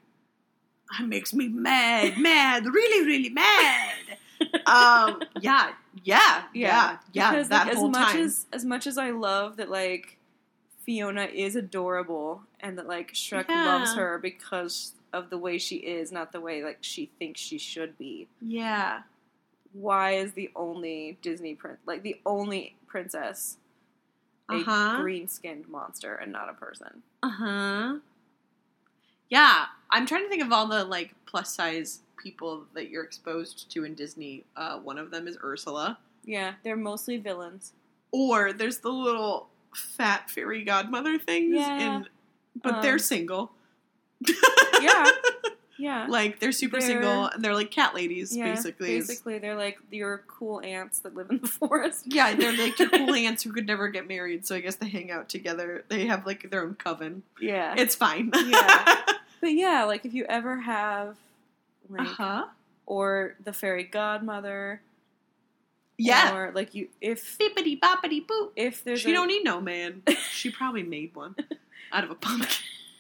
That 0.98 1.08
makes 1.08 1.34
me 1.34 1.48
mad, 1.48 2.18
mad, 2.18 2.66
really, 2.66 3.06
really 3.06 3.30
mad. 3.30 3.94
um, 4.66 5.24
yeah, 5.40 5.72
yeah, 6.04 6.44
yeah, 6.54 6.98
yeah. 7.14 7.32
Because 7.32 7.50
that 7.50 7.68
like, 7.68 7.76
as 7.78 7.84
much 7.84 8.08
time. 8.14 8.22
as 8.22 8.46
as 8.52 8.66
much 8.66 8.88
as 8.88 8.98
I 8.98 9.12
love 9.12 9.58
that 9.58 9.70
like 9.70 10.18
Fiona 10.86 11.24
is 11.26 11.56
adorable 11.56 12.44
and 12.60 12.78
that 12.78 12.88
like 12.88 13.14
Shrek 13.14 13.48
Yeah. 13.50 13.66
loves 13.66 13.96
her 13.96 14.20
because 14.20 14.94
of 15.14 15.30
the 15.30 15.38
way 15.38 15.58
she 15.58 15.78
is, 15.78 16.12
not 16.12 16.32
the 16.32 16.42
way 16.42 16.64
like 16.64 16.80
she 16.82 17.10
thinks 17.20 17.40
she 17.40 17.58
should 17.58 17.98
be. 17.98 18.28
yeah, 18.42 19.04
Why 19.72 20.12
is 20.12 20.34
the 20.34 20.50
only 20.56 21.18
Disney 21.22 21.56
prin 21.56 21.78
like 21.86 22.04
the 22.04 22.20
only 22.26 22.76
princess 22.88 23.58
a 24.50 24.56
Uh-huh. 24.56 24.98
green 25.02 25.28
skinned 25.28 25.68
monster 25.70 26.16
and 26.16 26.32
not 26.32 26.50
a 26.50 26.54
person? 26.54 27.02
uh 27.24 27.30
huh. 27.30 27.98
Yeah, 29.30 29.66
I'm 29.90 30.06
trying 30.06 30.24
to 30.24 30.30
think 30.30 30.44
of 30.44 30.52
all 30.52 30.68
the 30.68 30.84
like 30.84 31.14
plus 31.26 31.54
size 31.56 32.00
people 32.18 32.66
that 32.74 32.90
you're 32.90 33.04
exposed 33.04 33.70
to 33.72 33.84
in 33.84 33.96
Disney. 33.96 34.44
Uh, 34.56 34.78
one 34.80 34.98
of 34.98 35.12
them 35.12 35.28
is 35.28 35.38
Ursula. 35.44 35.98
Yeah, 36.24 36.54
they're 36.64 36.76
mostly 36.78 37.18
villains. 37.18 37.74
Or 38.12 38.54
there's 38.54 38.78
the 38.80 38.90
little 38.92 39.50
fat 39.76 40.30
fairy 40.30 40.64
godmother 40.64 41.18
things, 41.18 41.56
Yeah. 41.56 41.80
in, 41.98 42.08
but 42.62 42.76
Um, 42.76 42.82
they're 42.82 43.00
single. 43.00 43.54
Yeah. 44.82 45.10
Yeah. 45.78 46.06
like 46.08 46.40
they're 46.40 46.52
super 46.52 46.80
They're- 46.80 46.88
single 46.88 47.26
and 47.28 47.44
they're 47.44 47.56
like 47.56 47.72
cat 47.72 47.96
ladies, 47.96 48.36
yeah, 48.36 48.54
basically. 48.54 48.88
basically 49.00 49.40
they're 49.40 49.56
like 49.56 49.80
your 49.92 50.24
cool 50.28 50.62
ants 50.62 51.00
that 51.00 51.16
live 51.16 51.30
in 51.32 51.40
the 51.40 51.48
forest. 51.60 52.04
Yeah, 52.06 52.34
they're 52.36 52.56
like 52.56 52.78
your 52.78 52.90
cool 52.90 53.14
aunts 53.16 53.44
who 53.44 53.52
could 53.52 53.66
never 53.68 53.88
get 53.90 54.08
married, 54.08 54.46
so 54.46 54.56
I 54.56 54.60
guess 54.62 54.76
they 54.76 54.88
hang 54.90 55.10
out 55.12 55.30
together. 55.30 55.84
They 55.90 56.06
have 56.06 56.26
like 56.26 56.50
their 56.52 56.62
own 56.64 56.76
coven. 56.76 57.24
Yeah. 57.42 57.74
It's 57.78 57.96
fine. 57.96 58.32
Yeah. 58.34 58.96
But 59.42 59.52
yeah, 59.56 59.84
like 59.84 60.06
if 60.06 60.14
you 60.14 60.24
ever 60.30 60.62
have 60.62 61.18
like 61.90 62.08
uh 62.08 62.14
huh. 62.14 62.46
or 62.86 63.36
the 63.44 63.52
fairy 63.52 63.84
godmother, 63.84 64.82
Yeah. 65.98 66.34
or 66.36 66.52
like 66.54 66.74
you 66.74 66.88
if 67.02 67.38
Bippity 67.38 67.80
boppity 67.80 68.26
boop. 68.26 68.52
if 68.56 68.84
there's 68.86 69.02
She 69.02 69.12
a, 69.12 69.14
don't 69.14 69.28
need 69.28 69.44
no 69.44 69.60
man. 69.60 70.02
She 70.32 70.50
probably 70.50 70.84
made 70.84 71.14
one 71.16 71.36
out 71.92 72.04
of 72.06 72.10
a 72.12 72.16
pumpkin, 72.16 72.48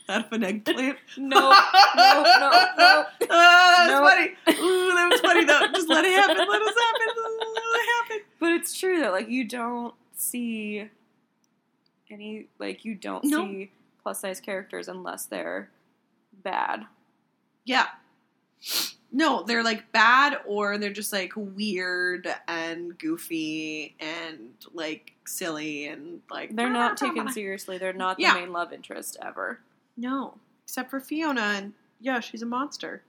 out 0.10 0.26
of 0.26 0.32
an 0.34 0.44
eggplant. 0.44 0.98
no 1.18 1.40
no 1.40 2.24
no 2.24 2.50
no 2.78 3.06
Oh, 3.22 3.28
that 3.30 3.88
was 3.88 3.90
No. 3.90 4.08
funny. 4.08 4.60
Ooh, 4.60 4.94
that 4.96 5.10
was 5.12 5.22
funny 5.22 5.46
though. 5.46 5.68
Just 5.74 5.90
let 5.90 6.06
it 6.06 6.12
happen. 6.14 6.38
Let 6.38 6.62
us 6.62 6.76
happen. 6.76 7.08
Let 7.24 7.82
it 7.82 7.90
happen. 7.96 8.26
but 8.40 8.52
it's 8.52 8.78
true 8.78 9.00
that 9.00 9.12
like 9.12 9.30
you 9.30 9.46
don't 9.46 9.94
see 10.16 10.90
any 12.12 12.48
like 12.60 12.86
you 12.86 12.96
don't 12.96 13.24
No. 13.26 13.46
see 13.46 13.72
plus 14.02 14.20
size 14.20 14.40
characters 14.40 14.88
unless 14.88 15.26
they're 15.26 15.70
bad. 16.44 16.86
Yeah. 17.66 17.88
No, 19.16 19.44
they're 19.44 19.64
like 19.64 19.92
bad 19.92 20.38
or 20.48 20.78
they're 20.78 20.92
just 20.92 21.14
like 21.14 21.34
weird 21.36 22.28
and 22.48 22.98
goofy 22.98 23.96
and 24.00 24.50
like 24.74 25.14
silly 25.26 25.86
and 25.88 26.22
like 26.32 26.56
They're 26.56 26.70
not 26.70 26.98
taken 26.98 27.32
seriously. 27.32 27.78
They're 27.78 27.94
not 27.94 28.18
the 28.18 28.24
Yeah. 28.24 28.34
main 28.34 28.52
love 28.52 28.74
interest 28.74 29.18
ever. 29.22 29.60
No, 29.98 30.36
except 30.66 30.90
for 30.90 31.00
Fiona 31.00 31.42
and 31.42 31.74
yeah, 32.00 32.20
she's 32.20 32.42
a 32.42 32.46
monster 32.46 33.04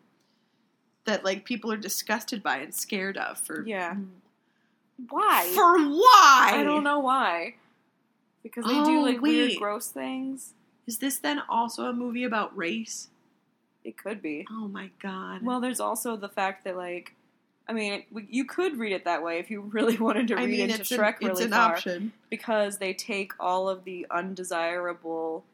that 1.05 1.25
like 1.25 1.45
people 1.45 1.71
are 1.73 1.77
disgusted 1.77 2.43
by 2.43 2.59
and 2.59 2.75
scared 2.75 3.17
of 3.17 3.39
for 3.39 3.65
Yeah. 3.67 3.97
Why? 5.11 5.51
For 5.55 5.79
why? 5.79 6.51
I 6.55 6.63
don't 6.65 6.85
know 6.85 7.01
why. 7.01 7.55
Because 8.43 8.65
they 8.65 8.73
Oh, 8.75 8.85
do 8.85 9.03
like 9.03 9.21
weird, 9.21 9.53
gross 9.59 9.89
things. 9.89 10.53
Is 10.87 10.99
this 10.99 11.19
then 11.19 11.41
also 11.49 11.87
a 11.87 11.93
movie 11.93 12.25
about 12.25 12.57
race? 12.57 13.09
It 13.83 13.97
could 13.99 14.23
be. 14.23 14.47
Oh 14.51 14.69
my 14.69 14.91
god. 15.03 15.43
Well, 15.43 15.61
there's 15.61 15.81
also 15.81 16.17
the 16.17 16.29
fact 16.29 16.65
that 16.65 16.77
like, 16.77 17.15
I 17.69 17.73
mean, 17.73 18.05
you 18.29 18.45
could 18.45 18.79
read 18.79 18.93
it 18.93 19.05
that 19.05 19.23
way 19.23 19.39
if 19.39 19.51
you 19.51 19.61
really 19.63 19.97
wanted 19.99 20.29
to 20.29 20.37
read 20.37 20.43
I 20.43 20.47
mean, 20.47 20.71
into 20.71 20.83
Shrek 20.83 21.21
an, 21.21 21.29
really 21.29 21.31
it's 21.33 21.41
an 21.41 21.51
far, 21.51 21.73
option. 21.73 22.13
because 22.31 22.79
they 22.79 22.95
take 22.95 23.33
all 23.41 23.69
of 23.69 23.85
the 23.85 24.07
undesirable 24.11 25.45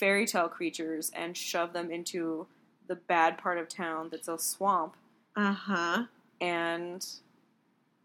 fairy 0.00 0.26
tale 0.26 0.48
creatures 0.48 1.12
and 1.14 1.36
shove 1.36 1.72
them 1.72 1.90
into 1.92 2.46
the 2.88 2.96
bad 2.96 3.38
part 3.38 3.58
of 3.58 3.68
town 3.68 4.08
that's 4.10 4.26
a 4.28 4.38
swamp. 4.38 4.96
Uh 5.36 5.52
huh. 5.52 6.04
And 6.40 7.06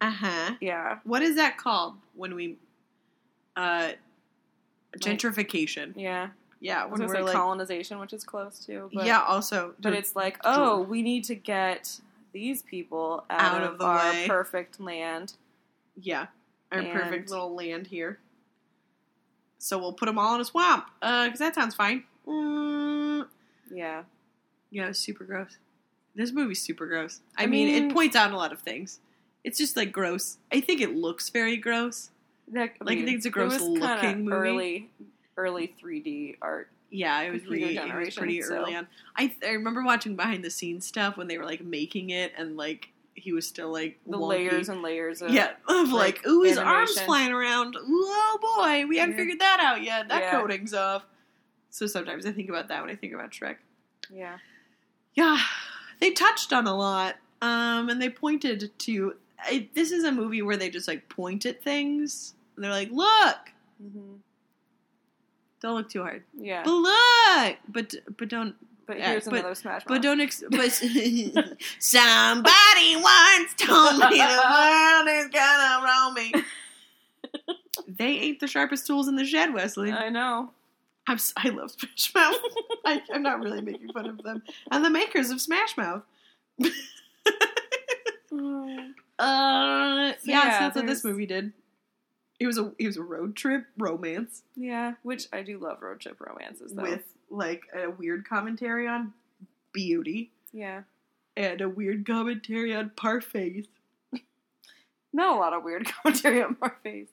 Uh 0.02 0.12
huh. 0.12 0.56
yeah, 0.62 1.00
What 1.06 1.22
is 1.24 1.36
that 1.38 1.58
called 1.58 1.96
when 2.14 2.36
we 2.36 2.58
uh 3.56 3.94
gentrification? 5.00 5.94
yeah. 5.96 6.30
Yeah, 6.62 6.86
when 6.86 7.06
we're 7.06 7.22
like 7.22 7.34
colonization, 7.36 8.00
which 8.00 8.14
is 8.14 8.24
close 8.24 8.60
to. 8.66 8.90
But, 8.94 9.06
yeah. 9.06 9.22
Also, 9.22 9.76
but 9.80 9.94
it's 9.94 10.16
like, 10.16 10.38
oh, 10.46 10.82
we 10.82 11.04
need 11.04 11.24
to 11.26 11.36
get 11.36 12.00
these 12.32 12.64
people 12.64 13.24
out, 13.30 13.62
Out 13.62 13.64
of, 13.64 13.74
of 13.76 13.82
our 13.82 14.12
way. 14.12 14.26
perfect 14.28 14.80
land. 14.80 15.34
yeah, 16.02 16.28
our 16.72 16.82
perfect 16.82 17.30
little 17.30 17.54
land 17.54 17.88
here. 17.88 18.20
So 19.60 19.78
we'll 19.80 19.94
put 19.94 20.06
them 20.06 20.20
all 20.20 20.36
in 20.36 20.42
a 20.42 20.46
swamp. 20.46 20.86
Uh, 21.02 21.26
because 21.26 21.40
that 21.40 21.56
sounds 21.56 21.74
fine. 21.76 22.04
Mm, 22.28 23.28
Yeah. 23.72 24.04
yeah, 24.72 24.86
it 24.86 24.88
was 24.90 25.00
super 25.00 25.24
gross. 25.24 25.58
This 26.16 26.32
movie's 26.32 26.62
super 26.62 26.86
gross. 26.88 27.22
I, 27.38 27.44
I 27.44 27.46
mean, 27.48 27.68
mean- 27.68 27.90
it 27.90 27.94
points 27.94 28.16
out 28.16 28.32
a 28.32 28.38
lot 28.38 28.52
of 28.52 28.60
things. 28.62 29.00
It's 29.44 29.58
just 29.58 29.76
like 29.78 29.92
gross. 29.92 30.38
I 30.52 30.60
think 30.62 30.82
it 30.82 30.96
looks 30.96 31.30
very 31.30 31.58
gross. 31.58 32.10
That, 32.52 32.74
Like, 32.82 32.98
I 33.00 33.06
think 33.06 33.18
it's 33.18 33.26
a 33.26 33.30
gross 33.30 33.56
it 33.56 33.62
looking 33.64 34.26
movie. 34.26 34.36
Early, 34.36 34.90
early 35.38 35.74
3D 35.82 36.38
art. 36.42 36.70
Yeah, 36.92 37.22
it 37.22 37.32
was 37.32 37.46
really 37.46 37.76
it 37.76 37.96
was 37.96 38.16
pretty 38.16 38.42
so- 38.42 38.56
early 38.56 38.76
on. 38.76 38.88
I 39.18 39.36
I 39.44 39.50
remember 39.52 39.84
watching 39.84 40.16
behind 40.16 40.46
the 40.46 40.50
scenes 40.52 40.86
stuff 40.86 41.18
when 41.18 41.28
they 41.28 41.38
were 41.38 41.44
like 41.46 41.62
making 41.64 42.12
it 42.12 42.32
and 42.38 42.56
like 42.56 42.90
he 43.16 43.32
was 43.34 43.48
still 43.48 43.72
like 43.72 43.98
The 44.06 44.18
wonky. 44.18 44.28
layers 44.30 44.70
and 44.70 44.82
layers 44.82 45.22
of 45.22 45.32
yeah, 45.32 45.52
of 45.68 45.92
like, 45.92 46.18
like, 46.18 46.28
ooh, 46.28 46.44
his 46.44 46.58
arms 46.58 47.00
flying 47.02 47.32
around. 47.32 47.76
Ooh, 47.76 47.82
oh 47.88 48.38
boy, 48.60 48.86
we 48.88 48.98
haven't 48.98 49.16
figured 49.16 49.40
that 49.40 49.60
out 49.62 49.82
yet. 49.84 50.10
That 50.10 50.22
Yeah. 50.24 50.32
coating's 50.42 50.74
off. 50.74 51.06
So 51.70 51.88
sometimes 51.88 52.26
I 52.26 52.32
think 52.32 52.50
about 52.50 52.68
that 52.70 52.82
when 52.82 52.90
I 52.92 52.96
think 52.96 53.14
about 53.14 53.32
Shrek. 53.32 53.58
yeah. 54.14 54.38
Yeah, 55.16 55.38
they 56.02 56.12
touched 56.12 56.52
on 56.52 56.68
a 56.68 56.76
lot, 56.76 57.16
um, 57.42 57.88
and 57.90 58.02
they 58.02 58.10
pointed 58.10 58.70
to. 58.80 59.16
I, 59.40 59.70
this 59.74 59.92
is 59.92 60.04
a 60.04 60.12
movie 60.12 60.42
where 60.42 60.58
they 60.58 60.70
just 60.70 60.88
like 60.90 61.08
point 61.08 61.46
at 61.46 61.64
things. 61.64 62.34
They're 62.58 62.70
like, 62.70 62.90
look, 62.92 63.38
hmm 63.82 64.16
don't 65.62 65.76
look 65.76 65.90
too 65.90 66.02
hard, 66.02 66.24
Yeah. 66.38 66.64
but 66.64 66.72
look, 66.74 67.58
but 67.70 67.96
but 68.18 68.28
don't 68.30 68.56
But 68.88 69.00
yeah, 69.00 69.12
here's 69.12 69.26
but- 69.26 69.34
another 69.40 69.56
Smash 69.56 69.84
But 69.86 69.96
Mouth. 69.96 70.02
don't. 70.04 70.22
Ex- 70.22 70.44
but 70.50 70.72
somebody 71.80 72.96
once 72.96 73.54
told 73.58 73.98
me 73.98 74.18
the 74.18 74.44
world 74.52 75.08
is 75.10 75.28
gonna 75.30 75.86
roll 75.86 76.12
me. 76.12 76.34
They 77.88 78.06
ain't 78.20 78.40
the 78.40 78.48
sharpest 78.48 78.88
tools 78.88 79.08
in 79.08 79.16
the 79.16 79.26
shed, 79.26 79.54
Wesley. 79.54 79.92
I 79.92 80.10
know. 80.10 80.52
I'm, 81.08 81.18
I 81.38 81.50
love 81.50 81.72
Smash 81.72 82.14
Mouth. 82.16 82.36
I, 82.86 83.02
I'm 83.14 83.22
not 83.22 83.40
really 83.40 83.62
making 83.62 83.92
fun 83.94 84.08
of 84.08 84.24
them. 84.24 84.42
And 84.72 84.84
the 84.84 84.90
makers 84.90 85.30
of 85.30 85.40
Smash 85.42 85.78
Mouth. 85.78 86.02
Mm. 88.32 88.92
Uh, 89.18 90.14
yeah, 90.14 90.14
so 90.14 90.20
yeah, 90.26 90.60
that's 90.60 90.76
what 90.76 90.88
this 90.88 91.04
movie 91.04 91.26
did. 91.26 91.54
It 92.40 92.48
was 92.48 92.58
a 92.58 92.72
it 92.78 92.88
was 92.88 92.98
a 92.98 93.02
road 93.04 93.36
trip 93.38 93.66
romance 93.78 94.42
Yeah, 94.58 94.94
which 95.04 95.28
I 95.32 95.42
do 95.42 95.58
love 95.58 95.82
road 95.82 96.02
trip 96.02 96.18
romances 96.20 96.74
though. 96.74 96.82
with 96.84 97.04
like 97.30 97.64
a 97.76 97.90
weird 97.90 98.28
commentary 98.28 98.88
on 98.88 99.14
beauty 99.74 100.32
yeah, 100.54 100.84
and 101.36 101.60
a 101.62 101.68
weird 101.68 102.06
commentary 102.08 102.74
on 102.74 102.92
parfaits. 102.96 103.68
not 105.14 105.36
a 105.36 105.40
lot 105.40 105.54
of 105.54 105.64
weird 105.64 105.86
commentary 106.04 106.42
on 106.42 106.56
parfaits. 106.56 106.82
face. 106.84 107.08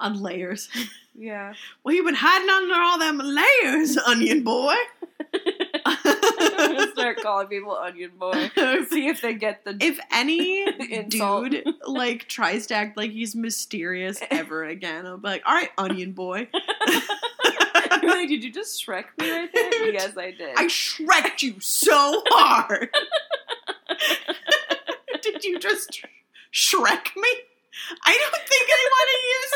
on 0.00 0.22
layers. 0.22 0.68
Yeah, 1.18 1.54
Well, 1.82 1.94
you've 1.94 2.04
been 2.04 2.14
hiding 2.14 2.50
under 2.50 2.74
all 2.74 2.98
them 2.98 3.16
layers, 3.16 3.96
onion 3.96 4.44
boy. 4.44 4.74
Start 6.92 7.22
calling 7.22 7.46
people 7.46 7.72
onion 7.74 8.12
boy. 8.18 8.50
See 8.90 9.08
if 9.08 9.22
they 9.22 9.32
get 9.32 9.64
the. 9.64 9.78
if 9.80 9.98
any 10.12 10.70
dude 11.08 11.64
like 11.86 12.28
tries 12.28 12.66
to 12.66 12.74
act 12.74 12.98
like 12.98 13.12
he's 13.12 13.34
mysterious 13.34 14.20
ever 14.30 14.64
again, 14.64 15.06
I'll 15.06 15.16
be 15.16 15.26
like, 15.28 15.42
"All 15.46 15.54
right, 15.54 15.70
onion 15.78 16.12
boy, 16.12 16.48
did 18.06 18.44
you 18.44 18.52
just 18.52 18.84
Shrek 18.84 19.04
me 19.18 19.30
right 19.30 19.50
there? 19.52 19.92
yes, 19.92 20.16
I 20.16 20.30
did. 20.32 20.56
I 20.56 20.66
shreked 20.66 21.42
you 21.42 21.60
so 21.60 22.22
hard." 22.28 22.88
Did 25.22 25.44
you 25.44 25.58
just 25.58 26.02
shrek 26.52 27.16
me? 27.16 27.28
I 28.04 28.16
don't 28.18 28.48
think 28.48 28.68
I 28.68 28.88
want 28.92 29.10
to 29.10 29.18
use 29.28 29.52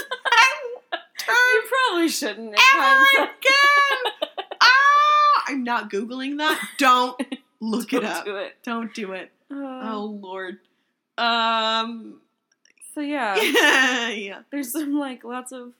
that 0.90 1.00
term 1.18 1.36
you 1.54 1.62
probably 1.68 2.08
shouldn't. 2.08 2.54
ever 2.74 3.22
again. 3.24 4.28
Ah, 4.62 5.44
I'm 5.48 5.64
not 5.64 5.90
googling 5.90 6.36
that. 6.38 6.60
Don't 6.78 7.18
look 7.60 7.92
it 7.92 8.00
Don't 8.00 8.04
up. 8.10 8.24
do 8.24 8.36
it. 8.36 8.56
Don't 8.62 8.94
do 8.94 9.12
it. 9.12 9.30
Uh, 9.50 9.54
Oh 9.92 10.18
Lord. 10.20 10.58
Um. 11.16 12.20
So 12.94 13.00
Yeah. 13.00 13.36
yeah. 14.10 14.40
there's 14.50 14.72
some 14.72 14.98
like 14.98 15.24
lots 15.24 15.52
of 15.52 15.72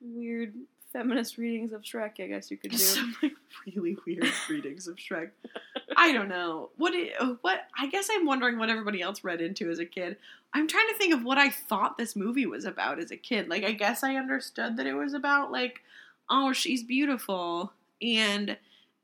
weird 0.00 0.54
feminist 0.98 1.38
readings 1.38 1.72
of 1.72 1.82
Shrek. 1.82 2.20
I 2.20 2.26
guess 2.26 2.50
you 2.50 2.56
could 2.56 2.72
do. 2.72 2.76
Some 2.78 3.14
like 3.22 3.32
really 3.66 3.96
weird 4.06 4.26
readings 4.50 4.88
of 4.88 4.96
Shrek. 4.96 5.30
I 5.96 6.12
don't 6.12 6.28
know 6.28 6.70
what. 6.76 6.94
It, 6.94 7.12
what 7.42 7.66
I 7.78 7.86
guess 7.88 8.08
I'm 8.12 8.26
wondering 8.26 8.58
what 8.58 8.68
everybody 8.70 9.00
else 9.00 9.22
read 9.22 9.40
into 9.40 9.70
as 9.70 9.78
a 9.78 9.84
kid. 9.86 10.16
I'm 10.54 10.66
trying 10.66 10.88
to 10.88 10.94
think 10.98 11.14
of 11.14 11.24
what 11.24 11.38
I 11.38 11.50
thought 11.50 11.98
this 11.98 12.16
movie 12.16 12.46
was 12.46 12.64
about 12.64 12.98
as 12.98 13.10
a 13.10 13.16
kid. 13.16 13.48
Like 13.48 13.64
I 13.64 13.72
guess 13.72 14.02
I 14.02 14.16
understood 14.16 14.76
that 14.76 14.86
it 14.86 14.94
was 14.94 15.14
about 15.14 15.52
like, 15.52 15.80
oh, 16.28 16.52
she's 16.52 16.82
beautiful 16.82 17.72
and 18.02 18.56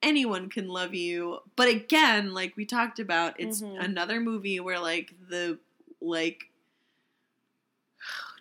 anyone 0.03 0.49
can 0.49 0.68
love 0.68 0.95
you. 0.95 1.38
But 1.57 1.68
again, 1.68 2.34
like 2.34 2.57
we 2.57 2.64
talked 2.64 2.99
about, 2.99 3.38
it's 3.38 3.61
Mhm. 3.62 3.82
another 3.84 4.20
movie 4.20 4.59
where 4.61 4.80
like 4.80 5.12
the 5.28 5.59
like. 6.01 6.51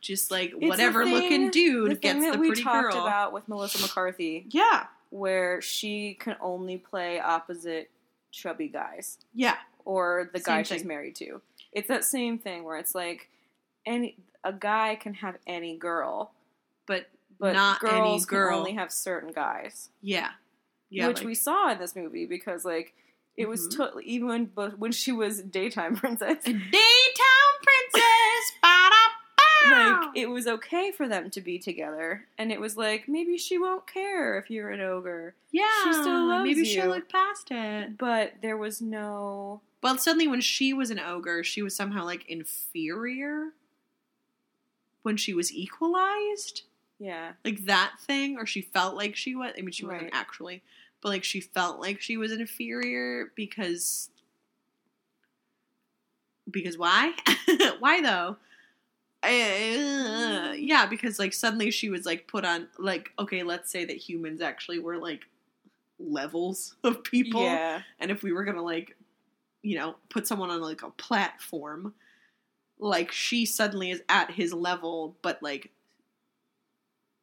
Just 0.03 0.29
like 0.29 0.51
the 0.51 0.67
whatever 0.67 1.03
thing- 1.05 1.13
looking 1.13 1.49
dude 1.49 1.91
the 1.91 1.95
gets 1.95 2.13
thing 2.13 2.21
that 2.23 2.33
the 2.33 2.39
we 2.39 2.47
pretty 2.49 2.61
talked 2.63 2.93
girl. 2.93 3.05
about 3.07 3.33
with 3.33 3.47
Melissa 3.47 3.81
McCarthy, 3.81 4.45
Yeah, 4.51 4.85
where 5.09 5.61
she 5.61 6.13
can 6.15 6.35
only 6.41 6.77
play 6.77 7.19
opposite 7.19 7.89
chubby 8.31 8.67
guys 8.67 9.17
yeah, 9.33 9.55
or 9.85 10.29
the 10.33 10.39
guy 10.39 10.61
Same 10.63 10.77
she's 10.79 10.85
married 10.85 11.15
to. 11.15 11.41
It's 11.71 11.87
that 11.87 12.03
same 12.03 12.37
thing 12.37 12.63
where 12.65 12.77
it's 12.77 12.93
like 12.93 13.29
any 13.85 14.17
a 14.43 14.51
guy 14.53 14.95
can 14.95 15.13
have 15.15 15.37
any 15.47 15.77
girl, 15.77 16.33
but 16.85 17.07
but 17.39 17.53
Not 17.53 17.81
any 17.83 17.91
girls 18.01 18.25
girl. 18.25 18.49
can 18.49 18.57
only 18.59 18.73
have 18.73 18.91
certain 18.91 19.31
guys. 19.31 19.89
yeah, 20.01 20.31
yeah. 20.89 21.07
which 21.07 21.19
like- 21.19 21.27
we 21.27 21.35
saw 21.35 21.71
in 21.71 21.79
this 21.79 21.95
movie 21.95 22.25
because 22.25 22.65
like 22.65 22.93
it 23.37 23.47
was 23.47 23.67
Mhm. 23.67 23.77
totally 23.77 24.03
even 24.05 24.49
when, 24.53 24.71
when 24.77 24.91
she 24.91 25.11
was 25.11 25.41
daytime 25.41 25.95
princess, 26.01 26.43
Daytime. 26.43 26.61
Like 29.73 30.15
it 30.15 30.29
was 30.29 30.47
okay 30.47 30.91
for 30.91 31.07
them 31.07 31.29
to 31.31 31.41
be 31.41 31.59
together, 31.59 32.25
and 32.37 32.51
it 32.51 32.59
was 32.59 32.77
like 32.77 33.07
maybe 33.07 33.37
she 33.37 33.57
won't 33.57 33.85
care 33.87 34.37
if 34.39 34.49
you're 34.49 34.69
an 34.69 34.81
ogre, 34.81 35.35
yeah, 35.51 35.67
she 35.83 35.93
still 35.93 36.27
loves 36.27 36.43
maybe 36.43 36.63
she'll 36.65 36.87
look 36.87 37.09
past 37.09 37.49
it. 37.51 37.97
but 37.97 38.33
there 38.41 38.57
was 38.57 38.81
no 38.81 39.61
Well, 39.81 39.97
suddenly 39.97 40.27
when 40.27 40.41
she 40.41 40.73
was 40.73 40.89
an 40.91 40.99
ogre, 40.99 41.43
she 41.43 41.61
was 41.61 41.75
somehow 41.75 42.05
like 42.05 42.25
inferior. 42.29 43.49
When 45.03 45.17
she 45.17 45.33
was 45.33 45.51
equalized, 45.53 46.61
yeah 46.99 47.33
like 47.43 47.65
that 47.65 47.95
thing, 47.99 48.37
or 48.37 48.45
she 48.45 48.61
felt 48.61 48.95
like 48.95 49.15
she 49.15 49.35
was. 49.35 49.51
I 49.57 49.61
mean, 49.61 49.71
she 49.71 49.85
wasn't 49.85 50.03
Right. 50.03 50.11
actually, 50.13 50.61
but 51.01 51.09
like 51.09 51.23
she 51.25 51.41
felt 51.41 51.79
like 51.81 51.99
she 52.01 52.15
was 52.17 52.31
inferior 52.31 53.31
because. 53.35 54.09
Because 56.49 56.77
why? 56.77 57.13
why 57.79 58.01
though? 58.01 58.37
Uh, 59.23 60.53
yeah, 60.57 60.85
because 60.85 61.17
like 61.17 61.33
suddenly 61.33 61.71
she 61.71 61.89
was 61.89 62.05
like 62.05 62.27
put 62.27 62.43
on 62.43 62.67
like 62.77 63.11
okay, 63.17 63.43
let's 63.43 63.71
say 63.71 63.85
that 63.85 63.97
humans 63.97 64.41
actually 64.41 64.79
were 64.79 64.97
like 64.97 65.21
levels 65.99 66.75
of 66.83 67.03
people, 67.03 67.41
yeah. 67.41 67.81
And 67.99 68.11
if 68.11 68.23
we 68.23 68.33
were 68.33 68.43
gonna 68.43 68.63
like, 68.63 68.97
you 69.61 69.77
know, 69.77 69.95
put 70.09 70.27
someone 70.27 70.49
on 70.49 70.61
like 70.61 70.83
a 70.83 70.89
platform, 70.89 71.93
like 72.79 73.11
she 73.11 73.45
suddenly 73.45 73.91
is 73.91 74.01
at 74.09 74.31
his 74.31 74.53
level, 74.53 75.15
but 75.21 75.41
like, 75.41 75.71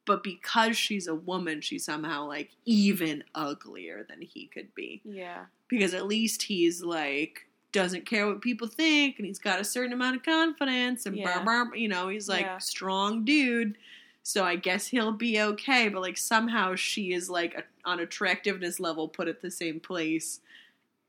but 0.05 0.23
because 0.23 0.75
she's 0.75 1.07
a 1.07 1.15
woman, 1.15 1.61
she's 1.61 1.85
somehow 1.85 2.27
like 2.27 2.49
even 2.65 3.23
uglier 3.35 4.05
than 4.09 4.21
he 4.21 4.47
could 4.47 4.73
be. 4.73 5.01
Yeah. 5.05 5.45
Because 5.67 5.93
at 5.93 6.07
least 6.07 6.43
he's 6.43 6.83
like 6.83 7.47
doesn't 7.71 8.05
care 8.05 8.27
what 8.27 8.41
people 8.41 8.67
think 8.67 9.17
and 9.17 9.25
he's 9.25 9.39
got 9.39 9.59
a 9.59 9.63
certain 9.63 9.93
amount 9.93 10.15
of 10.15 10.23
confidence 10.23 11.05
and 11.05 11.15
Yeah. 11.17 11.41
brr, 11.43 11.75
you 11.75 11.87
know 11.87 12.09
he's 12.09 12.27
like 12.27 12.45
Yeah. 12.45 12.57
strong 12.57 13.23
dude 13.23 13.77
so 14.23 14.43
i 14.43 14.55
guess 14.55 14.87
he'll 14.87 15.11
be 15.13 15.39
okay 15.41 15.87
but 15.89 16.01
like 16.01 16.17
somehow 16.17 16.75
she 16.75 17.13
is 17.13 17.29
like 17.29 17.53
a, 17.55 17.63
on 17.89 17.99
attractiveness 17.99 18.79
level 18.79 19.07
put 19.07 19.27
at 19.27 19.41
the 19.41 19.49
same 19.51 19.79
place 19.79 20.41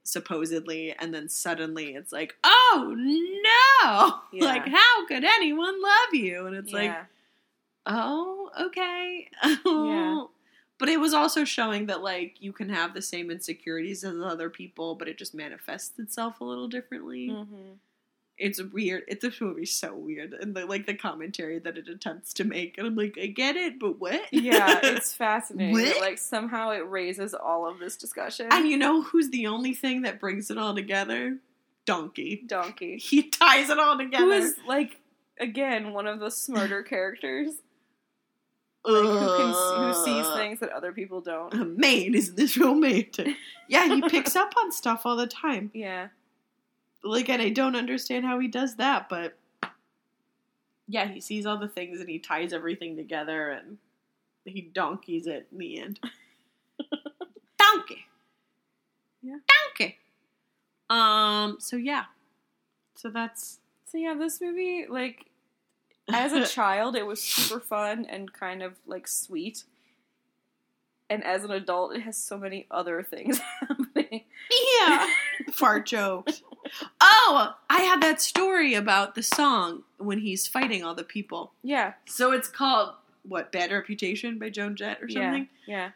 supposedly 0.05 0.93
and 0.98 1.12
then 1.14 1.28
suddenly 1.28 1.94
it's 1.94 2.12
like 2.12 2.34
oh 2.44 2.94
no 2.97 4.20
Yeah. 4.32 4.44
like 4.44 4.66
how 4.66 5.06
could 5.06 5.24
anyone 5.24 5.80
love 5.80 6.14
you 6.14 6.47
and 6.47 6.56
it's 6.56 6.72
like 6.72 6.90
oh 7.86 8.51
okay 8.60 9.28
Yeah. 9.66 10.24
But 10.83 10.89
it 10.89 10.99
was 10.99 11.15
also 11.15 11.45
showing 11.45 11.87
that 11.87 12.03
like 12.03 12.37
you 12.41 12.53
can 12.53 12.69
have 12.69 12.93
the 12.93 13.01
same 13.03 13.31
insecurities 13.31 14.03
as 14.03 14.21
other 14.21 14.51
people, 14.51 14.97
but 14.97 15.07
it 15.07 15.17
just 15.17 15.33
manifests 15.33 15.97
itself 16.01 16.41
a 16.41 16.45
little 16.45 16.67
differently. 16.67 17.29
Mm-hmm. 17.31 17.75
It's 18.39 18.61
weird. 18.61 19.05
It, 19.07 19.21
this 19.21 19.41
movie's 19.41 19.71
so 19.77 19.95
weird, 19.95 20.33
and 20.33 20.57
the 20.57 20.67
like 20.67 20.87
the 20.87 20.95
commentary 20.95 21.61
that 21.61 21.79
it 21.79 21.87
attempts 21.87 22.33
to 22.35 22.45
make, 22.45 22.77
and 22.79 22.87
I'm 22.89 22.97
like, 22.97 23.17
I 23.23 23.27
get 23.27 23.55
it, 23.57 23.79
but 23.79 24.01
what? 24.01 24.23
Yeah, 24.33 24.81
it's 24.83 25.15
fascinating. 25.15 25.77
that, 25.77 25.95
What? 25.97 26.01
like 26.01 26.19
somehow 26.19 26.71
it 26.71 26.89
raises 26.91 27.33
all 27.35 27.69
of 27.69 27.79
this 27.79 27.97
discussion. 27.97 28.49
and 28.51 28.67
you 28.67 28.77
know 28.77 29.03
who's 29.03 29.31
the 29.31 29.47
only 29.47 29.75
thing 29.75 30.03
that 30.03 30.19
brings 30.19 30.51
it 30.51 30.59
all 30.59 30.75
together? 30.75 31.39
Donkey. 31.87 32.43
Donkey, 32.47 32.97
He 32.99 33.29
ties 33.29 33.71
it 33.71 33.79
all 33.79 33.97
together. 33.99 34.25
who 34.25 34.31
is 34.33 34.57
like 34.67 34.99
again 35.39 35.93
one 35.93 36.07
of 36.09 36.19
the 36.19 36.31
smarter 36.31 36.83
characters, 36.83 37.55
like, 38.85 39.03
who 39.05 39.37
can 39.37 39.53
who 39.93 40.05
sees 40.05 40.27
things 40.35 40.61
that 40.61 40.71
other 40.71 40.93
people 40.93 41.21
don't. 41.21 41.55
Uh, 41.55 41.65
Man, 41.65 42.15
isn't 42.15 42.37
this 42.37 42.57
romantic? 42.57 43.37
yeah, 43.69 43.87
he 43.95 44.03
picks 44.09 44.35
up 44.37 44.53
on 44.59 44.73
stuff 44.73 45.03
all 45.05 45.17
the 45.17 45.27
time. 45.27 45.71
Yeah, 45.73 46.09
Like, 47.05 47.29
and 47.29 47.41
I 47.41 47.51
don't 47.51 47.77
understand 47.77 48.25
how 48.25 48.39
he 48.41 48.49
does 48.49 48.77
that, 48.77 49.09
but 49.09 49.39
yeah, 50.89 51.07
he 51.09 51.21
sees 51.21 51.47
all 51.47 51.59
the 51.59 51.69
things 51.69 52.01
and 52.01 52.09
he 52.09 52.19
ties 52.19 52.53
everything 52.53 52.97
together 52.97 53.51
and 53.51 53.79
he 54.45 54.63
donkeys 54.63 55.27
it 55.29 55.47
in 55.53 55.59
the 55.59 55.79
end. 55.81 56.01
Donkey. 57.59 58.05
Yeah. 59.23 59.37
Donkey. 59.79 59.99
Um. 60.91 61.57
So 61.61 61.77
yeah. 61.77 62.05
So 62.97 63.09
that's 63.11 63.61
so 63.87 63.99
yeah, 63.99 64.15
this 64.15 64.41
movie 64.41 64.87
like 64.89 65.27
as 66.11 66.33
a 66.33 66.47
child 66.55 66.97
it 66.97 67.07
was 67.07 67.20
super 67.23 67.61
fun 67.61 68.07
and 68.09 68.33
kind 68.33 68.62
of 68.62 68.74
like 68.87 69.07
sweet. 69.09 69.65
And 71.11 71.23
as 71.24 71.45
an 71.45 71.51
adult, 71.51 71.95
it 71.95 72.01
has 72.01 72.16
so 72.16 72.39
many 72.39 72.66
other 72.70 73.03
things 73.03 73.39
happening. 73.61 74.24
yeah. 74.81 75.07
Fart 75.53 75.85
jokes. 75.85 76.43
Oh, 77.03 77.55
I 77.69 77.81
had 77.81 78.01
that 78.03 78.23
story 78.23 78.73
about 78.73 79.15
the 79.15 79.23
song 79.23 79.83
when 79.99 80.20
he's 80.20 80.47
fighting 80.47 80.83
all 80.83 80.95
the 80.95 81.05
people. 81.05 81.53
Yeah, 81.62 81.95
So 82.07 82.33
it's 82.33 82.49
called 82.49 82.95
what? 83.24 83.53
Bad 83.53 83.70
Reputation 83.70 84.39
by 84.39 84.49
Joan 84.49 84.74
Jett 84.74 85.03
or 85.03 85.09
something. 85.11 85.49
yeah, 85.66 85.77
yeah. 85.77 85.91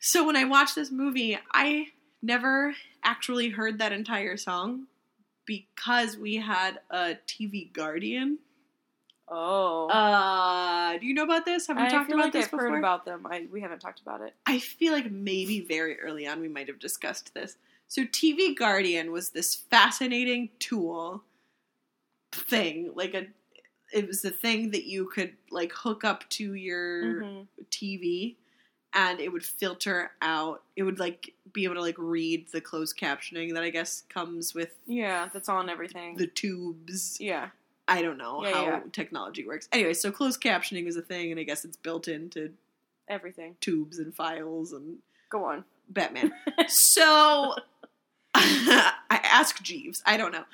So 0.00 0.26
when 0.26 0.36
I 0.36 0.44
watched 0.44 0.74
this 0.74 0.90
movie, 0.90 1.38
I 1.52 1.86
never 2.20 2.74
actually 3.04 3.50
heard 3.50 3.78
that 3.78 3.92
entire 3.92 4.36
song 4.36 4.88
because 5.46 6.16
we 6.16 6.36
had 6.36 6.80
a 6.90 7.14
TV 7.28 7.72
Guardian. 7.72 8.38
Oh, 9.28 9.88
Uh, 9.88 10.98
do 10.98 11.06
you 11.06 11.14
know 11.14 11.24
about 11.24 11.44
this? 11.44 11.66
Have 11.66 11.76
we 11.76 11.82
I 11.82 11.90
talked 11.90 12.10
about 12.12 12.24
like 12.24 12.32
this 12.32 12.44
I've 12.46 12.50
before? 12.50 12.68
heard 12.70 12.78
about 12.78 13.04
them. 13.04 13.26
I 13.26 13.46
we 13.50 13.60
haven't 13.60 13.80
talked 13.80 14.00
about 14.00 14.20
it. 14.20 14.34
I 14.46 14.58
feel 14.58 14.92
like 14.92 15.10
maybe 15.10 15.60
very 15.60 15.98
early 16.00 16.26
on 16.26 16.40
we 16.40 16.48
might 16.48 16.68
have 16.68 16.78
discussed 16.78 17.32
this. 17.34 17.56
So 17.88 18.02
TV 18.04 18.54
Guardian 18.56 19.12
was 19.12 19.30
this 19.30 19.54
fascinating 19.54 20.50
tool 20.58 21.22
thing, 22.32 22.92
like 22.94 23.14
a 23.14 23.26
it 23.92 24.06
was 24.06 24.24
a 24.24 24.30
thing 24.30 24.70
that 24.72 24.84
you 24.86 25.06
could 25.06 25.32
like 25.50 25.72
hook 25.72 26.04
up 26.04 26.28
to 26.30 26.54
your 26.54 27.22
Mhm. 27.22 27.46
TV 27.70 28.36
and 28.92 29.20
it 29.20 29.32
would 29.32 29.44
filter 29.44 30.12
out 30.22 30.62
it 30.76 30.82
would 30.82 30.98
like 30.98 31.34
be 31.52 31.64
able 31.64 31.74
to 31.76 31.80
like 31.80 31.96
read 31.98 32.48
the 32.52 32.60
closed 32.60 32.96
captioning 32.98 33.54
that 33.54 33.62
I 33.62 33.70
guess 33.70 34.02
comes 34.08 34.54
with 34.54 34.76
Yeah, 34.86 35.28
that's 35.32 35.48
on 35.48 35.68
everything. 35.70 36.16
the 36.16 36.26
tubes. 36.26 37.18
yeah, 37.20 37.50
I 37.86 38.02
don't 38.02 38.16
know 38.18 38.44
Yeah, 38.44 38.52
how 38.52 38.64
yeah. 38.64 38.80
technology 38.92 39.46
works. 39.46 39.68
Anyway, 39.72 39.92
so 39.94 40.10
closed 40.10 40.40
captioning 40.40 40.86
is 40.86 40.96
a 40.96 41.02
thing 41.02 41.30
and 41.30 41.38
I 41.40 41.42
guess 41.44 41.64
it's 41.64 41.76
built 41.76 42.08
into 42.08 42.52
everything. 43.08 43.56
tubes 43.60 43.98
and 43.98 44.14
files 44.14 44.72
and 44.72 44.98
Go 45.30 45.44
on. 45.44 45.64
Batman. 45.90 46.32
so 46.68 47.54
I 48.34 49.20
ask 49.22 49.62
Jeeves. 49.62 50.02
I 50.06 50.16
don't 50.16 50.32
know. 50.32 50.44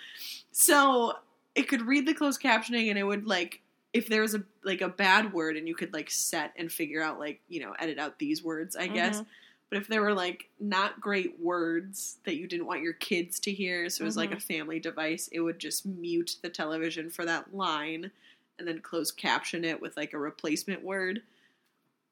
So 0.52 1.14
it 1.54 1.68
could 1.68 1.82
read 1.82 2.06
the 2.06 2.14
closed 2.14 2.40
captioning 2.42 2.88
and 2.90 2.98
it 2.98 3.04
would 3.04 3.26
like 3.26 3.60
if 3.92 4.08
there 4.08 4.22
was 4.22 4.34
a 4.34 4.42
like 4.64 4.80
a 4.80 4.88
bad 4.88 5.32
word 5.32 5.56
and 5.56 5.66
you 5.66 5.74
could 5.74 5.92
like 5.92 6.10
set 6.10 6.52
and 6.56 6.70
figure 6.70 7.02
out 7.02 7.18
like, 7.18 7.40
you 7.48 7.60
know, 7.60 7.74
edit 7.78 7.98
out 7.98 8.18
these 8.18 8.42
words, 8.42 8.76
I 8.76 8.86
guess. 8.86 9.16
Mm-hmm. 9.16 9.24
But 9.70 9.78
if 9.78 9.88
there 9.88 10.02
were 10.02 10.14
like 10.14 10.50
not 10.58 11.00
great 11.00 11.40
words 11.40 12.18
that 12.24 12.36
you 12.36 12.48
didn't 12.48 12.66
want 12.66 12.82
your 12.82 12.92
kids 12.92 13.38
to 13.40 13.52
hear, 13.52 13.88
so 13.88 14.02
it 14.02 14.04
was 14.04 14.16
like 14.16 14.32
a 14.32 14.36
mm-hmm. 14.36 14.54
family 14.54 14.80
device, 14.80 15.28
it 15.32 15.40
would 15.40 15.60
just 15.60 15.86
mute 15.86 16.36
the 16.42 16.48
television 16.48 17.08
for 17.08 17.24
that 17.24 17.54
line 17.54 18.10
and 18.58 18.66
then 18.66 18.80
close 18.80 19.12
caption 19.12 19.64
it 19.64 19.80
with 19.80 19.96
like 19.96 20.12
a 20.12 20.18
replacement 20.18 20.84
word. 20.84 21.22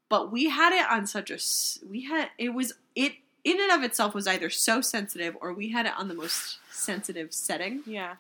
But 0.09 0.30
we 0.30 0.48
had 0.48 0.72
it 0.72 0.90
on 0.90 1.06
such 1.06 1.30
a 1.30 1.39
we 1.86 2.05
had 2.05 2.30
it 2.39 2.51
was 2.51 2.74
it 2.94 3.14
in 3.44 3.60
and 3.60 3.72
of 3.72 3.82
itself 3.82 4.14
was 4.14 4.26
either 4.26 4.51
so 4.51 4.80
sensitive 4.80 5.36
or 5.40 5.52
we 5.52 5.70
had 5.70 5.86
it 5.86 5.93
on 5.98 6.09
the 6.09 6.14
most 6.14 6.59
sensitive 6.70 7.35
setting. 7.35 7.82
Yeah. 7.86 8.16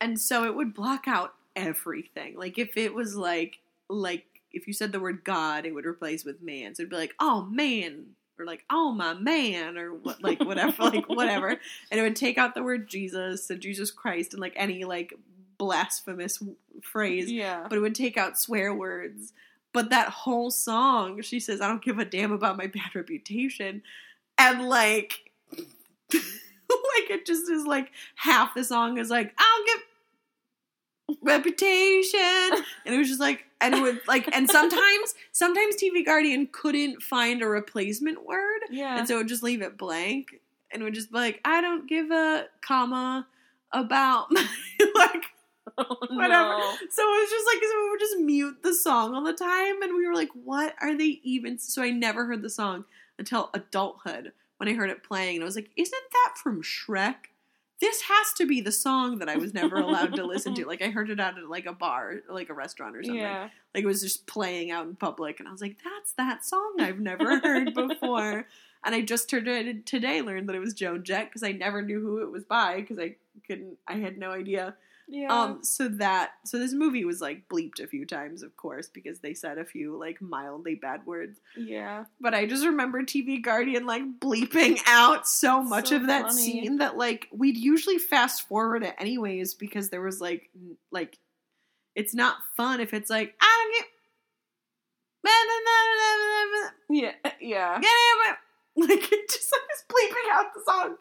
And 0.00 0.20
so 0.20 0.44
it 0.44 0.54
would 0.54 0.72
block 0.72 1.04
out 1.06 1.34
everything. 1.54 2.36
Like 2.36 2.58
if 2.58 2.76
it 2.76 2.94
was 2.94 3.16
like 3.16 3.58
like 3.88 4.24
if 4.52 4.66
you 4.66 4.72
said 4.72 4.92
the 4.92 5.00
word 5.00 5.24
God, 5.24 5.66
it 5.66 5.74
would 5.74 5.86
replace 5.86 6.24
with 6.24 6.42
man. 6.42 6.74
So 6.74 6.82
it'd 6.82 6.90
be 6.90 6.96
like, 6.96 7.14
oh 7.20 7.42
man, 7.42 8.06
or 8.38 8.44
like, 8.46 8.64
oh 8.70 8.92
my 8.92 9.14
man, 9.14 9.76
or 9.78 9.92
what 9.94 10.22
like 10.22 10.40
whatever, 10.44 10.82
like 10.84 11.08
whatever. 11.08 11.48
And 11.48 12.00
it 12.00 12.02
would 12.02 12.16
take 12.16 12.38
out 12.38 12.54
the 12.54 12.62
word 12.62 12.88
Jesus 12.88 13.48
and 13.50 13.60
Jesus 13.60 13.90
Christ 13.90 14.32
and 14.34 14.40
like 14.40 14.54
any 14.56 14.84
like 14.84 15.14
blasphemous 15.58 16.42
phrase, 16.82 17.30
Yeah. 17.30 17.66
but 17.68 17.76
it 17.76 17.80
would 17.80 17.94
take 17.94 18.16
out 18.16 18.38
swear 18.38 18.74
words. 18.74 19.32
But 19.72 19.90
that 19.90 20.08
whole 20.08 20.50
song, 20.50 21.22
she 21.22 21.40
says, 21.40 21.60
I 21.62 21.68
don't 21.68 21.82
give 21.82 21.98
a 21.98 22.04
damn 22.04 22.32
about 22.32 22.58
my 22.58 22.66
bad 22.66 22.94
reputation. 22.94 23.82
And 24.38 24.68
like 24.68 25.30
like 26.12 27.10
it 27.10 27.26
just 27.26 27.48
is 27.50 27.66
like 27.66 27.90
half 28.16 28.54
the 28.54 28.64
song 28.64 28.98
is 28.98 29.10
like, 29.10 29.32
I 29.38 29.42
don't 29.66 29.66
give 29.78 29.86
reputation 31.20 32.20
and 32.86 32.94
it 32.94 32.98
was 32.98 33.08
just 33.08 33.20
like 33.20 33.44
and 33.60 33.74
it 33.74 33.82
would 33.82 34.00
like 34.06 34.28
and 34.34 34.50
sometimes 34.50 35.14
sometimes 35.32 35.76
tv 35.76 36.04
guardian 36.04 36.48
couldn't 36.50 37.02
find 37.02 37.42
a 37.42 37.46
replacement 37.46 38.24
word 38.26 38.60
yeah. 38.70 38.98
and 38.98 39.06
so 39.06 39.14
it 39.14 39.18
would 39.18 39.28
just 39.28 39.42
leave 39.42 39.62
it 39.62 39.76
blank 39.76 40.40
and 40.70 40.82
it 40.82 40.84
would 40.84 40.94
just 40.94 41.10
be 41.10 41.18
like 41.18 41.40
i 41.44 41.60
don't 41.60 41.88
give 41.88 42.10
a 42.10 42.46
comma 42.60 43.26
about 43.72 44.30
my, 44.30 44.46
like 44.94 45.24
oh, 45.78 45.96
whatever. 46.10 46.58
No. 46.58 46.74
so 46.90 47.02
it 47.02 47.20
was 47.20 47.30
just 47.30 47.46
like 47.46 47.62
so 47.62 47.82
we 47.82 47.90
would 47.90 48.00
just 48.00 48.18
mute 48.18 48.62
the 48.62 48.74
song 48.74 49.14
all 49.14 49.24
the 49.24 49.32
time 49.32 49.82
and 49.82 49.94
we 49.94 50.06
were 50.06 50.14
like 50.14 50.30
what 50.44 50.74
are 50.80 50.96
they 50.96 51.20
even 51.22 51.58
so 51.58 51.82
i 51.82 51.90
never 51.90 52.26
heard 52.26 52.42
the 52.42 52.50
song 52.50 52.84
until 53.18 53.50
adulthood 53.54 54.32
when 54.58 54.68
i 54.68 54.72
heard 54.72 54.90
it 54.90 55.02
playing 55.02 55.36
and 55.36 55.42
i 55.42 55.46
was 55.46 55.56
like 55.56 55.70
isn't 55.76 56.02
that 56.12 56.34
from 56.42 56.62
shrek 56.62 57.31
this 57.82 58.00
has 58.02 58.32
to 58.34 58.46
be 58.46 58.60
the 58.60 58.70
song 58.72 59.18
that 59.18 59.28
i 59.28 59.36
was 59.36 59.52
never 59.52 59.76
allowed 59.76 60.14
to 60.14 60.24
listen 60.24 60.54
to. 60.54 60.64
Like 60.64 60.80
i 60.80 60.88
heard 60.88 61.10
it 61.10 61.20
out 61.20 61.36
at 61.36 61.50
like 61.50 61.66
a 61.66 61.72
bar 61.72 62.20
like 62.30 62.48
a 62.48 62.54
restaurant 62.54 62.96
or 62.96 63.02
something. 63.02 63.20
Yeah. 63.20 63.48
like 63.74 63.82
it 63.82 63.86
was 63.86 64.00
just 64.00 64.26
playing 64.26 64.70
out 64.70 64.86
in 64.86 64.94
public 64.94 65.40
and 65.40 65.48
i 65.48 65.52
was 65.52 65.60
like 65.60 65.76
that's 65.84 66.12
that 66.12 66.44
song 66.44 66.76
i've 66.78 67.00
never 67.00 67.40
heard 67.40 67.74
before. 67.74 68.46
And 68.84 68.94
i 68.94 69.00
just 69.00 69.28
today, 69.28 69.74
today 69.84 70.22
learned 70.22 70.48
that 70.48 70.56
it 70.56 70.60
was 70.60 70.74
joan 70.74 71.02
jett 71.02 71.28
because 71.28 71.42
i 71.42 71.52
never 71.52 71.82
knew 71.82 72.00
who 72.00 72.22
it 72.22 72.30
was 72.30 72.44
by 72.44 72.76
because 72.76 72.98
i 72.98 73.16
couldn't 73.46 73.78
i 73.88 73.94
had 73.94 74.16
no 74.16 74.30
idea 74.30 74.76
Yeah. 75.14 75.28
um 75.30 75.62
so 75.62 75.88
that 75.88 76.30
so 76.46 76.58
this 76.58 76.72
movie 76.72 77.04
was 77.04 77.20
like 77.20 77.46
bleeped 77.48 77.80
a 77.80 77.86
few 77.86 78.06
times 78.06 78.42
of 78.42 78.56
course 78.56 78.88
because 78.88 79.20
they 79.20 79.34
said 79.34 79.58
a 79.58 79.64
few 79.64 79.98
like 79.98 80.22
mildly 80.22 80.74
bad 80.74 81.04
words 81.04 81.38
yeah. 81.54 82.04
but 82.18 82.32
i 82.32 82.46
just 82.46 82.64
remember 82.64 83.02
tv 83.02 83.42
guardian 83.42 83.84
like 83.84 84.02
bleeping 84.20 84.78
out 84.86 85.28
so 85.28 85.62
much 85.62 85.88
So 85.90 85.96
of 85.96 86.06
that 86.06 86.28
funny. 86.28 86.42
scene 86.42 86.78
that 86.78 86.96
like 86.96 87.28
we'd 87.30 87.58
usually 87.58 87.98
fast 87.98 88.48
forward 88.48 88.82
it 88.84 88.94
anyways 88.98 89.52
because 89.52 89.90
there 89.90 90.00
was 90.00 90.18
like 90.20 90.48
n- 90.56 90.76
like 90.90 91.18
it's 91.94 92.14
not 92.14 92.36
fun 92.56 92.80
if 92.80 92.94
it's 92.94 93.10
like 93.10 93.34
i 93.40 93.44
don't 93.64 93.78
get 93.80 93.88
Yeah. 96.90 97.12
Yeah. 97.40 97.78
like 98.76 99.12
it 99.12 99.28
just 99.30 99.52
like 99.52 99.62
is 99.74 99.84
bleeping 99.88 100.32
out 100.32 100.46
the 100.54 100.60
song. 100.66 100.96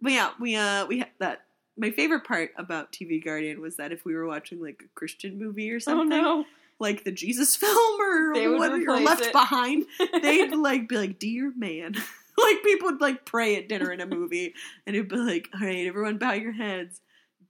But 0.00 0.12
yeah, 0.12 0.30
we 0.40 0.56
uh 0.56 0.86
we 0.86 0.98
had 1.00 1.08
that. 1.18 1.43
My 1.76 1.90
favorite 1.90 2.24
part 2.24 2.52
about 2.56 2.92
TV 2.92 3.22
Guardian 3.24 3.60
was 3.60 3.76
that 3.76 3.90
if 3.92 4.04
we 4.04 4.14
were 4.14 4.26
watching 4.26 4.60
like 4.62 4.82
a 4.84 4.88
Christian 4.94 5.38
movie 5.38 5.72
or 5.72 5.76
Oh 5.76 5.78
something, 5.80 6.08
no. 6.08 6.44
like 6.78 7.02
the 7.04 7.10
Jesus 7.12 7.56
film 7.56 8.00
or 8.00 8.32
They 8.34 8.46
or 8.46 8.58
Left 9.00 9.22
it. 9.26 9.32
Behind, 9.32 9.84
they'd 10.22 10.54
like 10.54 10.88
be 10.88 10.96
like, 10.96 11.18
"Dear 11.18 11.52
man," 11.56 11.94
like 12.38 12.62
people 12.62 12.90
would 12.92 13.00
like 13.00 13.24
pray 13.24 13.56
at 13.56 13.68
dinner 13.68 13.90
in 13.90 14.00
a 14.00 14.06
movie, 14.06 14.54
and 14.86 14.94
it'd 14.94 15.08
be 15.08 15.16
like, 15.16 15.48
"All 15.54 15.66
right, 15.66 15.86
everyone, 15.86 16.18
bow 16.18 16.32
your 16.32 16.52
heads, 16.52 17.00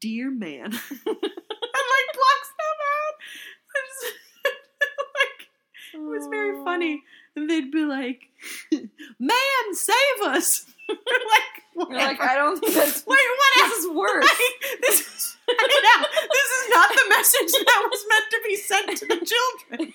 dear 0.00 0.30
man," 0.30 0.64
and 0.64 0.72
like 0.72 0.78
blocks 1.06 2.50
them 2.58 2.78
out. 2.80 3.14
Just- 3.74 4.14
like 5.14 5.48
it 5.94 5.98
was 6.00 6.26
very 6.28 6.64
funny. 6.64 7.02
And 7.36 7.50
they'd 7.50 7.70
be 7.72 7.84
like, 7.84 8.28
"Man, 9.18 9.72
save 9.72 10.22
us!" 10.22 10.66
We're 10.88 10.96
like, 10.96 11.90
You're 11.90 11.98
like, 11.98 12.20
I 12.20 12.34
don't 12.36 12.58
think 12.60 12.74
that's 12.74 13.04
Wait, 13.06 13.16
what 13.16 13.52
this 13.56 13.62
else? 13.64 13.78
is 13.84 13.88
worse. 13.90 14.24
Like, 14.30 14.80
this 14.82 15.00
is 15.00 15.30
I 15.50 15.52
know, 16.00 16.06
this 16.32 16.50
is 16.62 16.70
not 16.70 16.88
the 16.88 17.06
message 17.10 17.52
that 17.66 17.88
was 17.90 18.04
meant 18.08 18.24
to 18.30 18.40
be 18.46 18.56
sent 18.56 18.98
to 18.98 19.06
the 19.06 19.26
children. 19.26 19.92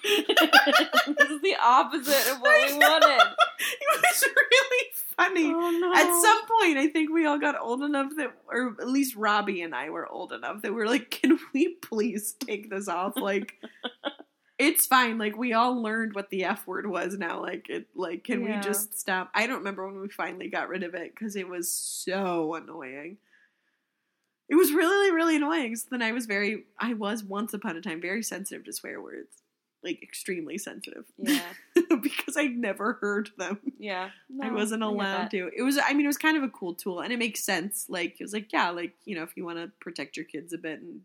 this 1.17 1.29
is 1.31 1.41
the 1.41 1.55
opposite 1.59 2.31
of 2.31 2.39
what 2.39 2.71
we 2.71 2.77
wanted. 2.77 3.19
it 3.59 4.01
was 4.03 4.23
really 4.35 4.85
funny. 5.17 5.51
Oh 5.51 5.71
no! 5.71 5.91
At 5.91 6.21
some 6.21 6.41
point, 6.45 6.77
I 6.77 6.87
think 6.93 7.09
we 7.11 7.25
all 7.25 7.39
got 7.39 7.59
old 7.59 7.81
enough 7.81 8.11
that, 8.17 8.31
or 8.47 8.75
at 8.79 8.87
least 8.89 9.15
Robbie 9.15 9.63
and 9.63 9.73
I 9.73 9.89
were 9.89 10.07
old 10.07 10.33
enough 10.33 10.61
that 10.61 10.71
we're 10.73 10.85
like, 10.85 11.09
can 11.09 11.39
we 11.51 11.69
please 11.81 12.33
take 12.33 12.69
this 12.69 12.87
off? 12.87 13.13
Like, 13.17 13.55
it's 14.59 14.85
fine. 14.85 15.17
Like, 15.17 15.37
we 15.37 15.53
all 15.53 15.81
learned 15.81 16.13
what 16.13 16.29
the 16.29 16.43
F 16.43 16.67
word 16.67 16.85
was 16.85 17.17
now. 17.17 17.41
Like, 17.41 17.67
it, 17.69 17.87
like, 17.95 18.23
can 18.25 18.43
Yeah. 18.45 18.57
we 18.57 18.61
just 18.61 18.99
stop? 18.99 19.31
I 19.33 19.47
don't 19.47 19.59
remember 19.59 19.87
when 19.87 19.99
we 20.01 20.09
finally 20.09 20.49
got 20.49 20.67
rid 20.69 20.83
of 20.83 20.93
it 20.93 21.15
because 21.15 21.35
it 21.37 21.47
was 21.47 21.71
so 21.71 22.53
annoying. 22.55 23.17
It 24.49 24.55
was 24.55 24.73
really, 24.73 25.11
really 25.11 25.35
annoying. 25.37 25.75
So 25.75 25.87
then 25.91 26.01
I 26.01 26.11
was 26.11 26.25
very, 26.25 26.65
I 26.79 26.93
was 26.93 27.23
once 27.23 27.53
upon 27.53 27.77
a 27.77 27.81
time 27.81 28.01
very 28.01 28.21
sensitive 28.23 28.65
to 28.65 28.73
swear 28.73 29.01
words. 29.01 29.43
Like, 29.81 30.03
extremely 30.03 30.57
sensitive. 30.57 31.05
yeah, 31.17 31.39
because 32.01 32.35
I'd 32.35 32.57
never 32.57 32.93
heard 32.99 33.29
them. 33.37 33.59
yeah. 33.79 34.09
I 34.43 34.51
wasn't 34.51 34.83
allowed 34.83 35.25
that. 35.25 35.31
to. 35.31 35.49
It 35.55 35.61
was, 35.61 35.77
I 35.77 35.93
mean, 35.93 36.03
it 36.03 36.07
was 36.07 36.17
kind 36.17 36.35
of 36.35 36.43
a 36.43 36.49
cool 36.49 36.73
tool, 36.73 36.99
and 36.99 37.13
it 37.13 37.19
makes 37.19 37.41
sense. 37.45 37.85
Like, 37.87 38.19
it 38.19 38.23
was 38.23 38.33
like, 38.33 38.51
yeah, 38.51 38.71
like 38.71 38.93
you 39.05 39.15
know, 39.15 39.23
if 39.23 39.37
you 39.37 39.45
want 39.45 39.57
to 39.59 39.71
protect 39.79 40.17
your 40.17 40.25
kids 40.25 40.51
a 40.51 40.57
bit, 40.57 40.81
and 40.81 41.01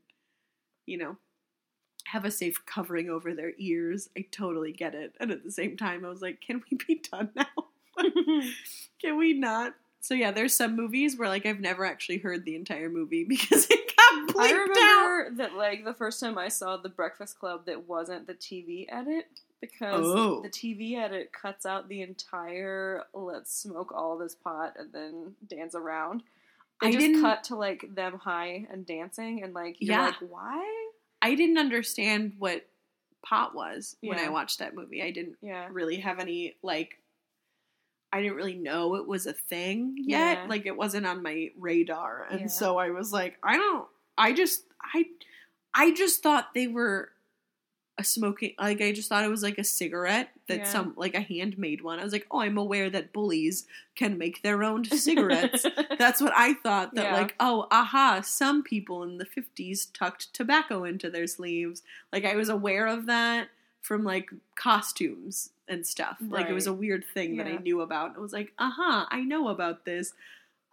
you 0.87 0.99
know, 0.99 1.17
have 2.05 2.25
a 2.25 2.31
safe 2.31 2.65
covering 2.67 3.09
over 3.11 3.35
their 3.35 3.53
ears, 3.59 4.09
I 4.17 4.27
totally 4.31 4.73
get 4.73 4.95
it. 4.95 5.15
And 5.21 5.31
at 5.31 5.43
the 5.45 5.51
same 5.51 5.77
time, 5.77 6.05
I 6.05 6.09
was 6.09 6.23
like, 6.23 6.41
can 6.41 6.63
we 6.71 6.77
be 6.87 7.01
done 7.11 7.31
now? 7.35 7.47
can 9.01 9.17
we 9.17 9.33
not? 9.33 9.75
So 10.01 10.13
yeah, 10.15 10.31
there's 10.33 10.55
some 10.55 10.77
movies 10.77 11.17
where 11.17 11.29
like 11.29 11.47
I've 11.47 11.61
never 11.61 11.85
actually 11.85 12.19
heard 12.19 12.45
the 12.45 12.57
entire 12.57 12.91
movie 12.91 13.25
because 13.29 13.67
it 13.71 13.81
got 13.97 14.29
bleeped 14.29 14.41
I 14.41 14.49
out. 14.53 14.69
remember 14.69 15.31
that 15.43 15.55
like 15.57 15.85
the 15.85 15.95
first 15.95 16.21
time 16.21 16.37
I 16.37 16.49
saw 16.49 16.77
The 16.77 16.91
Breakfast 16.91 17.39
Club, 17.39 17.67
that 17.67 17.89
wasn't 17.89 18.27
the 18.27 18.35
TV 18.35 18.87
edit 18.91 19.27
because 19.63 20.05
Oh. 20.07 20.43
the 20.43 20.51
TV 20.51 20.97
edit 20.99 21.33
cuts 21.33 21.65
out 21.65 21.89
the 21.89 22.03
entire 22.03 23.05
"let's 23.15 23.55
smoke 23.57 23.93
all 23.95 24.19
this 24.19 24.35
pot 24.35 24.75
and 24.79 24.93
then 24.93 25.35
dance 25.49 25.75
around." 25.75 26.23
They 26.83 26.89
I 26.89 26.93
just 26.93 27.01
didn't- 27.07 27.23
cut 27.23 27.45
to 27.45 27.57
like 27.57 27.95
them 27.95 28.19
high 28.19 28.67
and 28.71 28.85
dancing, 28.85 29.43
and 29.43 29.55
like 29.55 29.77
you're 29.81 29.95
Yeah. 29.97 30.07
like, 30.07 30.17
why? 30.29 30.84
I 31.25 31.35
didn't 31.35 31.57
understand 31.59 32.35
what 32.39 32.67
pot 33.25 33.55
was 33.55 33.97
when 34.03 34.19
I 34.19 34.29
watched 34.29 34.59
that 34.59 34.75
movie. 34.75 35.03
I 35.03 35.11
didn't 35.11 35.37
Yeah, 35.41 35.67
really 35.73 35.97
have 35.97 36.19
any 36.19 36.55
like 36.63 36.99
I 38.13 38.21
didn't 38.21 38.37
really 38.37 38.55
know 38.55 38.95
it 38.97 39.09
was 39.09 39.27
a 39.27 39.33
thing 39.33 39.97
yet. 39.99 40.39
Yeah. 40.39 40.47
Like 40.49 40.67
it 40.67 40.77
wasn't 40.77 41.07
on 41.07 41.23
my 41.23 41.49
radar. 41.59 42.27
And 42.31 42.53
so 42.53 42.77
I 42.77 42.91
was 42.91 43.13
like, 43.13 43.39
I 43.43 43.57
don't 43.57 43.89
I 44.19 44.35
just 44.35 44.63
I 44.95 45.07
I 45.73 45.93
just 45.95 46.23
thought 46.23 46.53
they 46.55 46.67
were 46.69 47.11
a 47.97 48.03
smoking 48.03 48.55
like 48.59 48.81
I 48.81 48.91
just 48.93 49.09
thought 49.09 49.25
it 49.25 49.31
was 49.31 49.43
like 49.45 49.57
a 49.59 49.63
cigarette 49.65 50.31
that 50.49 50.59
Yeah. 50.59 50.65
some 50.65 50.95
like 50.97 51.15
a 51.15 51.21
handmade 51.21 51.81
one. 51.83 52.01
I 52.01 52.05
was 52.05 52.13
like, 52.13 52.27
"Oh, 52.31 52.41
I'm 52.41 52.59
aware 52.59 52.91
that 52.91 53.13
bullies 53.13 53.67
can 53.95 54.19
make 54.19 54.43
their 54.43 54.65
own 54.65 54.85
cigarettes." 55.07 55.65
That's 55.99 56.21
what 56.21 56.33
I 56.37 56.55
thought. 56.55 56.95
That 56.95 57.05
Yeah. 57.05 57.15
like, 57.15 57.37
oh, 57.39 57.69
aha, 57.71 58.21
some 58.25 58.63
people 58.65 59.05
in 59.05 59.19
the 59.19 59.25
fifties 59.25 59.87
tucked 59.87 60.35
tobacco 60.35 60.83
into 60.83 61.09
their 61.09 61.29
sleeves. 61.29 61.83
Like 62.13 62.25
I 62.25 62.35
was 62.35 62.49
aware 62.49 62.87
of 62.89 63.07
that 63.07 63.49
from 63.81 64.03
like 64.03 64.29
costumes 64.57 65.51
and 65.69 65.87
stuff. 65.87 66.17
Like 66.21 66.49
it 66.49 66.53
was 66.53 66.67
a 66.67 66.73
weird 66.73 67.05
thing 67.15 67.37
that 67.37 67.47
I 67.47 67.57
knew 67.57 67.81
about. 67.81 68.17
I 68.17 68.21
was 68.21 68.33
like, 68.33 68.53
aha, 68.59 69.07
I 69.11 69.21
know 69.21 69.49
about 69.49 69.85
this. 69.85 70.15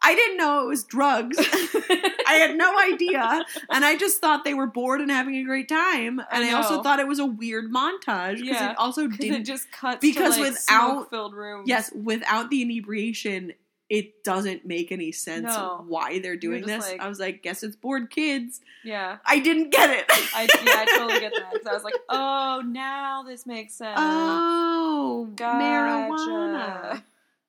I 0.03 0.15
didn't 0.15 0.37
know 0.37 0.63
it 0.63 0.67
was 0.67 0.83
drugs. 0.83 1.37
I 1.39 2.33
had 2.35 2.55
no 2.55 2.77
idea, 2.79 3.45
and 3.69 3.85
I 3.85 3.95
just 3.97 4.19
thought 4.19 4.43
they 4.43 4.53
were 4.53 4.67
bored 4.67 5.01
and 5.01 5.11
having 5.11 5.35
a 5.35 5.43
great 5.43 5.67
time. 5.69 6.19
And 6.31 6.43
I, 6.45 6.49
I 6.49 6.53
also 6.53 6.81
thought 6.81 6.99
it 6.99 7.07
was 7.07 7.19
a 7.19 7.25
weird 7.25 7.71
montage 7.71 8.37
because 8.37 8.47
Yeah. 8.61 8.71
it 8.71 8.77
also 8.77 9.07
didn't. 9.07 9.45
just 9.45 9.71
cut 9.71 10.01
because 10.01 10.39
like, 10.39 10.51
without- 10.53 11.09
filled 11.09 11.33
rooms. 11.33 11.67
Yes, 11.67 11.91
without 11.93 12.49
the 12.49 12.61
inebriation, 12.63 13.53
it 13.89 14.23
doesn't 14.23 14.65
make 14.65 14.91
any 14.91 15.11
sense 15.11 15.43
No. 15.53 15.83
why 15.87 16.19
they're 16.19 16.37
doing 16.37 16.65
this. 16.65 16.89
like- 16.89 17.01
I 17.01 17.07
was 17.09 17.19
like, 17.19 17.43
guess 17.43 17.61
it's 17.61 17.75
bored 17.75 18.09
kids. 18.09 18.61
yeah. 18.85 19.17
I 19.25 19.39
didn't 19.39 19.69
get 19.71 19.89
it. 19.89 20.05
I 20.33 20.43
yeah, 20.63 20.73
I 20.77 20.85
totally 20.97 21.19
get 21.19 21.33
that 21.35 21.49
because 21.51 21.67
I 21.67 21.73
was 21.73 21.83
like, 21.83 21.95
oh, 22.09 22.63
now 22.65 23.23
this 23.23 23.45
makes 23.45 23.73
sense. 23.75 23.97
oh, 24.01 25.29
Gotcha. 25.35 25.61
marijuana. 25.63 27.03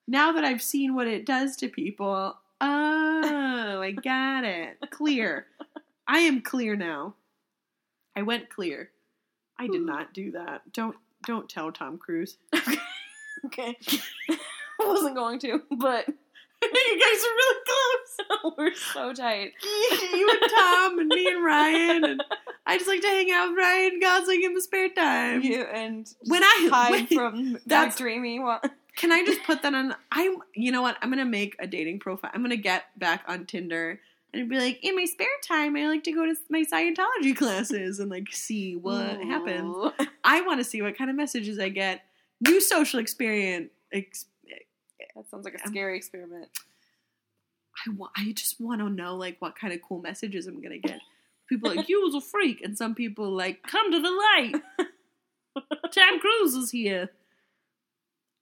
Now 0.08 0.32
that 0.32 0.44
I've 0.44 0.60
seen 0.62 0.94
what 0.96 1.06
it 1.06 1.24
does 1.24 1.56
to 1.58 1.68
people, 1.68 2.36
oh, 2.62 3.80
I 3.82 3.90
got 3.92 4.44
it. 4.44 4.78
Clear. 4.90 5.46
I 6.06 6.20
am 6.20 6.40
clear 6.42 6.76
now. 6.76 7.14
I 8.16 8.22
went 8.22 8.48
clear. 8.50 8.90
I 9.58 9.66
did 9.66 9.82
not 9.82 10.12
do 10.14 10.32
that. 10.32 10.62
Don't 10.72 10.96
don't 11.26 11.48
tell 11.48 11.70
Tom 11.72 11.98
Cruise. 11.98 12.36
Okay. 13.44 13.76
I 14.30 14.86
wasn't 14.86 15.16
going 15.16 15.40
to, 15.40 15.60
but 15.76 16.06
you 16.62 17.00
guys 17.00 17.24
are 17.24 17.34
really 17.34 17.60
close. 17.66 18.54
we're 18.56 18.74
so 18.74 19.12
tight. 19.12 19.52
you 20.12 20.30
and 20.30 20.50
Tom 20.56 20.98
and 21.00 21.08
me 21.08 21.26
and 21.26 21.44
Ryan 21.44 22.04
and 22.04 22.24
I 22.66 22.76
just 22.78 22.86
like 22.88 23.00
to 23.00 23.08
hang 23.08 23.32
out 23.32 23.48
with 23.48 23.58
Ryan 23.58 23.98
Gosling 24.00 24.44
in 24.44 24.54
the 24.54 24.60
spare 24.60 24.90
time. 24.90 25.42
You 25.42 25.62
and 25.62 26.08
When 26.26 26.44
I 26.44 26.68
hide 26.70 26.90
when- 26.92 27.06
from 27.08 27.58
that 27.66 27.96
dreamy 27.96 28.38
one. 28.38 28.60
Can 28.96 29.10
I 29.10 29.24
just 29.24 29.42
put 29.44 29.62
that 29.62 29.74
on? 29.74 29.94
I'm. 30.10 30.36
You 30.54 30.70
know 30.72 30.82
what? 30.82 30.96
I'm 31.00 31.10
gonna 31.10 31.24
make 31.24 31.56
a 31.58 31.66
dating 31.66 32.00
profile. 32.00 32.30
I'm 32.34 32.42
gonna 32.42 32.56
get 32.56 32.84
back 32.98 33.24
on 33.26 33.46
Tinder 33.46 34.00
and 34.34 34.48
be 34.48 34.58
like, 34.58 34.80
in 34.82 34.96
my 34.96 35.04
spare 35.04 35.26
time, 35.46 35.76
I 35.76 35.88
like 35.88 36.04
to 36.04 36.12
go 36.12 36.24
to 36.26 36.34
my 36.50 36.64
Scientology 36.70 37.36
classes 37.36 38.00
and 38.00 38.10
like 38.10 38.28
see 38.32 38.76
what 38.76 39.20
happens. 39.22 39.92
I 40.24 40.40
want 40.42 40.60
to 40.60 40.64
see 40.64 40.82
what 40.82 40.96
kind 40.96 41.10
of 41.10 41.16
messages 41.16 41.58
I 41.58 41.68
get. 41.68 42.02
New 42.40 42.60
social 42.60 42.98
experience. 43.00 43.70
Ex- 43.92 44.26
eh, 44.50 44.56
That 45.16 45.28
sounds 45.30 45.44
like 45.44 45.54
a 45.54 45.68
scary 45.68 45.96
experiment. 45.96 46.48
I 47.86 47.90
want. 47.90 48.12
I 48.16 48.32
just 48.32 48.60
want 48.60 48.80
to 48.80 48.90
know 48.90 49.16
like 49.16 49.36
what 49.40 49.58
kind 49.58 49.72
of 49.72 49.80
cool 49.82 50.00
messages 50.00 50.46
I'm 50.46 50.60
gonna 50.62 50.78
get. 50.78 51.00
People 51.48 51.70
are 51.70 51.74
like 51.74 51.88
you 51.88 52.02
was 52.02 52.14
a 52.14 52.20
freak, 52.20 52.62
and 52.62 52.76
some 52.76 52.94
people 52.94 53.30
like 53.30 53.62
come 53.62 53.90
to 53.90 54.00
the 54.00 54.10
light. 54.10 54.62
Tom 55.92 56.20
Cruise 56.20 56.54
is 56.54 56.70
here. 56.70 57.10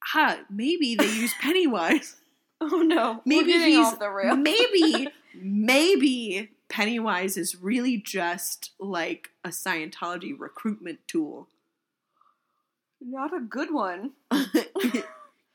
Ha, 0.05 0.41
maybe 0.49 0.95
they 0.95 1.05
use 1.07 1.35
Pennywise. 1.41 2.17
Oh 2.61 2.83
no, 2.83 3.23
Maybe 3.25 3.53
he's- 3.53 3.87
off 3.87 3.99
the 3.99 4.11
rail. 4.11 4.37
maybe 4.37 5.09
maybe 5.35 6.51
Pennywise 6.69 7.37
is 7.37 7.57
really 7.57 7.97
just 7.97 8.71
like 8.79 9.31
a 9.45 9.49
Scientology 9.49 10.35
recruitment 10.39 10.99
tool. 11.09 11.49
Not 13.01 13.35
a 13.35 13.41
good 13.41 13.73
one. 13.73 14.13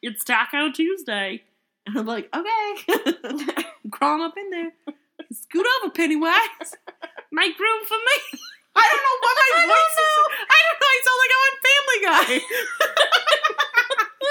it's 0.01 0.23
Taco 0.23 0.71
Tuesday. 0.71 1.43
And 1.85 1.99
I'm 1.99 2.05
like, 2.07 2.27
okay. 2.35 3.63
Crawl 3.91 4.23
up 4.23 4.33
in 4.35 4.49
there. 4.49 4.71
Scoot 5.31 5.65
over, 5.83 5.91
Pennywise. 5.91 6.73
Make 7.31 7.59
room 7.59 7.85
for 7.85 7.93
me. 7.97 8.39
I 8.75 8.89
don't 8.91 9.03
know 9.03 9.17
what 9.21 9.35
my 9.37 9.49
I 9.53 9.65
voice 9.67 9.97
is. 10.01 10.17
I 10.49 10.57
don't 10.65 10.79
know. 10.81 10.89
I 10.89 11.01
sound 11.05 11.19
like 11.21 11.33
I'm 11.35 11.43
on 11.45 11.55
Family 11.69 11.99
Guy. 12.09 12.41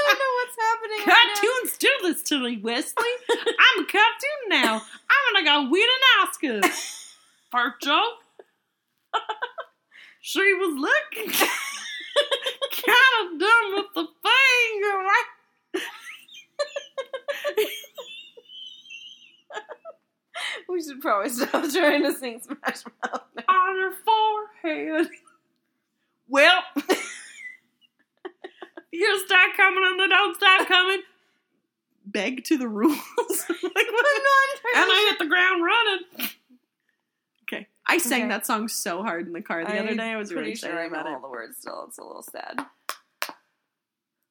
I 0.07 0.09
don't 0.09 0.19
know 0.19 0.35
what's 0.41 0.59
happening. 0.61 1.01
Cartoons 1.05 1.73
do 1.79 1.89
this 2.03 2.23
to 2.29 2.39
me, 2.41 2.59
Wesley. 2.63 3.13
I'm 3.31 3.85
a 3.85 3.87
cartoon 3.87 4.49
now. 4.49 4.83
I'm 5.11 5.35
gonna 5.45 5.45
go 5.45 5.69
win 5.71 5.83
an 5.83 6.29
Oscar. 6.29 6.61
Part 7.51 7.81
joke. 7.81 8.19
she 10.21 10.53
was 10.55 10.75
looking 10.77 11.31
kind 11.33 11.51
of 13.33 13.39
done 13.39 13.75
with 13.77 13.87
the 13.95 14.07
finger. 14.23 14.99
right? 14.99 15.29
We 20.69 20.83
should 20.83 21.01
probably 21.01 21.31
stop 21.31 21.71
trying 21.71 22.03
to 22.03 22.13
sing 22.13 22.41
Smash 22.43 22.85
Mouth 23.03 23.23
now. 23.37 23.45
on 23.49 23.77
her 23.79 23.93
forehead. 24.05 25.09
Well, 26.29 26.63
you 28.95 29.27
start 29.27 29.51
coming 29.57 29.85
and 29.85 30.01
they 30.01 30.09
don't 30.09 30.35
stop 30.37 30.67
coming. 30.69 31.03
Beg 32.07 32.45
to 32.45 32.57
the 32.59 32.69
rules. 32.69 32.99
like, 32.99 33.61
what? 33.61 33.73
I'm 33.73 33.73
not 33.73 34.41
understanding. 34.49 34.61
And 34.77 34.91
I 34.91 35.07
hit 35.11 35.19
the 35.21 35.27
ground 35.27 35.63
running. 35.65 36.31
Okay. 37.45 37.69
I 37.87 37.99
sang 37.99 38.23
Okay. 38.23 38.29
that 38.31 38.47
song 38.47 38.69
so 38.69 39.03
hard 39.03 39.27
in 39.27 39.33
the 39.33 39.41
car 39.43 39.65
the 39.65 39.79
other 39.79 39.91
I'm 39.91 39.97
day. 39.97 40.13
I 40.13 40.17
was 40.17 40.33
really 40.33 40.55
sure 40.57 40.71
excited 40.71 40.77
I 40.79 40.83
know 40.89 40.89
about 40.89 41.07
all 41.07 41.17
it. 41.19 41.23
the 41.23 41.29
words 41.29 41.57
still. 41.59 41.85
It's 41.89 41.99
a 41.99 42.03
little 42.03 42.23
sad. 42.23 42.67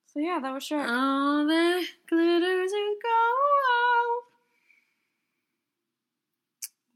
So 0.07 0.19
yeah, 0.19 0.39
that 0.41 0.53
was 0.53 0.63
Shrek. 0.63 0.87
All 0.87 1.47
that 1.47 1.85
glitters 2.09 2.71
and 2.71 2.95
gold. 3.01 4.23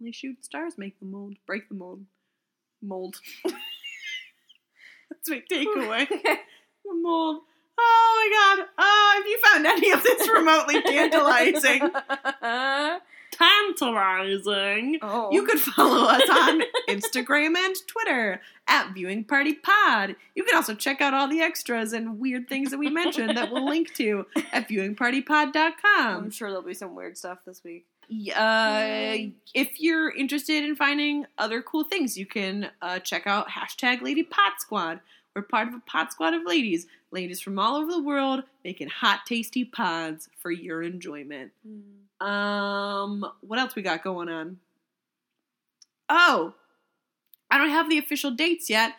Only 0.02 0.12
shoot 0.12 0.44
stars 0.46 0.78
make 0.78 1.00
the 1.00 1.06
mold. 1.06 1.38
Break 1.48 1.70
the 1.70 1.76
mold. 1.76 2.02
Mold. 2.84 3.20
That's 3.46 5.30
my 5.30 5.42
takeaway. 5.52 6.08
the 6.10 6.94
mold. 6.94 7.42
Oh 7.80 8.56
my 8.58 8.58
god. 8.58 8.68
Oh, 8.78 9.22
if 9.22 9.28
you 9.28 9.40
found 9.52 9.66
any 9.68 9.92
of 9.92 10.04
this 10.04 10.28
remotely 10.30 10.82
tantalizing, 10.86 11.92
tantalizing. 13.32 15.00
Oh. 15.02 15.32
You 15.32 15.44
could 15.46 15.60
follow 15.60 16.08
us 16.08 16.30
on 16.30 16.62
Instagram 16.90 17.56
and 17.56 17.76
Twitter 17.88 18.42
at 18.68 18.94
Viewing 18.94 19.24
Party 19.24 19.54
Pod. 19.54 20.16
You 20.36 20.44
can 20.44 20.56
also 20.56 20.74
check 20.76 21.02
out 21.02 21.14
all 21.14 21.28
the 21.28 21.42
extras 21.42 21.94
and 21.94 22.20
weird 22.20 22.48
things 22.50 22.72
that 22.72 22.78
we 22.78 22.90
mentioned 22.90 23.38
that 23.38 23.52
we'll 23.52 23.66
link 23.66 23.94
to 23.96 24.26
at 24.52 24.68
viewingpartypod.com. 24.70 25.74
I'm 25.96 26.32
sure 26.32 26.50
there'll 26.50 26.64
be 26.64 26.74
some 26.74 26.96
weird 26.96 27.18
stuff 27.18 27.40
this 27.46 27.64
week. 27.64 27.86
Uh, 28.36 29.18
if 29.54 29.82
you're 29.82 30.10
interested 30.16 30.64
in 30.64 30.78
finding 30.78 31.26
other 31.38 31.62
cool 31.62 31.84
things, 31.84 32.18
you 32.18 32.26
can 32.26 32.70
uh, 32.82 33.00
check 33.00 33.28
out 33.28 33.50
hashtag 33.50 34.02
Lady 34.02 34.24
Pod 34.24 34.54
Squad. 34.60 35.02
We're 35.38 35.44
part 35.44 35.68
of 35.68 35.76
a 35.76 35.80
pot 35.82 36.12
squad 36.12 36.34
of 36.34 36.48
ladies, 36.48 36.88
ladies 37.12 37.40
from 37.40 37.60
all 37.60 37.76
over 37.76 37.92
the 37.92 38.02
world, 38.02 38.42
making 38.66 38.88
hot, 38.88 39.20
tasty 39.28 39.64
pods 39.64 40.28
for 40.40 40.50
your 40.50 40.82
enjoyment. 40.82 41.52
Um, 42.20 43.24
what 43.42 43.60
else 43.60 43.76
we 43.76 43.84
got 43.84 44.04
going 44.04 44.30
on? 44.30 44.58
Oh, 46.10 46.56
I 47.52 47.60
don't 47.60 47.70
have 47.70 47.88
the 47.88 48.00
official 48.00 48.32
dates 48.32 48.68
yet, 48.68 48.94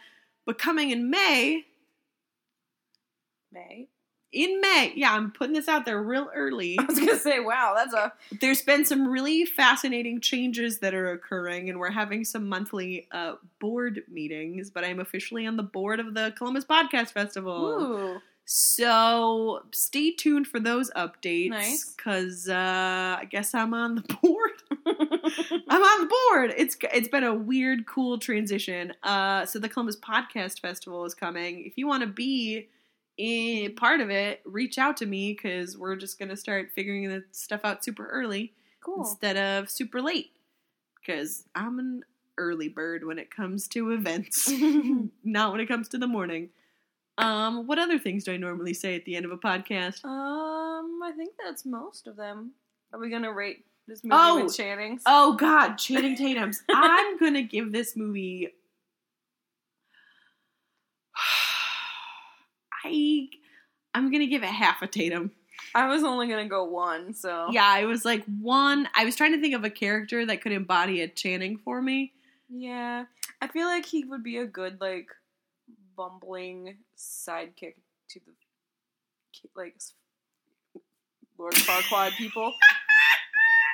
but 0.47 0.59
coming 0.61 0.93
in 0.93 1.11
May, 1.11 1.65
May. 3.51 3.89
In 4.33 4.61
May, 4.61 4.93
yeah, 4.95 5.15
I'm 5.15 5.31
putting 5.31 5.55
this 5.55 5.69
out 5.69 5.85
there 5.87 6.03
real 6.03 6.29
early. 6.35 6.79
I 6.79 6.85
was 6.85 6.99
gonna 6.99 7.19
say, 7.19 7.41
wow, 7.41 7.75
that's 7.77 7.95
a 7.95 8.13
There's 8.41 8.63
been 8.63 8.85
some 8.85 9.09
really 9.09 9.45
fascinating 9.45 10.21
changes 10.21 10.81
that 10.81 10.95
are 10.95 11.13
occurring, 11.13 11.71
and 11.71 11.79
we're 11.79 11.91
having 11.91 12.25
some 12.25 12.49
monthly 12.49 13.09
uh, 13.11 13.35
board 13.59 14.03
meetings. 14.09 14.71
But 14.71 14.85
I'm 14.85 15.01
officially 15.01 15.47
on 15.47 15.57
the 15.57 15.63
board 15.63 16.01
of 16.01 16.15
the 16.15 16.33
Columbus 16.37 16.65
Podcast 16.65 17.13
Festival. 17.13 17.81
ooh. 17.81 18.21
So 18.51 19.63
stay 19.73 20.11
tuned 20.13 20.47
for 20.47 20.59
those 20.59 20.91
updates. 20.93 21.51
Nice. 21.51 21.95
Because 21.95 22.49
uh, 22.49 22.55
I 23.21 23.27
guess 23.31 23.55
I'm 23.55 23.75
on 23.75 23.97
the 23.97 24.01
board. 24.23 24.51
I'm 25.69 25.83
on 25.83 26.01
the 26.01 26.15
board. 26.31 26.55
It's 26.57 26.75
it's 26.95 27.09
been 27.09 27.25
a 27.25 27.35
weird, 27.35 27.87
cool 27.87 28.19
transition. 28.19 28.95
Uh, 29.03 29.45
so 29.45 29.59
the 29.59 29.69
Columbus 29.69 29.97
Podcast 29.97 30.61
Festival 30.61 31.05
is 31.05 31.15
coming. 31.15 31.65
If 31.67 31.77
you 31.77 31.87
want 31.87 32.03
to 32.03 32.09
be 32.09 32.69
in 33.19 33.75
part 33.75 34.01
of 34.01 34.09
it, 34.11 34.41
reach 34.47 34.79
out 34.79 34.97
to 34.99 35.07
me 35.07 35.33
because 35.35 35.77
we're 35.77 35.97
just 35.97 36.19
gonna 36.19 36.37
start 36.37 36.71
figuring 36.75 37.09
the 37.09 37.25
stuff 37.33 37.61
out 37.65 37.85
super 37.85 38.07
early 38.07 38.55
cool. 38.81 39.01
instead 39.01 39.37
of 39.37 39.69
super 39.69 40.01
late. 40.01 40.31
Because 41.01 41.45
I'm 41.55 41.79
an 41.79 42.05
early 42.39 42.69
bird 42.69 43.05
when 43.05 43.19
it 43.19 43.31
comes 43.35 43.67
to 43.69 43.91
events, 43.93 44.51
not 45.25 45.53
when 45.53 45.61
it 45.61 45.67
comes 45.67 45.89
to 45.89 45.99
the 45.99 46.07
morning. 46.07 46.51
Um, 47.19 47.67
what 47.67 47.79
other 47.81 47.99
things 47.99 48.23
do 48.25 48.33
I 48.33 48.37
normally 48.37 48.75
say 48.75 48.95
at 48.95 49.05
the 49.05 49.17
end 49.17 49.25
of 49.25 49.33
a 49.33 49.37
podcast? 49.39 50.05
Um, 50.05 51.01
I 51.03 51.11
think 51.17 51.35
that's 51.43 51.65
most 51.67 52.07
of 52.07 52.15
them. 52.17 52.53
Are 52.93 53.01
we 53.01 53.11
gonna 53.11 53.33
rate 53.33 53.65
this 53.89 54.05
movie 54.05 54.15
Oh. 54.17 54.45
with 54.45 54.57
Channing's? 54.57 55.03
Oh 55.07 55.35
God, 55.35 55.75
Channing 55.77 56.15
Tatum's. 56.17 56.63
I'm 56.71 57.19
gonna 57.19 57.43
give 57.43 57.73
this 57.73 57.97
movie. 57.97 58.55
I, 62.85 63.29
I'm 63.95 64.11
gonna 64.11 64.27
give 64.27 64.43
it 64.43 64.49
half 64.49 64.83
a 64.83 64.87
Tatum. 64.87 65.33
I 65.75 65.89
was 65.89 66.05
only 66.05 66.29
gonna 66.29 66.49
go 66.49 66.65
one, 66.65 67.13
so 67.15 67.49
Yeah, 67.51 67.67
I 67.67 67.85
was 67.85 68.05
like 68.05 68.25
one. 68.41 68.89
I 68.95 69.05
was 69.05 69.17
trying 69.17 69.33
to 69.33 69.41
think 69.41 69.55
of 69.55 69.65
a 69.65 69.71
character 69.71 70.25
that 70.27 70.41
could 70.41 70.53
embody 70.53 71.03
a 71.03 71.09
Channing 71.09 71.59
for 71.59 71.83
me. 71.83 72.13
Yeah, 72.49 73.05
I 73.43 73.49
feel 73.49 73.67
like 73.67 73.85
he 73.85 74.05
would 74.05 74.23
be 74.23 74.39
a 74.39 74.47
good 74.47 74.81
like 74.81 75.09
bumbling 75.97 76.77
sidekick 76.97 77.75
to 78.11 78.21
the 78.25 78.33
like 79.57 79.75
Lord 81.39 81.55
Farquaad 81.55 82.13
people. 82.13 82.53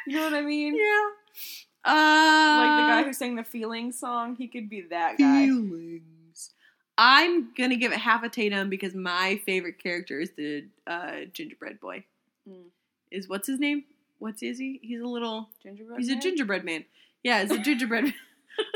You 0.07 0.17
know 0.17 0.25
what 0.25 0.35
I 0.35 0.43
mean? 0.43 0.77
Yeah. 0.77 1.09
Uh, 1.83 2.59
Like 2.59 2.77
the 2.87 2.93
guy 2.93 3.03
who 3.05 3.15
sang 3.15 3.37
the 3.37 3.43
Feeling 3.45 3.91
song, 3.91 4.37
he 4.37 4.49
could 4.49 4.69
be 4.69 4.83
that 4.91 5.17
guy. 5.17 5.47
feelings. 5.47 6.03
I'm 6.97 7.53
gonna 7.55 7.77
give 7.77 7.93
it 7.93 7.99
half 7.99 8.23
a 8.23 8.29
Tatum 8.29 8.69
because 8.71 8.95
my 8.95 9.41
favorite 9.45 9.79
character 9.83 10.21
is 10.21 10.31
the 10.37 10.65
uh, 10.87 11.27
gingerbread 11.33 11.81
boy. 11.81 12.05
Mm. 12.49 12.67
Is 13.11 13.29
what's 13.29 13.47
his 13.49 13.59
name? 13.59 13.85
What's 14.19 14.43
is 14.43 14.59
he? 14.59 14.79
He's 14.83 15.01
a 15.01 15.07
little. 15.07 15.49
Gingerbread. 15.63 15.99
He's 15.99 16.09
a 16.09 16.13
Man? 16.13 16.21
gingerbread 16.21 16.65
man. 16.65 16.85
Yeah, 17.23 17.43
it's 17.43 17.53
a 17.53 17.59
gingerbread. 17.63 18.15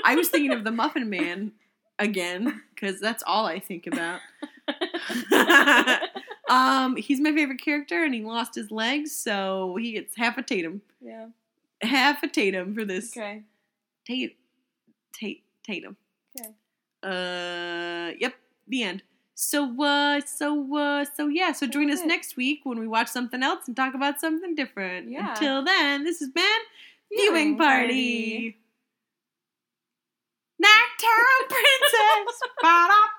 I 0.04 0.16
was 0.16 0.28
thinking 0.28 0.52
of 0.52 0.64
the 0.64 0.72
Muffin 0.72 1.08
Man 1.08 1.52
again 1.98 2.62
because 2.74 3.00
that's 3.00 3.22
all 3.26 3.46
I 3.46 3.60
think 3.60 3.86
about. 3.86 4.20
um, 6.48 6.96
he's 6.96 7.20
my 7.20 7.32
favorite 7.32 7.60
character, 7.60 8.04
and 8.04 8.14
he 8.14 8.22
lost 8.22 8.54
his 8.54 8.70
legs, 8.70 9.12
so 9.12 9.76
he 9.80 9.92
gets 9.92 10.16
half 10.16 10.36
a 10.38 10.42
Tatum. 10.42 10.82
yeah. 11.00 11.26
Half 11.80 12.24
a 12.24 12.28
Tatum 12.28 12.74
for 12.74 12.84
this. 12.84 13.16
Okay. 13.16 13.42
Tate, 14.04 14.36
Tate, 15.12 15.44
Tatum. 15.64 15.96
Uh, 17.02 18.12
yep. 18.18 18.34
The 18.66 18.82
end. 18.82 19.02
So, 19.34 19.82
uh, 19.82 20.20
so, 20.20 20.76
uh, 20.76 21.04
so 21.16 21.28
yeah. 21.28 21.52
So 21.52 21.66
join 21.66 21.90
us 21.90 22.00
it. 22.00 22.06
next 22.06 22.36
week 22.36 22.60
when 22.64 22.78
we 22.80 22.88
watch 22.88 23.08
something 23.08 23.42
else 23.42 23.66
and 23.66 23.76
talk 23.76 23.94
about 23.94 24.20
something 24.20 24.54
different. 24.54 25.10
Yeah. 25.10 25.30
Until 25.30 25.64
then, 25.64 26.04
this 26.04 26.18
has 26.20 26.28
been 26.30 26.44
Viewing 27.12 27.56
party. 27.56 27.86
party. 28.52 28.56
Nocturnal 30.58 31.48
princess. 31.48 32.40